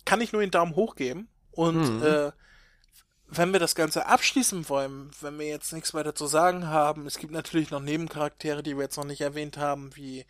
kann 0.06 0.22
ich 0.22 0.32
nur 0.32 0.42
den 0.42 0.52
Daumen 0.52 0.76
hoch 0.76 0.96
geben. 0.96 1.28
Und 1.52 1.98
mhm. 1.98 2.04
äh, 2.04 2.32
wenn 3.34 3.54
wir 3.54 3.60
das 3.60 3.76
Ganze 3.76 4.08
abschließen 4.08 4.68
wollen, 4.68 5.10
wenn 5.22 5.40
wir 5.40 5.48
jetzt 5.48 5.72
nichts 5.72 5.94
weiter 5.94 6.14
zu 6.14 6.28
sagen 6.28 6.68
haben, 6.68 7.08
es 7.08 7.18
gibt 7.18 7.32
natürlich 7.32 7.72
noch 7.72 7.80
Nebencharaktere, 7.80 8.62
die 8.62 8.76
wir 8.76 8.84
jetzt 8.84 8.98
noch 8.98 9.06
nicht 9.06 9.22
erwähnt 9.22 9.58
haben, 9.58 9.96
wie 9.96 10.26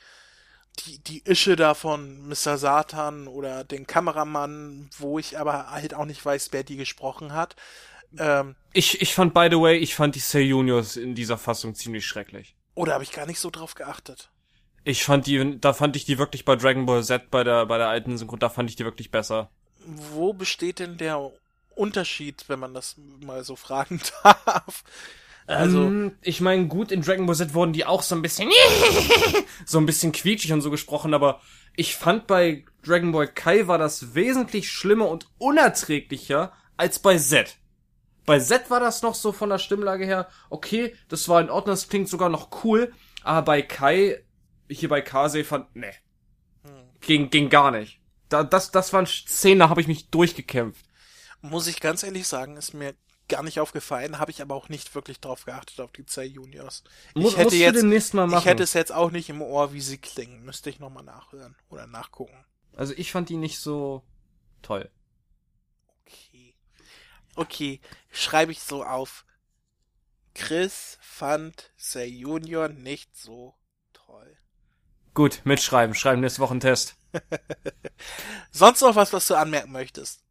die, 0.80 1.00
die 1.00 1.24
Ische 1.26 1.56
da 1.56 1.74
von 1.74 2.28
Mr. 2.28 2.58
Satan 2.58 3.28
oder 3.28 3.64
den 3.64 3.88
Kameramann, 3.88 4.90
wo 4.98 5.18
ich 5.18 5.40
aber 5.40 5.72
halt 5.72 5.96
auch 5.96 6.06
nicht 6.06 6.24
weiß, 6.24 6.50
wer 6.52 6.64
die 6.64 6.78
gesprochen 6.78 7.34
hat. 7.34 7.56
Ähm, 8.20 8.56
ich, 8.72 9.02
ich 9.02 9.16
fand, 9.16 9.34
by 9.34 9.48
the 9.50 9.60
way, 9.60 9.78
ich 9.78 9.96
fand 9.96 10.16
die 10.16 10.20
Say 10.20 10.44
Juniors 10.44 10.96
in 10.96 11.16
dieser 11.16 11.40
Fassung 11.40 11.74
ziemlich 11.74 12.06
schrecklich. 12.06 12.56
Oder 12.76 12.94
habe 12.94 13.04
ich 13.04 13.12
gar 13.12 13.26
nicht 13.26 13.40
so 13.40 13.50
drauf 13.50 13.74
geachtet? 13.74 14.30
Ich 14.84 15.04
fand 15.04 15.26
die, 15.26 15.60
da 15.60 15.74
fand 15.74 15.96
ich 15.96 16.06
die 16.06 16.20
wirklich 16.20 16.46
bei 16.46 16.56
Dragon 16.56 16.86
Ball 16.86 17.04
Z, 17.04 17.32
bei 17.32 17.44
der, 17.44 17.66
bei 17.66 17.78
der 17.78 17.88
alten 17.88 18.18
Synchro, 18.18 18.38
da 18.38 18.50
fand 18.50 18.70
ich 18.70 18.76
die 18.76 18.86
wirklich 18.86 19.12
besser. 19.12 19.50
Wo 19.86 20.34
besteht 20.34 20.80
denn 20.80 20.98
der 20.98 21.32
Unterschied, 21.76 22.46
wenn 22.48 22.60
man 22.60 22.74
das 22.74 22.96
mal 23.26 23.44
so 23.44 23.56
fragen 23.56 24.02
darf? 24.24 24.84
Also, 25.48 25.82
ähm, 25.82 26.18
ich 26.22 26.40
meine, 26.40 26.68
gut, 26.68 26.92
in 26.92 27.02
Dragon 27.02 27.26
Ball 27.26 27.36
Z 27.36 27.54
wurden 27.54 27.74
die 27.74 27.86
auch 27.86 28.04
so 28.04 28.16
ein 28.16 28.22
bisschen 28.22 28.50
so 29.66 29.80
ein 29.80 29.86
bisschen 29.86 30.12
quietschig 30.12 30.54
und 30.54 30.62
so 30.62 30.70
gesprochen, 30.72 31.14
aber 31.14 31.42
ich 31.76 31.96
fand 31.96 32.28
bei 32.28 32.66
Dragon 32.84 33.12
Ball 33.12 33.28
Kai 33.28 33.68
war 33.68 33.78
das 33.78 34.14
wesentlich 34.16 34.70
schlimmer 34.70 35.10
und 35.10 35.28
unerträglicher 35.38 36.54
als 36.78 37.00
bei 37.00 37.18
Z. 37.18 37.58
Bei 38.26 38.40
Z 38.40 38.70
war 38.70 38.80
das 38.80 39.02
noch 39.02 39.16
so 39.16 39.32
von 39.32 39.50
der 39.50 39.58
Stimmlage 39.58 40.06
her, 40.06 40.30
okay, 40.50 40.96
das 41.10 41.28
war 41.28 41.42
in 41.42 41.50
Ordnung, 41.50 41.74
das 41.74 41.90
klingt 41.90 42.08
sogar 42.08 42.30
noch 42.30 42.64
cool, 42.64 42.94
aber 43.24 43.42
bei 43.44 43.62
Kai, 43.62 44.24
hier 44.70 44.90
bei 44.90 45.02
Kase 45.02 45.44
fand, 45.44 45.76
ne. 45.76 45.92
Ging, 47.02 47.32
ging 47.32 47.50
gar 47.50 47.72
nicht. 47.72 48.00
Da, 48.30 48.44
das, 48.44 48.72
das 48.72 48.94
waren 48.94 49.08
Szenen, 49.08 49.60
da 49.60 49.70
habe 49.70 49.82
ich 49.82 49.88
mich 49.88 50.10
durchgekämpft. 50.12 50.86
Muss 51.42 51.68
ich 51.68 51.80
ganz 51.80 52.04
ehrlich 52.04 52.28
sagen, 52.28 52.58
ist 52.58 52.74
mir 52.74 52.96
gar 53.28 53.44
nicht 53.44 53.60
aufgefallen, 53.60 54.20
habe 54.20 54.32
ich 54.32 54.42
aber 54.42 54.56
auch 54.56 54.70
nicht 54.70 54.94
wirklich 54.94 55.20
drauf 55.20 55.46
geachtet 55.46 55.80
auf 55.80 55.92
die 55.92 56.06
zwei 56.06 56.26
Juniors. 56.26 56.84
Ich 57.16 57.22
Muss, 57.22 57.38
hätte 57.38 57.56
jetzt, 57.56 57.84
ich 57.84 58.46
hätte 58.46 58.64
es 58.64 58.74
jetzt 58.74 58.92
auch 58.92 59.10
nicht 59.12 59.30
im 59.30 59.42
Ohr, 59.42 59.74
wie 59.74 59.82
sie 59.82 59.98
klingen. 59.98 60.44
Müsste 60.44 60.70
ich 60.70 60.80
nochmal 60.80 61.04
nachhören 61.04 61.56
oder 61.70 61.88
nachgucken. 61.88 62.46
Also 62.76 62.94
ich 62.96 63.12
fand 63.12 63.30
die 63.30 63.38
nicht 63.38 63.60
so 63.60 64.04
toll. 64.62 64.90
Okay. 66.06 66.56
Okay, 67.36 67.80
schreibe 68.12 68.52
ich 68.52 68.62
so 68.62 68.84
auf. 68.84 69.26
Chris 70.34 70.98
fand 71.02 71.72
Say 71.78 72.06
Junior 72.06 72.68
nicht 72.68 73.16
so 73.16 73.56
toll. 73.94 74.38
Gut, 75.14 75.42
mitschreiben. 75.46 75.96
Schreiben 75.96 76.22
nächste 76.22 76.42
Woche 76.42 76.52
einen 76.52 76.60
Test. 76.60 76.96
Sonst 78.52 78.82
noch 78.82 78.96
was, 78.96 79.14
was 79.14 79.28
du 79.28 79.36
anmerken 79.36 79.72
möchtest? 79.72 80.22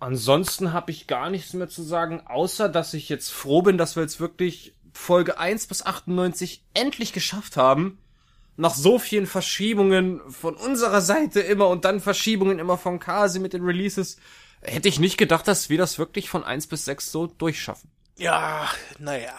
Ansonsten 0.00 0.72
habe 0.72 0.92
ich 0.92 1.06
gar 1.06 1.30
nichts 1.30 1.52
mehr 1.54 1.68
zu 1.68 1.82
sagen, 1.82 2.22
außer 2.26 2.68
dass 2.68 2.94
ich 2.94 3.08
jetzt 3.08 3.30
froh 3.30 3.62
bin, 3.62 3.78
dass 3.78 3.96
wir 3.96 4.02
jetzt 4.02 4.20
wirklich 4.20 4.74
Folge 4.92 5.38
1 5.38 5.66
bis 5.66 5.84
98 5.84 6.64
endlich 6.74 7.12
geschafft 7.12 7.56
haben. 7.56 7.98
Nach 8.56 8.74
so 8.74 8.98
vielen 8.98 9.26
Verschiebungen 9.26 10.20
von 10.30 10.56
unserer 10.56 11.00
Seite 11.00 11.40
immer 11.40 11.68
und 11.68 11.84
dann 11.84 12.00
Verschiebungen 12.00 12.58
immer 12.58 12.76
von 12.76 12.98
Kasi 12.98 13.38
mit 13.38 13.52
den 13.52 13.64
Releases, 13.64 14.18
hätte 14.60 14.88
ich 14.88 14.98
nicht 14.98 15.16
gedacht, 15.16 15.46
dass 15.46 15.68
wir 15.68 15.78
das 15.78 15.98
wirklich 15.98 16.28
von 16.28 16.44
1 16.44 16.66
bis 16.66 16.84
6 16.84 17.12
so 17.12 17.26
durchschaffen. 17.26 17.90
Ja, 18.16 18.68
naja. 18.98 19.34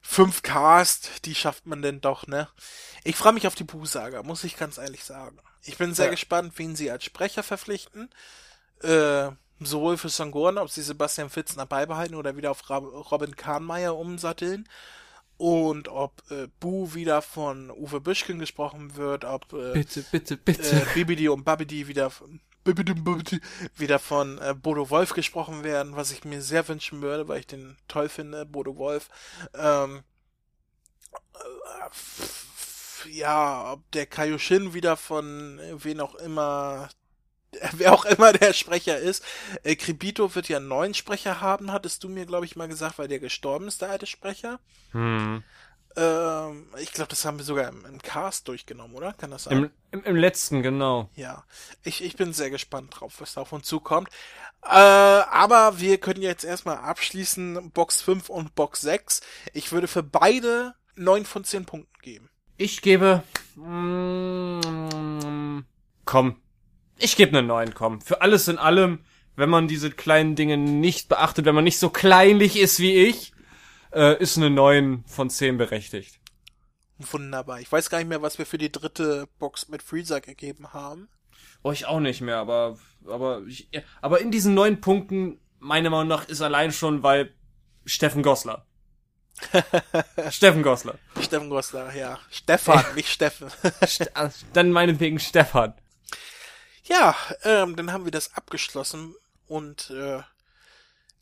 Fünf 0.00 0.42
Cast, 0.42 1.24
die 1.24 1.36
schafft 1.36 1.66
man 1.66 1.82
denn 1.82 2.00
doch, 2.00 2.26
ne? 2.26 2.48
Ich 3.04 3.14
freue 3.14 3.32
mich 3.32 3.46
auf 3.46 3.54
die 3.54 3.64
Buhsaga, 3.64 4.24
muss 4.24 4.42
ich 4.42 4.56
ganz 4.56 4.78
ehrlich 4.78 5.04
sagen. 5.04 5.38
Ich 5.62 5.78
bin 5.78 5.94
sehr 5.94 6.06
ja. 6.06 6.10
gespannt, 6.10 6.54
wen 6.56 6.74
sie 6.74 6.90
als 6.90 7.04
Sprecher 7.04 7.44
verpflichten. 7.44 8.10
Äh, 8.82 9.30
sowohl 9.64 9.96
für 9.96 10.08
Sangorn, 10.08 10.58
ob 10.58 10.70
sie 10.70 10.82
Sebastian 10.82 11.30
Fitzner 11.30 11.66
beibehalten 11.66 12.14
oder 12.14 12.36
wieder 12.36 12.50
auf 12.50 12.68
Robin 12.70 13.36
Kahnmeier 13.36 13.96
umsatteln 13.96 14.68
und 15.36 15.88
ob 15.88 16.22
äh, 16.30 16.48
Bu 16.60 16.94
wieder 16.94 17.20
von 17.22 17.70
Uwe 17.70 18.00
Büschken 18.00 18.38
gesprochen 18.38 18.96
wird, 18.96 19.24
ob 19.24 19.52
äh, 19.52 19.72
bitte, 19.72 20.04
bitte, 20.10 20.36
bitte. 20.36 20.76
Äh, 20.76 20.86
Bibidi 20.94 21.28
und 21.28 21.44
Babidi 21.44 21.88
wieder 21.88 22.10
von 22.10 22.40
wieder 23.76 23.98
von 23.98 24.38
äh, 24.38 24.54
Bodo 24.54 24.88
Wolf 24.88 25.14
gesprochen 25.14 25.64
werden, 25.64 25.96
was 25.96 26.12
ich 26.12 26.24
mir 26.24 26.40
sehr 26.42 26.68
wünschen 26.68 27.02
würde, 27.02 27.26
weil 27.26 27.40
ich 27.40 27.46
den 27.48 27.76
toll 27.88 28.08
finde, 28.08 28.46
Bodo 28.46 28.76
Wolf. 28.76 29.08
Ähm, 29.54 30.04
äh, 31.34 33.10
ja, 33.10 33.72
ob 33.72 33.90
der 33.90 34.06
Kaioshin 34.06 34.74
wieder 34.74 34.96
von 34.96 35.58
äh, 35.58 35.82
wen 35.82 36.00
auch 36.00 36.14
immer 36.14 36.88
wer 37.72 37.92
auch 37.92 38.04
immer 38.04 38.32
der 38.32 38.52
Sprecher 38.52 38.98
ist. 38.98 39.24
Äh, 39.62 39.76
Kribito 39.76 40.34
wird 40.34 40.48
ja 40.48 40.58
einen 40.58 40.68
neuen 40.68 40.94
Sprecher 40.94 41.40
haben, 41.40 41.72
hattest 41.72 42.04
du 42.04 42.08
mir, 42.08 42.26
glaube 42.26 42.46
ich, 42.46 42.56
mal 42.56 42.68
gesagt, 42.68 42.98
weil 42.98 43.08
der 43.08 43.20
gestorben 43.20 43.68
ist, 43.68 43.82
der 43.82 43.90
alte 43.90 44.06
Sprecher. 44.06 44.58
Hm. 44.92 45.42
Ähm, 45.94 46.66
ich 46.78 46.92
glaube, 46.92 47.10
das 47.10 47.24
haben 47.24 47.38
wir 47.38 47.44
sogar 47.44 47.68
im, 47.68 47.84
im, 47.84 48.00
Cast 48.00 48.48
durchgenommen, 48.48 48.96
oder? 48.96 49.12
Kann 49.12 49.30
das 49.30 49.44
sein? 49.44 49.58
Im, 49.58 49.70
im, 49.90 50.04
Im, 50.04 50.16
letzten, 50.16 50.62
genau. 50.62 51.10
Ja. 51.14 51.44
Ich, 51.84 52.02
ich 52.02 52.16
bin 52.16 52.32
sehr 52.32 52.50
gespannt 52.50 52.98
drauf, 52.98 53.16
was 53.18 53.34
da 53.34 53.42
auf 53.42 53.52
uns 53.52 53.66
zukommt. 53.66 54.08
Äh, 54.64 54.68
aber 54.68 55.80
wir 55.80 55.98
können 55.98 56.22
jetzt 56.22 56.44
erstmal 56.44 56.78
abschließen, 56.78 57.72
Box 57.72 58.00
5 58.00 58.30
und 58.30 58.54
Box 58.54 58.80
6. 58.80 59.20
Ich 59.52 59.72
würde 59.72 59.88
für 59.88 60.02
beide 60.02 60.74
9 60.96 61.26
von 61.26 61.44
10 61.44 61.66
Punkten 61.66 62.00
geben. 62.00 62.30
Ich 62.56 62.80
gebe. 62.80 63.22
Mm, 63.56 64.60
komm, 66.04 66.41
ich 67.02 67.16
gebe 67.16 67.36
einen 67.36 67.46
neuen, 67.46 67.74
komm. 67.74 68.00
Für 68.00 68.22
alles 68.22 68.48
in 68.48 68.58
allem, 68.58 69.00
wenn 69.36 69.50
man 69.50 69.68
diese 69.68 69.90
kleinen 69.90 70.34
Dinge 70.34 70.56
nicht 70.56 71.08
beachtet, 71.08 71.44
wenn 71.44 71.54
man 71.54 71.64
nicht 71.64 71.78
so 71.78 71.90
kleinlich 71.90 72.58
ist 72.58 72.78
wie 72.80 72.94
ich, 72.94 73.32
äh, 73.92 74.20
ist 74.20 74.36
eine 74.36 74.50
9 74.50 75.04
von 75.06 75.30
10 75.30 75.58
berechtigt. 75.58 76.18
Wunderbar. 76.98 77.60
Ich 77.60 77.70
weiß 77.70 77.90
gar 77.90 77.98
nicht 77.98 78.08
mehr, 78.08 78.22
was 78.22 78.38
wir 78.38 78.46
für 78.46 78.58
die 78.58 78.70
dritte 78.70 79.28
Box 79.38 79.68
mit 79.68 79.82
Freezer 79.82 80.20
gegeben 80.20 80.72
haben. 80.72 81.08
Oh, 81.62 81.72
ich 81.72 81.86
auch 81.86 82.00
nicht 82.00 82.20
mehr, 82.20 82.38
aber, 82.38 82.78
aber, 83.06 83.42
ich, 83.46 83.68
aber 84.00 84.20
in 84.20 84.30
diesen 84.30 84.54
neun 84.54 84.80
Punkten, 84.80 85.40
meiner 85.58 85.90
Meinung 85.90 86.08
nach, 86.08 86.28
ist 86.28 86.42
allein 86.42 86.72
schon, 86.72 87.02
weil 87.02 87.34
Steffen 87.84 88.22
Gossler. 88.22 88.66
Steffen 90.30 90.62
Gossler. 90.62 90.98
Steffen 91.20 91.50
Gossler, 91.50 91.94
ja. 91.94 92.18
Stefan, 92.30 92.84
nicht 92.94 93.08
Steffen. 93.08 93.48
Dann 94.52 94.70
meinetwegen 94.70 95.18
Stefan. 95.18 95.74
Ja, 96.84 97.16
ähm, 97.44 97.76
dann 97.76 97.92
haben 97.92 98.04
wir 98.04 98.12
das 98.12 98.34
abgeschlossen 98.34 99.14
und 99.46 99.90
äh, 99.90 100.22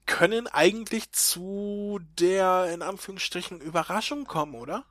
können 0.06 0.46
eigentlich 0.48 1.12
zu 1.12 2.00
der 2.18 2.70
in 2.72 2.82
Anführungsstrichen 2.82 3.60
Überraschung 3.60 4.24
kommen, 4.24 4.54
oder? 4.54 4.84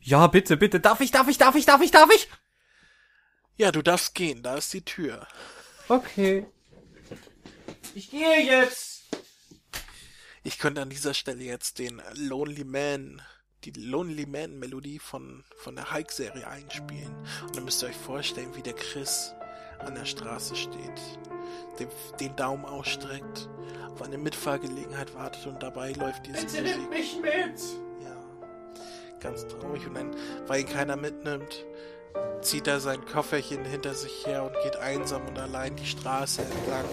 Ja, 0.00 0.26
bitte, 0.26 0.56
bitte. 0.56 0.80
Darf 0.80 1.00
ich, 1.00 1.10
darf 1.10 1.28
ich, 1.28 1.38
darf 1.38 1.54
ich, 1.54 1.66
darf 1.66 1.80
ich, 1.80 1.90
darf 1.90 2.10
ich? 2.14 2.28
Ja, 3.56 3.72
du 3.72 3.82
darfst 3.82 4.14
gehen, 4.14 4.42
da 4.42 4.56
ist 4.56 4.72
die 4.72 4.84
Tür. 4.84 5.26
Okay. 5.88 6.46
Ich 7.94 8.10
gehe 8.10 8.44
jetzt. 8.44 9.02
Ich 10.42 10.58
könnte 10.58 10.82
an 10.82 10.90
dieser 10.90 11.14
Stelle 11.14 11.42
jetzt 11.42 11.78
den 11.78 12.02
Lonely 12.14 12.64
Man, 12.64 13.22
die 13.64 13.70
Lonely 13.70 14.26
Man 14.26 14.58
Melodie 14.58 14.98
von, 14.98 15.44
von 15.56 15.74
der 15.74 15.90
Hike-Serie 15.90 16.46
einspielen. 16.46 17.14
Und 17.46 17.56
dann 17.56 17.64
müsst 17.64 17.82
ihr 17.82 17.88
euch 17.88 17.96
vorstellen, 17.96 18.54
wie 18.54 18.62
der 18.62 18.74
Chris 18.74 19.34
an 19.86 19.94
der 19.94 20.04
Straße 20.04 20.56
steht, 20.56 21.00
den, 21.78 21.88
den 22.20 22.36
Daumen 22.36 22.64
ausstreckt, 22.64 23.48
auf 23.92 24.02
eine 24.02 24.18
Mitfahrgelegenheit 24.18 25.14
wartet 25.14 25.46
und 25.46 25.62
dabei 25.62 25.92
läuft 25.92 26.26
diese 26.26 26.46
Bitte 26.46 26.62
Musik. 26.62 26.76
Nimmt 26.76 26.90
mich 26.90 27.16
mit! 27.20 27.60
Ja, 28.02 28.16
ganz 29.20 29.46
traurig. 29.46 29.86
Und 29.86 29.94
dann, 29.94 30.16
weil 30.46 30.60
ihn 30.60 30.68
keiner 30.68 30.96
mitnimmt, 30.96 31.64
zieht 32.40 32.66
er 32.66 32.80
sein 32.80 33.04
Kofferchen 33.06 33.64
hinter 33.64 33.94
sich 33.94 34.26
her 34.26 34.44
und 34.44 34.54
geht 34.62 34.76
einsam 34.76 35.26
und 35.26 35.38
allein 35.38 35.76
die 35.76 35.86
Straße 35.86 36.42
entlang 36.42 36.84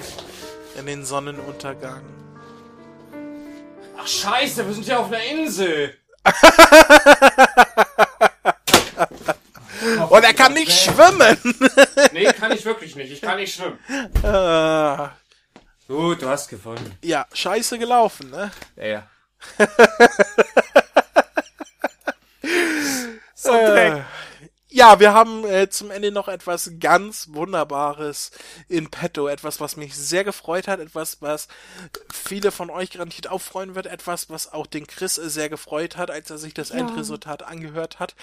in 0.78 0.86
den 0.86 1.04
Sonnenuntergang. 1.04 2.04
Ach 3.98 4.08
scheiße, 4.08 4.66
wir 4.66 4.74
sind 4.74 4.88
ja 4.88 5.00
auf 5.00 5.08
einer 5.08 5.24
Insel. 5.24 5.96
und 10.12 10.24
er 10.24 10.34
kann 10.34 10.54
nicht 10.54 10.72
schwimmen. 10.72 11.38
nee, 12.12 12.26
kann 12.34 12.52
ich 12.52 12.66
wirklich 12.66 12.96
nicht. 12.96 13.12
Ich 13.12 13.22
kann 13.22 13.38
nicht 13.38 13.56
schwimmen. 13.56 13.80
Uh, 14.24 15.08
Gut, 15.88 16.22
du 16.22 16.28
hast 16.28 16.50
gewonnen. 16.50 16.98
Ja, 17.02 17.26
scheiße 17.34 17.80
gelaufen, 17.80 18.30
ne? 18.30 18.52
Ja, 18.76 18.86
ja. 18.86 19.08
so 23.34 23.52
Dreck. 23.52 24.04
Ja, 24.74 25.02
wir 25.02 25.14
haben 25.14 25.44
äh, 25.44 25.70
zum 25.70 25.92
Ende 25.92 26.14
noch 26.14 26.30
etwas 26.30 26.72
ganz 26.80 27.28
Wunderbares 27.34 28.32
in 28.70 28.90
petto. 28.90 29.28
Etwas, 29.28 29.60
was 29.60 29.76
mich 29.76 29.94
sehr 29.94 30.24
gefreut 30.24 30.70
hat. 30.70 30.80
Etwas, 30.80 31.22
was 31.22 31.50
viele 32.10 32.54
von 32.54 32.70
euch 32.70 32.92
garantiert 32.92 33.30
auch 33.30 33.42
freuen 33.42 33.76
wird. 33.76 33.88
Etwas, 33.88 34.30
was 34.30 34.54
auch 34.54 34.66
den 34.66 34.88
Chris 34.88 35.16
sehr 35.16 35.50
gefreut 35.50 35.98
hat, 35.98 36.10
als 36.10 36.30
er 36.30 36.38
sich 36.38 36.54
das 36.54 36.70
ja. 36.70 36.78
Endresultat 36.78 37.44
angehört 37.44 38.00
hat. 38.00 38.16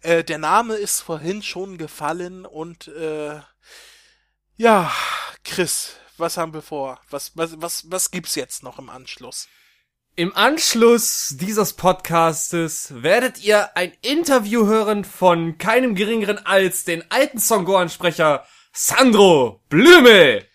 Äh, 0.00 0.24
der 0.24 0.38
Name 0.38 0.74
ist 0.74 1.02
vorhin 1.02 1.40
schon 1.40 1.78
gefallen 1.78 2.46
und 2.46 2.88
äh, 2.88 3.40
ja, 4.56 4.92
Chris, 5.44 5.92
was 6.16 6.36
haben 6.36 6.52
wir 6.52 6.62
vor? 6.62 7.00
Was, 7.10 7.36
was, 7.36 7.62
was, 7.62 7.92
was 7.92 8.10
gibt's 8.10 8.34
jetzt 8.34 8.64
noch 8.64 8.80
im 8.80 8.90
Anschluss? 8.90 9.46
Im 10.14 10.36
Anschluss 10.36 11.36
dieses 11.40 11.72
Podcastes 11.72 12.92
werdet 13.02 13.42
ihr 13.42 13.74
ein 13.78 13.94
Interview 14.02 14.66
hören 14.66 15.04
von 15.04 15.56
keinem 15.56 15.94
geringeren 15.94 16.36
als 16.44 16.84
den 16.84 17.10
alten 17.10 17.38
Songoran-Sprecher 17.38 18.44
Sandro 18.74 19.62
Blümel. 19.70 20.46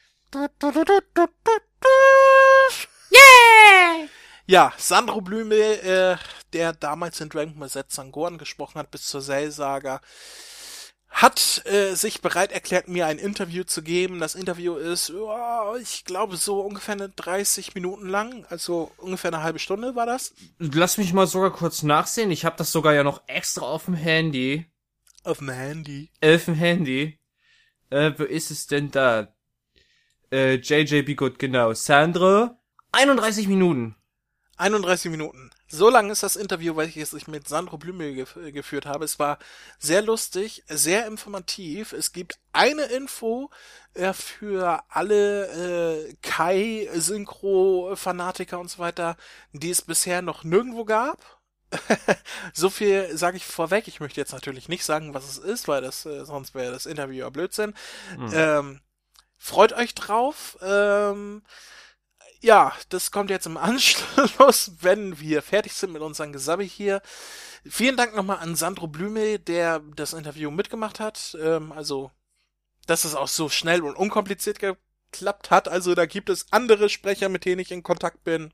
Yeah! 3.11 4.07
Ja, 4.45 4.73
Sandro 4.77 5.21
Blümel, 5.21 5.79
äh, 5.79 6.17
der 6.53 6.73
damals 6.73 7.19
in 7.19 7.29
Dragon 7.29 7.57
Ball 7.57 7.71
Z 7.71 7.91
Sangoran 7.91 8.37
gesprochen 8.37 8.77
hat 8.77 8.91
bis 8.91 9.07
zur 9.07 9.21
Cell-Saga, 9.23 10.01
hat 11.17 11.65
äh, 11.65 11.95
sich 11.95 12.21
bereit 12.21 12.51
erklärt, 12.51 12.87
mir 12.87 13.07
ein 13.07 13.17
Interview 13.17 13.63
zu 13.63 13.81
geben. 13.81 14.19
Das 14.19 14.35
Interview 14.35 14.75
ist, 14.75 15.09
oh, 15.09 15.75
ich 15.81 16.05
glaube, 16.05 16.37
so 16.37 16.61
ungefähr 16.61 16.93
eine 16.93 17.09
30 17.09 17.73
Minuten 17.73 18.07
lang, 18.07 18.45
also 18.49 18.91
ungefähr 18.97 19.33
eine 19.33 19.41
halbe 19.41 19.57
Stunde 19.57 19.95
war 19.95 20.05
das. 20.05 20.35
Lass 20.59 20.99
mich 20.99 21.13
mal 21.13 21.25
sogar 21.25 21.51
kurz 21.51 21.81
nachsehen. 21.81 22.29
Ich 22.29 22.45
habe 22.45 22.55
das 22.55 22.71
sogar 22.71 22.93
ja 22.93 23.03
noch 23.03 23.23
extra 23.25 23.63
auf 23.63 23.85
dem 23.85 23.95
Handy. 23.95 24.67
Auf 25.23 25.39
dem 25.39 25.49
Handy? 25.49 26.11
Auf 26.23 26.45
dem 26.45 26.53
Handy. 26.53 27.19
Äh, 27.89 28.11
wo 28.15 28.23
ist 28.23 28.51
es 28.51 28.67
denn 28.67 28.91
da? 28.91 29.33
Äh, 30.31 30.57
JJ 30.57 31.01
Be 31.01 31.15
Good, 31.15 31.39
genau. 31.39 31.73
Sandro? 31.73 32.51
31 32.91 33.47
Minuten. 33.47 33.95
31 34.57 35.09
Minuten. 35.09 35.49
So 35.69 35.89
lang 35.89 36.09
ist 36.09 36.23
das 36.23 36.37
Interview, 36.37 36.77
welches 36.77 37.11
ich 37.13 37.27
mit 37.27 37.45
Sandro 37.47 37.77
Blümel 37.77 38.15
gef 38.15 38.35
geführt 38.53 38.85
habe. 38.85 39.03
Es 39.03 39.19
war 39.19 39.37
sehr 39.79 40.01
lustig, 40.01 40.63
sehr 40.67 41.05
informativ. 41.07 41.91
Es 41.91 42.13
gibt 42.13 42.39
eine 42.53 42.83
Info 42.83 43.49
äh, 43.93 44.13
für 44.13 44.81
alle 44.87 46.07
äh, 46.07 46.15
Kai-Synchro-Fanatiker 46.21 48.59
und 48.59 48.69
so 48.69 48.79
weiter, 48.79 49.17
die 49.51 49.69
es 49.69 49.81
bisher 49.81 50.21
noch 50.21 50.45
nirgendwo 50.45 50.85
gab. 50.85 51.19
so 52.53 52.69
viel 52.69 53.17
sage 53.17 53.35
ich 53.35 53.45
vorweg. 53.45 53.89
Ich 53.89 53.99
möchte 53.99 54.21
jetzt 54.21 54.31
natürlich 54.31 54.69
nicht 54.69 54.85
sagen, 54.85 55.13
was 55.13 55.27
es 55.27 55.37
ist, 55.37 55.67
weil 55.67 55.81
das 55.81 56.05
äh, 56.05 56.23
sonst 56.23 56.55
wäre 56.55 56.71
das 56.71 56.85
Interview 56.85 57.25
ja 57.25 57.29
Blödsinn. 57.29 57.73
Mhm. 58.17 58.31
Ähm, 58.33 58.79
freut 59.37 59.73
euch 59.73 59.95
drauf. 59.95 60.57
Ähm, 60.61 61.41
ja, 62.47 62.71
das 62.87 63.11
kommt 63.11 63.29
jetzt 63.29 63.45
im 63.45 63.57
Anschluss, 63.57 64.71
wenn 64.81 65.19
wir 65.19 65.41
fertig 65.41 65.73
sind 65.73 65.91
mit 65.91 66.01
unserem 66.01 66.31
Gesabbel 66.31 66.65
hier. 66.65 67.01
Vielen 67.65 67.97
Dank 67.97 68.15
nochmal 68.15 68.37
an 68.37 68.55
Sandro 68.55 68.87
Blümel, 68.87 69.37
der 69.37 69.81
das 69.97 70.13
Interview 70.13 70.49
mitgemacht 70.49 71.01
hat. 71.01 71.37
Ähm, 71.41 71.73
also, 71.73 72.09
dass 72.85 73.03
es 73.03 73.15
auch 73.15 73.27
so 73.27 73.49
schnell 73.49 73.81
und 73.81 73.97
unkompliziert 73.97 74.59
geklappt 74.59 75.51
hat. 75.51 75.67
Also, 75.67 75.93
da 75.93 76.05
gibt 76.05 76.29
es 76.29 76.47
andere 76.51 76.87
Sprecher, 76.87 77.27
mit 77.27 77.43
denen 77.43 77.59
ich 77.59 77.71
in 77.73 77.83
Kontakt 77.83 78.23
bin 78.23 78.53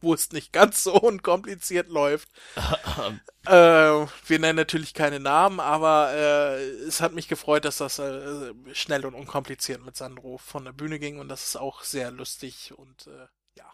wo 0.00 0.14
es 0.14 0.32
nicht 0.32 0.52
ganz 0.52 0.82
so 0.82 0.94
unkompliziert 1.00 1.88
läuft. 1.88 2.28
äh, 3.46 3.50
wir 3.50 4.38
nennen 4.38 4.56
natürlich 4.56 4.94
keine 4.94 5.20
Namen, 5.20 5.60
aber 5.60 6.12
äh, 6.12 6.62
es 6.86 7.00
hat 7.00 7.14
mich 7.14 7.28
gefreut, 7.28 7.64
dass 7.64 7.78
das 7.78 7.98
äh, 7.98 8.52
schnell 8.72 9.04
und 9.06 9.14
unkompliziert 9.14 9.84
mit 9.84 9.96
Sandro 9.96 10.38
von 10.38 10.64
der 10.64 10.72
Bühne 10.72 10.98
ging 10.98 11.18
und 11.18 11.28
das 11.28 11.46
ist 11.46 11.56
auch 11.56 11.82
sehr 11.82 12.10
lustig 12.10 12.72
und 12.76 13.06
äh, 13.06 13.26
ja. 13.56 13.64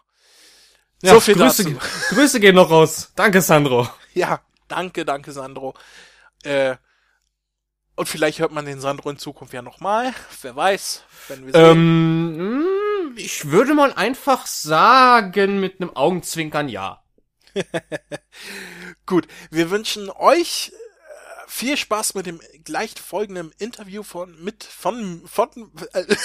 ja. 1.01 1.13
So 1.13 1.19
viel 1.19 1.35
Grüße, 1.35 1.63
dazu. 1.63 1.79
Grüße 2.09 2.39
gehen 2.39 2.55
noch 2.55 2.69
raus. 2.69 3.11
Danke, 3.15 3.41
Sandro. 3.41 3.87
Ja, 4.13 4.39
danke, 4.69 5.03
danke, 5.03 5.33
Sandro. 5.33 5.73
Äh, 6.43 6.77
und 7.97 8.07
vielleicht 8.07 8.39
hört 8.39 8.53
man 8.53 8.65
den 8.65 8.79
Sandro 8.79 9.09
in 9.09 9.17
Zukunft 9.17 9.53
ja 9.53 9.61
nochmal. 9.61 10.13
Wer 10.41 10.55
weiß, 10.55 11.03
wenn 11.27 11.45
wir 11.45 11.51
sehen. 11.51 11.65
Ähm, 11.65 12.74
ich 13.17 13.49
würde 13.49 13.73
mal 13.73 13.93
einfach 13.93 14.47
sagen, 14.47 15.59
mit 15.59 15.81
einem 15.81 15.95
Augenzwinkern 15.95 16.69
ja. 16.69 17.03
Gut, 19.05 19.27
wir 19.49 19.69
wünschen 19.69 20.09
euch 20.09 20.71
äh, 20.71 21.47
viel 21.47 21.77
Spaß 21.77 22.15
mit 22.15 22.25
dem 22.25 22.41
gleich 22.63 22.93
folgenden 22.99 23.51
Interview 23.59 24.03
von 24.03 24.35
mit 24.43 24.63
von 24.63 25.25
von 25.25 25.71
äh, 25.93 26.05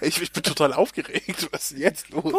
ich, 0.00 0.22
ich, 0.22 0.32
bin 0.32 0.42
total 0.42 0.72
aufgeregt. 0.72 1.48
Was 1.52 1.72
ist 1.72 1.78
jetzt 1.78 2.08
los? 2.10 2.34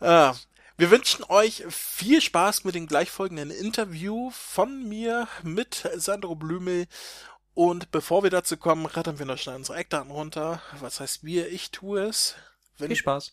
ah, 0.00 0.34
wir 0.76 0.90
wünschen 0.90 1.24
euch 1.24 1.64
viel 1.68 2.20
Spaß 2.20 2.64
mit 2.64 2.74
dem 2.74 2.86
gleich 2.86 3.10
folgenden 3.10 3.50
Interview 3.50 4.30
von 4.30 4.88
mir 4.88 5.28
mit 5.42 5.88
Sandro 5.96 6.36
Blümel 6.36 6.86
und 7.54 7.90
bevor 7.90 8.22
wir 8.22 8.30
dazu 8.30 8.56
kommen, 8.56 8.86
rattern 8.86 9.18
wir 9.18 9.26
noch 9.26 9.38
schnell 9.38 9.56
unsere 9.56 9.78
Eckdaten 9.78 10.10
runter. 10.10 10.60
Was 10.80 11.00
heißt 11.00 11.24
wir? 11.24 11.48
Ich 11.50 11.70
tue 11.70 12.02
es. 12.02 12.34
Wenn 12.78 12.88
Viel 12.88 12.96
Spaß. 12.96 13.32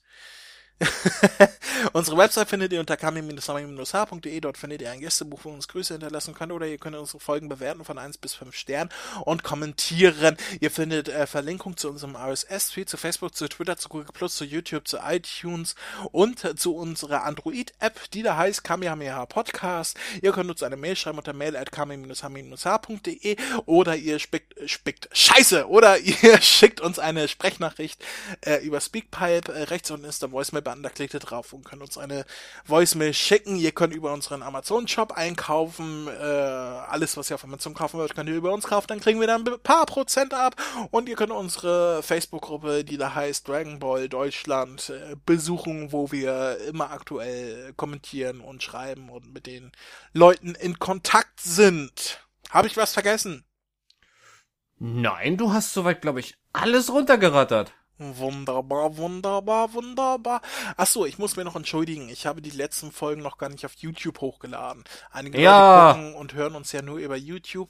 Unsere 1.94 2.18
Website 2.18 2.50
findet 2.50 2.74
ihr 2.74 2.80
unter 2.80 2.98
kami-h.de. 2.98 4.40
Dort 4.40 4.58
findet 4.58 4.82
ihr 4.82 4.92
ein 4.92 5.00
Gästebuch, 5.00 5.42
wo 5.44 5.50
ihr 5.50 5.56
uns 5.56 5.68
Grüße 5.68 5.94
hinterlassen 5.94 6.34
könnt 6.34 6.52
oder 6.52 6.68
ihr 6.68 6.78
könnt 6.78 6.96
unsere 6.96 7.20
Folgen 7.20 7.50
bewerten 7.50 7.86
von 7.86 7.98
1 7.98 8.18
bis 8.18 8.34
5 8.36 8.56
Sternen 8.56 8.90
und 9.26 9.44
kommentieren. 9.44 10.38
Ihr 10.60 10.72
findet 10.72 11.10
äh, 11.10 11.28
Verlinkung 11.28 11.78
zu 11.78 11.90
unserem 11.90 12.16
RSS-Feed, 12.16 12.90
zu 12.90 12.98
Facebook, 12.98 13.36
zu 13.36 13.48
Twitter, 13.48 13.78
zu 13.78 13.90
Google 13.90 14.08
Plus, 14.14 14.36
zu 14.36 14.46
YouTube, 14.46 14.88
zu 14.88 14.98
iTunes 14.98 15.76
und 16.12 16.44
äh, 16.44 16.56
zu 16.56 16.76
unserer 16.76 17.24
Android-App, 17.24 18.12
die 18.12 18.24
da 18.24 18.38
heißt 18.38 18.64
Kamehameha 18.64 19.26
Podcast. 19.26 19.98
Ihr 20.22 20.32
könnt 20.32 20.50
uns 20.50 20.64
eine 20.64 20.78
Mail 20.78 20.96
schreiben 20.96 21.18
unter 21.18 21.34
mail 21.34 21.56
at 21.56 21.72
kami-h.de 21.72 23.38
oder 23.66 23.96
ihr 23.96 24.20
spickt, 24.20 24.70
spickt, 24.70 25.10
scheiße, 25.12 25.68
oder 25.68 25.98
ihr 26.00 26.42
schickt 26.42 26.82
uns 26.82 27.00
eine 27.00 27.28
Sprechnachricht 27.28 28.04
äh, 28.42 28.64
über 28.64 28.82
Speakpipe. 28.82 29.52
Äh, 29.52 29.64
rechts 29.64 29.92
unten 29.92 30.06
ist 30.06 30.22
der 30.22 30.32
Voicemail 30.32 30.62
Button, 30.72 30.84
da 30.84 30.90
klickt 30.90 31.14
ihr 31.14 31.20
drauf 31.20 31.54
und 31.54 31.66
könnt 31.66 31.82
uns 31.82 31.98
eine 31.98 32.26
Voicemail 32.66 33.14
schicken. 33.14 33.56
Ihr 33.56 33.72
könnt 33.72 33.94
über 33.94 34.14
unseren 34.14 34.42
Amazon-Shop 34.42 35.14
einkaufen. 35.14 36.08
Äh, 36.08 36.12
alles, 36.12 37.18
was 37.18 37.30
ihr 37.30 37.36
auf 37.36 37.44
Amazon 37.44 37.74
kaufen 37.74 38.00
wollt, 38.00 38.16
könnt 38.16 38.30
ihr 38.30 38.36
über 38.36 38.54
uns 38.54 38.68
kaufen. 38.68 38.88
Dann 38.88 39.00
kriegen 39.00 39.20
wir 39.20 39.28
dann 39.28 39.48
ein 39.48 39.60
paar 39.62 39.86
Prozent 39.86 40.34
ab. 40.34 40.56
Und 40.92 41.10
ihr 41.10 41.16
könnt 41.16 41.32
unsere 41.32 42.02
Facebook-Gruppe, 42.04 42.84
die 42.84 42.98
da 42.98 43.14
heißt 43.14 43.48
Dragon 43.48 43.80
Ball 43.80 44.10
Deutschland, 44.10 44.90
äh, 44.90 45.16
besuchen, 45.26 45.92
wo 45.92 46.12
wir 46.12 46.58
immer 46.68 46.92
aktuell 46.92 47.74
kommentieren 47.74 48.42
und 48.42 48.64
schreiben 48.64 49.10
und 49.10 49.34
mit 49.34 49.46
den 49.46 49.72
Leuten 50.14 50.56
in 50.56 50.80
Kontakt 50.80 51.40
sind. 51.40 52.26
Habe 52.50 52.68
ich 52.68 52.78
was 52.78 52.94
vergessen? 52.94 53.46
Nein, 54.80 55.38
du 55.38 55.54
hast 55.54 55.74
soweit, 55.74 56.02
glaube 56.02 56.20
ich, 56.22 56.36
alles 56.54 56.92
runtergerattert. 56.92 57.72
Wunderbar, 58.02 58.98
wunderbar, 58.98 59.74
wunderbar. 59.74 60.42
Ach 60.76 60.88
so, 60.88 61.06
ich 61.06 61.20
muss 61.20 61.36
mir 61.36 61.44
noch 61.44 61.56
entschuldigen. 61.56 62.10
Ich 62.10 62.26
habe 62.26 62.42
die 62.42 62.50
letzten 62.50 62.92
Folgen 62.92 63.22
noch 63.22 63.38
gar 63.38 63.50
nicht 63.50 63.64
auf 63.66 63.76
YouTube 63.76 64.22
hochgeladen. 64.22 64.84
Einige 65.12 65.40
ja. 65.40 65.92
Leute 65.92 66.00
gucken 66.00 66.16
und 66.16 66.34
hören 66.34 66.56
uns 66.56 66.72
ja 66.72 66.82
nur 66.82 66.98
über 66.98 67.16
YouTube. 67.16 67.70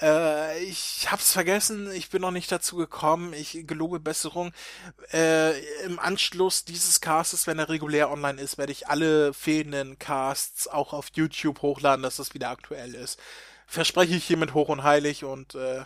Äh, 0.00 0.64
ich 0.64 1.08
hab's 1.10 1.32
vergessen. 1.32 1.92
Ich 1.92 2.10
bin 2.10 2.22
noch 2.22 2.32
nicht 2.32 2.50
dazu 2.50 2.76
gekommen. 2.76 3.32
Ich 3.32 3.66
gelobe 3.68 4.00
Besserung. 4.00 4.52
Äh, 5.12 5.58
Im 5.84 5.98
Anschluss 5.98 6.64
dieses 6.64 7.00
Castes, 7.00 7.46
wenn 7.46 7.60
er 7.60 7.68
regulär 7.68 8.10
online 8.10 8.40
ist, 8.40 8.58
werde 8.58 8.72
ich 8.72 8.88
alle 8.88 9.32
fehlenden 9.32 9.98
Casts 9.98 10.66
auch 10.66 10.92
auf 10.92 11.06
YouTube 11.14 11.62
hochladen, 11.62 12.02
dass 12.02 12.16
das 12.16 12.34
wieder 12.34 12.50
aktuell 12.50 12.94
ist. 12.94 13.20
Verspreche 13.66 14.16
ich 14.16 14.24
hiermit 14.24 14.54
hoch 14.54 14.70
und 14.70 14.82
heilig 14.82 15.24
und 15.24 15.54
äh, 15.54 15.84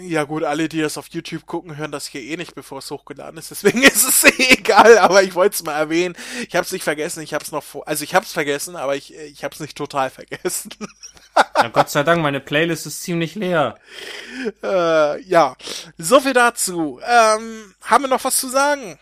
ja 0.00 0.24
gut, 0.24 0.44
alle, 0.44 0.68
die 0.68 0.80
das 0.80 0.98
auf 0.98 1.08
YouTube 1.08 1.46
gucken, 1.46 1.76
hören 1.76 1.92
das 1.92 2.06
hier 2.06 2.22
eh 2.22 2.36
nicht, 2.36 2.54
bevor 2.54 2.78
es 2.78 2.90
hochgeladen 2.90 3.38
ist. 3.38 3.50
Deswegen 3.50 3.82
ist 3.82 4.04
es 4.08 4.24
eh 4.24 4.52
egal, 4.54 4.98
aber 4.98 5.22
ich 5.22 5.34
wollte 5.34 5.54
es 5.54 5.62
mal 5.62 5.76
erwähnen. 5.76 6.16
Ich 6.46 6.54
habe 6.54 6.64
es 6.64 6.72
nicht 6.72 6.84
vergessen, 6.84 7.22
ich 7.22 7.34
habe 7.34 7.44
es 7.44 7.52
noch 7.52 7.62
vor, 7.62 7.86
also 7.86 8.04
ich 8.04 8.14
habe 8.14 8.24
es 8.24 8.32
vergessen, 8.32 8.76
aber 8.76 8.96
ich 8.96 9.14
ich 9.14 9.44
habe 9.44 9.54
es 9.54 9.60
nicht 9.60 9.76
total 9.76 10.10
vergessen. 10.10 10.70
ja, 11.56 11.68
Gott 11.68 11.90
sei 11.90 12.02
Dank, 12.02 12.22
meine 12.22 12.40
Playlist 12.40 12.86
ist 12.86 13.02
ziemlich 13.02 13.34
leer. 13.34 13.78
Äh, 14.62 15.20
ja, 15.22 15.54
so 15.98 16.20
viel 16.20 16.32
dazu. 16.32 16.98
Ähm, 17.06 17.74
haben 17.82 18.04
wir 18.04 18.08
noch 18.08 18.24
was 18.24 18.38
zu 18.38 18.48
sagen? 18.48 18.98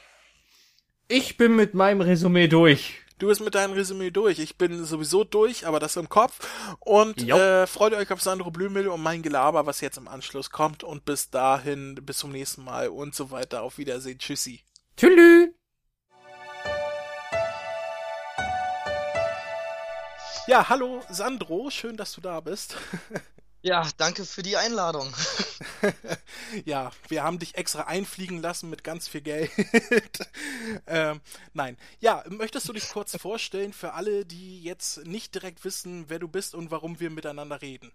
Ich 1.07 1.37
bin 1.37 1.55
mit 1.55 1.75
meinem 1.75 2.01
Resümee 2.01 2.49
durch. 2.49 2.97
Du 3.19 3.27
bist 3.27 3.41
mit 3.41 3.57
deinem 3.57 3.73
Resümee 3.73 4.11
durch. 4.11 4.39
Ich 4.39 4.57
bin 4.59 4.85
sowieso 4.85 5.25
durch, 5.25 5.67
aber 5.67 5.81
das 5.81 5.97
im 5.97 6.09
Kopf. 6.09 6.39
Und 6.79 7.29
äh, 7.29 7.67
freut 7.67 7.93
euch 7.93 8.13
auf 8.13 8.23
Sandro 8.23 8.53
Blümel 8.53 8.87
und 8.89 9.03
mein 9.03 9.23
Gelaber, 9.23 9.67
was 9.67 9.81
jetzt 9.81 9.99
im 9.99 10.07
Anschluss 10.07 10.51
kommt. 10.51 10.85
Und 10.85 11.05
bis 11.05 11.29
dahin, 11.29 11.97
bis 11.97 12.19
zum 12.19 12.31
nächsten 12.31 12.63
Mal 12.63 12.89
und 12.89 13.17
so 13.17 13.33
weiter. 13.33 13.63
Auf 13.63 13.79
Wiedersehen. 13.79 14.19
Tschüssi. 14.19 14.63
Tschüss. 14.97 15.49
Ja, 20.47 20.69
hallo 20.71 21.03
Sandro, 21.11 21.69
schön, 21.69 21.99
dass 21.99 22.13
du 22.15 22.23
da 22.23 22.41
bist. 22.41 22.77
Ja, 23.69 23.87
danke 23.99 24.25
für 24.25 24.43
die 24.43 24.57
Einladung. 24.57 25.15
ja, 26.65 26.91
wir 27.09 27.23
haben 27.23 27.39
dich 27.39 27.55
extra 27.57 27.83
einfliegen 27.83 28.41
lassen 28.41 28.71
mit 28.71 28.83
ganz 28.83 29.09
viel 29.09 29.21
Geld. 29.21 29.51
ähm, 30.87 31.21
nein. 31.53 31.77
Ja, 32.01 32.25
möchtest 32.31 32.67
du 32.67 32.73
dich 32.73 32.89
kurz 32.89 33.15
vorstellen 33.19 33.75
für 33.75 33.93
alle, 33.93 34.25
die 34.25 34.63
jetzt 34.63 35.05
nicht 35.05 35.35
direkt 35.35 35.67
wissen, 35.67 36.09
wer 36.09 36.19
du 36.19 36.29
bist 36.29 36.55
und 36.55 36.71
warum 36.71 36.99
wir 36.99 37.11
miteinander 37.11 37.61
reden? 37.61 37.93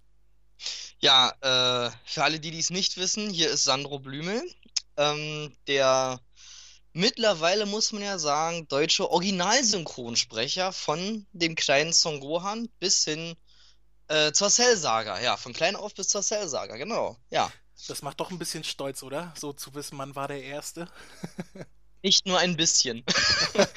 Ja, 0.99 1.29
äh, 1.41 1.91
für 2.05 2.23
alle, 2.23 2.39
die 2.39 2.51
dies 2.51 2.69
nicht 2.69 2.97
wissen, 2.97 3.31
hier 3.31 3.49
ist 3.49 3.63
Sandro 3.63 3.97
Blümel, 3.97 4.43
ähm, 4.97 5.57
der 5.65 6.21
mittlerweile, 6.91 7.65
muss 7.65 7.93
man 7.93 8.03
ja 8.03 8.19
sagen, 8.19 8.67
deutsche 8.67 9.09
Originalsynchronsprecher 9.09 10.71
von 10.71 11.25
dem 11.31 11.55
kleinen 11.55 11.93
Son 11.93 12.19
Gohan 12.19 12.69
bis 12.79 13.05
hin 13.05 13.35
äh, 14.07 14.31
zur 14.31 14.49
Cell-Saga, 14.49 15.19
ja, 15.21 15.37
von 15.37 15.53
klein 15.53 15.75
auf 15.75 15.93
bis 15.93 16.07
zur 16.07 16.21
Cell-Saga, 16.21 16.77
genau, 16.77 17.17
ja. 17.29 17.51
Das 17.87 18.01
macht 18.01 18.19
doch 18.19 18.31
ein 18.31 18.39
bisschen 18.39 18.63
stolz, 18.63 19.03
oder? 19.03 19.33
So 19.37 19.51
zu 19.51 19.73
wissen, 19.73 19.97
man 19.97 20.15
war 20.15 20.27
der 20.27 20.41
Erste. 20.43 20.87
Nicht 22.01 22.25
nur 22.25 22.37
ein 22.37 22.55
bisschen. 22.55 23.03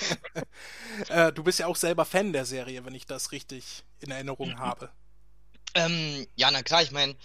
äh, 1.08 1.32
du 1.32 1.42
bist 1.42 1.60
ja 1.60 1.66
auch 1.66 1.76
selber 1.76 2.04
Fan 2.04 2.32
der 2.32 2.44
Serie, 2.44 2.84
wenn 2.84 2.94
ich 2.94 3.06
das 3.06 3.32
richtig 3.32 3.84
in 4.00 4.10
Erinnerung 4.10 4.50
mhm. 4.50 4.58
habe. 4.58 4.90
Ähm, 5.74 6.26
ja, 6.34 6.50
na 6.50 6.62
klar, 6.62 6.82
ich 6.82 6.90
meine, 6.90 7.16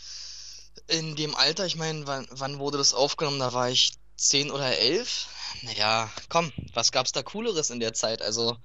in 0.87 1.15
dem 1.15 1.35
Alter, 1.35 1.65
ich 1.65 1.75
meine, 1.75 2.05
wann, 2.07 2.27
wann 2.31 2.59
wurde 2.59 2.77
das 2.77 2.93
aufgenommen? 2.93 3.39
Da 3.39 3.53
war 3.53 3.69
ich 3.69 3.93
zehn 4.15 4.51
oder 4.51 4.77
elf. 4.77 5.27
Naja, 5.63 6.09
komm, 6.29 6.51
was 6.73 6.91
gab's 6.91 7.11
da 7.11 7.23
Cooleres 7.23 7.69
in 7.69 7.79
der 7.79 7.93
Zeit? 7.93 8.21
Also, 8.21 8.57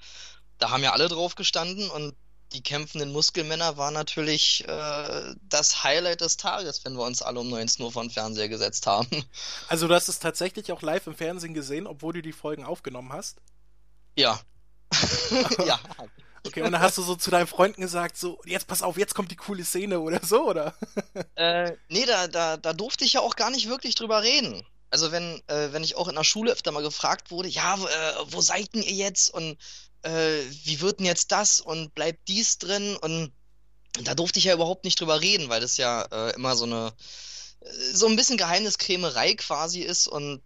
da 0.59 0.71
haben 0.71 0.83
ja 0.83 0.93
alle 0.93 1.09
drauf 1.09 1.35
gestanden 1.35 1.91
und 1.91 2.15
die 2.53 2.63
kämpfenden 2.63 3.13
Muskelmänner 3.13 3.77
war 3.77 3.91
natürlich 3.91 4.67
äh, 4.69 5.35
das 5.49 5.83
Highlight 5.83 6.21
des 6.21 6.37
Tages, 6.37 6.85
wenn 6.85 6.95
wir 6.95 7.05
uns 7.05 7.23
alle 7.23 7.41
um 7.41 7.49
19 7.49 7.85
Uhr 7.85 7.93
vor 7.93 8.03
den 8.03 8.11
Fernseher 8.11 8.49
gesetzt 8.49 8.87
haben. 8.87 9.09
Also 9.69 9.89
du 9.89 9.95
hast 9.95 10.09
es 10.09 10.19
tatsächlich 10.19 10.71
auch 10.71 10.83
live 10.83 11.07
im 11.07 11.15
Fernsehen 11.15 11.55
gesehen, 11.55 11.87
obwohl 11.87 12.13
du 12.13 12.23
die 12.23 12.33
Folgen 12.33 12.65
aufgenommen 12.65 13.13
hast? 13.13 13.39
Ja. 14.17 14.41
ja. 15.67 15.81
Okay, 16.47 16.63
und 16.63 16.73
dann 16.73 16.81
hast 16.81 16.97
du 16.99 17.03
so 17.03 17.17
zu 17.17 17.31
deinen 17.31 17.49
Freunden 17.49 17.81
gesagt, 17.81 18.17
so, 18.17 18.41
jetzt 18.45 18.69
pass 18.69 18.83
auf, 18.83 18.97
jetzt 18.97 19.15
kommt 19.15 19.31
die 19.31 19.37
coole 19.37 19.65
Szene 19.65 19.99
oder 20.01 20.21
so, 20.25 20.49
oder? 20.49 20.75
äh, 21.35 21.73
nee, 21.89 22.07
da, 22.07 22.29
da, 22.29 22.57
da 22.57 22.73
durfte 22.73 23.05
ich 23.05 23.15
ja 23.15 23.21
auch 23.21 23.35
gar 23.35 23.51
nicht 23.51 23.69
wirklich 23.69 23.97
drüber 23.97 24.23
reden. 24.23 24.65
Also 24.91 25.11
wenn, 25.11 25.43
äh, 25.49 25.73
wenn 25.73 25.83
ich 25.83 25.97
auch 25.97 26.09
in 26.09 26.15
der 26.15 26.25
Schule 26.25 26.53
öfter 26.53 26.71
mal 26.71 26.83
gefragt 26.83 27.31
wurde, 27.31 27.49
ja, 27.49 27.75
äh, 27.75 28.15
wo 28.29 28.41
seid 28.41 28.75
denn 28.75 28.83
ihr 28.83 28.93
jetzt? 28.93 29.31
Und 29.35 29.59
äh, 30.07 30.45
wie 30.65 30.81
wird 30.81 31.01
denn 31.01 31.07
jetzt 31.07 31.33
das 31.33 31.61
und 31.61 31.95
bleibt 31.95 32.29
dies 32.29 32.59
drin? 32.59 32.97
Und 32.97 33.33
da 34.03 34.15
durfte 34.15 34.39
ich 34.39 34.47
ja 34.47 34.55
überhaupt 34.55 34.85
nicht 34.85 35.01
drüber 35.01 35.21
reden, 35.21 35.49
weil 35.49 35.61
das 35.61 35.77
ja 35.77 36.03
äh, 36.03 36.35
immer 36.35 36.57
so 36.57 36.65
eine 36.65 36.93
äh, 37.61 37.93
so 37.93 38.07
ein 38.07 38.17
bisschen 38.17 38.39
Geheimniskrämerei 38.39 39.35
quasi 39.35 39.81
ist 39.81 40.07
und 40.07 40.43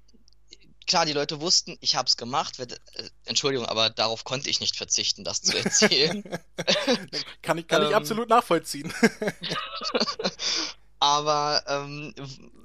klar, 0.87 1.07
die 1.07 1.13
Leute 1.13 1.41
wussten, 1.41 1.77
ich 1.81 1.95
habe 1.95 2.09
es 2.09 2.17
gemacht. 2.17 2.59
Äh, 2.59 2.67
Entschuldigung, 3.25 3.67
aber 3.67 3.91
darauf 3.91 4.25
konnte 4.25 4.51
ich 4.51 4.61
nicht 4.61 4.77
verzichten, 4.77 5.25
das 5.25 5.41
zu 5.41 5.57
erzählen. 5.57 6.23
kann 7.43 7.59
ich, 7.59 7.69
kann 7.69 7.83
ich 7.83 7.91
ähm, 7.91 7.95
absolut 7.95 8.29
nachvollziehen. 8.29 8.93
aber 10.99 11.63
ähm, 11.67 12.15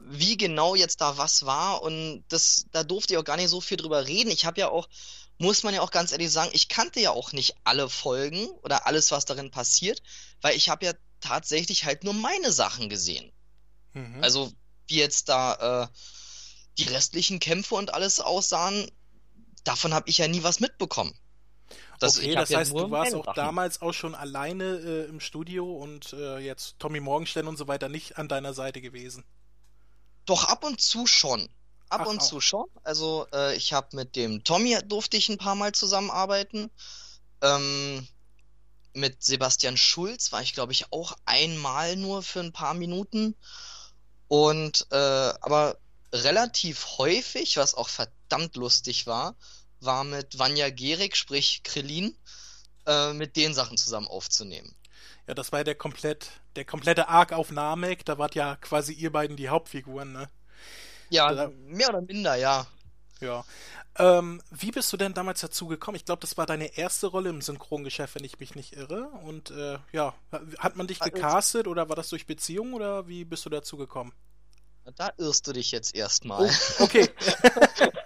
wie 0.07 0.37
genau 0.37 0.75
jetzt 0.75 1.01
da 1.01 1.17
was 1.17 1.45
war 1.45 1.81
und 1.81 2.23
das, 2.29 2.65
da 2.71 2.83
durfte 2.83 3.13
ich 3.13 3.19
auch 3.19 3.23
gar 3.23 3.37
nicht 3.37 3.49
so 3.49 3.61
viel 3.61 3.77
drüber 3.77 4.07
reden. 4.07 4.31
Ich 4.31 4.45
habe 4.45 4.59
ja 4.59 4.69
auch 4.69 4.87
muss 5.37 5.63
man 5.63 5.73
ja 5.73 5.81
auch 5.81 5.91
ganz 5.91 6.11
ehrlich 6.11 6.31
sagen, 6.31 6.51
ich 6.53 6.69
kannte 6.69 6.99
ja 6.99 7.11
auch 7.11 7.33
nicht 7.33 7.55
alle 7.63 7.89
Folgen 7.89 8.47
oder 8.63 8.87
alles, 8.87 9.11
was 9.11 9.25
darin 9.25 9.51
passiert, 9.51 10.01
weil 10.41 10.55
ich 10.55 10.69
habe 10.69 10.85
ja 10.85 10.93
tatsächlich 11.19 11.85
halt 11.85 12.03
nur 12.03 12.13
meine 12.13 12.51
Sachen 12.51 12.89
gesehen. 12.89 13.31
Mhm. 13.93 14.23
Also 14.23 14.51
wie 14.87 14.97
jetzt 14.97 15.29
da 15.29 15.83
äh, 15.83 15.87
die 16.77 16.83
restlichen 16.83 17.39
Kämpfe 17.39 17.75
und 17.75 17.93
alles 17.93 18.19
aussahen, 18.19 18.89
davon 19.63 19.93
habe 19.93 20.09
ich 20.09 20.19
ja 20.19 20.27
nie 20.27 20.43
was 20.43 20.59
mitbekommen. 20.59 21.17
Das, 21.99 22.17
okay, 22.17 22.35
das 22.35 22.53
heißt, 22.53 22.73
ja 22.73 22.83
du 22.83 22.91
warst 22.91 23.15
auch 23.15 23.25
Sachen. 23.25 23.35
damals 23.35 23.81
auch 23.81 23.93
schon 23.93 24.15
alleine 24.15 24.63
äh, 24.63 25.05
im 25.05 25.19
Studio 25.19 25.65
und 25.65 26.13
äh, 26.13 26.39
jetzt 26.39 26.75
Tommy 26.77 26.99
Morgenstern 26.99 27.47
und 27.47 27.57
so 27.57 27.67
weiter 27.67 27.89
nicht 27.89 28.17
an 28.17 28.27
deiner 28.27 28.53
Seite 28.53 28.81
gewesen. 28.81 29.23
Doch 30.25 30.45
ab 30.45 30.63
und 30.63 30.81
zu 30.81 31.07
schon. 31.07 31.49
Ab 31.89 32.01
Ach, 32.03 32.07
und 32.07 32.21
auch. 32.21 32.27
zu 32.27 32.41
schon. 32.41 32.65
Also 32.83 33.27
äh, 33.33 33.55
ich 33.55 33.73
habe 33.73 33.95
mit 33.95 34.15
dem 34.15 34.43
Tommy 34.43 34.77
durfte 34.85 35.17
ich 35.17 35.29
ein 35.29 35.37
paar 35.37 35.55
Mal 35.55 35.73
zusammenarbeiten. 35.73 36.71
Ähm, 37.41 38.07
mit 38.93 39.23
Sebastian 39.23 39.77
Schulz 39.77 40.31
war 40.31 40.41
ich, 40.41 40.53
glaube 40.53 40.71
ich, 40.71 40.91
auch 40.91 41.15
einmal 41.25 41.95
nur 41.95 42.23
für 42.23 42.39
ein 42.39 42.53
paar 42.53 42.73
Minuten. 42.73 43.35
Und 44.27 44.87
äh, 44.91 44.95
aber 44.95 45.77
relativ 46.13 46.97
häufig, 46.97 47.57
was 47.57 47.75
auch 47.75 47.89
verdammt 47.89 48.55
lustig 48.55 49.05
war, 49.05 49.35
war 49.79 50.03
mit 50.03 50.39
Vanya 50.39 50.69
Gerig, 50.69 51.15
sprich 51.15 51.61
Krillin, 51.63 52.17
äh, 52.87 53.13
mit 53.13 53.35
den 53.35 53.53
Sachen 53.53 53.77
zusammen 53.77 54.07
aufzunehmen. 54.07 54.73
Ja, 55.27 55.33
das 55.33 55.51
war 55.51 55.59
ja 55.59 55.63
der 55.63 55.75
komplett, 55.75 56.29
der 56.55 56.65
komplette 56.65 57.07
Arc 57.09 57.33
auf 57.33 57.51
Namek, 57.51 58.05
da 58.05 58.17
wart 58.17 58.35
ja 58.35 58.55
quasi 58.57 58.93
ihr 58.93 59.11
beiden 59.11 59.37
die 59.37 59.49
Hauptfiguren, 59.49 60.11
ne? 60.11 60.29
Ja, 61.09 61.33
da, 61.33 61.51
mehr 61.65 61.89
oder 61.89 62.01
minder, 62.01 62.35
ja. 62.35 62.67
Ja. 63.21 63.45
Ähm, 63.97 64.41
wie 64.51 64.71
bist 64.71 64.91
du 64.91 64.97
denn 64.97 65.13
damals 65.13 65.39
dazu 65.39 65.67
gekommen? 65.67 65.95
Ich 65.95 66.05
glaube, 66.05 66.19
das 66.19 66.35
war 66.37 66.45
deine 66.45 66.77
erste 66.77 67.07
Rolle 67.07 67.29
im 67.29 67.41
Synchrongeschäft, 67.41 68.15
wenn 68.15 68.25
ich 68.25 68.39
mich 68.39 68.55
nicht 68.55 68.73
irre. 68.73 69.07
Und 69.23 69.51
äh, 69.51 69.79
ja, 69.93 70.13
hat 70.59 70.75
man 70.75 70.87
dich 70.87 71.01
also 71.01 71.13
gecastet 71.13 71.67
oder 71.67 71.87
war 71.87 71.95
das 71.95 72.09
durch 72.09 72.27
Beziehung 72.27 72.73
oder 72.73 73.07
wie 73.07 73.23
bist 73.23 73.45
du 73.45 73.49
dazu 73.49 73.77
gekommen? 73.77 74.13
Da 74.97 75.11
irrst 75.17 75.47
du 75.47 75.53
dich 75.53 75.71
jetzt 75.71 75.95
erstmal. 75.95 76.45
Oh, 76.45 76.83
okay. 76.83 77.09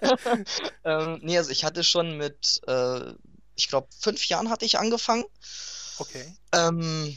ähm, 0.84 1.18
nee, 1.22 1.36
also 1.36 1.50
ich 1.50 1.64
hatte 1.64 1.84
schon 1.84 2.16
mit, 2.16 2.60
äh, 2.66 3.12
ich 3.54 3.68
glaube, 3.68 3.88
fünf 3.98 4.26
Jahren 4.28 4.48
hatte 4.48 4.64
ich 4.64 4.78
angefangen. 4.78 5.24
Okay. 5.98 6.34
Ähm, 6.52 7.16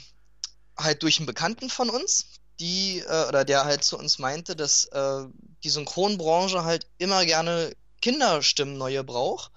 halt 0.78 1.04
durch 1.04 1.20
einen 1.20 1.28
Bekannten 1.28 1.70
von 1.70 1.90
uns, 1.90 2.26
die, 2.60 3.00
äh, 3.00 3.28
oder 3.28 3.46
der 3.46 3.66
halt 3.66 3.84
zu 3.84 3.98
uns 3.98 4.20
meinte, 4.20 4.56
dass 4.56 4.86
äh, 4.86 5.26
die 5.64 5.70
Synchronbranche 5.70 6.64
halt 6.64 6.88
immer 6.98 7.26
gerne 7.26 7.74
Kinderstimmen 8.02 8.78
neue 8.78 9.04
braucht. 9.04 9.52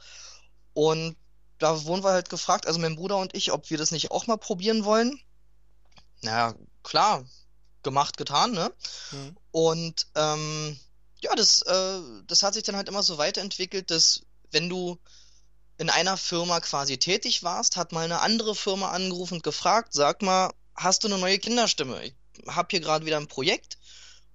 Und 0.72 1.16
da 1.58 1.84
wurden 1.84 2.04
wir 2.04 2.12
halt 2.12 2.28
gefragt, 2.28 2.66
also 2.66 2.78
mein 2.78 2.96
Bruder 2.96 3.16
und 3.18 3.34
ich, 3.34 3.52
ob 3.52 3.70
wir 3.70 3.78
das 3.78 3.90
nicht 3.90 4.10
auch 4.10 4.26
mal 4.26 4.36
probieren 4.36 4.84
wollen. 4.84 5.18
Naja, 6.22 6.54
klar, 6.82 7.24
gemacht, 7.82 8.16
getan, 8.16 8.52
ne? 8.52 8.72
Mhm. 9.12 9.36
Und 9.52 10.06
ähm, 10.14 10.78
ja, 11.20 11.34
das, 11.34 11.62
äh, 11.62 12.00
das 12.26 12.42
hat 12.42 12.54
sich 12.54 12.62
dann 12.62 12.76
halt 12.76 12.88
immer 12.88 13.02
so 13.02 13.18
weiterentwickelt, 13.18 13.90
dass 13.90 14.22
wenn 14.50 14.68
du 14.68 14.98
in 15.78 15.90
einer 15.90 16.16
Firma 16.16 16.60
quasi 16.60 16.98
tätig 16.98 17.42
warst, 17.42 17.76
hat 17.76 17.92
mal 17.92 18.04
eine 18.04 18.20
andere 18.20 18.54
Firma 18.54 18.90
angerufen 18.90 19.34
und 19.34 19.42
gefragt, 19.42 19.92
sag 19.92 20.22
mal, 20.22 20.52
hast 20.74 21.04
du 21.04 21.08
eine 21.08 21.18
neue 21.18 21.38
Kinderstimme? 21.38 22.02
Ich 22.04 22.14
habe 22.46 22.68
hier 22.70 22.80
gerade 22.80 23.06
wieder 23.06 23.18
ein 23.18 23.28
Projekt 23.28 23.78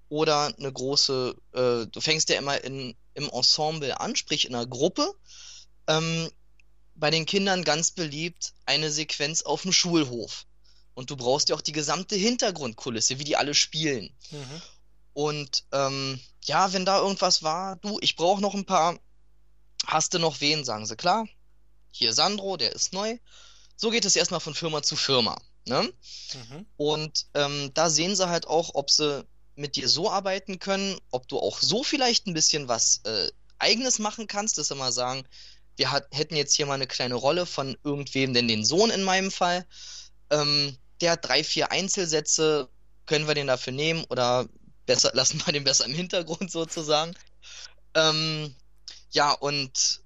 oder 0.10 0.54
eine 0.58 0.72
große, 0.72 1.36
äh, 1.54 1.88
du 1.88 2.02
fängst 2.02 2.30
ja 2.30 2.38
immer 2.38 2.64
in 2.64 2.96
im 3.14 3.30
Ensemble 3.30 4.00
an, 4.00 4.16
sprich 4.16 4.46
in 4.46 4.56
einer 4.56 4.68
Gruppe. 4.68 5.14
Ähm, 5.88 6.30
bei 6.96 7.10
den 7.10 7.26
Kindern 7.26 7.64
ganz 7.64 7.92
beliebt 7.92 8.54
eine 8.66 8.92
Sequenz 8.92 9.42
auf 9.42 9.64
dem 9.64 9.74
Schulhof. 9.74 10.46
Und 10.94 11.10
du 11.10 11.16
brauchst 11.16 11.50
ja 11.50 11.56
auch 11.56 11.62
die 11.62 11.72
gesamte 11.72 12.16
Hintergrundkulisse, 12.16 13.18
wie 13.20 13.24
die 13.24 13.38
alle 13.38 13.54
spielen. 13.54 14.14
Mhm. 14.30 14.62
Und 15.14 15.64
ähm, 15.72 16.20
ja, 16.44 16.74
wenn 16.74 16.86
da 16.86 17.00
irgendwas 17.00 17.44
war, 17.44 17.78
du, 17.78 17.98
ich 18.02 18.16
brauche 18.16 18.42
noch 18.42 18.54
ein 18.54 18.66
paar. 18.66 19.00
Hast 19.86 20.14
du 20.14 20.20
noch 20.20 20.42
wen? 20.42 20.64
Sagen 20.64 20.86
sie, 20.86 20.96
klar. 20.96 21.28
Hier 21.92 22.14
Sandro, 22.14 22.56
der 22.56 22.74
ist 22.74 22.94
neu. 22.94 23.18
So 23.76 23.90
geht 23.90 24.06
es 24.06 24.16
erstmal 24.16 24.40
von 24.40 24.54
Firma 24.54 24.84
zu 24.84 24.96
Firma. 24.96 25.42
Ne? 25.68 25.84
Mhm. 25.84 26.66
Und 26.78 27.26
ähm, 27.34 27.72
da 27.74 27.90
sehen 27.90 28.16
sie 28.16 28.30
halt 28.30 28.48
auch, 28.48 28.72
ob 28.74 28.90
sie 28.90 29.26
mit 29.56 29.76
dir 29.76 29.88
so 29.88 30.10
arbeiten 30.10 30.60
können, 30.60 31.00
ob 31.12 31.28
du 31.28 31.40
auch 31.40 31.60
so 31.60 31.84
vielleicht 31.84 32.28
ein 32.28 32.34
bisschen 32.34 32.68
was 32.68 33.02
äh, 33.04 33.30
eigenes 33.60 34.00
machen 34.00 34.28
kannst, 34.28 34.58
dass 34.58 34.70
sie 34.70 34.76
mal 34.76 34.92
sagen, 34.92 35.24
wir 35.78 35.92
hat, 35.92 36.08
hätten 36.12 36.36
jetzt 36.36 36.56
hier 36.56 36.66
mal 36.66 36.76
eine 36.76 36.88
kleine 36.88 37.16
Rolle 37.16 37.46
von 37.46 37.78
irgendwem, 37.84 38.34
denn 38.34 38.48
den 38.48 38.66
Sohn 38.66 38.90
in 38.90 39.04
meinem 39.04 39.32
Fall. 39.32 39.66
Ähm, 40.30 40.78
der 41.00 41.12
hat 41.12 41.26
drei, 41.26 41.44
vier 41.44 41.72
Einzelsätze, 41.72 42.70
können 43.06 43.28
wir 43.28 43.36
den 43.36 43.48
dafür 43.48 43.74
nehmen 43.74 44.04
oder 44.06 44.48
besser, 44.86 45.12
lassen 45.16 45.42
wir 45.46 45.54
den 45.54 45.64
besser 45.64 45.86
im 45.86 45.94
Hintergrund 45.94 46.52
sozusagen. 46.52 47.16
Ähm, 47.94 48.56
ja, 49.12 49.32
und 49.32 50.02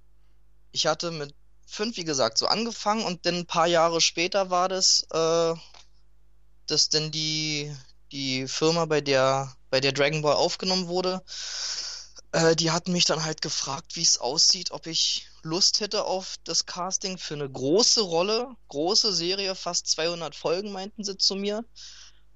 ich 0.72 0.88
hatte 0.88 1.12
mit 1.12 1.34
fünf, 1.66 1.97
wie 1.97 2.03
gesagt, 2.03 2.38
so 2.38 2.47
angefangen 2.47 3.03
und 3.03 3.26
dann 3.26 3.36
ein 3.36 3.45
paar 3.45 3.68
Jahre 3.68 4.01
später 4.01 4.49
war 4.49 4.70
das, 4.70 5.05
äh, 5.11 5.53
dass 6.68 6.89
denn 6.89 7.11
die, 7.11 7.76
die 8.11 8.47
Firma, 8.47 8.86
bei 8.86 9.01
der, 9.01 9.55
bei 9.70 9.80
der 9.80 9.91
Dragon 9.91 10.22
Ball 10.22 10.36
aufgenommen 10.36 10.88
wurde, 10.88 11.24
äh, 12.32 12.55
die 12.55 12.72
hatten 12.72 12.91
mich 12.91 13.05
dann 13.05 13.24
halt 13.24 13.41
gefragt, 13.41 13.95
wie 13.95 14.01
es 14.01 14.18
aussieht, 14.18 14.72
ob 14.72 14.88
ich 14.88 15.28
Lust 15.41 15.80
hätte 15.80 16.05
auf 16.05 16.36
das 16.43 16.66
Casting 16.66 17.18
für 17.18 17.36
eine 17.36 17.49
große 17.49 18.01
Rolle, 18.01 18.49
große 18.70 19.13
Serie, 19.13 19.55
fast 19.55 19.88
200 19.88 20.36
Folgen, 20.36 20.72
meinten 20.72 21.03
sie 21.03 21.18
zu 21.18 21.36
mir. 21.36 21.63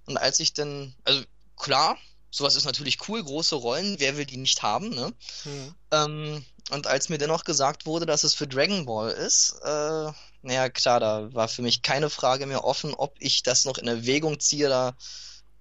Und 0.05 0.17
als 0.17 0.39
ich 0.39 0.53
dann, 0.53 0.95
also 1.03 1.23
klar, 1.55 1.97
sowas 2.31 2.55
ist 2.55 2.65
natürlich 2.65 3.07
cool, 3.07 3.23
große 3.23 3.55
Rollen, 3.55 3.99
wer 3.99 4.17
will 4.17 4.25
die 4.25 4.37
nicht 4.37 4.61
haben, 4.61 4.89
ne? 4.89 5.13
Mhm. 5.45 5.75
Ähm, 5.91 6.45
und 6.71 6.87
als 6.87 7.09
mir 7.09 7.17
dennoch 7.17 7.43
gesagt 7.43 7.85
wurde, 7.85 8.05
dass 8.05 8.23
es 8.23 8.35
für 8.35 8.47
Dragon 8.47 8.85
Ball 8.85 9.11
ist, 9.11 9.55
äh, 9.63 10.11
naja, 10.41 10.69
klar, 10.69 10.99
da 10.99 11.33
war 11.33 11.47
für 11.47 11.61
mich 11.61 11.81
keine 11.81 12.09
Frage 12.09 12.45
mehr 12.45 12.63
offen, 12.63 12.93
ob 12.93 13.15
ich 13.19 13.43
das 13.43 13.65
noch 13.65 13.77
in 13.77 13.87
Erwägung 13.87 14.39
ziehe, 14.39 14.69
da 14.69 14.95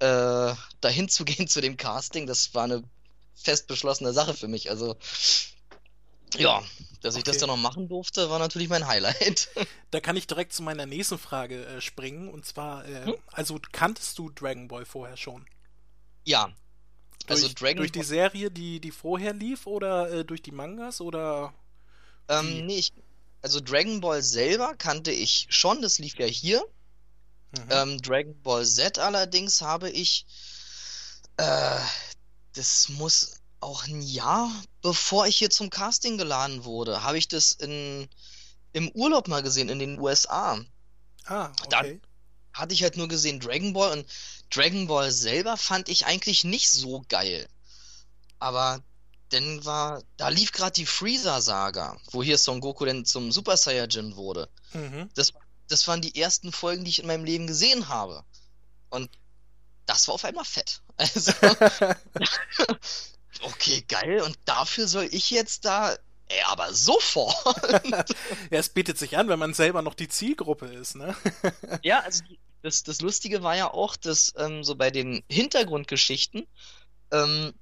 äh, 0.01 0.55
dahin 0.81 1.09
zu 1.09 1.25
gehen 1.25 1.49
zu 1.49 1.61
dem 1.61 1.77
Casting. 1.77 2.27
Das 2.27 2.55
war 2.55 2.64
eine 2.64 2.83
fest 3.35 3.66
beschlossene 3.66 4.12
Sache 4.12 4.35
für 4.35 4.49
mich. 4.49 4.71
Also, 4.71 4.97
ja, 6.37 6.62
dass 7.01 7.14
okay. 7.14 7.21
ich 7.21 7.25
das 7.25 7.39
dann 7.39 7.49
noch 7.49 7.57
machen 7.57 7.89
durfte, 7.89 8.29
war 8.29 8.39
natürlich 8.39 8.69
mein 8.69 8.87
Highlight. 8.87 9.49
Da 9.91 10.01
kann 10.01 10.16
ich 10.19 10.27
direkt 10.27 10.53
zu 10.53 10.62
meiner 10.62 10.85
nächsten 10.85 11.16
Frage 11.16 11.64
äh, 11.64 11.81
springen. 11.81 12.29
Und 12.29 12.45
zwar, 12.45 12.87
äh, 12.87 13.07
hm? 13.07 13.14
also 13.33 13.59
kanntest 13.73 14.19
du 14.19 14.29
Dragon 14.29 14.69
Ball 14.69 14.85
vorher 14.85 15.16
schon? 15.16 15.47
Ja. 16.29 16.53
Also 17.26 17.47
durch, 17.47 17.55
Dragon 17.55 17.76
durch 17.79 17.93
die 17.93 18.03
Serie, 18.03 18.51
die, 18.51 18.81
die 18.81 18.91
vorher 18.91 19.33
lief 19.33 19.66
oder 19.66 20.11
äh, 20.11 20.24
durch 20.24 20.43
die 20.43 20.53
Mangas 20.53 21.01
oder? 21.01 21.55
Ähm, 22.29 22.66
nee, 22.66 22.79
ich, 22.79 22.93
also 23.41 23.61
Dragon 23.61 24.01
Ball 24.03 24.22
selber 24.22 24.74
kannte 24.76 25.11
ich 25.11 25.47
schon, 25.49 25.81
das 25.81 25.99
lief 25.99 26.18
ja 26.18 26.26
hier. 26.26 26.62
Mhm. 27.53 27.68
Ähm, 27.70 28.03
Dragon 28.03 28.43
Ball 28.43 28.66
Z 28.66 28.99
allerdings 28.99 29.62
habe 29.62 29.89
ich, 29.89 30.26
äh, 31.39 31.79
das 32.53 32.91
muss 32.91 33.41
auch 33.61 33.87
ein 33.87 34.03
Jahr 34.03 34.51
bevor 34.83 35.26
ich 35.26 35.37
hier 35.37 35.51
zum 35.51 35.70
Casting 35.70 36.18
geladen 36.18 36.64
wurde, 36.64 37.03
habe 37.03 37.16
ich 37.16 37.29
das 37.29 37.53
in, 37.53 38.07
im 38.74 38.91
Urlaub 38.91 39.29
mal 39.29 39.43
gesehen 39.43 39.70
in 39.70 39.79
den 39.79 39.99
USA. 39.99 40.62
Ah, 41.24 41.51
okay. 41.64 41.68
Da 41.70 42.59
hatte 42.59 42.74
ich 42.74 42.83
halt 42.83 42.97
nur 42.97 43.09
gesehen 43.09 43.41
Dragon 43.41 43.72
Ball 43.72 43.99
und 43.99 44.07
Dragon 44.51 44.87
Ball 44.87 45.11
selber 45.11 45.57
fand 45.57 45.89
ich 45.89 46.07
eigentlich 46.07 46.45
nicht 46.45 46.71
so 46.71 47.05
geil. 47.09 47.49
Aber 48.39 48.83
dann 49.31 49.65
war, 49.65 50.03
da 50.17 50.29
lief 50.29 50.53
gerade 50.53 50.73
die 50.73 50.87
Freezer-Saga, 50.87 51.97
wo 52.13 52.23
hier 52.23 52.39
Son 52.39 52.61
Goku 52.61 52.85
denn 52.85 53.05
zum 53.05 53.31
Super 53.31 53.57
Saiyajin 53.57 54.17
wurde. 54.17 54.49
Mhm. 54.73 55.11
Das, 55.15 55.33
das 55.69 55.87
waren 55.87 56.01
die 56.01 56.19
ersten 56.19 56.53
Folgen, 56.53 56.85
die 56.85 56.91
ich 56.91 57.01
in 57.01 57.07
meinem 57.07 57.25
Leben 57.25 57.47
gesehen 57.47 57.89
habe. 57.89 58.25
Und 58.89 59.11
das 59.87 60.09
war 60.09 60.15
auf 60.15 60.25
einmal 60.25 60.45
fett. 60.45 60.83
Also, 61.01 61.31
okay, 63.43 63.85
geil. 63.87 64.21
Und 64.23 64.37
dafür 64.47 64.89
soll 64.89 65.09
ich 65.13 65.31
jetzt 65.31 65.65
da 65.65 65.97
Ey, 66.29 66.43
aber 66.47 66.74
sofort. 66.74 67.35
ja, 67.91 68.05
es 68.51 68.68
bietet 68.68 68.99
sich 68.99 69.16
an, 69.16 69.29
wenn 69.29 69.39
man 69.39 69.55
selber 69.55 69.83
noch 69.83 69.95
die 69.95 70.09
Zielgruppe 70.09 70.66
ist, 70.66 70.95
ne? 70.95 71.16
ja, 71.83 72.01
also 72.01 72.22
das, 72.62 72.83
das 72.83 73.01
Lustige 73.01 73.43
war 73.43 73.57
ja 73.57 73.72
auch, 73.72 73.97
dass 73.97 74.35
ähm, 74.37 74.62
so 74.62 74.74
bei 74.74 74.91
den 74.91 75.22
Hintergrundgeschichten, 75.31 76.47
ähm, 77.12 77.55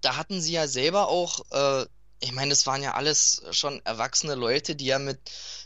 da 0.00 0.16
hatten 0.16 0.40
sie 0.40 0.52
ja 0.52 0.66
selber 0.66 1.08
auch, 1.08 1.40
äh, 1.50 1.86
ich 2.20 2.32
meine, 2.32 2.52
es 2.52 2.66
waren 2.66 2.82
ja 2.82 2.94
alles 2.94 3.42
schon 3.50 3.84
erwachsene 3.84 4.34
Leute, 4.34 4.74
die 4.74 4.86
ja 4.86 4.98
mit, 4.98 5.20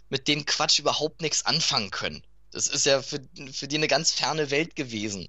mit 0.08 0.28
dem 0.28 0.44
Quatsch 0.44 0.80
überhaupt 0.80 1.22
nichts 1.22 1.46
anfangen 1.46 1.90
können. 1.90 2.24
Das 2.50 2.66
ist 2.66 2.84
ja 2.84 3.00
für, 3.00 3.20
für 3.52 3.68
die 3.68 3.76
eine 3.76 3.88
ganz 3.88 4.12
ferne 4.12 4.50
Welt 4.50 4.76
gewesen. 4.76 5.28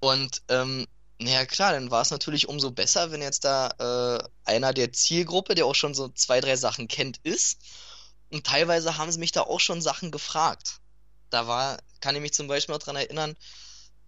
Und 0.00 0.42
ähm, 0.48 0.86
naja, 1.20 1.46
klar, 1.46 1.72
dann 1.72 1.90
war 1.90 2.02
es 2.02 2.10
natürlich 2.10 2.48
umso 2.48 2.70
besser, 2.70 3.12
wenn 3.12 3.22
jetzt 3.22 3.44
da 3.44 4.18
äh, 4.18 4.28
einer 4.44 4.72
der 4.72 4.92
Zielgruppe, 4.92 5.54
der 5.54 5.66
auch 5.66 5.74
schon 5.74 5.94
so 5.94 6.08
zwei, 6.08 6.40
drei 6.40 6.56
Sachen 6.56 6.88
kennt, 6.88 7.18
ist. 7.22 7.60
Und 8.30 8.46
teilweise 8.46 8.98
haben 8.98 9.12
sie 9.12 9.20
mich 9.20 9.32
da 9.32 9.42
auch 9.42 9.60
schon 9.60 9.80
Sachen 9.80 10.10
gefragt. 10.10 10.80
Da 11.30 11.46
war, 11.46 11.78
kann 12.00 12.16
ich 12.16 12.22
mich 12.22 12.34
zum 12.34 12.48
Beispiel 12.48 12.74
noch 12.74 12.82
dran 12.82 12.96
erinnern, 12.96 13.36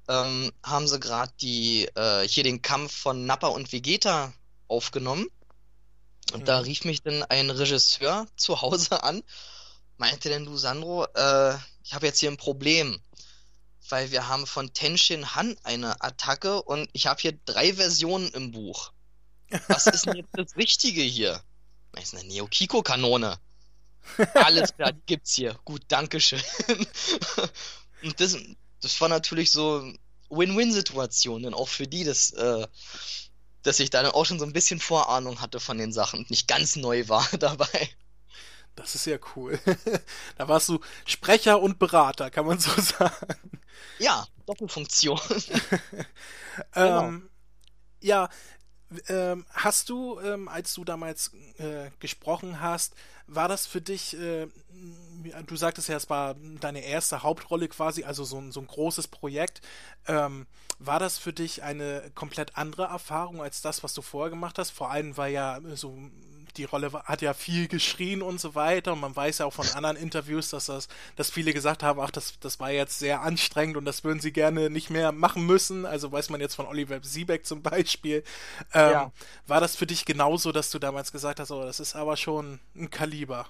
ähm, 0.09 0.53
haben 0.65 0.89
sie 0.89 1.01
gerade 1.01 1.33
die 1.41 1.87
äh, 1.95 2.27
hier 2.27 2.45
den 2.45 2.63
Kampf 2.63 2.93
von 2.93 3.27
Nappa 3.27 3.49
und 3.49 3.73
Vegeta 3.73 4.33
aufgenommen. 4.69 5.27
Und 6.33 6.41
mhm. 6.41 6.45
da 6.45 6.59
rief 6.59 6.85
mich 6.85 7.03
dann 7.03 7.23
ein 7.25 7.51
Regisseur 7.51 8.27
zu 8.37 8.63
Hause 8.63 9.03
an, 9.03 9.23
meinte 9.97 10.29
denn 10.29 10.45
du, 10.45 10.57
Sandro, 10.57 11.05
äh, 11.15 11.55
ich 11.85 11.95
habe 11.95 12.07
jetzt 12.07 12.19
hier 12.19 12.31
ein 12.31 12.37
Problem, 12.37 13.01
weil 13.91 14.11
wir 14.11 14.28
haben 14.28 14.47
von 14.47 14.72
Tenshin 14.72 15.34
Han 15.34 15.57
eine 15.62 16.01
Attacke 16.03 16.62
und 16.62 16.89
ich 16.93 17.07
habe 17.07 17.20
hier 17.20 17.39
drei 17.45 17.74
Versionen 17.74 18.28
im 18.28 18.53
Buch. 18.53 18.93
Was 19.68 19.87
ist 19.87 20.07
denn 20.07 20.16
jetzt 20.16 20.30
das 20.32 20.57
Richtige 20.57 21.03
hier? 21.03 21.43
Das 21.93 22.05
ist 22.05 22.14
eine 22.14 22.28
Neo-Kiko-Kanone. 22.28 23.39
Alles 24.34 24.74
klar, 24.74 24.93
die 24.93 25.03
gibt's 25.07 25.34
hier. 25.34 25.59
Gut, 25.64 25.82
Dankeschön. 25.89 26.43
und 28.03 28.20
das, 28.20 28.37
das 28.80 29.01
war 29.01 29.09
natürlich 29.09 29.51
so 29.51 29.93
Win-Win-Situation, 30.30 31.43
denn 31.43 31.55
auch 31.55 31.68
für 31.68 31.87
die, 31.87 32.05
dass, 32.05 32.32
äh, 32.32 32.66
dass 33.62 33.80
ich 33.80 33.91
da 33.91 34.03
dann 34.03 34.12
auch 34.12 34.24
schon 34.24 34.39
so 34.39 34.45
ein 34.45 34.53
bisschen 34.53 34.80
Vorahnung 34.80 35.41
hatte 35.41 35.61
von 35.61 35.78
den 35.78 35.93
Sachen 35.93 36.20
und 36.20 36.30
nicht 36.30 36.49
ganz 36.49 36.76
neu 36.76 37.09
war 37.09 37.26
dabei. 37.39 37.89
Das 38.74 38.95
ist 38.95 39.07
ja 39.07 39.18
cool. 39.34 39.59
da 40.37 40.49
warst 40.49 40.68
du 40.68 40.80
Sprecher 41.07 41.61
und 41.61 41.78
Berater, 41.78 42.30
kann 42.30 42.47
man 42.47 42.59
so 42.59 42.70
sagen. 42.80 43.61
Ja, 43.99 44.27
Doppelfunktion. 44.47 45.20
genau. 46.72 47.09
ähm, 47.09 47.31
ja, 48.01 48.29
ähm, 49.09 49.45
hast 49.51 49.89
du, 49.89 50.20
ähm, 50.20 50.49
als 50.49 50.74
du 50.74 50.85
damals 50.85 51.33
äh, 51.59 51.91
gesprochen 51.99 52.61
hast, 52.61 52.95
war 53.27 53.49
das 53.49 53.66
für 53.66 53.81
dich, 53.81 54.16
äh, 54.16 54.47
du 55.47 55.57
sagtest 55.57 55.89
ja, 55.89 55.97
es 55.97 56.09
war 56.09 56.37
deine 56.61 56.85
erste 56.85 57.22
Hauptrolle 57.22 57.68
quasi, 57.68 58.05
also 58.05 58.22
so, 58.24 58.39
ein, 58.39 58.53
so 58.53 58.61
ein 58.61 58.68
großes 58.68 59.09
Projekt. 59.09 59.61
Ähm, 60.07 60.47
war 60.79 61.01
das 61.01 61.18
für 61.18 61.33
dich 61.33 61.62
eine 61.62 62.11
komplett 62.14 62.57
andere 62.57 62.85
Erfahrung 62.85 63.43
als 63.43 63.62
das, 63.62 63.83
was 63.83 63.95
du 63.95 64.03
vorher 64.03 64.31
gemacht 64.31 64.59
hast? 64.59 64.70
Vor 64.70 64.91
allem, 64.91 65.16
weil 65.16 65.33
ja 65.33 65.61
so 65.74 65.99
die 66.57 66.65
Rolle 66.65 66.93
hat 67.05 67.23
ja 67.23 67.35
viel 67.35 67.69
geschrien 67.69 68.23
und 68.23 68.41
so 68.41 68.55
weiter. 68.55 68.93
Und 68.93 69.01
man 69.01 69.15
weiß 69.15 69.39
ja 69.39 69.47
auch 69.47 69.53
von 69.53 69.69
anderen 69.71 69.97
Interviews, 69.97 70.51
dass 70.51 70.67
das, 70.67 70.89
dass 71.17 71.31
viele 71.31 71.53
gesagt 71.53 71.83
haben, 71.83 72.01
ach, 72.01 72.11
das, 72.11 72.35
das 72.41 72.61
war 72.61 72.71
jetzt 72.71 72.99
sehr 72.99 73.23
anstrengend 73.23 73.77
und 73.77 73.85
das 73.85 74.05
würden 74.05 74.21
sie 74.21 74.33
gerne 74.33 74.71
nicht 74.71 74.91
mehr 74.91 75.13
machen 75.13 75.45
müssen. 75.47 75.87
Also 75.87 76.11
weiß 76.11 76.31
man 76.31 76.41
jetzt 76.41 76.55
von 76.55 76.67
Oliver 76.67 77.01
Siebeck 77.03 77.47
zum 77.47 77.63
Beispiel. 77.63 78.25
Ähm, 78.73 78.91
ja. 78.93 79.13
War 79.47 79.61
das 79.61 79.77
für 79.77 79.87
dich 79.87 80.05
genauso, 80.05 80.53
dass 80.53 80.71
du 80.71 80.79
damals 80.79 81.13
gesagt 81.13 81.41
hast, 81.41 81.51
oh, 81.51 81.65
das 81.65 81.81
ist 81.81 81.95
aber 81.97 82.17
schon 82.17 82.61
ein 82.75 82.91
Kaliber? 82.91 83.47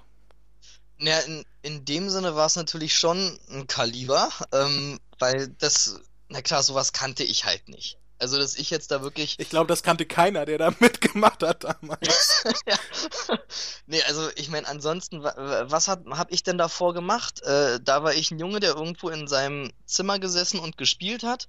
Ja, 0.98 1.18
in, 1.20 1.44
in 1.62 1.84
dem 1.84 2.08
Sinne 2.08 2.36
war 2.36 2.46
es 2.46 2.56
natürlich 2.56 2.96
schon 2.96 3.38
ein 3.50 3.66
Kaliber, 3.66 4.30
ähm, 4.52 4.98
weil 5.18 5.48
das, 5.58 6.00
na 6.28 6.40
klar, 6.40 6.62
sowas 6.62 6.92
kannte 6.92 7.22
ich 7.22 7.44
halt 7.44 7.68
nicht. 7.68 7.98
Also, 8.18 8.38
dass 8.38 8.56
ich 8.56 8.70
jetzt 8.70 8.90
da 8.90 9.02
wirklich. 9.02 9.36
Ich 9.38 9.50
glaube, 9.50 9.66
das 9.66 9.82
kannte 9.82 10.06
keiner, 10.06 10.46
der 10.46 10.58
da 10.58 10.70
mitgemacht 10.80 11.42
hat 11.42 11.64
damals. 11.64 12.44
ja. 12.66 12.76
Nee, 13.86 14.02
also 14.04 14.30
ich 14.36 14.48
meine, 14.48 14.66
ansonsten, 14.66 15.22
was 15.22 15.88
habe 15.88 16.16
hab 16.16 16.32
ich 16.32 16.42
denn 16.42 16.58
davor 16.58 16.94
gemacht? 16.94 17.42
Äh, 17.42 17.78
da 17.82 18.02
war 18.02 18.14
ich 18.14 18.30
ein 18.30 18.38
Junge, 18.38 18.60
der 18.60 18.74
irgendwo 18.74 19.10
in 19.10 19.28
seinem 19.28 19.70
Zimmer 19.84 20.18
gesessen 20.18 20.60
und 20.60 20.78
gespielt 20.78 21.24
hat. 21.24 21.48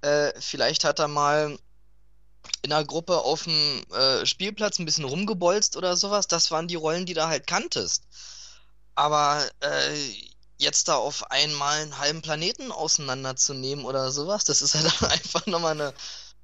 Äh, 0.00 0.32
vielleicht 0.38 0.84
hat 0.84 1.00
er 1.00 1.08
mal 1.08 1.58
in 2.62 2.72
einer 2.72 2.84
Gruppe 2.84 3.18
auf 3.18 3.44
dem 3.44 3.82
äh, 3.92 4.24
Spielplatz 4.24 4.78
ein 4.78 4.84
bisschen 4.84 5.04
rumgebolzt 5.04 5.76
oder 5.76 5.96
sowas. 5.96 6.28
Das 6.28 6.50
waren 6.50 6.68
die 6.68 6.76
Rollen, 6.76 7.06
die 7.06 7.14
du 7.14 7.26
halt 7.26 7.46
kanntest. 7.46 8.04
Aber 8.94 9.44
äh, 9.60 10.12
jetzt 10.58 10.88
da 10.88 10.96
auf 10.96 11.30
einmal 11.30 11.80
einen 11.80 11.98
halben 11.98 12.20
Planeten 12.20 12.72
auseinanderzunehmen 12.72 13.84
oder 13.84 14.10
sowas, 14.12 14.44
das 14.44 14.60
ist 14.60 14.74
halt 14.74 15.02
einfach 15.02 15.46
nochmal 15.46 15.72
eine, 15.72 15.94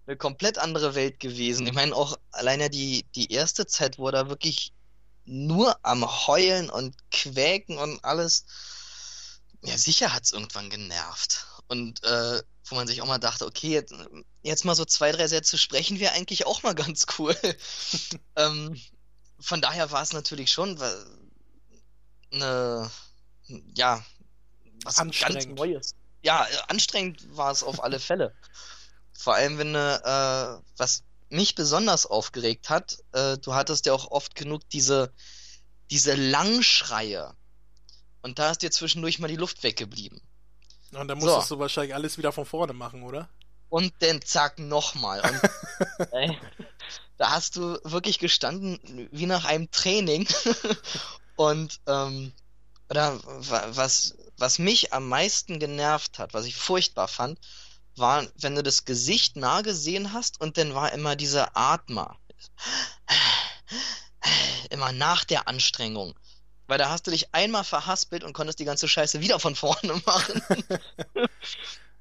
eine 0.06 0.16
komplett 0.16 0.58
andere 0.58 0.94
Welt 0.94 1.20
gewesen. 1.20 1.66
Ich 1.66 1.72
meine, 1.72 1.94
auch 1.94 2.16
alleine 2.30 2.70
die, 2.70 3.04
die 3.14 3.32
erste 3.32 3.66
Zeit, 3.66 3.98
wo 3.98 4.06
er 4.06 4.12
da 4.12 4.28
wirklich 4.28 4.72
nur 5.24 5.76
am 5.84 6.04
Heulen 6.26 6.70
und 6.70 6.96
Quäken 7.10 7.78
und 7.78 8.04
alles. 8.04 8.44
Ja, 9.62 9.78
sicher 9.78 10.12
hat's 10.12 10.32
irgendwann 10.32 10.70
genervt. 10.70 11.46
Und 11.68 12.04
äh, 12.04 12.42
wo 12.66 12.74
man 12.74 12.86
sich 12.86 13.00
auch 13.02 13.06
mal 13.06 13.18
dachte, 13.18 13.46
okay, 13.46 13.70
jetzt, 13.70 13.94
jetzt 14.42 14.64
mal 14.64 14.74
so 14.74 14.84
zwei, 14.84 15.12
drei 15.12 15.26
Sätze 15.26 15.58
sprechen 15.58 15.98
wir 15.98 16.12
eigentlich 16.12 16.46
auch 16.46 16.62
mal 16.62 16.74
ganz 16.74 17.06
cool. 17.18 17.36
ähm, 18.36 18.78
von 19.40 19.60
daher 19.60 19.90
war 19.90 20.02
es 20.02 20.12
natürlich 20.12 20.52
schon 20.52 20.78
eine, 22.30 22.90
ja, 23.74 24.04
was 24.84 24.96
ganz 24.96 25.46
Neues. 25.46 25.94
Ja, 26.22 26.46
anstrengend 26.68 27.36
war 27.36 27.50
es 27.50 27.62
auf 27.62 27.82
alle 27.82 27.98
Fälle. 28.00 28.34
Vor 29.12 29.34
allem, 29.34 29.58
wenn 29.58 29.74
äh, 29.74 30.58
was 30.76 31.02
mich 31.28 31.54
besonders 31.54 32.06
aufgeregt 32.06 32.70
hat, 32.70 32.98
äh, 33.12 33.38
du 33.38 33.54
hattest 33.54 33.86
ja 33.86 33.92
auch 33.92 34.10
oft 34.10 34.34
genug 34.34 34.68
diese, 34.70 35.12
diese 35.90 36.14
Langschreie. 36.14 37.34
Und 38.22 38.38
da 38.38 38.50
ist 38.50 38.62
dir 38.62 38.70
zwischendurch 38.70 39.18
mal 39.18 39.28
die 39.28 39.36
Luft 39.36 39.62
weggeblieben. 39.62 40.20
Und 40.92 41.08
dann 41.08 41.18
musstest 41.18 41.48
so. 41.48 41.56
du 41.56 41.60
wahrscheinlich 41.60 41.94
alles 41.94 42.18
wieder 42.18 42.32
von 42.32 42.46
vorne 42.46 42.72
machen, 42.72 43.02
oder? 43.02 43.28
Und 43.68 43.92
dann 44.00 44.22
zack, 44.22 44.58
nochmal. 44.58 45.20
Und 45.20 46.08
ey, 46.12 46.38
da 47.16 47.30
hast 47.30 47.56
du 47.56 47.78
wirklich 47.82 48.18
gestanden 48.18 49.08
wie 49.10 49.26
nach 49.26 49.44
einem 49.44 49.70
Training. 49.70 50.28
Und 51.36 51.80
ähm, 51.88 52.32
oder 52.90 53.20
was, 53.24 54.14
was 54.36 54.58
mich 54.58 54.92
am 54.92 55.08
meisten 55.08 55.58
genervt 55.58 56.18
hat, 56.18 56.34
was 56.34 56.46
ich 56.46 56.56
furchtbar 56.56 57.08
fand, 57.08 57.38
war, 57.96 58.26
wenn 58.36 58.54
du 58.54 58.62
das 58.62 58.84
Gesicht 58.84 59.36
nah 59.36 59.62
gesehen 59.62 60.12
hast 60.12 60.40
und 60.40 60.58
dann 60.58 60.74
war 60.74 60.92
immer 60.92 61.16
dieser 61.16 61.56
Atmer. 61.56 62.18
Immer 64.70 64.92
nach 64.92 65.24
der 65.24 65.48
Anstrengung. 65.48 66.14
Weil 66.66 66.78
da 66.78 66.88
hast 66.88 67.06
du 67.06 67.10
dich 67.10 67.34
einmal 67.34 67.64
verhaspelt 67.64 68.24
und 68.24 68.32
konntest 68.32 68.58
die 68.58 68.64
ganze 68.64 68.88
Scheiße 68.88 69.20
wieder 69.20 69.38
von 69.38 69.54
vorne 69.54 70.02
machen. 70.06 70.42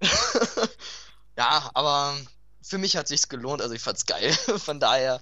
ja, 1.37 1.69
aber 1.73 2.17
für 2.63 2.77
mich 2.77 2.95
hat 2.95 3.07
sich's 3.07 3.29
gelohnt, 3.29 3.61
also 3.61 3.75
ich 3.75 3.81
fand's 3.81 4.05
geil. 4.05 4.31
Von 4.57 4.79
daher. 4.79 5.21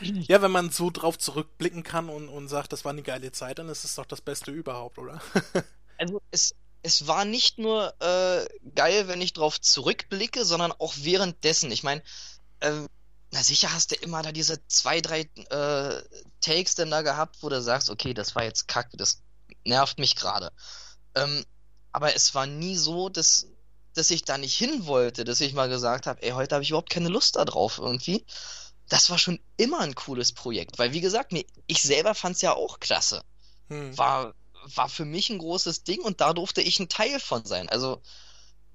ja, 0.00 0.42
wenn 0.42 0.50
man 0.50 0.70
so 0.70 0.90
drauf 0.90 1.18
zurückblicken 1.18 1.82
kann 1.82 2.08
und, 2.08 2.28
und 2.28 2.48
sagt, 2.48 2.72
das 2.72 2.84
war 2.84 2.92
eine 2.92 3.02
geile 3.02 3.32
Zeit, 3.32 3.58
dann 3.58 3.68
ist 3.68 3.84
es 3.84 3.94
doch 3.94 4.06
das 4.06 4.20
Beste 4.20 4.50
überhaupt, 4.50 4.98
oder? 4.98 5.20
also 5.98 6.22
es, 6.30 6.54
es 6.82 7.06
war 7.06 7.24
nicht 7.24 7.58
nur 7.58 7.94
äh, 8.00 8.46
geil, 8.74 9.08
wenn 9.08 9.20
ich 9.20 9.34
drauf 9.34 9.60
zurückblicke, 9.60 10.44
sondern 10.44 10.72
auch 10.72 10.94
währenddessen. 10.96 11.70
Ich 11.70 11.82
meine, 11.82 12.02
äh, 12.60 12.72
na 13.30 13.42
sicher 13.42 13.72
hast 13.72 13.90
du 13.90 13.96
immer 13.96 14.22
da 14.22 14.32
diese 14.32 14.66
zwei, 14.68 15.00
drei 15.00 15.20
äh, 15.50 16.02
Takes 16.40 16.76
denn 16.76 16.90
da 16.90 17.02
gehabt, 17.02 17.36
wo 17.42 17.48
du 17.48 17.60
sagst, 17.60 17.90
okay, 17.90 18.14
das 18.14 18.34
war 18.34 18.44
jetzt 18.44 18.68
kacke, 18.68 18.96
das 18.96 19.20
nervt 19.64 19.98
mich 19.98 20.16
gerade. 20.16 20.50
Ähm, 21.14 21.44
aber 21.92 22.14
es 22.14 22.34
war 22.34 22.46
nie 22.46 22.76
so, 22.76 23.08
dass, 23.08 23.46
dass 23.98 24.10
ich 24.10 24.24
da 24.24 24.38
nicht 24.38 24.56
hin 24.56 24.86
wollte, 24.86 25.24
dass 25.24 25.40
ich 25.40 25.52
mal 25.52 25.68
gesagt 25.68 26.06
habe, 26.06 26.22
ey, 26.22 26.30
heute 26.30 26.54
habe 26.54 26.62
ich 26.62 26.70
überhaupt 26.70 26.90
keine 26.90 27.08
Lust 27.08 27.36
da 27.36 27.44
drauf 27.44 27.78
irgendwie. 27.78 28.24
Das 28.88 29.10
war 29.10 29.18
schon 29.18 29.40
immer 29.56 29.80
ein 29.80 29.94
cooles 29.94 30.32
Projekt, 30.32 30.78
weil 30.78 30.92
wie 30.92 31.00
gesagt, 31.00 31.32
mir, 31.32 31.44
ich 31.66 31.82
selber 31.82 32.14
fand 32.14 32.36
es 32.36 32.42
ja 32.42 32.54
auch 32.54 32.80
klasse. 32.80 33.22
Hm. 33.68 33.98
War, 33.98 34.34
war 34.74 34.88
für 34.88 35.04
mich 35.04 35.30
ein 35.30 35.38
großes 35.38 35.82
Ding 35.82 36.00
und 36.00 36.20
da 36.20 36.32
durfte 36.32 36.62
ich 36.62 36.78
ein 36.78 36.88
Teil 36.88 37.20
von 37.20 37.44
sein. 37.44 37.68
Also 37.68 38.00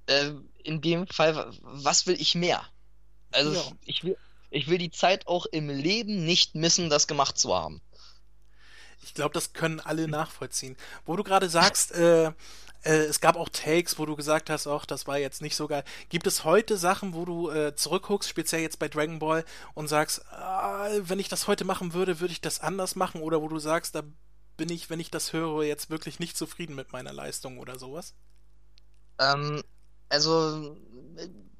äh, 0.07 0.31
in 0.63 0.81
dem 0.81 1.07
Fall, 1.07 1.51
was 1.61 2.05
will 2.05 2.19
ich 2.19 2.35
mehr? 2.35 2.63
Also 3.31 3.53
ja. 3.53 3.63
ich 3.85 4.03
will, 4.03 4.17
ich 4.51 4.67
will 4.67 4.77
die 4.77 4.91
Zeit 4.91 5.27
auch 5.27 5.45
im 5.47 5.69
Leben 5.69 6.25
nicht 6.25 6.53
missen, 6.53 6.89
das 6.89 7.07
gemacht 7.07 7.39
zu 7.39 7.55
haben. 7.55 7.81
Ich 9.03 9.13
glaube, 9.13 9.33
das 9.33 9.53
können 9.53 9.79
alle 9.79 10.07
nachvollziehen. 10.07 10.77
Wo 11.05 11.15
du 11.15 11.23
gerade 11.23 11.49
sagst, 11.49 11.91
äh, 11.93 12.31
äh, 12.83 13.05
es 13.05 13.19
gab 13.21 13.35
auch 13.35 13.49
Takes, 13.49 13.97
wo 13.97 14.05
du 14.05 14.15
gesagt 14.15 14.49
hast, 14.49 14.67
auch 14.67 14.85
das 14.85 15.07
war 15.07 15.17
jetzt 15.17 15.41
nicht 15.41 15.55
so 15.55 15.67
geil. 15.67 15.83
Gibt 16.09 16.27
es 16.27 16.43
heute 16.43 16.77
Sachen, 16.77 17.13
wo 17.13 17.25
du 17.25 17.49
äh, 17.49 17.75
zurückguckst, 17.75 18.29
speziell 18.29 18.61
jetzt 18.61 18.79
bei 18.79 18.89
Dragon 18.89 19.19
Ball 19.19 19.45
und 19.73 19.87
sagst, 19.87 20.25
ah, 20.31 20.89
wenn 20.99 21.19
ich 21.19 21.29
das 21.29 21.47
heute 21.47 21.65
machen 21.65 21.93
würde, 21.93 22.19
würde 22.19 22.33
ich 22.33 22.41
das 22.41 22.59
anders 22.59 22.95
machen? 22.95 23.21
Oder 23.21 23.41
wo 23.41 23.47
du 23.47 23.59
sagst, 23.59 23.95
da 23.95 24.03
bin 24.57 24.69
ich, 24.69 24.89
wenn 24.89 24.99
ich 24.99 25.11
das 25.11 25.33
höre, 25.33 25.63
jetzt 25.63 25.89
wirklich 25.89 26.19
nicht 26.19 26.37
zufrieden 26.37 26.75
mit 26.75 26.91
meiner 26.91 27.13
Leistung 27.13 27.57
oder 27.57 27.79
sowas? 27.79 28.13
Ähm, 29.19 29.63
also 30.09 30.77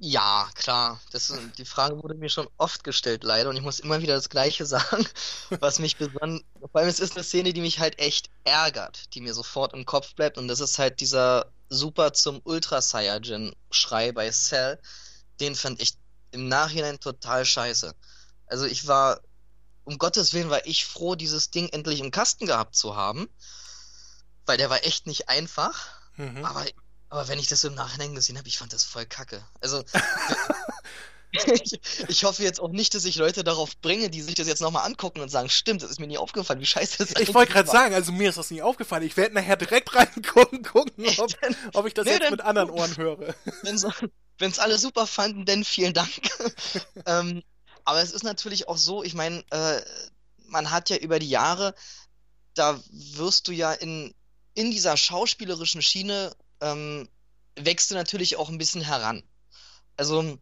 ja, 0.05 0.49
klar. 0.55 0.99
Das, 1.11 1.33
die 1.57 1.63
Frage 1.63 2.03
wurde 2.03 2.15
mir 2.15 2.27
schon 2.27 2.49
oft 2.57 2.83
gestellt, 2.83 3.23
leider, 3.23 3.49
und 3.49 3.55
ich 3.55 3.61
muss 3.61 3.79
immer 3.79 4.01
wieder 4.01 4.15
das 4.15 4.27
Gleiche 4.27 4.65
sagen, 4.67 5.07
was 5.61 5.79
mich 5.79 5.95
besonders. 5.95 6.43
Vor 6.59 6.81
allem, 6.81 6.89
es 6.89 6.99
ist 6.99 7.15
eine 7.15 7.23
Szene, 7.23 7.53
die 7.53 7.61
mich 7.61 7.79
halt 7.79 7.97
echt 7.99 8.29
ärgert, 8.43 9.13
die 9.13 9.21
mir 9.21 9.33
sofort 9.33 9.73
im 9.73 9.85
Kopf 9.85 10.13
bleibt, 10.15 10.37
und 10.37 10.49
das 10.49 10.59
ist 10.59 10.77
halt 10.77 10.99
dieser 10.99 11.45
Super 11.69 12.11
zum 12.11 12.41
Ultra 12.43 12.81
Saiyajin-Schrei 12.81 14.11
bei 14.11 14.29
Cell. 14.29 14.77
Den 15.39 15.55
fand 15.55 15.81
ich 15.81 15.93
im 16.31 16.49
Nachhinein 16.49 16.99
total 16.99 17.45
scheiße. 17.45 17.95
Also, 18.47 18.65
ich 18.65 18.87
war 18.87 19.21
um 19.85 19.97
Gottes 19.97 20.33
Willen 20.33 20.49
war 20.49 20.65
ich 20.65 20.85
froh, 20.85 21.15
dieses 21.15 21.49
Ding 21.49 21.69
endlich 21.69 22.01
im 22.01 22.11
Kasten 22.11 22.45
gehabt 22.45 22.75
zu 22.75 22.97
haben. 22.97 23.29
Weil 24.45 24.57
der 24.57 24.69
war 24.69 24.85
echt 24.85 25.07
nicht 25.07 25.29
einfach. 25.29 25.87
Mhm. 26.17 26.43
Aber, 26.43 26.65
aber 27.13 27.27
wenn 27.27 27.37
ich 27.37 27.47
das 27.47 27.63
im 27.63 27.75
Nachhinein 27.75 28.15
gesehen 28.15 28.39
habe, 28.39 28.47
ich 28.47 28.57
fand 28.57 28.73
das 28.73 28.83
voll 28.83 29.05
kacke. 29.05 29.45
Also. 29.61 29.83
ich, 31.31 31.79
ich, 32.09 32.23
hoffe 32.23 32.41
jetzt 32.41 32.59
auch 32.59 32.71
nicht, 32.71 32.95
dass 32.95 33.05
ich 33.05 33.17
Leute 33.17 33.43
darauf 33.43 33.77
bringe, 33.77 34.09
die 34.09 34.23
sich 34.23 34.33
das 34.33 34.47
jetzt 34.47 34.61
nochmal 34.61 34.87
angucken 34.87 35.21
und 35.21 35.29
sagen, 35.29 35.47
stimmt, 35.47 35.83
das 35.83 35.91
ist 35.91 35.99
mir 35.99 36.07
nie 36.07 36.17
aufgefallen, 36.17 36.59
wie 36.59 36.65
scheiße 36.65 36.97
das 36.97 37.11
ist. 37.11 37.19
Ich 37.19 37.35
wollte 37.35 37.53
gerade 37.53 37.69
sagen, 37.69 37.93
also 37.93 38.11
mir 38.11 38.29
ist 38.29 38.39
das 38.39 38.49
nie 38.49 38.63
aufgefallen. 38.63 39.03
Ich 39.03 39.15
werde 39.15 39.35
nachher 39.35 39.57
direkt 39.57 39.93
reingucken, 39.93 40.63
gucken, 40.63 41.05
ob, 41.17 41.31
ob 41.73 41.85
ich 41.85 41.93
das 41.93 42.05
nee, 42.05 42.13
jetzt 42.13 42.31
mit 42.31 42.41
anderen 42.41 42.71
Ohren 42.71 42.97
höre. 42.97 43.35
Wenn 43.61 43.75
es 44.49 44.57
alle 44.57 44.79
super 44.79 45.05
fanden, 45.05 45.45
denn 45.45 45.63
vielen 45.63 45.93
Dank. 45.93 46.09
ähm, 47.05 47.43
aber 47.85 48.01
es 48.01 48.11
ist 48.11 48.23
natürlich 48.23 48.67
auch 48.67 48.77
so, 48.77 49.03
ich 49.03 49.13
meine, 49.13 49.43
äh, 49.51 49.81
man 50.47 50.71
hat 50.71 50.89
ja 50.89 50.97
über 50.97 51.19
die 51.19 51.29
Jahre, 51.29 51.75
da 52.55 52.81
wirst 52.89 53.47
du 53.49 53.51
ja 53.51 53.71
in, 53.71 54.15
in 54.55 54.71
dieser 54.71 54.97
schauspielerischen 54.97 55.83
Schiene, 55.83 56.35
ähm, 56.63 57.09
wächst 57.55 57.91
du 57.91 57.95
natürlich 57.95 58.37
auch 58.37 58.49
ein 58.49 58.57
bisschen 58.57 58.81
heran. 58.81 59.23
Also, 59.97 60.21
du 60.21 60.39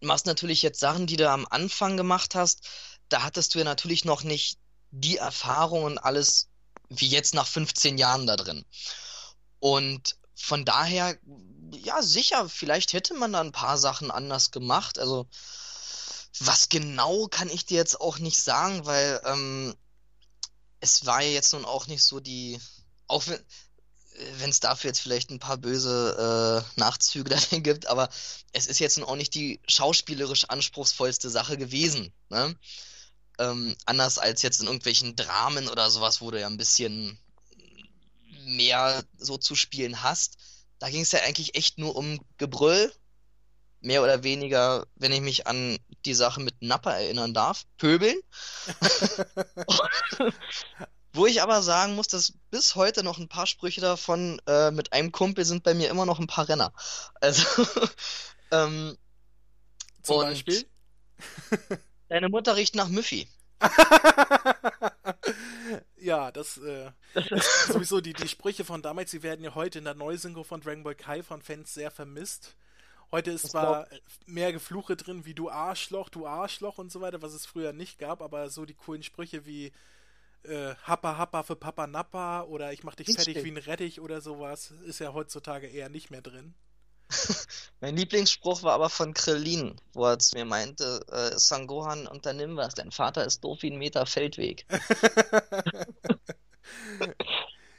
machst 0.00 0.26
natürlich 0.26 0.62
jetzt 0.62 0.80
Sachen, 0.80 1.06
die 1.06 1.16
du 1.16 1.28
am 1.28 1.46
Anfang 1.50 1.96
gemacht 1.96 2.34
hast, 2.34 2.66
da 3.08 3.22
hattest 3.22 3.54
du 3.54 3.58
ja 3.58 3.64
natürlich 3.64 4.04
noch 4.04 4.22
nicht 4.22 4.58
die 4.90 5.18
Erfahrung 5.18 5.84
und 5.84 5.98
alles 5.98 6.48
wie 6.88 7.08
jetzt 7.08 7.34
nach 7.34 7.46
15 7.46 7.98
Jahren 7.98 8.26
da 8.26 8.36
drin. 8.36 8.64
Und 9.58 10.16
von 10.34 10.64
daher, 10.64 11.18
ja, 11.72 12.02
sicher, 12.02 12.48
vielleicht 12.48 12.92
hätte 12.92 13.14
man 13.14 13.32
da 13.32 13.40
ein 13.40 13.52
paar 13.52 13.78
Sachen 13.78 14.10
anders 14.10 14.50
gemacht. 14.50 14.98
Also, 14.98 15.26
was 16.38 16.68
genau 16.68 17.26
kann 17.28 17.48
ich 17.48 17.66
dir 17.66 17.76
jetzt 17.76 18.00
auch 18.00 18.18
nicht 18.18 18.40
sagen, 18.40 18.86
weil 18.86 19.20
ähm, 19.24 19.74
es 20.80 21.06
war 21.06 21.22
ja 21.22 21.30
jetzt 21.30 21.52
nun 21.52 21.64
auch 21.64 21.86
nicht 21.86 22.02
so 22.02 22.20
die, 22.20 22.60
auch 23.06 23.26
wenn 23.26 23.40
wenn 24.38 24.50
es 24.50 24.60
dafür 24.60 24.88
jetzt 24.88 25.00
vielleicht 25.00 25.30
ein 25.30 25.38
paar 25.38 25.56
böse 25.56 26.64
äh, 26.76 26.80
Nachzüge 26.80 27.30
darin 27.30 27.62
gibt, 27.62 27.86
aber 27.86 28.08
es 28.52 28.66
ist 28.66 28.78
jetzt 28.78 28.98
nun 28.98 29.08
auch 29.08 29.16
nicht 29.16 29.34
die 29.34 29.60
schauspielerisch 29.68 30.44
anspruchsvollste 30.48 31.30
Sache 31.30 31.56
gewesen. 31.56 32.12
Ne? 32.28 32.56
Ähm, 33.38 33.74
anders 33.86 34.18
als 34.18 34.42
jetzt 34.42 34.60
in 34.60 34.66
irgendwelchen 34.66 35.16
Dramen 35.16 35.68
oder 35.68 35.90
sowas, 35.90 36.20
wo 36.20 36.30
du 36.30 36.40
ja 36.40 36.46
ein 36.46 36.56
bisschen 36.56 37.18
mehr 38.44 39.02
so 39.18 39.36
zu 39.36 39.54
spielen 39.56 40.02
hast. 40.02 40.36
Da 40.78 40.90
ging 40.90 41.02
es 41.02 41.12
ja 41.12 41.20
eigentlich 41.20 41.56
echt 41.56 41.78
nur 41.78 41.96
um 41.96 42.20
Gebrüll 42.36 42.92
mehr 43.80 44.02
oder 44.02 44.22
weniger, 44.22 44.86
wenn 44.94 45.12
ich 45.12 45.20
mich 45.20 45.46
an 45.46 45.78
die 46.06 46.14
Sache 46.14 46.40
mit 46.40 46.62
Nappa 46.62 46.92
erinnern 46.92 47.34
darf, 47.34 47.64
pöbeln. 47.76 48.18
Wo 51.14 51.26
ich 51.26 51.40
aber 51.42 51.62
sagen 51.62 51.94
muss, 51.94 52.08
dass 52.08 52.32
bis 52.50 52.74
heute 52.74 53.04
noch 53.04 53.18
ein 53.18 53.28
paar 53.28 53.46
Sprüche 53.46 53.80
davon 53.80 54.42
äh, 54.48 54.72
mit 54.72 54.92
einem 54.92 55.12
Kumpel 55.12 55.44
sind 55.44 55.62
bei 55.62 55.72
mir 55.72 55.88
immer 55.88 56.06
noch 56.06 56.18
ein 56.18 56.26
paar 56.26 56.48
Renner. 56.48 56.72
Also, 57.20 57.46
ähm, 58.50 58.98
Zum 60.02 60.16
Beispiel? 60.22 60.66
Deine 62.08 62.28
Mutter 62.28 62.56
riecht 62.56 62.74
nach 62.74 62.88
Müffi. 62.88 63.28
ja, 65.96 66.32
das, 66.32 66.58
äh, 66.58 66.90
das 67.14 67.68
sowieso 67.68 68.00
die, 68.00 68.12
die 68.12 68.26
Sprüche 68.28 68.64
von 68.64 68.82
damals, 68.82 69.12
die 69.12 69.22
werden 69.22 69.44
ja 69.44 69.54
heute 69.54 69.78
in 69.78 69.84
der 69.84 69.94
Neusynchro 69.94 70.42
von 70.42 70.60
Dragon 70.60 70.82
Ball 70.82 70.96
Kai 70.96 71.22
von 71.22 71.40
Fans 71.42 71.72
sehr 71.72 71.92
vermisst. 71.92 72.56
Heute 73.12 73.30
ist 73.30 73.50
zwar 73.50 73.86
mehr 74.26 74.52
Gefluche 74.52 74.96
drin 74.96 75.24
wie 75.24 75.34
du 75.34 75.48
Arschloch, 75.48 76.08
du 76.08 76.26
Arschloch 76.26 76.78
und 76.78 76.90
so 76.90 77.00
weiter, 77.00 77.22
was 77.22 77.34
es 77.34 77.46
früher 77.46 77.72
nicht 77.72 78.00
gab, 78.00 78.20
aber 78.20 78.50
so 78.50 78.64
die 78.64 78.74
coolen 78.74 79.04
Sprüche 79.04 79.46
wie 79.46 79.72
äh, 80.44 80.74
Happa 80.82 81.16
Happa 81.16 81.42
für 81.42 81.56
Papa 81.56 81.86
Nappa 81.86 82.42
oder 82.42 82.72
ich 82.72 82.84
mach 82.84 82.94
dich 82.94 83.08
Richtig. 83.08 83.24
fertig 83.24 83.44
wie 83.44 83.50
ein 83.50 83.56
Rettich 83.56 84.00
oder 84.00 84.20
sowas, 84.20 84.72
ist 84.86 85.00
ja 85.00 85.12
heutzutage 85.12 85.66
eher 85.66 85.88
nicht 85.88 86.10
mehr 86.10 86.22
drin. 86.22 86.54
mein 87.80 87.96
Lieblingsspruch 87.96 88.62
war 88.62 88.74
aber 88.74 88.90
von 88.90 89.14
Krillin, 89.14 89.80
wo 89.92 90.06
er 90.06 90.18
zu 90.18 90.36
mir 90.36 90.44
meinte, 90.44 91.04
äh, 91.10 91.38
Sangohan, 91.38 92.06
unternimm 92.06 92.56
was, 92.56 92.74
dein 92.74 92.90
Vater 92.90 93.24
ist 93.24 93.42
doof 93.44 93.58
wie 93.62 93.70
ein 93.70 93.78
Meter 93.78 94.06
Feldweg. 94.06 94.66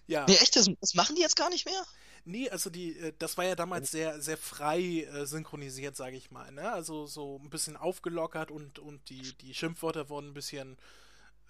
ja. 0.07 0.25
Nee, 0.27 0.35
echt, 0.35 0.55
das, 0.55 0.69
das, 0.79 0.93
machen 0.93 1.15
die 1.15 1.21
jetzt 1.21 1.35
gar 1.35 1.49
nicht 1.49 1.65
mehr? 1.65 1.83
Nee, 2.23 2.49
also 2.49 2.69
die, 2.69 2.97
äh, 2.97 3.13
das 3.19 3.37
war 3.37 3.45
ja 3.45 3.55
damals 3.55 3.91
sehr, 3.91 4.19
sehr 4.21 4.37
frei 4.37 5.03
äh, 5.03 5.25
synchronisiert, 5.25 5.95
sage 5.95 6.17
ich 6.17 6.31
mal. 6.31 6.51
Ne? 6.51 6.71
Also 6.71 7.05
so 7.05 7.39
ein 7.41 7.49
bisschen 7.49 7.77
aufgelockert 7.77 8.51
und, 8.51 8.79
und 8.79 9.09
die, 9.09 9.33
die 9.41 9.53
Schimpfwörter 9.53 10.09
wurden 10.09 10.29
ein 10.29 10.33
bisschen 10.33 10.77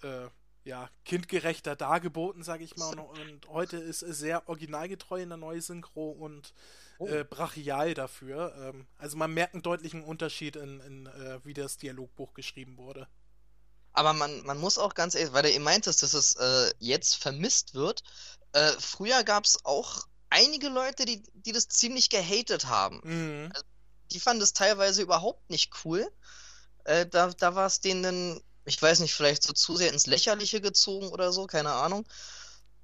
äh, 0.02 0.28
ja, 0.66 0.90
kindgerechter 1.04 1.76
dargeboten, 1.76 2.42
sage 2.42 2.64
ich 2.64 2.76
mal. 2.76 2.98
Und, 2.98 3.48
heute 3.48 3.76
ist 3.76 4.02
es 4.02 4.18
sehr 4.18 4.48
originalgetreu 4.48 5.22
in 5.22 5.28
der 5.28 5.38
neuen 5.38 5.60
Synchro 5.60 6.10
und 6.10 6.52
oh. 6.98 7.06
äh, 7.06 7.24
brachial 7.24 7.94
dafür. 7.94 8.52
Ähm, 8.58 8.86
also 8.98 9.16
man 9.16 9.32
merkt 9.32 9.54
einen 9.54 9.62
deutlichen 9.62 10.02
Unterschied 10.02 10.56
in, 10.56 10.80
in 10.80 11.06
äh, 11.06 11.38
wie 11.44 11.54
das 11.54 11.78
Dialogbuch 11.78 12.34
geschrieben 12.34 12.76
wurde. 12.78 13.06
Aber 13.92 14.12
man, 14.12 14.44
man 14.44 14.58
muss 14.58 14.76
auch 14.76 14.94
ganz 14.94 15.14
ehrlich, 15.14 15.32
weil 15.32 15.44
du 15.44 15.52
eben 15.52 15.64
meintest, 15.64 16.02
dass 16.02 16.14
es 16.14 16.34
äh, 16.34 16.74
jetzt 16.80 17.14
vermisst 17.14 17.74
wird. 17.74 18.02
Äh, 18.52 18.72
früher 18.80 19.22
gab 19.22 19.44
es 19.44 19.64
auch 19.64 20.06
einige 20.30 20.68
Leute, 20.68 21.04
die, 21.04 21.22
die 21.32 21.52
das 21.52 21.68
ziemlich 21.68 22.10
gehatet 22.10 22.66
haben. 22.66 23.00
Mhm. 23.04 23.52
Also, 23.54 23.64
die 24.10 24.20
fanden 24.20 24.40
das 24.40 24.52
teilweise 24.52 25.02
überhaupt 25.02 25.48
nicht 25.48 25.72
cool. 25.84 26.10
Äh, 26.84 27.06
da 27.06 27.30
da 27.30 27.54
war 27.54 27.66
es 27.66 27.80
denen 27.80 28.40
ich 28.66 28.80
weiß 28.82 29.00
nicht, 29.00 29.14
vielleicht 29.14 29.42
so 29.42 29.52
zu 29.52 29.76
sehr 29.76 29.92
ins 29.92 30.06
Lächerliche 30.06 30.60
gezogen 30.60 31.08
oder 31.08 31.32
so, 31.32 31.46
keine 31.46 31.72
Ahnung. 31.72 32.06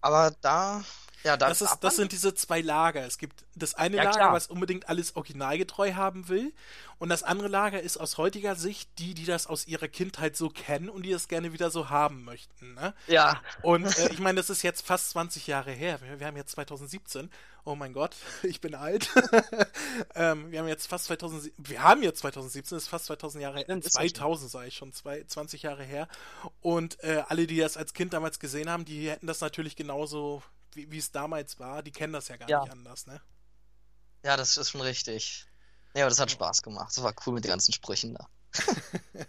Aber 0.00 0.32
da, 0.42 0.84
ja, 1.24 1.36
da 1.36 1.48
das, 1.48 1.60
ist, 1.60 1.78
das 1.80 1.96
sind 1.96 2.12
diese 2.12 2.34
zwei 2.34 2.60
Lager. 2.60 3.06
Es 3.06 3.18
gibt 3.18 3.44
das 3.54 3.74
eine 3.74 3.96
ja, 3.96 4.04
Lager, 4.04 4.16
klar. 4.18 4.32
was 4.32 4.48
unbedingt 4.48 4.88
alles 4.88 5.16
originalgetreu 5.16 5.94
haben 5.94 6.28
will. 6.28 6.52
Und 6.98 7.08
das 7.08 7.22
andere 7.22 7.48
Lager 7.48 7.80
ist 7.80 7.96
aus 7.96 8.16
heutiger 8.16 8.54
Sicht 8.54 8.88
die, 8.98 9.14
die 9.14 9.24
das 9.24 9.46
aus 9.46 9.66
ihrer 9.66 9.88
Kindheit 9.88 10.36
so 10.36 10.48
kennen 10.48 10.88
und 10.88 11.02
die 11.02 11.10
das 11.10 11.28
gerne 11.28 11.52
wieder 11.52 11.70
so 11.70 11.90
haben 11.90 12.24
möchten. 12.24 12.74
Ne? 12.74 12.94
Ja. 13.08 13.40
Und 13.62 13.86
äh, 13.98 14.12
ich 14.12 14.20
meine, 14.20 14.36
das 14.36 14.50
ist 14.50 14.62
jetzt 14.62 14.86
fast 14.86 15.10
20 15.10 15.46
Jahre 15.46 15.72
her. 15.72 16.00
Wir, 16.00 16.20
wir 16.20 16.26
haben 16.26 16.36
jetzt 16.36 16.52
2017. 16.52 17.30
Oh 17.64 17.76
mein 17.76 17.92
Gott, 17.92 18.16
ich 18.42 18.60
bin 18.60 18.74
alt. 18.74 19.08
ähm, 20.14 20.50
wir 20.50 20.60
haben 20.60 20.68
jetzt 20.68 20.86
fast 20.86 21.04
2000, 21.06 21.52
wir 21.58 21.82
haben 21.82 22.02
jetzt 22.02 22.20
2017, 22.20 22.78
ist 22.78 22.88
fast 22.88 23.06
2000 23.06 23.42
Jahre, 23.42 23.58
her. 23.58 23.80
2000 23.80 24.50
sei 24.50 24.66
ich 24.68 24.76
schon, 24.76 24.92
zwei, 24.92 25.22
20 25.22 25.62
Jahre 25.62 25.84
her. 25.84 26.08
Und 26.60 27.02
äh, 27.04 27.22
alle, 27.28 27.46
die 27.46 27.58
das 27.58 27.76
als 27.76 27.94
Kind 27.94 28.12
damals 28.12 28.40
gesehen 28.40 28.68
haben, 28.68 28.84
die 28.84 29.10
hätten 29.10 29.26
das 29.26 29.40
natürlich 29.40 29.76
genauso, 29.76 30.42
wie 30.74 30.98
es 30.98 31.10
damals 31.10 31.58
war. 31.58 31.82
Die 31.82 31.92
kennen 31.92 32.12
das 32.12 32.28
ja 32.28 32.36
gar 32.36 32.48
ja. 32.48 32.60
nicht 32.62 32.72
anders, 32.72 33.06
ne? 33.06 33.20
Ja, 34.24 34.36
das 34.36 34.56
ist 34.56 34.70
schon 34.70 34.80
richtig. 34.80 35.46
Ja, 35.94 36.04
aber 36.04 36.10
das 36.10 36.20
hat 36.20 36.30
Spaß 36.30 36.62
gemacht. 36.62 36.96
Das 36.96 37.02
war 37.02 37.14
cool 37.26 37.34
mit 37.34 37.44
den 37.44 37.50
ganzen 37.50 37.72
Sprüchen 37.72 38.14
da. 38.14 38.28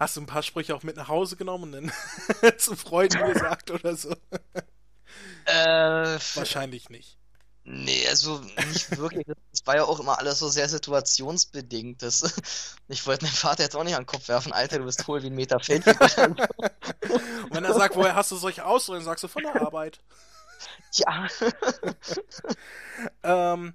Hast 0.00 0.16
du 0.16 0.20
ein 0.20 0.26
paar 0.26 0.42
Sprüche 0.42 0.74
auch 0.74 0.82
mit 0.82 0.96
nach 0.96 1.08
Hause 1.08 1.36
genommen 1.36 1.64
und 1.64 1.72
dann 1.72 2.58
zu 2.58 2.76
Freunden 2.76 3.32
gesagt 3.32 3.70
oder 3.70 3.96
so? 3.96 4.14
Äh, 5.44 6.18
Wahrscheinlich 6.34 6.88
nicht. 6.88 7.18
Nee, 7.64 8.06
also 8.08 8.38
nicht 8.38 8.96
wirklich. 8.96 9.26
Das 9.26 9.66
war 9.66 9.76
ja 9.76 9.84
auch 9.84 10.00
immer 10.00 10.18
alles 10.18 10.38
so 10.38 10.48
sehr 10.48 10.68
situationsbedingt. 10.68 12.00
Das, 12.02 12.76
ich 12.88 13.06
wollte 13.06 13.24
meinem 13.24 13.34
Vater 13.34 13.64
jetzt 13.64 13.76
auch 13.76 13.84
nicht 13.84 13.94
an 13.94 14.02
den 14.02 14.06
Kopf 14.06 14.28
werfen, 14.28 14.52
Alter, 14.52 14.78
du 14.78 14.84
bist 14.84 15.06
hohl 15.06 15.22
wie 15.22 15.26
ein 15.26 15.34
Meter 15.34 15.60
Feld. 15.60 15.86
Und 15.86 16.40
wenn 17.50 17.64
er 17.64 17.74
sagt, 17.74 17.96
woher 17.96 18.14
hast 18.14 18.30
du 18.30 18.36
solche 18.36 18.64
Ausdrücke, 18.64 19.02
sagst 19.02 19.24
du 19.24 19.28
von 19.28 19.42
der 19.42 19.60
Arbeit. 19.60 20.00
Ja. 20.94 21.26
ähm, 23.22 23.74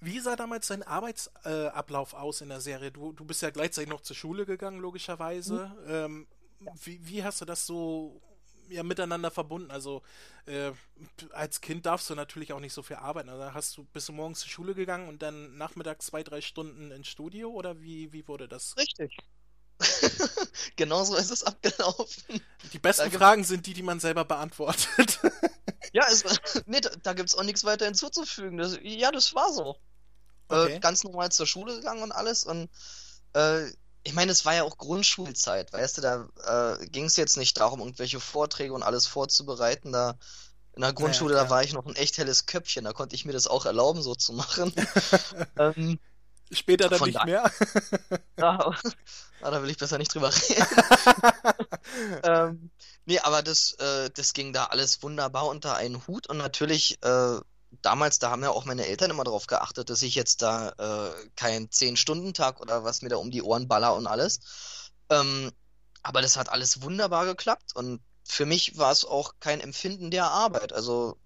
wie 0.00 0.18
sah 0.20 0.36
damals 0.36 0.68
dein 0.68 0.82
Arbeitsablauf 0.82 2.12
äh, 2.12 2.16
aus 2.16 2.40
in 2.40 2.48
der 2.48 2.60
Serie? 2.60 2.90
Du, 2.90 3.12
du 3.12 3.24
bist 3.24 3.42
ja 3.42 3.50
gleichzeitig 3.50 3.90
noch 3.90 4.00
zur 4.00 4.16
Schule 4.16 4.46
gegangen, 4.46 4.80
logischerweise. 4.80 5.72
Mhm. 5.84 5.90
Ähm, 5.90 6.26
ja. 6.60 6.72
wie, 6.84 7.06
wie 7.06 7.24
hast 7.24 7.40
du 7.40 7.44
das 7.44 7.66
so 7.66 8.20
ja, 8.68 8.82
miteinander 8.82 9.30
verbunden? 9.30 9.70
Also 9.70 10.02
äh, 10.46 10.72
als 11.32 11.60
Kind 11.60 11.86
darfst 11.86 12.08
du 12.08 12.14
natürlich 12.14 12.52
auch 12.52 12.60
nicht 12.60 12.72
so 12.72 12.82
viel 12.82 12.96
arbeiten. 12.96 13.28
Also 13.28 13.52
hast 13.52 13.76
du, 13.76 13.84
bist 13.84 14.08
du 14.08 14.12
morgens 14.12 14.40
zur 14.40 14.48
Schule 14.48 14.74
gegangen 14.74 15.08
und 15.08 15.22
dann 15.22 15.56
nachmittags 15.56 16.06
zwei, 16.06 16.22
drei 16.22 16.40
Stunden 16.40 16.90
ins 16.90 17.08
Studio 17.08 17.50
oder 17.50 17.80
wie, 17.80 18.12
wie 18.12 18.26
wurde 18.26 18.48
das? 18.48 18.76
Richtig. 18.76 19.16
Genauso 20.76 21.16
ist 21.16 21.30
es 21.30 21.42
abgelaufen. 21.42 22.40
Die 22.72 22.78
besten 22.78 23.10
Fragen 23.10 23.44
sind 23.44 23.66
die, 23.66 23.74
die 23.74 23.82
man 23.82 24.00
selber 24.00 24.24
beantwortet. 24.24 25.20
ja, 25.92 26.04
es, 26.10 26.24
nee, 26.66 26.80
da, 26.80 26.90
da 27.02 27.12
gibt 27.12 27.28
es 27.28 27.34
auch 27.34 27.42
nichts 27.42 27.64
weiter 27.64 27.84
hinzuzufügen. 27.84 28.58
Das, 28.58 28.78
ja, 28.82 29.10
das 29.10 29.34
war 29.34 29.52
so. 29.52 29.76
Äh, 30.48 30.54
okay. 30.54 30.74
Äh, 30.74 30.80
ganz 30.80 31.04
normal 31.04 31.30
zur 31.32 31.46
Schule 31.46 31.76
gegangen 31.76 32.02
und 32.02 32.12
alles. 32.12 32.44
Und 32.44 32.68
äh, 33.34 33.66
ich 34.02 34.14
meine, 34.14 34.32
es 34.32 34.44
war 34.44 34.54
ja 34.54 34.62
auch 34.64 34.78
Grundschulzeit, 34.78 35.72
weißt 35.72 35.98
du, 35.98 36.02
da 36.02 36.78
äh, 36.80 36.86
ging 36.86 37.04
es 37.04 37.16
jetzt 37.16 37.36
nicht 37.36 37.58
darum, 37.58 37.80
irgendwelche 37.80 38.20
Vorträge 38.20 38.72
und 38.72 38.82
alles 38.82 39.06
vorzubereiten. 39.06 39.92
Da 39.92 40.16
in 40.74 40.82
der 40.82 40.92
Grundschule, 40.92 41.34
ja, 41.34 41.44
da 41.44 41.50
war 41.50 41.62
ich 41.62 41.72
noch 41.72 41.86
ein 41.86 41.96
echt 41.96 42.16
helles 42.18 42.46
Köpfchen, 42.46 42.84
da 42.84 42.92
konnte 42.92 43.14
ich 43.14 43.24
mir 43.24 43.32
das 43.32 43.46
auch 43.46 43.66
erlauben, 43.66 44.02
so 44.02 44.14
zu 44.14 44.32
machen. 44.32 44.72
ähm, 45.58 45.98
Später 46.52 46.88
dann 46.88 47.00
nicht 47.02 47.16
da 47.16 47.24
mehr. 47.24 47.50
ja, 48.38 48.74
da 49.40 49.62
will 49.62 49.70
ich 49.70 49.76
besser 49.76 49.98
nicht 49.98 50.14
drüber 50.14 50.32
reden. 50.32 50.66
ähm, 52.24 52.70
nee, 53.06 53.18
aber 53.18 53.42
das, 53.42 53.72
äh, 53.74 54.10
das 54.10 54.32
ging 54.32 54.52
da 54.52 54.66
alles 54.66 55.02
wunderbar 55.02 55.46
unter 55.46 55.76
einen 55.76 56.06
Hut 56.06 56.26
und 56.26 56.38
natürlich 56.38 57.02
äh, 57.02 57.40
damals, 57.82 58.18
da 58.18 58.30
haben 58.30 58.42
ja 58.42 58.50
auch 58.50 58.64
meine 58.64 58.86
Eltern 58.86 59.10
immer 59.10 59.24
darauf 59.24 59.46
geachtet, 59.46 59.90
dass 59.90 60.02
ich 60.02 60.14
jetzt 60.14 60.42
da 60.42 60.70
äh, 60.70 61.28
keinen 61.36 61.68
10-Stunden-Tag 61.68 62.60
oder 62.60 62.84
was 62.84 63.02
mir 63.02 63.08
da 63.08 63.16
um 63.16 63.30
die 63.30 63.42
Ohren 63.42 63.68
baller 63.68 63.94
und 63.94 64.06
alles. 64.06 64.40
Ähm, 65.08 65.50
aber 66.02 66.22
das 66.22 66.36
hat 66.36 66.48
alles 66.48 66.82
wunderbar 66.82 67.26
geklappt 67.26 67.74
und 67.74 68.00
für 68.24 68.46
mich 68.46 68.78
war 68.78 68.92
es 68.92 69.04
auch 69.04 69.34
kein 69.40 69.60
Empfinden 69.60 70.10
der 70.10 70.30
Arbeit. 70.30 70.72
Also, 70.72 71.18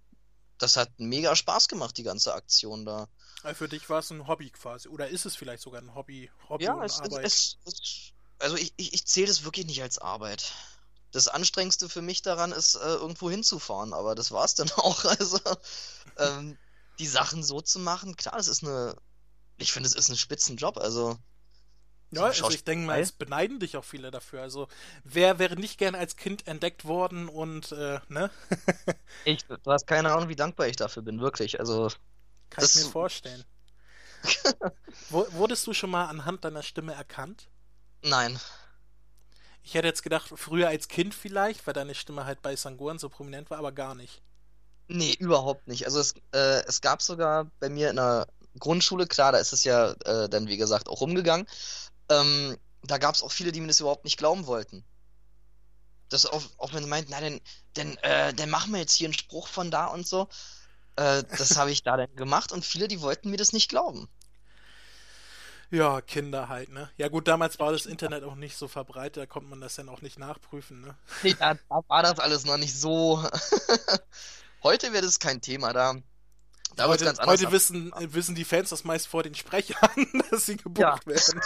das 0.58 0.76
hat 0.76 0.90
mega 0.98 1.36
Spaß 1.36 1.68
gemacht, 1.68 1.96
die 1.98 2.02
ganze 2.02 2.34
Aktion 2.34 2.86
da. 2.86 3.08
Also 3.42 3.58
für 3.58 3.68
dich 3.68 3.88
war 3.90 3.98
es 3.98 4.10
ein 4.10 4.26
Hobby 4.26 4.50
quasi. 4.50 4.88
Oder 4.88 5.08
ist 5.08 5.26
es 5.26 5.36
vielleicht 5.36 5.62
sogar 5.62 5.82
ein 5.82 5.94
Hobby? 5.94 6.30
Hobby 6.48 6.64
ja, 6.64 6.82
es, 6.82 7.00
es, 7.22 7.58
es, 7.66 8.12
also 8.38 8.56
ich, 8.56 8.72
ich, 8.76 8.94
ich 8.94 9.06
zähle 9.06 9.26
das 9.26 9.44
wirklich 9.44 9.66
nicht 9.66 9.82
als 9.82 9.98
Arbeit 9.98 10.52
das 11.14 11.28
Anstrengendste 11.28 11.88
für 11.88 12.02
mich 12.02 12.22
daran 12.22 12.50
ist, 12.50 12.74
äh, 12.74 12.80
irgendwo 12.80 13.30
hinzufahren, 13.30 13.92
aber 13.92 14.14
das 14.14 14.32
war 14.32 14.44
es 14.44 14.54
dann 14.54 14.70
auch. 14.76 15.04
Also, 15.04 15.38
ähm, 16.18 16.58
die 16.98 17.06
Sachen 17.06 17.42
so 17.42 17.60
zu 17.60 17.78
machen, 17.78 18.16
klar, 18.16 18.36
es 18.36 18.48
ist 18.48 18.64
eine, 18.64 18.96
ich 19.56 19.72
finde, 19.72 19.88
es 19.88 19.94
ist 19.94 20.08
ein 20.08 20.16
Spitzenjob, 20.16 20.76
also. 20.76 21.16
Ja, 22.10 22.24
also 22.24 22.50
ich 22.50 22.62
denke 22.62 22.86
mal, 22.86 23.00
es 23.00 23.10
beneiden 23.10 23.58
dich 23.58 23.76
auch 23.76 23.84
viele 23.84 24.10
dafür. 24.10 24.42
Also, 24.42 24.68
wer 25.02 25.38
wäre 25.38 25.56
nicht 25.56 25.78
gern 25.78 25.94
als 25.94 26.16
Kind 26.16 26.46
entdeckt 26.46 26.84
worden 26.84 27.28
und, 27.28 27.72
äh, 27.72 27.98
ne? 28.08 28.30
ich, 29.24 29.44
du 29.44 29.70
hast 29.70 29.86
keine 29.86 30.12
Ahnung, 30.12 30.28
wie 30.28 30.36
dankbar 30.36 30.68
ich 30.68 30.76
dafür 30.76 31.02
bin, 31.02 31.20
wirklich. 31.20 31.58
Also. 31.60 31.88
Kann 32.50 32.62
das... 32.62 32.76
ich 32.76 32.84
mir 32.84 32.90
vorstellen. 32.90 33.44
Wurdest 35.10 35.66
du 35.66 35.72
schon 35.74 35.90
mal 35.90 36.06
anhand 36.06 36.44
deiner 36.44 36.62
Stimme 36.62 36.94
erkannt? 36.94 37.48
Nein. 38.02 38.38
Ich 39.64 39.72
hätte 39.74 39.88
jetzt 39.88 40.02
gedacht, 40.02 40.30
früher 40.36 40.68
als 40.68 40.88
Kind 40.88 41.14
vielleicht, 41.14 41.66
weil 41.66 41.72
deine 41.72 41.94
Stimme 41.94 42.26
halt 42.26 42.42
bei 42.42 42.54
Sangoran 42.54 42.98
so 42.98 43.08
prominent 43.08 43.50
war, 43.50 43.58
aber 43.58 43.72
gar 43.72 43.94
nicht. 43.94 44.22
Nee, 44.88 45.14
überhaupt 45.18 45.66
nicht. 45.66 45.86
Also 45.86 46.00
es, 46.00 46.14
äh, 46.32 46.62
es 46.66 46.82
gab 46.82 47.00
sogar 47.00 47.50
bei 47.60 47.70
mir 47.70 47.88
in 47.88 47.96
der 47.96 48.26
Grundschule, 48.58 49.06
klar, 49.06 49.32
da 49.32 49.38
ist 49.38 49.54
es 49.54 49.64
ja 49.64 49.92
äh, 50.04 50.28
dann 50.28 50.48
wie 50.48 50.58
gesagt 50.58 50.88
auch 50.88 51.00
rumgegangen, 51.00 51.46
ähm, 52.10 52.58
da 52.82 52.98
gab 52.98 53.14
es 53.14 53.22
auch 53.22 53.32
viele, 53.32 53.52
die 53.52 53.60
mir 53.62 53.68
das 53.68 53.80
überhaupt 53.80 54.04
nicht 54.04 54.18
glauben 54.18 54.46
wollten. 54.46 54.84
Das 56.10 56.26
auch, 56.26 56.42
auch 56.58 56.74
wenn 56.74 56.82
sie 56.82 56.88
meinten, 56.88 57.12
nein, 57.12 57.40
dann, 57.74 57.94
dann, 57.94 57.96
äh, 58.02 58.34
dann 58.34 58.50
machen 58.50 58.72
wir 58.72 58.80
jetzt 58.80 58.94
hier 58.94 59.06
einen 59.06 59.14
Spruch 59.14 59.48
von 59.48 59.70
da 59.70 59.86
und 59.86 60.06
so. 60.06 60.28
Äh, 60.96 61.24
das 61.38 61.56
habe 61.56 61.70
ich 61.70 61.82
da 61.82 61.96
dann 61.96 62.14
gemacht 62.14 62.52
und 62.52 62.66
viele, 62.66 62.86
die 62.86 63.00
wollten 63.00 63.30
mir 63.30 63.38
das 63.38 63.54
nicht 63.54 63.70
glauben. 63.70 64.08
Ja, 65.70 66.00
Kinder 66.00 66.48
halt, 66.48 66.70
ne? 66.70 66.90
Ja 66.96 67.08
gut, 67.08 67.28
damals 67.28 67.58
war 67.58 67.72
das 67.72 67.86
Internet 67.86 68.24
auch 68.24 68.34
nicht 68.34 68.56
so 68.56 68.68
verbreitet, 68.68 69.22
da 69.22 69.26
konnte 69.26 69.48
man 69.48 69.60
das 69.60 69.74
dann 69.74 69.88
auch 69.88 70.02
nicht 70.02 70.18
nachprüfen, 70.18 70.80
ne? 70.80 70.96
Nee, 71.22 71.34
da, 71.38 71.54
da 71.54 71.80
war 71.88 72.02
das 72.02 72.18
alles 72.18 72.44
noch 72.44 72.56
nicht 72.56 72.78
so. 72.78 73.26
heute 74.62 74.92
wäre 74.92 75.04
das 75.04 75.18
kein 75.18 75.40
Thema, 75.40 75.72
da. 75.72 75.96
da 76.76 76.88
heute 76.88 77.04
ganz 77.04 77.18
anders 77.18 77.40
heute 77.40 77.52
wissen, 77.52 77.92
wissen 77.98 78.34
die 78.34 78.44
Fans 78.44 78.70
das 78.70 78.84
meist 78.84 79.08
vor 79.08 79.22
den 79.22 79.34
Sprechern, 79.34 80.06
dass 80.30 80.46
sie 80.46 80.56
gebucht 80.56 80.80
ja. 80.80 80.98
werden. 81.06 81.40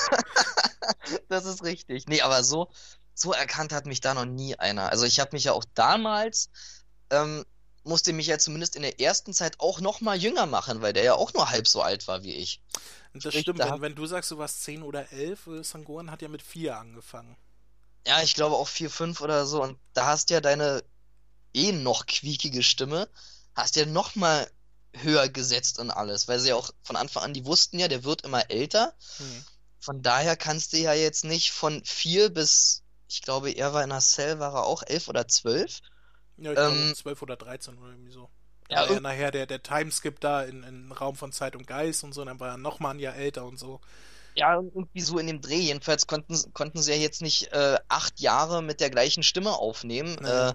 das 1.28 1.44
ist 1.44 1.62
richtig. 1.62 2.06
Nee, 2.06 2.22
aber 2.22 2.42
so, 2.42 2.68
so 3.14 3.32
erkannt 3.32 3.72
hat 3.72 3.86
mich 3.86 4.00
da 4.00 4.14
noch 4.14 4.26
nie 4.26 4.56
einer. 4.56 4.90
Also 4.90 5.04
ich 5.04 5.20
habe 5.20 5.30
mich 5.32 5.44
ja 5.44 5.52
auch 5.52 5.64
damals, 5.74 6.50
ähm, 7.10 7.44
musste 7.84 8.12
mich 8.12 8.26
ja 8.26 8.38
zumindest 8.38 8.76
in 8.76 8.82
der 8.82 9.00
ersten 9.00 9.32
Zeit 9.32 9.58
auch 9.58 9.80
noch 9.80 10.00
mal 10.00 10.16
jünger 10.16 10.46
machen, 10.46 10.82
weil 10.82 10.92
der 10.92 11.04
ja 11.04 11.14
auch 11.14 11.32
nur 11.32 11.50
halb 11.50 11.66
so 11.66 11.82
alt 11.82 12.06
war 12.06 12.22
wie 12.22 12.34
ich. 12.34 12.60
Das 13.14 13.24
Sprich, 13.24 13.42
stimmt, 13.42 13.60
da 13.60 13.72
wenn, 13.72 13.80
wenn, 13.80 13.94
du 13.94 14.06
sagst, 14.06 14.30
du 14.30 14.38
warst 14.38 14.62
10 14.64 14.82
oder 14.82 15.10
11, 15.12 15.46
äh, 15.46 15.64
Sangoran 15.64 16.10
hat 16.10 16.22
ja 16.22 16.28
mit 16.28 16.42
4 16.42 16.76
angefangen. 16.76 17.36
Ja, 18.06 18.22
ich 18.22 18.34
glaube 18.34 18.56
auch 18.56 18.68
4, 18.68 18.90
5 18.90 19.20
oder 19.20 19.46
so. 19.46 19.62
Und 19.62 19.78
da 19.92 20.06
hast 20.06 20.30
ja 20.30 20.40
deine 20.40 20.84
eh 21.54 21.72
noch 21.72 22.06
quiekige 22.06 22.62
Stimme, 22.62 23.08
hast 23.54 23.76
ja 23.76 23.86
noch 23.86 24.14
mal 24.14 24.48
höher 24.94 25.28
gesetzt 25.28 25.78
und 25.78 25.90
alles, 25.90 26.28
weil 26.28 26.40
sie 26.40 26.50
ja 26.50 26.56
auch 26.56 26.70
von 26.82 26.96
Anfang 26.96 27.22
an, 27.22 27.34
die 27.34 27.44
wussten 27.44 27.78
ja, 27.78 27.88
der 27.88 28.04
wird 28.04 28.22
immer 28.22 28.50
älter. 28.50 28.94
Hm. 29.18 29.44
Von 29.80 30.02
daher 30.02 30.36
kannst 30.36 30.72
du 30.72 30.78
ja 30.78 30.92
jetzt 30.92 31.24
nicht 31.24 31.52
von 31.52 31.84
4 31.84 32.30
bis, 32.30 32.82
ich 33.08 33.22
glaube, 33.22 33.50
er 33.50 33.72
war 33.72 33.84
in 33.84 33.90
der 33.90 34.00
Cell, 34.00 34.38
war 34.38 34.54
er 34.54 34.64
auch 34.64 34.82
11 34.82 35.08
oder 35.08 35.28
12. 35.28 35.80
Ja, 36.38 36.52
ich 36.52 36.58
ähm, 36.58 36.74
glaube 36.74 36.94
12 36.94 37.22
oder 37.22 37.36
13 37.36 37.78
oder 37.78 37.90
irgendwie 37.90 38.12
so. 38.12 38.28
Ja, 38.68 38.84
ja 38.86 39.00
nachher 39.00 39.30
der, 39.30 39.46
der 39.46 39.62
Timeskip 39.62 40.20
da 40.20 40.42
in, 40.42 40.62
in 40.62 40.92
Raum 40.92 41.16
von 41.16 41.32
Zeit 41.32 41.56
und 41.56 41.66
Geist 41.66 42.04
und 42.04 42.12
so, 42.12 42.24
dann 42.24 42.38
war 42.38 42.50
er 42.50 42.56
nochmal 42.56 42.94
ein 42.94 43.00
Jahr 43.00 43.16
älter 43.16 43.44
und 43.44 43.58
so. 43.58 43.80
Ja, 44.34 44.54
irgendwie 44.54 45.00
so 45.00 45.18
in 45.18 45.26
dem 45.26 45.40
Dreh. 45.40 45.58
Jedenfalls 45.58 46.06
konnten, 46.06 46.36
konnten 46.52 46.80
sie 46.80 46.92
ja 46.92 46.98
jetzt 46.98 47.22
nicht 47.22 47.52
äh, 47.52 47.78
acht 47.88 48.20
Jahre 48.20 48.62
mit 48.62 48.80
der 48.80 48.90
gleichen 48.90 49.22
Stimme 49.22 49.52
aufnehmen. 49.52 50.16
Nee. 50.20 50.28
Äh, 50.28 50.54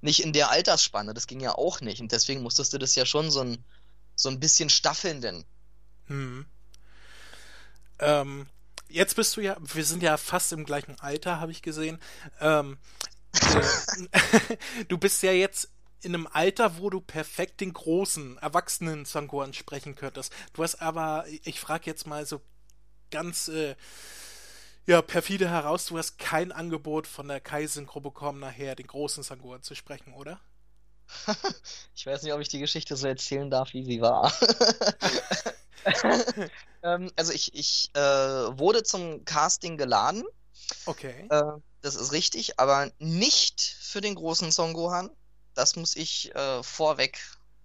nicht 0.00 0.24
in 0.24 0.32
der 0.32 0.50
Altersspanne. 0.50 1.14
Das 1.14 1.28
ging 1.28 1.38
ja 1.38 1.54
auch 1.54 1.80
nicht. 1.80 2.00
Und 2.00 2.10
deswegen 2.10 2.42
musstest 2.42 2.72
du 2.72 2.78
das 2.78 2.96
ja 2.96 3.06
schon 3.06 3.30
so 3.30 3.40
ein, 3.40 3.64
so 4.16 4.28
ein 4.28 4.40
bisschen 4.40 4.70
staffeln, 4.70 5.20
denn. 5.20 5.44
Hm. 6.06 6.46
Ähm, 8.00 8.46
jetzt 8.88 9.14
bist 9.14 9.36
du 9.36 9.40
ja, 9.40 9.56
wir 9.60 9.84
sind 9.84 10.02
ja 10.02 10.16
fast 10.16 10.52
im 10.52 10.64
gleichen 10.64 10.98
Alter, 10.98 11.38
habe 11.38 11.52
ich 11.52 11.62
gesehen. 11.62 12.00
Ähm, 12.40 12.78
äh, 13.52 14.56
du 14.88 14.98
bist 14.98 15.22
ja 15.22 15.30
jetzt 15.30 15.70
in 16.02 16.14
einem 16.14 16.26
Alter, 16.26 16.78
wo 16.78 16.90
du 16.90 17.00
perfekt 17.00 17.60
den 17.60 17.72
großen, 17.72 18.38
erwachsenen 18.38 19.04
Sangoran 19.04 19.52
sprechen 19.54 19.94
könntest. 19.94 20.32
Du 20.52 20.62
hast 20.62 20.82
aber, 20.82 21.24
ich 21.44 21.60
frage 21.60 21.86
jetzt 21.86 22.06
mal 22.06 22.26
so 22.26 22.40
ganz 23.10 23.48
äh, 23.48 23.76
ja, 24.86 25.00
perfide 25.00 25.48
heraus, 25.48 25.86
du 25.86 25.98
hast 25.98 26.18
kein 26.18 26.50
Angebot 26.50 27.06
von 27.06 27.28
der 27.28 27.40
Kai-Synchro 27.40 28.00
bekommen, 28.00 28.40
nachher 28.40 28.74
den 28.74 28.86
großen 28.86 29.22
Sangoran 29.22 29.62
zu 29.62 29.74
sprechen, 29.74 30.12
oder? 30.14 30.40
ich 31.94 32.06
weiß 32.06 32.22
nicht, 32.22 32.32
ob 32.32 32.40
ich 32.40 32.48
die 32.48 32.58
Geschichte 32.58 32.96
so 32.96 33.06
erzählen 33.06 33.50
darf, 33.50 33.72
wie 33.74 33.84
sie 33.84 34.00
war. 34.00 34.32
ähm, 36.82 37.10
also 37.16 37.32
ich, 37.32 37.54
ich 37.54 37.90
äh, 37.94 38.00
wurde 38.00 38.82
zum 38.82 39.24
Casting 39.24 39.76
geladen. 39.76 40.24
Okay. 40.86 41.26
Äh, 41.30 41.42
das 41.80 41.96
ist 41.96 42.12
richtig, 42.12 42.58
aber 42.58 42.90
nicht 42.98 43.60
für 43.60 44.00
den 44.00 44.14
großen 44.14 44.50
Son 44.50 44.72
Gohan. 44.72 45.10
Das 45.54 45.76
muss 45.76 45.96
ich 45.96 46.34
äh, 46.34 46.62
vorweg 46.62 47.20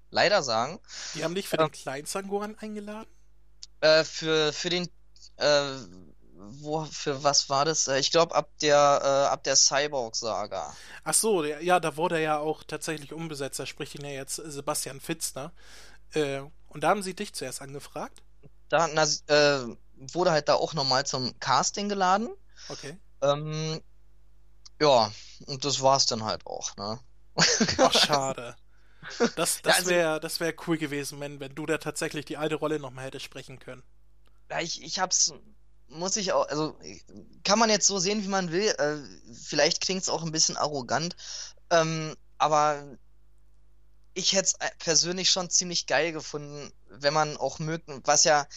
leider 0.09 0.43
sagen. 0.43 0.79
Die 1.15 1.23
haben 1.23 1.35
dich 1.35 1.47
für 1.47 1.57
den 1.57 1.71
kleinen 1.71 2.05
Son 2.05 2.27
Gohan 2.27 2.57
eingeladen? 2.59 3.09
Äh, 3.81 4.03
für, 4.03 4.53
für 4.53 4.69
den 4.69 4.89
äh, 5.37 5.77
wo, 6.37 6.85
für 6.85 7.23
was 7.23 7.49
war 7.49 7.65
das? 7.65 7.87
Äh, 7.87 7.99
ich 7.99 8.11
glaube 8.11 8.35
ab 8.35 8.49
der 8.61 9.01
äh, 9.03 9.31
ab 9.31 9.43
der 9.43 9.55
Cyborg-Saga. 9.55 10.75
Ach 11.03 11.13
so, 11.13 11.43
ja, 11.43 11.79
da 11.79 11.97
wurde 11.97 12.15
er 12.15 12.21
ja 12.21 12.37
auch 12.39 12.63
tatsächlich 12.63 13.13
umbesetzt. 13.13 13.59
Da 13.59 13.65
spricht 13.65 13.95
ihn 13.95 14.05
ja 14.05 14.11
jetzt 14.11 14.35
Sebastian 14.35 14.99
Fitzner. 14.99 15.51
Äh, 16.13 16.41
und 16.69 16.83
da 16.83 16.89
haben 16.89 17.03
sie 17.03 17.15
dich 17.15 17.33
zuerst 17.33 17.61
angefragt? 17.61 18.21
Da 18.69 18.87
na, 18.87 19.03
äh, 19.03 19.75
wurde 19.95 20.31
halt 20.31 20.49
da 20.49 20.55
auch 20.55 20.73
nochmal 20.73 21.05
zum 21.05 21.37
Casting 21.39 21.89
geladen. 21.89 22.29
Okay. 22.69 22.97
Ähm, 23.21 23.81
ja, 24.79 25.11
und 25.47 25.65
das 25.65 25.81
war's 25.81 26.05
dann 26.05 26.23
halt 26.23 26.45
auch, 26.45 26.75
ne? 26.77 26.99
Ach, 27.77 27.93
schade. 27.93 28.55
Das, 29.35 29.61
das 29.61 29.61
ja, 29.63 29.73
also, 29.73 29.89
wäre 29.89 30.19
das 30.19 30.39
wär 30.39 30.53
cool 30.67 30.77
gewesen, 30.77 31.19
wenn, 31.19 31.39
wenn 31.39 31.55
du 31.55 31.65
da 31.65 31.77
tatsächlich 31.77 32.25
die 32.25 32.37
alte 32.37 32.55
Rolle 32.55 32.79
nochmal 32.79 33.05
hättest 33.05 33.25
sprechen 33.25 33.59
können. 33.59 33.83
Ja, 34.49 34.59
ich, 34.59 34.81
ich 34.81 34.99
hab's 34.99 35.33
muss 35.89 36.17
ich 36.17 36.33
auch, 36.33 36.47
also 36.49 36.77
kann 37.43 37.59
man 37.59 37.69
jetzt 37.69 37.87
so 37.87 37.99
sehen, 37.99 38.23
wie 38.23 38.27
man 38.27 38.51
will. 38.51 38.67
Äh, 38.67 38.97
vielleicht 39.33 39.81
klingt 39.81 40.01
es 40.01 40.09
auch 40.09 40.23
ein 40.23 40.31
bisschen 40.31 40.57
arrogant, 40.57 41.15
ähm, 41.69 42.15
aber 42.37 42.83
ich 44.13 44.33
hätte 44.33 44.55
es 44.59 44.69
persönlich 44.79 45.29
schon 45.29 45.49
ziemlich 45.49 45.85
geil 45.85 46.11
gefunden, 46.11 46.71
wenn 46.89 47.13
man 47.13 47.37
auch 47.37 47.59
mögen, 47.59 48.01
was 48.03 48.23
ja, 48.23 48.47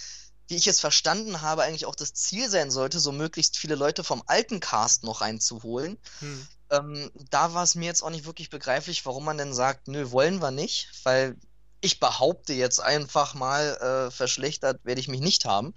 wie 0.48 0.57
ich 0.57 0.66
es 0.66 0.81
verstanden 0.81 1.43
habe, 1.43 1.62
eigentlich 1.62 1.86
auch 1.86 1.94
das 1.94 2.15
Ziel 2.15 2.51
sein 2.51 2.70
sollte, 2.70 2.98
so 2.98 3.12
möglichst 3.12 3.59
viele 3.59 3.74
Leute 3.74 4.02
vom 4.02 4.23
alten 4.27 4.59
Cast 4.59 5.05
noch 5.05 5.20
reinzuholen. 5.20 5.98
Hm. 6.20 6.48
Ähm, 6.70 7.10
da 7.30 7.55
war 7.55 7.64
es 7.64 7.74
mir 7.74 7.86
jetzt 7.86 8.02
auch 8.02 8.10
nicht 8.10 8.26
wirklich 8.26 8.51
begreiflich, 8.51 9.05
warum 9.05 9.24
man 9.24 9.38
denn 9.38 9.52
sagt, 9.52 9.88
nö, 9.88 10.10
wollen 10.10 10.40
wir 10.40 10.51
nicht, 10.51 10.88
weil 11.05 11.36
ich 11.80 11.98
behaupte 11.98 12.52
jetzt 12.52 12.80
einfach 12.80 13.34
mal, 13.34 13.76
äh, 13.76 14.10
verschlechtert 14.10 14.84
werde 14.84 15.01
ich 15.01 15.09
mich 15.09 15.20
nicht 15.20 15.44
haben. 15.44 15.74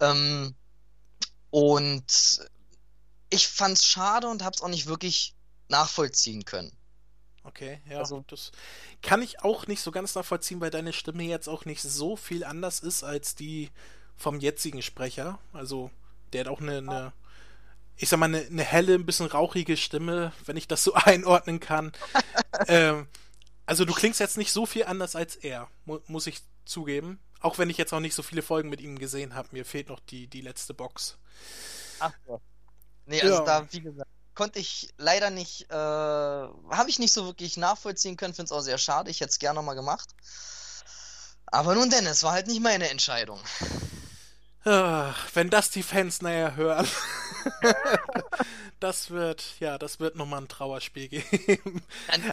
Ähm, 0.00 0.54
und 1.50 2.40
ich 3.30 3.48
fand's 3.48 3.86
schade 3.86 4.28
und 4.28 4.44
hab's 4.44 4.62
auch 4.62 4.68
nicht 4.68 4.86
wirklich 4.86 5.34
nachvollziehen 5.68 6.44
können. 6.44 6.72
Okay, 7.42 7.80
ja, 7.88 7.98
also, 7.98 8.24
das 8.28 8.52
kann 9.02 9.20
ich 9.20 9.42
auch 9.42 9.66
nicht 9.66 9.82
so 9.82 9.90
ganz 9.90 10.14
nachvollziehen, 10.14 10.60
weil 10.60 10.70
deine 10.70 10.94
Stimme 10.94 11.24
jetzt 11.24 11.48
auch 11.48 11.66
nicht 11.66 11.82
so 11.82 12.16
viel 12.16 12.42
anders 12.42 12.80
ist 12.80 13.04
als 13.04 13.34
die 13.34 13.70
vom 14.16 14.40
jetzigen 14.40 14.80
Sprecher. 14.80 15.38
Also, 15.52 15.90
der 16.32 16.40
hat 16.40 16.48
auch 16.48 16.60
eine, 16.60 16.78
eine 16.78 17.12
ich 17.96 18.08
sag 18.08 18.18
mal, 18.18 18.26
eine, 18.26 18.40
eine, 18.40 18.64
helle, 18.64 18.94
ein 18.94 19.06
bisschen 19.06 19.26
rauchige 19.26 19.76
Stimme, 19.76 20.32
wenn 20.46 20.56
ich 20.56 20.68
das 20.68 20.84
so 20.84 20.94
einordnen 20.94 21.60
kann. 21.60 21.92
ähm, 22.68 23.06
also, 23.66 23.84
du 23.84 23.94
klingst 23.94 24.20
jetzt 24.20 24.36
nicht 24.36 24.52
so 24.52 24.66
viel 24.66 24.84
anders 24.84 25.16
als 25.16 25.36
er, 25.36 25.68
mu 25.84 25.98
muss 26.06 26.26
ich 26.26 26.42
zugeben. 26.64 27.20
Auch 27.40 27.58
wenn 27.58 27.68
ich 27.68 27.76
jetzt 27.76 27.92
auch 27.92 28.00
nicht 28.00 28.14
so 28.14 28.22
viele 28.22 28.42
Folgen 28.42 28.70
mit 28.70 28.80
ihm 28.80 28.98
gesehen 28.98 29.34
habe, 29.34 29.48
mir 29.52 29.64
fehlt 29.66 29.88
noch 29.88 30.00
die, 30.00 30.26
die 30.28 30.40
letzte 30.40 30.72
Box. 30.72 31.18
Ach 32.00 32.12
so. 32.26 32.40
Nee, 33.06 33.20
also 33.20 33.34
ja. 33.34 33.44
da, 33.44 33.72
wie 33.72 33.80
gesagt, 33.80 34.10
konnte 34.34 34.58
ich 34.58 34.88
leider 34.96 35.30
nicht, 35.30 35.70
äh, 35.70 35.74
habe 35.74 36.86
ich 36.88 36.98
nicht 36.98 37.12
so 37.12 37.26
wirklich 37.26 37.56
nachvollziehen 37.56 38.16
können, 38.16 38.34
finde 38.34 38.46
es 38.46 38.52
auch 38.52 38.62
sehr 38.62 38.78
schade, 38.78 39.10
ich 39.10 39.20
hätte 39.20 39.30
es 39.30 39.38
gerne 39.38 39.56
nochmal 39.56 39.74
gemacht. 39.74 40.10
Aber 41.46 41.74
nun 41.74 41.90
denn, 41.90 42.06
es 42.06 42.22
war 42.22 42.32
halt 42.32 42.46
nicht 42.46 42.60
meine 42.60 42.88
Entscheidung. 42.88 43.40
Ach, 44.64 45.28
wenn 45.34 45.50
das 45.50 45.70
die 45.70 45.82
Fans 45.82 46.22
näher 46.22 46.56
hören. 46.56 46.86
das 48.80 49.10
wird, 49.10 49.44
ja, 49.60 49.76
das 49.76 50.00
wird 50.00 50.16
nochmal 50.16 50.40
ein 50.40 50.48
Trauerspiel 50.48 51.08
geben. 51.08 51.82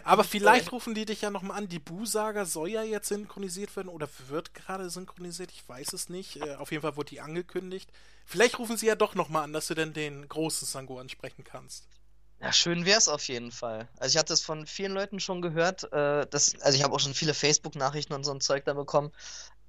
Aber 0.04 0.24
vielleicht 0.24 0.72
rufen 0.72 0.94
die 0.94 1.04
dich 1.04 1.20
ja 1.20 1.30
nochmal 1.30 1.58
an. 1.58 1.68
Die 1.68 1.78
Bu-Saga 1.78 2.46
soll 2.46 2.70
ja 2.70 2.82
jetzt 2.82 3.08
synchronisiert 3.08 3.76
werden 3.76 3.88
oder 3.88 4.08
wird 4.28 4.54
gerade 4.54 4.88
synchronisiert, 4.88 5.52
ich 5.52 5.68
weiß 5.68 5.92
es 5.92 6.08
nicht. 6.08 6.36
Äh, 6.36 6.54
auf 6.54 6.70
jeden 6.70 6.82
Fall 6.82 6.96
wurde 6.96 7.10
die 7.10 7.20
angekündigt. 7.20 7.90
Vielleicht 8.24 8.58
rufen 8.58 8.78
sie 8.78 8.86
ja 8.86 8.94
doch 8.94 9.14
nochmal 9.14 9.44
an, 9.44 9.52
dass 9.52 9.66
du 9.66 9.74
denn 9.74 9.92
den 9.92 10.26
großen 10.26 10.66
Sango 10.66 10.98
ansprechen 10.98 11.44
kannst. 11.44 11.86
Ja, 12.40 12.52
schön 12.52 12.86
wär's 12.86 13.08
auf 13.08 13.28
jeden 13.28 13.52
Fall. 13.52 13.88
Also 13.98 14.14
ich 14.14 14.18
hatte 14.18 14.32
es 14.32 14.40
von 14.40 14.66
vielen 14.66 14.92
Leuten 14.92 15.20
schon 15.20 15.42
gehört, 15.42 15.84
äh, 15.92 16.26
dass, 16.26 16.58
also 16.60 16.76
ich 16.76 16.82
habe 16.82 16.94
auch 16.94 17.00
schon 17.00 17.14
viele 17.14 17.34
Facebook-Nachrichten 17.34 18.14
und 18.14 18.24
so 18.24 18.32
ein 18.32 18.40
Zeug 18.40 18.64
da 18.64 18.72
bekommen, 18.72 19.12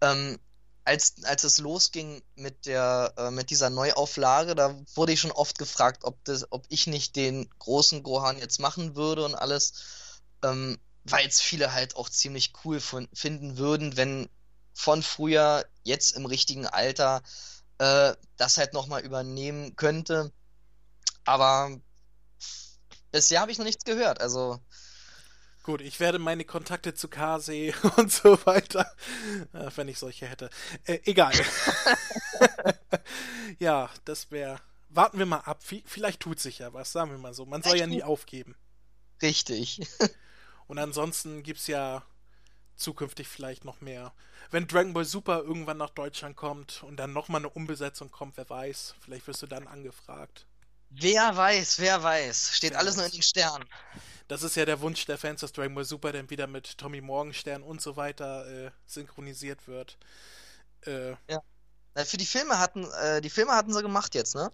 ähm, 0.02 0.40
als, 0.86 1.24
als 1.24 1.44
es 1.44 1.60
losging 1.60 2.22
mit 2.36 2.66
der 2.66 3.14
äh, 3.18 3.32
mit 3.32 3.50
dieser 3.50 3.70
Neuauflage, 3.70 4.56
da 4.56 4.76
wurde 4.96 5.14
ich 5.14 5.22
schon 5.22 5.32
oft 5.32 5.58
gefragt, 5.58 6.04
ob 6.04 6.24
das, 6.26 6.52
ob 6.52 6.66
ich 6.70 6.88
nicht 6.88 7.16
den 7.16 7.50
großen 7.60 8.04
Gohan 8.04 8.38
jetzt 8.38 8.60
machen 8.60 8.96
würde 8.96 9.24
und 9.24 9.36
alles, 9.36 10.22
ähm, 10.44 10.78
weil 11.06 11.28
es 11.28 11.42
viele 11.42 11.74
halt 11.74 11.96
auch 11.96 12.10
ziemlich 12.10 12.54
cool 12.64 12.80
von, 12.80 13.08
finden 13.14 13.58
würden, 13.58 13.96
wenn 13.98 14.30
von 14.74 15.04
früher 15.04 15.66
jetzt 15.84 16.12
im 16.12 16.26
richtigen 16.26 16.68
Alter 16.68 17.22
äh, 17.78 18.14
das 18.38 18.58
halt 18.58 18.74
nochmal 18.74 19.04
übernehmen 19.04 19.76
könnte. 19.76 20.32
Aber 21.26 21.80
bisher 23.12 23.40
habe 23.40 23.52
ich 23.52 23.58
noch 23.58 23.66
nichts 23.66 23.86
gehört, 23.86 24.20
also 24.20 24.60
Gut, 25.64 25.80
ich 25.80 26.02
werde 26.02 26.20
meine 26.20 26.44
Kontakte 26.44 26.94
zu 26.94 27.08
Kase 27.08 27.74
und 27.98 28.12
so 28.12 28.38
weiter, 28.46 28.92
äh, 29.54 29.72
wenn 29.76 29.88
ich 29.88 29.98
solche 29.98 30.28
hätte. 30.28 30.50
Äh, 30.84 31.00
egal. 31.06 31.34
ja, 33.60 33.90
das 34.04 34.30
wäre. 34.30 34.60
Warten 34.90 35.18
wir 35.18 35.26
mal 35.26 35.40
ab. 35.40 35.64
Vielleicht 35.86 36.20
tut 36.20 36.40
sich 36.40 36.60
ja 36.60 36.74
was, 36.74 36.92
sagen 36.92 37.12
wir 37.12 37.18
mal 37.18 37.34
so. 37.34 37.46
Man 37.46 37.64
soll 37.64 37.78
ja 37.78 37.88
nie 37.88 38.04
aufgeben. 38.04 38.56
Richtig. 39.22 39.80
und 40.68 40.78
ansonsten 40.78 41.44
gibt's 41.44 41.68
ja 41.68 42.04
zukünftig 42.76 43.30
vielleicht 43.30 43.64
noch 43.64 43.80
mehr. 43.80 44.14
Wenn 44.52 44.68
Dragon 44.68 44.94
Ball 44.94 45.06
Super 45.06 45.44
irgendwann 45.44 45.78
nach 45.78 45.92
Deutschland 45.92 46.36
kommt 46.36 46.84
und 46.84 46.98
dann 46.98 47.14
nochmal 47.14 47.40
eine 47.40 47.50
Umbesetzung 47.50 48.12
kommt, 48.12 48.36
wer 48.36 48.50
weiß, 48.50 48.96
vielleicht 49.00 49.28
wirst 49.28 49.42
du 49.42 49.48
dann 49.48 49.68
angefragt. 49.68 50.46
Wer 50.90 51.36
weiß, 51.36 51.80
wer 51.80 52.04
weiß. 52.04 52.52
Steht 52.54 52.72
wer 52.72 52.80
alles 52.80 52.96
weiß. 52.96 52.98
nur 52.98 53.06
in 53.06 53.12
den 53.14 53.24
Sternen. 53.24 53.66
Das 54.28 54.44
ist 54.44 54.56
ja 54.56 54.66
der 54.66 54.82
Wunsch 54.82 55.06
der 55.06 55.18
Fans, 55.18 55.42
dass 55.42 55.54
Dragon 55.54 55.76
Ball 55.76 55.86
Super 55.86 56.12
dann 56.12 56.30
wieder 56.30 56.48
mit 56.48 56.78
Tommy 56.78 57.02
Morgenstern 57.02 57.64
und 57.64 57.82
so 57.82 57.96
weiter 57.96 58.68
äh, 58.68 58.72
synchronisiert 58.86 59.68
wird. 59.68 59.98
Äh, 60.86 61.12
ja. 61.30 61.42
Na, 61.96 62.06
für 62.06 62.18
die 62.18 62.26
Filme 62.26 62.60
hatten, 62.60 62.86
äh, 63.02 63.22
die 63.22 63.30
Filme 63.30 63.52
hatten 63.52 63.74
sie 63.74 63.82
gemacht 63.82 64.16
jetzt, 64.16 64.36
ne? 64.36 64.52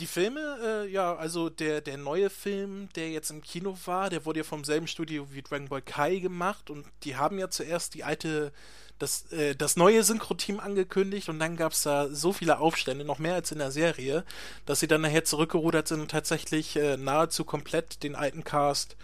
Die 0.00 0.06
Filme, 0.06 0.58
äh, 0.62 0.90
ja, 0.90 1.14
also 1.14 1.50
der, 1.50 1.80
der 1.80 1.96
neue 1.98 2.28
Film, 2.28 2.88
der 2.96 3.10
jetzt 3.10 3.30
im 3.30 3.42
Kino 3.42 3.78
war, 3.84 4.10
der 4.10 4.24
wurde 4.24 4.40
ja 4.40 4.44
vom 4.44 4.64
selben 4.64 4.88
Studio 4.88 5.30
wie 5.32 5.42
Dragon 5.42 5.68
Ball 5.68 5.82
Kai 5.82 6.18
gemacht 6.18 6.68
und 6.70 6.86
die 7.04 7.16
haben 7.16 7.38
ja 7.38 7.48
zuerst 7.48 7.94
die 7.94 8.02
alte, 8.02 8.52
das, 8.98 9.30
äh, 9.32 9.54
das 9.54 9.76
neue 9.76 10.02
Synchro-Team 10.02 10.60
angekündigt 10.60 11.28
und 11.28 11.38
dann 11.38 11.56
gab 11.56 11.72
es 11.72 11.82
da 11.82 12.08
so 12.08 12.32
viele 12.32 12.58
Aufstände, 12.58 13.04
noch 13.04 13.18
mehr 13.18 13.34
als 13.34 13.52
in 13.52 13.58
der 13.58 13.70
Serie, 13.70 14.24
dass 14.66 14.80
sie 14.80 14.88
dann 14.88 15.00
nachher 15.00 15.24
zurückgerudert 15.24 15.88
sind 15.88 16.00
und 16.00 16.10
tatsächlich 16.10 16.76
äh, 16.76 16.96
nahezu 16.96 17.44
komplett 17.44 18.02
den 18.02 18.14
alten 18.14 18.44
Cast 18.44 18.96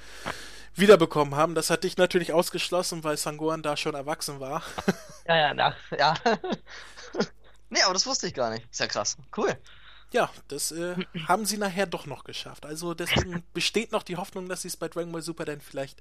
wiederbekommen 0.75 1.35
haben. 1.35 1.55
Das 1.55 1.71
hat 1.71 1.85
dich 1.85 1.97
natürlich 1.97 2.33
ausgeschlossen, 2.33 3.05
weil 3.05 3.17
Sangohan 3.17 3.63
da 3.63 3.77
schon 3.77 3.95
erwachsen 3.95 4.41
war. 4.41 4.63
Ja, 5.27 5.37
ja, 5.37 5.55
na, 5.55 5.77
ja. 5.97 6.15
nee, 7.69 7.83
aber 7.83 7.93
das 7.93 8.05
wusste 8.05 8.27
ich 8.27 8.35
gar 8.35 8.51
nicht. 8.51 8.67
Ist 8.69 8.81
ja 8.81 8.89
krass. 8.89 9.17
Cool. 9.37 9.57
Ja, 10.13 10.29
das 10.49 10.73
äh, 10.73 10.97
haben 11.29 11.47
sie 11.47 11.57
nachher 11.57 11.87
doch 11.87 12.07
noch 12.07 12.25
geschafft. 12.25 12.67
Also 12.67 12.95
deswegen 12.95 13.45
besteht 13.55 13.93
noch 13.93 14.03
die 14.03 14.17
Hoffnung, 14.17 14.49
dass 14.49 14.63
sie 14.63 14.69
es 14.69 14.77
bei 14.77 14.89
Dragon 14.89 15.13
Ball 15.13 15.23
Super 15.23 15.45
dann 15.45 15.61
vielleicht 15.61 16.01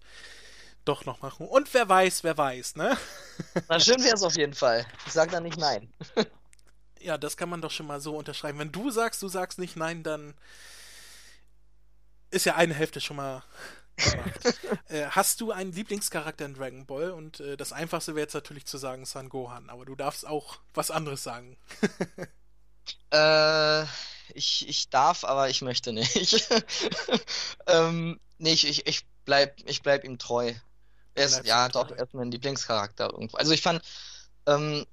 doch 0.86 1.06
noch 1.06 1.22
machen. 1.22 1.48
Und 1.48 1.74
wer 1.74 1.88
weiß, 1.88 2.24
wer 2.24 2.38
weiß, 2.38 2.76
ne? 2.76 2.98
Na, 3.68 3.80
schön 3.80 4.04
wäre 4.04 4.16
es 4.16 4.24
auf 4.24 4.36
jeden 4.36 4.54
Fall. 4.54 4.86
Ich 5.06 5.14
sag 5.14 5.32
da 5.32 5.40
nicht 5.40 5.58
nein. 5.58 5.92
ja, 7.00 7.18
das 7.18 7.38
kann 7.38 7.50
man 7.50 7.62
doch 7.62 7.72
schon 7.72 7.88
mal 7.88 8.02
so 8.02 8.18
unterschreiben. 8.18 8.60
Wenn 8.60 8.72
du 8.72 8.90
sagst, 8.92 9.22
du 9.22 9.28
sagst 9.28 9.60
nicht 9.60 9.76
nein, 9.76 10.04
dann 10.04 10.34
ist 12.32 12.46
ja 12.46 12.56
eine 12.56 12.74
Hälfte 12.74 13.02
schon 13.02 13.18
mal 13.18 13.44
äh, 14.90 15.06
hast 15.08 15.42
du 15.42 15.52
einen 15.52 15.72
Lieblingscharakter 15.72 16.46
in 16.46 16.54
Dragon 16.54 16.86
Ball? 16.86 17.12
Und 17.12 17.40
äh, 17.40 17.58
das 17.58 17.74
Einfachste 17.74 18.16
wäre 18.16 18.24
jetzt 18.24 18.34
natürlich 18.34 18.66
zu 18.66 18.78
sagen 18.78 19.06
San 19.06 19.30
Gohan, 19.30 19.70
aber 19.70 19.86
du 19.86 19.96
darfst 19.96 20.26
auch 20.26 20.60
was 20.74 20.92
anderes 20.92 21.24
sagen. 21.24 21.58
äh, 23.12 23.84
ich, 24.34 24.68
ich 24.68 24.90
darf, 24.90 25.24
aber 25.24 25.50
ich 25.50 25.62
möchte 25.62 25.92
nicht. 25.92 26.48
ähm, 27.68 28.20
nee, 28.38 28.54
ich, 28.54 28.68
ich, 28.68 28.88
ich, 28.88 29.06
bleib, 29.26 29.58
ich 29.66 29.82
bleib 29.82 30.04
ihm 30.04 30.18
treu. 30.18 30.54
Er 31.16 31.26
ist, 31.26 31.46
ja, 31.46 31.70
doch, 31.70 31.92
er 31.92 32.04
ist 32.04 32.14
mein 32.14 32.32
Lieblingscharakter 32.32 33.12
irgendwo. 33.12 33.38
Also 33.38 33.52
ich 33.52 33.62
fand, 33.62 33.82
ähm, 34.46 34.86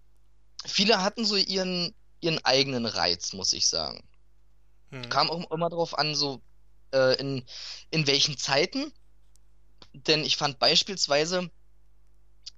viele 0.64 1.02
hatten 1.02 1.24
so 1.24 1.36
ihren, 1.36 1.94
ihren 2.20 2.44
eigenen 2.44 2.86
Reiz, 2.86 3.32
muss 3.32 3.52
ich 3.52 3.68
sagen. 3.68 4.02
Hm. 4.90 5.09
Kam 5.09 5.30
auch 5.30 5.51
immer 5.51 5.68
darauf 5.68 5.98
an, 5.98 6.14
so 6.14 6.40
äh, 6.93 7.18
in, 7.20 7.44
in 7.90 8.06
welchen 8.06 8.36
Zeiten. 8.38 8.93
Denn 9.93 10.24
ich 10.24 10.36
fand 10.36 10.59
beispielsweise 10.59 11.51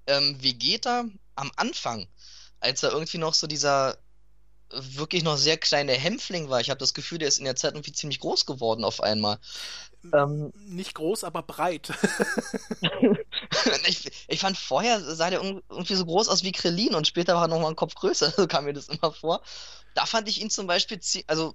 ähm, 0.07 0.43
Vegeta 0.43 1.05
am 1.35 1.53
Anfang, 1.57 2.09
als 2.61 2.83
er 2.83 2.93
irgendwie 2.93 3.19
noch 3.19 3.35
so 3.35 3.47
dieser 3.47 3.99
wirklich 4.71 5.23
noch 5.23 5.37
sehr 5.37 5.57
kleine 5.57 5.93
Hämpfling 5.93 6.51
war. 6.51 6.61
Ich 6.61 6.71
habe 6.71 6.79
das 6.79 6.95
Gefühl, 6.95 7.19
der 7.19 7.29
ist 7.29 7.39
in 7.39 7.45
der 7.45 7.57
Zeit 7.57 7.73
irgendwie 7.73 7.93
ziemlich 7.93 8.21
groß 8.21 8.45
geworden 8.47 8.85
auf 8.85 9.03
einmal. 9.03 9.39
Ähm, 10.13 10.53
Nicht 10.69 10.95
groß, 10.95 11.25
aber 11.25 11.43
breit. 11.43 11.93
ich, 13.87 14.11
ich, 14.29 14.41
fand 14.41 14.57
vorher 14.57 15.01
sah 15.01 15.31
der 15.31 15.43
irgendwie 15.43 15.95
so 15.95 16.05
groß 16.05 16.29
aus 16.29 16.43
wie 16.43 16.53
Krillin 16.53 16.95
und 16.95 17.07
später 17.07 17.35
war 17.35 17.43
er 17.43 17.49
noch 17.49 17.61
mal 17.61 17.69
ein 17.69 17.77
Kopf 17.77 17.95
größer, 17.95 18.31
so 18.37 18.47
kam 18.47 18.65
mir 18.65 18.73
das 18.73 18.89
immer 18.89 19.13
vor. 19.13 19.43
Da 19.95 20.07
fand 20.07 20.29
ich 20.29 20.41
ihn 20.41 20.51
zum 20.51 20.67
Beispiel, 20.67 21.01
also 21.27 21.55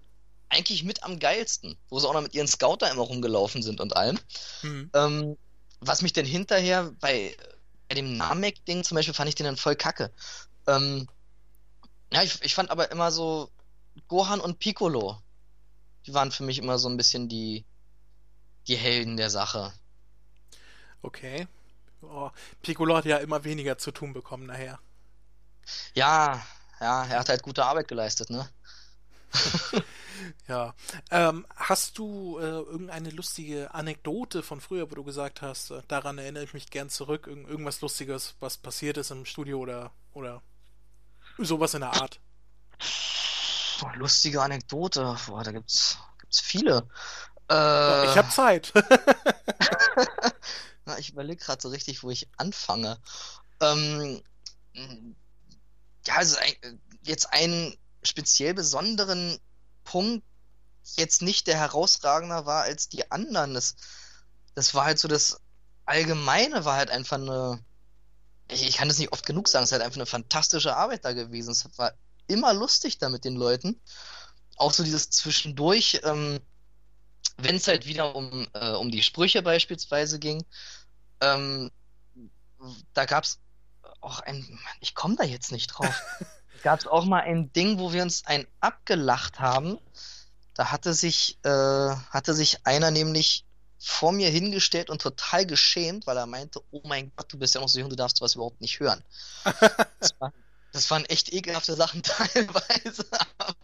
eigentlich 0.50 0.84
mit 0.84 1.04
am 1.04 1.20
geilsten, 1.20 1.78
wo 1.90 2.00
sie 2.00 2.08
auch 2.08 2.14
noch 2.14 2.22
mit 2.22 2.36
ihren 2.36 2.48
Scouter 2.48 2.92
immer 2.92 3.04
rumgelaufen 3.04 3.64
sind 3.64 3.82
und 3.82 3.96
allem. 3.96 4.20
Mhm. 4.62 4.92
Ähm, 4.94 5.38
was 5.80 6.02
mich 6.02 6.14
denn 6.14 6.26
hinterher 6.26 6.94
bei, 7.00 7.36
bei 7.90 7.96
dem 7.96 8.18
Namek-Ding 8.18 8.84
zum 8.84 8.96
Beispiel 8.96 9.14
fand 9.14 9.30
ich 9.30 9.36
den 9.36 9.46
dann 9.46 9.58
voll 9.58 9.76
kacke. 9.76 10.12
Ähm, 10.68 11.08
ja, 12.12 12.22
ich, 12.22 12.42
ich 12.44 12.56
fand 12.56 12.70
aber 12.70 12.92
immer 12.92 13.12
so 13.12 13.50
Gohan 14.08 14.40
und 14.40 14.60
Piccolo, 14.60 15.18
die 16.06 16.14
waren 16.14 16.32
für 16.32 16.44
mich 16.44 16.60
immer 16.60 16.78
so 16.78 16.90
ein 16.90 16.98
bisschen 16.98 17.28
die, 17.28 17.66
die 18.68 18.76
Helden 18.76 19.18
der 19.18 19.30
Sache. 19.30 19.74
Okay. 21.02 21.48
Oh, 22.02 22.30
Piccolo 22.62 22.96
hat 22.96 23.06
ja 23.06 23.18
immer 23.18 23.44
weniger 23.44 23.78
zu 23.78 23.92
tun 23.92 24.14
bekommen 24.14 24.46
nachher. 24.46 24.80
Ja, 25.94 26.46
ja, 26.80 27.06
er 27.06 27.20
hat 27.20 27.30
halt 27.30 27.44
gute 27.44 27.66
Arbeit 27.66 27.88
geleistet, 27.88 28.30
ne? 28.30 28.48
ja. 30.48 30.76
Ähm, 31.12 31.46
hast 31.56 31.98
du 31.98 32.38
äh, 32.40 32.44
irgendeine 32.44 33.10
lustige 33.10 33.74
Anekdote 33.74 34.44
von 34.44 34.62
früher, 34.62 34.90
wo 34.92 34.96
du 34.96 35.04
gesagt 35.04 35.42
hast, 35.42 35.72
äh, 35.72 35.82
daran 35.88 36.18
erinnere 36.18 36.44
ich 36.44 36.54
mich 36.54 36.70
gern 36.70 36.90
zurück, 36.90 37.28
Irgend 37.28 37.50
irgendwas 37.50 37.82
Lustiges, 37.82 38.36
was 38.40 38.58
passiert 38.58 38.98
ist 38.98 39.12
im 39.12 39.26
Studio 39.26 39.60
oder, 39.60 39.92
oder 40.14 40.42
sowas 41.38 41.74
in 41.74 41.82
der 41.82 41.94
Art? 41.94 42.20
Boah, 43.80 43.96
lustige 43.96 44.42
Anekdote, 44.42 45.18
Boah, 45.28 45.44
da 45.44 45.52
gibt's, 45.52 45.98
gibt's 46.20 46.42
viele. 46.42 46.88
Äh, 47.54 48.10
ich 48.10 48.18
habe 48.18 48.30
Zeit. 48.30 48.74
Na, 50.86 50.98
ich 50.98 51.12
überlege 51.12 51.44
gerade 51.44 51.62
so 51.62 51.70
richtig, 51.70 52.04
wo 52.04 52.10
ich 52.10 52.28
anfange. 52.38 52.98
Ähm, 53.62 54.22
ja, 56.06 56.16
also 56.16 56.38
jetzt 57.04 57.32
ein 57.32 57.78
speziell 58.02 58.54
besonderen 58.54 59.38
Punkt 59.84 60.26
jetzt 60.98 61.22
nicht 61.22 61.48
der 61.48 61.58
herausragender 61.58 62.46
war 62.46 62.64
als 62.64 62.90
die 62.90 63.10
anderen. 63.12 63.54
Das, 63.54 63.76
das 64.56 64.74
war 64.74 64.86
halt 64.86 65.00
so 65.00 65.08
das 65.08 65.40
Allgemeine 65.86 66.66
war 66.66 66.76
halt 66.76 66.90
einfach 66.90 67.18
eine, 67.18 67.64
ich, 68.50 68.68
ich 68.68 68.78
kann 68.78 68.88
das 68.88 68.98
nicht 68.98 69.12
oft 69.12 69.26
genug 69.26 69.48
sagen, 69.48 69.64
es 69.64 69.70
ist 69.70 69.74
halt 69.74 69.84
einfach 69.84 69.98
eine 69.98 70.06
fantastische 70.06 70.76
Arbeit 70.76 71.06
da 71.06 71.14
gewesen. 71.14 71.52
Es 71.52 71.66
war 71.78 71.94
immer 72.28 72.54
lustig 72.54 72.98
da 72.98 73.10
mit 73.10 73.26
den 73.26 73.36
Leuten. 73.36 73.80
Auch 74.56 74.74
so 74.74 74.84
dieses 74.84 75.10
Zwischendurch, 75.10 76.02
ähm, 76.04 76.40
wenn 77.38 77.56
es 77.56 77.68
halt 77.68 77.86
wieder 77.86 78.16
um, 78.16 78.48
äh, 78.54 78.72
um 78.72 78.92
die 78.92 79.04
Sprüche 79.04 79.42
beispielsweise 79.42 80.20
ging, 80.20 80.44
ähm, 81.22 81.72
da 82.94 83.06
gab 83.06 83.24
es 83.24 83.40
auch 84.02 84.20
ein, 84.22 84.60
ich 84.80 84.96
komme 84.96 85.16
da 85.16 85.24
jetzt 85.24 85.52
nicht 85.52 85.68
drauf. 85.68 86.02
gab 86.64 86.80
es 86.80 86.88
auch 86.88 87.06
mal 87.06 87.22
ein 87.22 87.52
Ding, 87.54 87.80
wo 87.80 87.94
wir 87.94 88.04
uns 88.04 88.26
ein 88.26 88.46
abgelacht 88.60 89.40
haben. 89.40 89.78
Da 90.54 90.72
hatte 90.72 90.94
sich, 90.94 91.38
äh, 91.44 91.50
hatte 91.50 92.34
sich 92.34 92.66
einer 92.66 92.92
nämlich 92.92 93.46
vor 93.80 94.14
mir 94.14 94.30
hingestellt 94.30 94.90
und 94.90 95.02
total 95.02 95.46
geschämt, 95.46 96.08
weil 96.08 96.16
er 96.16 96.26
meinte, 96.26 96.62
oh 96.72 96.82
mein 96.86 97.12
Gott, 97.16 97.32
du 97.34 97.38
bist 97.38 97.56
ja 97.56 97.62
noch 97.62 97.68
so 97.68 97.80
jung, 97.80 97.90
du 97.90 97.98
darfst 97.98 98.22
was 98.22 98.36
überhaupt 98.36 98.62
nicht 98.62 98.80
hören. 98.80 99.04
das, 100.00 100.16
war, 100.20 100.32
das, 100.74 100.92
waren 100.92 101.06
echt 101.06 101.32
ekelhafte 101.32 101.76
Sachen 101.76 102.04
teilweise, 102.04 103.06
aber, 103.38 103.56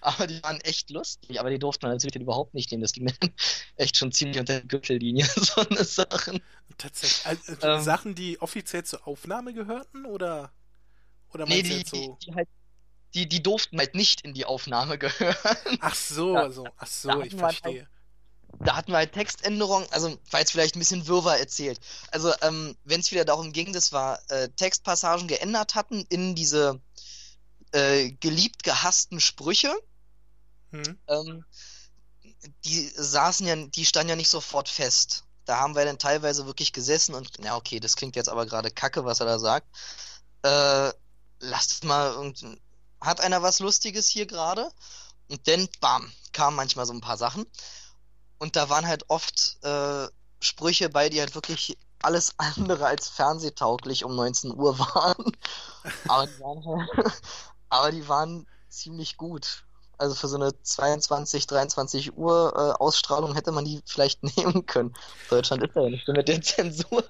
aber, 0.00 0.26
die 0.26 0.42
waren 0.42 0.60
echt 0.60 0.90
lustig. 0.90 1.40
Aber 1.40 1.50
die 1.50 1.58
durften 1.58 1.86
man 1.86 1.96
natürlich 1.96 2.16
überhaupt 2.16 2.54
nicht 2.54 2.70
nehmen. 2.70 2.82
Das 2.82 2.92
ging 2.92 3.06
dann 3.06 3.30
echt 3.76 3.96
schon 3.96 4.12
ziemlich 4.12 4.38
unter 4.38 4.60
der 4.60 4.66
Gürtellinie, 4.66 5.24
so 5.36 5.62
eine 5.62 5.84
Sachen. 5.84 6.42
Tatsächlich. 6.76 7.26
Also, 7.26 7.66
ähm, 7.66 7.82
Sachen, 7.82 8.14
die 8.14 8.40
offiziell 8.40 8.84
zur 8.84 9.06
Aufnahme 9.06 9.54
gehörten, 9.54 10.04
oder? 10.04 10.52
Oder 11.32 11.46
nee, 11.46 11.62
die, 11.62 11.84
so? 11.86 12.18
die, 12.20 12.26
die, 12.26 12.34
halt, 12.34 12.48
die, 13.14 13.28
die 13.28 13.42
durften 13.42 13.78
halt 13.78 13.94
nicht 13.94 14.20
in 14.20 14.34
die 14.34 14.44
Aufnahme 14.44 14.98
gehören. 14.98 15.78
Ach 15.80 15.94
so, 15.94 16.34
da, 16.34 16.42
also, 16.42 16.66
ach 16.76 16.86
so, 16.86 17.22
ich 17.22 17.34
verstehe. 17.34 17.88
Da 18.60 18.76
hatten 18.76 18.92
wir 18.92 18.98
halt 18.98 19.12
Textänderungen, 19.12 19.86
also 19.90 20.18
war 20.30 20.40
jetzt 20.40 20.52
vielleicht 20.52 20.76
ein 20.76 20.80
bisschen 20.80 21.06
wirrwarr 21.06 21.38
erzählt. 21.38 21.80
Also, 22.10 22.32
ähm, 22.42 22.76
wenn 22.84 23.00
es 23.00 23.10
wieder 23.10 23.24
darum 23.24 23.52
ging, 23.52 23.72
dass 23.72 23.92
wir 23.92 24.18
äh, 24.28 24.48
Textpassagen 24.50 25.28
geändert 25.28 25.74
hatten 25.74 26.04
in 26.08 26.34
diese 26.34 26.80
äh, 27.72 28.10
geliebt 28.12 28.62
gehassten 28.62 29.20
Sprüche, 29.20 29.74
hm. 30.70 30.98
ähm, 31.08 31.44
die 32.64 32.88
saßen 32.88 33.46
ja, 33.46 33.56
die 33.56 33.86
standen 33.86 34.10
ja 34.10 34.16
nicht 34.16 34.30
sofort 34.30 34.68
fest. 34.68 35.24
Da 35.44 35.58
haben 35.58 35.76
wir 35.76 35.84
dann 35.84 35.98
teilweise 35.98 36.46
wirklich 36.46 36.72
gesessen 36.72 37.14
und, 37.14 37.38
ja, 37.42 37.56
okay, 37.56 37.78
das 37.78 37.96
klingt 37.96 38.16
jetzt 38.16 38.28
aber 38.28 38.46
gerade 38.46 38.70
kacke, 38.70 39.04
was 39.04 39.20
er 39.20 39.26
da 39.26 39.38
sagt. 39.38 39.68
Äh, 40.42 40.92
lasst 41.40 41.84
mal 41.84 42.12
irgendein, 42.12 42.60
hat 43.00 43.20
einer 43.20 43.42
was 43.42 43.60
Lustiges 43.60 44.08
hier 44.08 44.26
gerade? 44.26 44.70
Und 45.28 45.46
dann, 45.48 45.68
bam, 45.80 46.12
kamen 46.32 46.56
manchmal 46.56 46.86
so 46.86 46.92
ein 46.92 47.00
paar 47.00 47.16
Sachen. 47.16 47.46
Und 48.38 48.56
da 48.56 48.68
waren 48.68 48.86
halt 48.86 49.04
oft 49.08 49.58
äh, 49.62 50.08
Sprüche 50.40 50.88
bei, 50.88 51.08
die 51.08 51.20
halt 51.20 51.34
wirklich 51.34 51.76
alles 52.02 52.34
andere 52.38 52.86
als 52.86 53.08
fernsehtauglich 53.08 54.04
um 54.04 54.14
19 54.14 54.54
Uhr 54.54 54.78
waren. 54.78 55.32
aber, 56.08 56.26
die 56.26 56.40
waren 56.40 56.64
halt, 56.64 57.12
aber 57.68 57.90
die 57.90 58.08
waren 58.08 58.46
ziemlich 58.68 59.16
gut. 59.16 59.64
Also 59.98 60.14
für 60.14 60.28
so 60.28 60.36
eine 60.36 60.52
22, 60.62 61.46
23 61.46 62.16
Uhr 62.18 62.52
äh, 62.54 62.82
Ausstrahlung 62.82 63.34
hätte 63.34 63.50
man 63.50 63.64
die 63.64 63.80
vielleicht 63.86 64.22
nehmen 64.36 64.66
können. 64.66 64.94
Deutschland 65.30 65.62
ist 65.62 65.74
ja 65.74 65.88
nicht 65.88 66.06
mit 66.06 66.28
der 66.28 66.42
Zensur. 66.42 67.04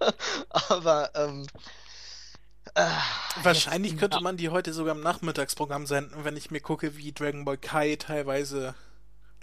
Aber 0.68 1.10
ähm, 1.14 1.46
äh, 2.74 2.86
Wahrscheinlich 3.42 3.96
könnte 3.96 4.20
man 4.20 4.36
die 4.36 4.50
heute 4.50 4.72
sogar 4.72 4.94
im 4.94 5.00
Nachmittagsprogramm 5.00 5.86
senden, 5.86 6.24
wenn 6.24 6.36
ich 6.36 6.50
mir 6.50 6.60
gucke, 6.60 6.96
wie 6.96 7.12
Dragon 7.12 7.44
Ball 7.44 7.58
Kai 7.58 7.96
teilweise. 7.96 8.74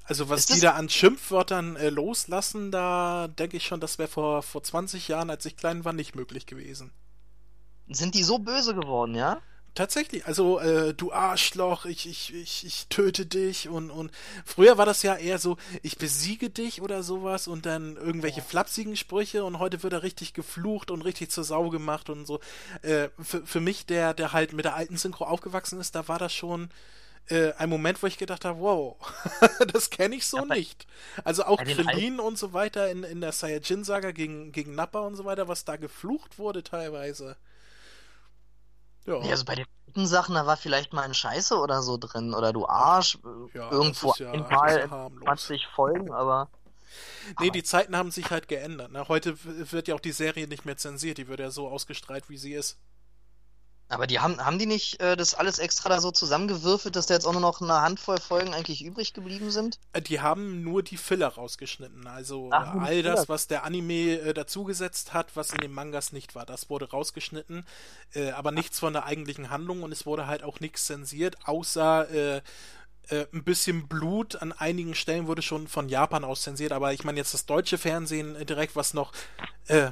Also 0.03 0.29
was 0.29 0.45
die 0.45 0.59
da 0.59 0.71
an 0.71 0.89
Schimpfwörtern 0.89 1.75
äh, 1.75 1.89
loslassen, 1.89 2.71
da 2.71 3.27
denke 3.27 3.57
ich 3.57 3.65
schon, 3.65 3.79
das 3.79 3.97
wäre 3.97 4.09
vor, 4.09 4.43
vor 4.43 4.63
20 4.63 5.07
Jahren, 5.07 5.29
als 5.29 5.45
ich 5.45 5.55
klein 5.55 5.85
war, 5.85 5.93
nicht 5.93 6.15
möglich 6.15 6.45
gewesen. 6.45 6.91
Sind 7.87 8.15
die 8.15 8.23
so 8.23 8.39
böse 8.39 8.75
geworden, 8.75 9.15
ja? 9.15 9.41
tatsächlich. 9.75 10.25
Also, 10.25 10.59
äh, 10.59 10.93
du 10.93 11.11
Arschloch, 11.11 11.85
ich, 11.85 12.07
ich, 12.07 12.33
ich, 12.33 12.65
ich 12.65 12.87
töte 12.87 13.25
dich 13.25 13.69
und, 13.69 13.89
und 13.89 14.11
früher 14.45 14.77
war 14.77 14.85
das 14.85 15.03
ja 15.03 15.15
eher 15.15 15.39
so, 15.39 15.57
ich 15.81 15.97
besiege 15.97 16.49
dich 16.49 16.81
oder 16.81 17.03
sowas 17.03 17.47
und 17.47 17.65
dann 17.65 17.95
irgendwelche 17.95 18.39
ja. 18.39 18.45
flapsigen 18.45 18.95
Sprüche 18.95 19.43
und 19.43 19.59
heute 19.59 19.83
wird 19.83 19.93
er 19.93 20.03
richtig 20.03 20.33
geflucht 20.33 20.91
und 20.91 21.01
richtig 21.01 21.31
zur 21.31 21.43
Sau 21.43 21.69
gemacht 21.69 22.09
und 22.09 22.25
so. 22.25 22.39
Äh, 22.81 23.09
für, 23.19 23.45
für 23.45 23.59
mich, 23.59 23.85
der, 23.85 24.13
der 24.13 24.33
halt 24.33 24.53
mit 24.53 24.65
der 24.65 24.75
alten 24.75 24.97
Synchro 24.97 25.25
aufgewachsen 25.25 25.79
ist, 25.79 25.95
da 25.95 26.07
war 26.07 26.19
das 26.19 26.33
schon 26.33 26.69
äh, 27.27 27.53
ein 27.53 27.69
Moment, 27.69 28.01
wo 28.03 28.07
ich 28.07 28.17
gedacht 28.17 28.45
habe, 28.45 28.59
wow, 28.59 28.97
das 29.73 29.89
kenne 29.89 30.15
ich 30.15 30.27
so 30.27 30.37
ja, 30.37 30.45
nicht. 30.45 30.87
Also 31.23 31.45
auch 31.45 31.57
Krillin 31.63 32.19
und 32.19 32.37
so 32.37 32.53
weiter 32.53 32.89
in, 32.89 33.03
in 33.03 33.21
der 33.21 33.31
Saiyajin-Saga 33.31 34.11
gegen, 34.11 34.51
gegen 34.51 34.75
Nappa 34.75 34.99
und 34.99 35.15
so 35.15 35.25
weiter, 35.25 35.47
was 35.47 35.65
da 35.65 35.77
geflucht 35.77 36.37
wurde 36.37 36.63
teilweise. 36.63 37.37
Ja. 39.05 39.21
ja 39.21 39.31
also 39.31 39.45
bei 39.45 39.55
den 39.55 39.65
guten 39.85 40.05
Sachen, 40.05 40.35
da 40.35 40.45
war 40.45 40.57
vielleicht 40.57 40.93
mal 40.93 41.03
ein 41.03 41.13
Scheiße 41.13 41.57
oder 41.57 41.81
so 41.81 41.97
drin, 41.97 42.33
oder 42.33 42.51
du 42.51 42.67
Arsch, 42.67 43.17
ja, 43.53 43.71
irgendwo 43.71 44.13
ja, 44.17 44.31
ein 44.31 44.45
paar 44.47 45.11
20 45.23 45.67
Folgen, 45.67 46.11
aber... 46.11 46.49
Nee, 47.39 47.49
die 47.49 47.63
Zeiten 47.63 47.95
haben 47.95 48.11
sich 48.11 48.29
halt 48.29 48.47
geändert. 48.47 48.91
Ne? 48.91 49.07
Heute 49.07 49.35
wird 49.71 49.87
ja 49.87 49.95
auch 49.95 49.99
die 49.99 50.11
Serie 50.11 50.47
nicht 50.47 50.65
mehr 50.65 50.77
zensiert, 50.77 51.17
die 51.17 51.27
wird 51.27 51.39
ja 51.39 51.49
so 51.49 51.67
ausgestrahlt, 51.67 52.29
wie 52.29 52.37
sie 52.37 52.53
ist. 52.53 52.77
Aber 53.93 54.07
die 54.07 54.19
haben, 54.19 54.43
haben 54.43 54.59
die 54.59 54.65
nicht 54.65 55.01
äh, 55.01 55.15
das 55.15 55.33
alles 55.33 55.59
extra 55.59 55.89
da 55.89 56.01
so 56.01 56.11
zusammengewürfelt, 56.11 56.95
dass 56.95 57.05
da 57.05 57.13
jetzt 57.13 57.25
auch 57.25 57.31
nur 57.31 57.41
noch 57.41 57.61
eine 57.61 57.81
Handvoll 57.81 58.19
Folgen 58.19 58.53
eigentlich 58.53 58.83
übrig 58.83 59.13
geblieben 59.13 59.51
sind? 59.51 59.79
Äh, 59.93 60.01
die 60.01 60.21
haben 60.21 60.63
nur 60.63 60.83
die 60.83 60.97
Filler 60.97 61.27
rausgeschnitten. 61.27 62.07
Also 62.07 62.49
Ach, 62.51 62.75
all 62.75 63.03
das, 63.03 63.29
was 63.29 63.47
der 63.47 63.63
Anime 63.63 64.19
äh, 64.19 64.33
dazugesetzt 64.33 65.13
hat, 65.13 65.35
was 65.35 65.51
in 65.51 65.59
den 65.59 65.71
Mangas 65.71 66.11
nicht 66.11 66.35
war, 66.35 66.45
das 66.45 66.69
wurde 66.69 66.89
rausgeschnitten. 66.89 67.65
Äh, 68.13 68.31
aber 68.31 68.51
nichts 68.51 68.79
von 68.79 68.93
der 68.93 69.05
eigentlichen 69.05 69.49
Handlung 69.49 69.83
und 69.83 69.91
es 69.91 70.05
wurde 70.05 70.27
halt 70.27 70.43
auch 70.43 70.59
nichts 70.59 70.85
zensiert, 70.85 71.37
außer 71.45 72.09
äh, 72.09 72.41
äh, 73.09 73.25
ein 73.33 73.43
bisschen 73.43 73.87
Blut 73.87 74.41
an 74.41 74.53
einigen 74.53 74.95
Stellen 74.95 75.27
wurde 75.27 75.41
schon 75.41 75.67
von 75.67 75.89
Japan 75.89 76.23
aus 76.23 76.41
zensiert, 76.41 76.71
aber 76.71 76.93
ich 76.93 77.03
meine 77.03 77.17
jetzt 77.17 77.33
das 77.33 77.45
deutsche 77.45 77.77
Fernsehen 77.77 78.35
äh, 78.35 78.45
direkt, 78.45 78.75
was 78.75 78.93
noch 78.93 79.11
äh, 79.67 79.91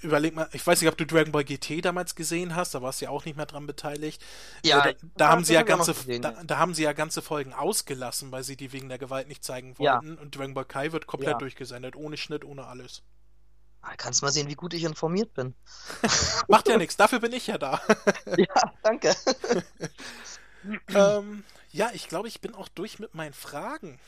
überleg 0.00 0.34
mal, 0.34 0.48
ich 0.52 0.66
weiß 0.66 0.80
nicht, 0.80 0.90
ob 0.90 0.96
du 0.96 1.06
Dragon 1.06 1.32
Ball 1.32 1.44
GT 1.44 1.84
damals 1.84 2.14
gesehen 2.14 2.54
hast, 2.54 2.74
da 2.74 2.82
warst 2.82 3.00
du 3.00 3.06
ja 3.06 3.10
auch 3.10 3.24
nicht 3.24 3.36
mehr 3.36 3.46
dran 3.46 3.66
beteiligt. 3.66 4.22
Ja, 4.64 4.84
äh, 4.84 4.94
da, 4.94 5.08
da 5.16 5.28
haben 5.28 5.44
sie 5.44 5.54
ja 5.54 5.62
ganze, 5.62 5.94
gesehen, 5.94 6.22
da, 6.22 6.32
da, 6.44 6.58
haben 6.58 6.74
sie 6.74 6.82
ja 6.82 6.92
ganze 6.92 7.22
Folgen 7.22 7.52
ausgelassen, 7.52 8.30
weil 8.32 8.44
sie 8.44 8.56
die 8.56 8.72
wegen 8.72 8.88
der 8.88 8.98
Gewalt 8.98 9.28
nicht 9.28 9.44
zeigen 9.44 9.78
wollten. 9.78 10.16
Ja. 10.16 10.22
Und 10.22 10.36
Dragon 10.36 10.54
Ball 10.54 10.64
Kai 10.64 10.92
wird 10.92 11.06
komplett 11.06 11.32
ja. 11.32 11.38
durchgesendet, 11.38 11.96
ohne 11.96 12.16
Schnitt, 12.16 12.44
ohne 12.44 12.66
alles. 12.66 13.02
Ah, 13.80 13.94
kannst 13.96 14.22
mal 14.22 14.32
sehen, 14.32 14.48
wie 14.48 14.54
gut 14.54 14.74
ich 14.74 14.84
informiert 14.84 15.34
bin. 15.34 15.54
Macht 16.48 16.68
ja 16.68 16.76
nichts, 16.76 16.96
dafür 16.96 17.20
bin 17.20 17.32
ich 17.32 17.46
ja 17.46 17.58
da. 17.58 17.80
ja, 18.36 18.72
danke. 18.82 19.14
ähm, 20.94 21.44
ja, 21.78 21.90
ich 21.94 22.08
glaube, 22.08 22.28
ich 22.28 22.40
bin 22.40 22.54
auch 22.54 22.68
durch 22.68 22.98
mit 22.98 23.14
meinen 23.14 23.32
Fragen 23.32 23.98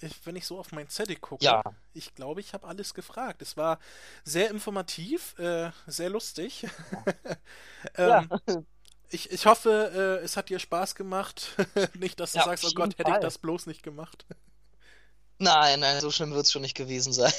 ich, 0.00 0.26
wenn 0.26 0.36
ich 0.36 0.46
so 0.46 0.58
auf 0.58 0.72
mein 0.72 0.88
Zettel 0.88 1.16
gucke, 1.16 1.44
ja. 1.44 1.62
ich 1.92 2.14
glaube, 2.14 2.40
ich 2.40 2.54
habe 2.54 2.66
alles 2.66 2.94
gefragt. 2.94 3.42
Es 3.42 3.56
war 3.56 3.78
sehr 4.24 4.50
informativ, 4.50 5.38
äh, 5.38 5.70
sehr 5.86 6.10
lustig. 6.10 6.66
ähm, 7.96 8.28
ja. 8.30 8.62
ich, 9.10 9.30
ich 9.30 9.46
hoffe, 9.46 10.18
äh, 10.20 10.24
es 10.24 10.36
hat 10.36 10.48
dir 10.48 10.58
Spaß 10.58 10.94
gemacht. 10.94 11.56
nicht, 11.94 12.20
dass 12.20 12.32
du 12.32 12.38
ja, 12.38 12.44
sagst, 12.44 12.64
oh 12.64 12.70
Gott, 12.74 12.94
Fall. 12.94 13.06
hätte 13.06 13.18
ich 13.18 13.22
das 13.22 13.38
bloß 13.38 13.66
nicht 13.66 13.82
gemacht. 13.82 14.26
Nein, 15.42 15.80
nein, 15.80 15.98
so 16.02 16.10
schlimm 16.10 16.34
wird 16.34 16.44
es 16.44 16.52
schon 16.52 16.60
nicht 16.60 16.76
gewesen 16.76 17.14
sein. 17.14 17.32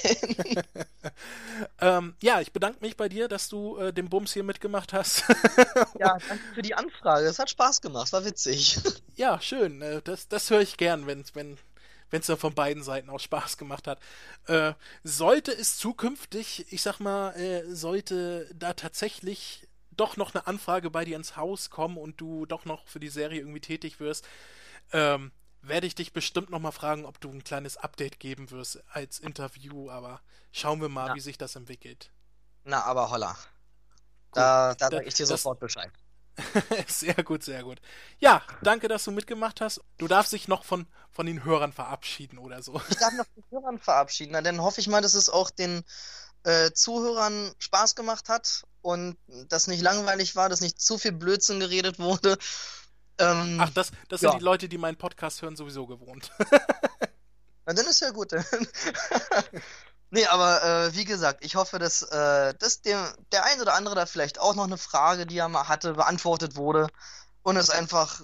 ähm, 1.80 2.16
ja, 2.20 2.42
ich 2.42 2.52
bedanke 2.52 2.80
mich 2.82 2.98
bei 2.98 3.08
dir, 3.08 3.28
dass 3.28 3.48
du 3.48 3.78
äh, 3.78 3.94
den 3.94 4.10
Bums 4.10 4.34
hier 4.34 4.44
mitgemacht 4.44 4.92
hast. 4.92 5.24
ja, 6.00 6.18
danke 6.28 6.44
für 6.56 6.64
die 6.64 6.74
Anfrage. 6.74 7.28
Es 7.28 7.38
hat 7.38 7.52
Spaß 7.52 7.80
gemacht, 7.80 8.12
war 8.12 8.26
witzig. 8.26 8.80
Ja, 9.18 9.40
schön. 9.40 9.84
Äh, 9.84 10.02
das, 10.02 10.28
das 10.30 10.50
höre 10.50 10.62
ich 10.62 10.78
gern, 10.78 11.06
wenn, 11.06 11.24
wenn 11.34 11.60
wenn 12.10 12.22
es 12.22 12.28
dann 12.28 12.38
von 12.38 12.56
beiden 12.56 12.82
Seiten 12.82 13.10
aus 13.10 13.24
Spaß 13.24 13.58
gemacht 13.58 13.88
hat. 13.88 14.00
Äh, 14.48 14.74
sollte 15.04 15.52
es 15.52 15.78
zukünftig, 15.78 16.66
ich 16.70 16.82
sag 16.82 17.00
mal, 17.00 17.34
äh, 17.36 17.64
sollte 17.74 18.50
da 18.54 18.74
tatsächlich 18.74 19.68
doch 19.92 20.18
noch 20.18 20.34
eine 20.34 20.48
Anfrage 20.48 20.90
bei 20.90 21.06
dir 21.06 21.16
ins 21.16 21.38
Haus 21.38 21.70
kommen 21.70 21.98
und 21.98 22.20
du 22.20 22.48
doch 22.48 22.66
noch 22.66 22.88
für 22.88 23.00
die 23.00 23.10
Serie 23.10 23.40
irgendwie 23.40 23.62
tätig 23.62 24.00
wirst, 24.00 24.28
ähm, 24.92 25.32
werde 25.62 25.88
ich 25.88 25.96
dich 25.96 26.14
bestimmt 26.14 26.50
noch 26.50 26.60
mal 26.60 26.72
fragen, 26.72 27.06
ob 27.06 27.20
du 27.20 27.30
ein 27.30 27.44
kleines 27.44 27.78
Update 27.78 28.20
geben 28.20 28.52
wirst 28.52 28.84
als 28.92 29.20
Interview, 29.20 29.90
aber 29.90 30.22
schauen 30.52 30.82
wir 30.82 30.90
mal, 30.90 31.10
ja. 31.10 31.16
wie 31.16 31.20
sich 31.20 31.38
das 31.38 31.56
entwickelt. 31.56 32.12
Na, 32.64 32.84
aber 32.84 33.10
holla. 33.10 33.38
Da, 34.34 34.74
da 34.76 34.90
sage 34.90 35.06
ich 35.06 35.14
dir 35.14 35.26
sofort 35.26 35.60
Bescheid. 35.60 35.92
sehr 36.88 37.24
gut, 37.24 37.44
sehr 37.44 37.64
gut. 37.64 37.80
Ja, 38.20 38.42
danke, 38.62 38.88
dass 38.88 39.04
du 39.04 39.12
mitgemacht 39.12 39.62
hast. 39.62 39.82
Du 39.98 40.08
darfst 40.08 40.34
dich 40.34 40.48
noch 40.48 40.64
von, 40.64 40.88
von 41.12 41.26
den 41.26 41.44
Hörern 41.44 41.74
verabschieden 41.74 42.38
oder 42.38 42.64
so. 42.64 42.82
Ich 42.90 42.98
darf 42.98 43.14
noch 43.14 43.26
von 43.26 43.44
den 43.44 43.52
Hörern 43.52 43.80
verabschieden. 43.80 44.32
Na, 44.32 44.42
dann 44.42 44.62
hoffe 44.62 44.80
ich 44.82 44.88
mal, 44.88 45.02
dass 45.02 45.14
es 45.14 45.30
auch 45.30 45.50
den 45.50 45.84
äh, 46.44 46.72
Zuhörern 46.72 47.54
Spaß 47.60 47.96
gemacht 47.96 48.30
hat 48.30 48.64
und 48.82 49.18
dass 49.28 49.68
nicht 49.68 49.82
langweilig 49.82 50.36
war, 50.36 50.50
dass 50.50 50.62
nicht 50.62 50.82
zu 50.82 50.98
viel 50.98 51.12
Blödsinn 51.12 51.60
geredet 51.60 52.00
wurde. 52.00 52.38
Ähm, 53.22 53.58
Ach, 53.60 53.70
das, 53.70 53.92
das 54.10 54.22
ja. 54.22 54.32
sind 54.32 54.40
die 54.40 54.46
Leute, 54.46 54.68
die 54.68 54.78
meinen 54.78 54.98
Podcast 54.98 55.42
hören, 55.42 55.56
sowieso 55.56 55.86
gewohnt. 55.86 56.32
Na, 57.66 57.74
dann 57.74 57.86
ist 57.86 58.02
ja 58.02 58.12
gut. 58.12 58.32
Nee, 60.14 60.26
aber 60.26 60.62
äh, 60.62 60.94
wie 60.94 61.06
gesagt, 61.06 61.44
ich 61.44 61.56
hoffe, 61.56 61.80
dass, 61.80 62.02
äh, 62.02 62.54
dass 62.56 62.82
dem, 62.82 63.02
der 63.32 63.46
ein 63.46 63.62
oder 63.62 63.76
andere 63.76 63.96
da 63.96 64.06
vielleicht 64.06 64.40
auch 64.40 64.56
noch 64.56 64.66
eine 64.66 64.78
Frage, 64.78 65.26
die 65.26 65.38
er 65.38 65.48
mal 65.48 65.70
hatte, 65.70 65.94
beantwortet 65.94 66.58
wurde 66.58 66.90
und 67.44 67.56
es 67.56 67.70
einfach 67.70 68.22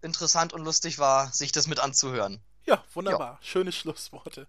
interessant 0.00 0.52
und 0.52 0.62
lustig 0.62 1.00
war, 1.00 1.32
sich 1.32 1.50
das 1.50 1.66
mit 1.66 1.80
anzuhören. 1.80 2.40
Ja, 2.66 2.84
wunderbar. 2.94 3.32
Jo. 3.32 3.38
Schöne 3.46 3.72
Schlussworte. 3.72 4.46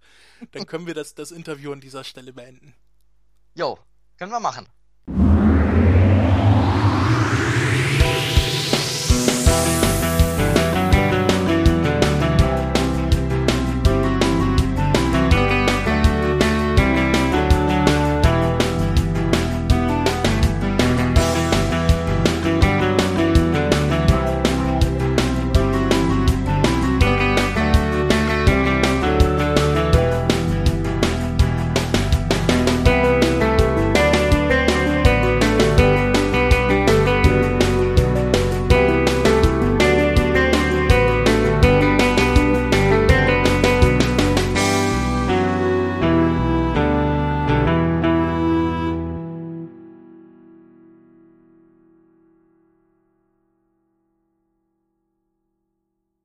Dann 0.52 0.68
können 0.68 0.86
wir 0.86 0.94
das, 0.94 1.16
das 1.16 1.32
Interview 1.32 1.74
an 1.74 1.82
dieser 1.82 2.04
Stelle 2.04 2.34
beenden. 2.34 2.76
Jo, 3.56 3.80
können 4.18 4.32
wir 4.32 4.40
machen. 4.40 4.70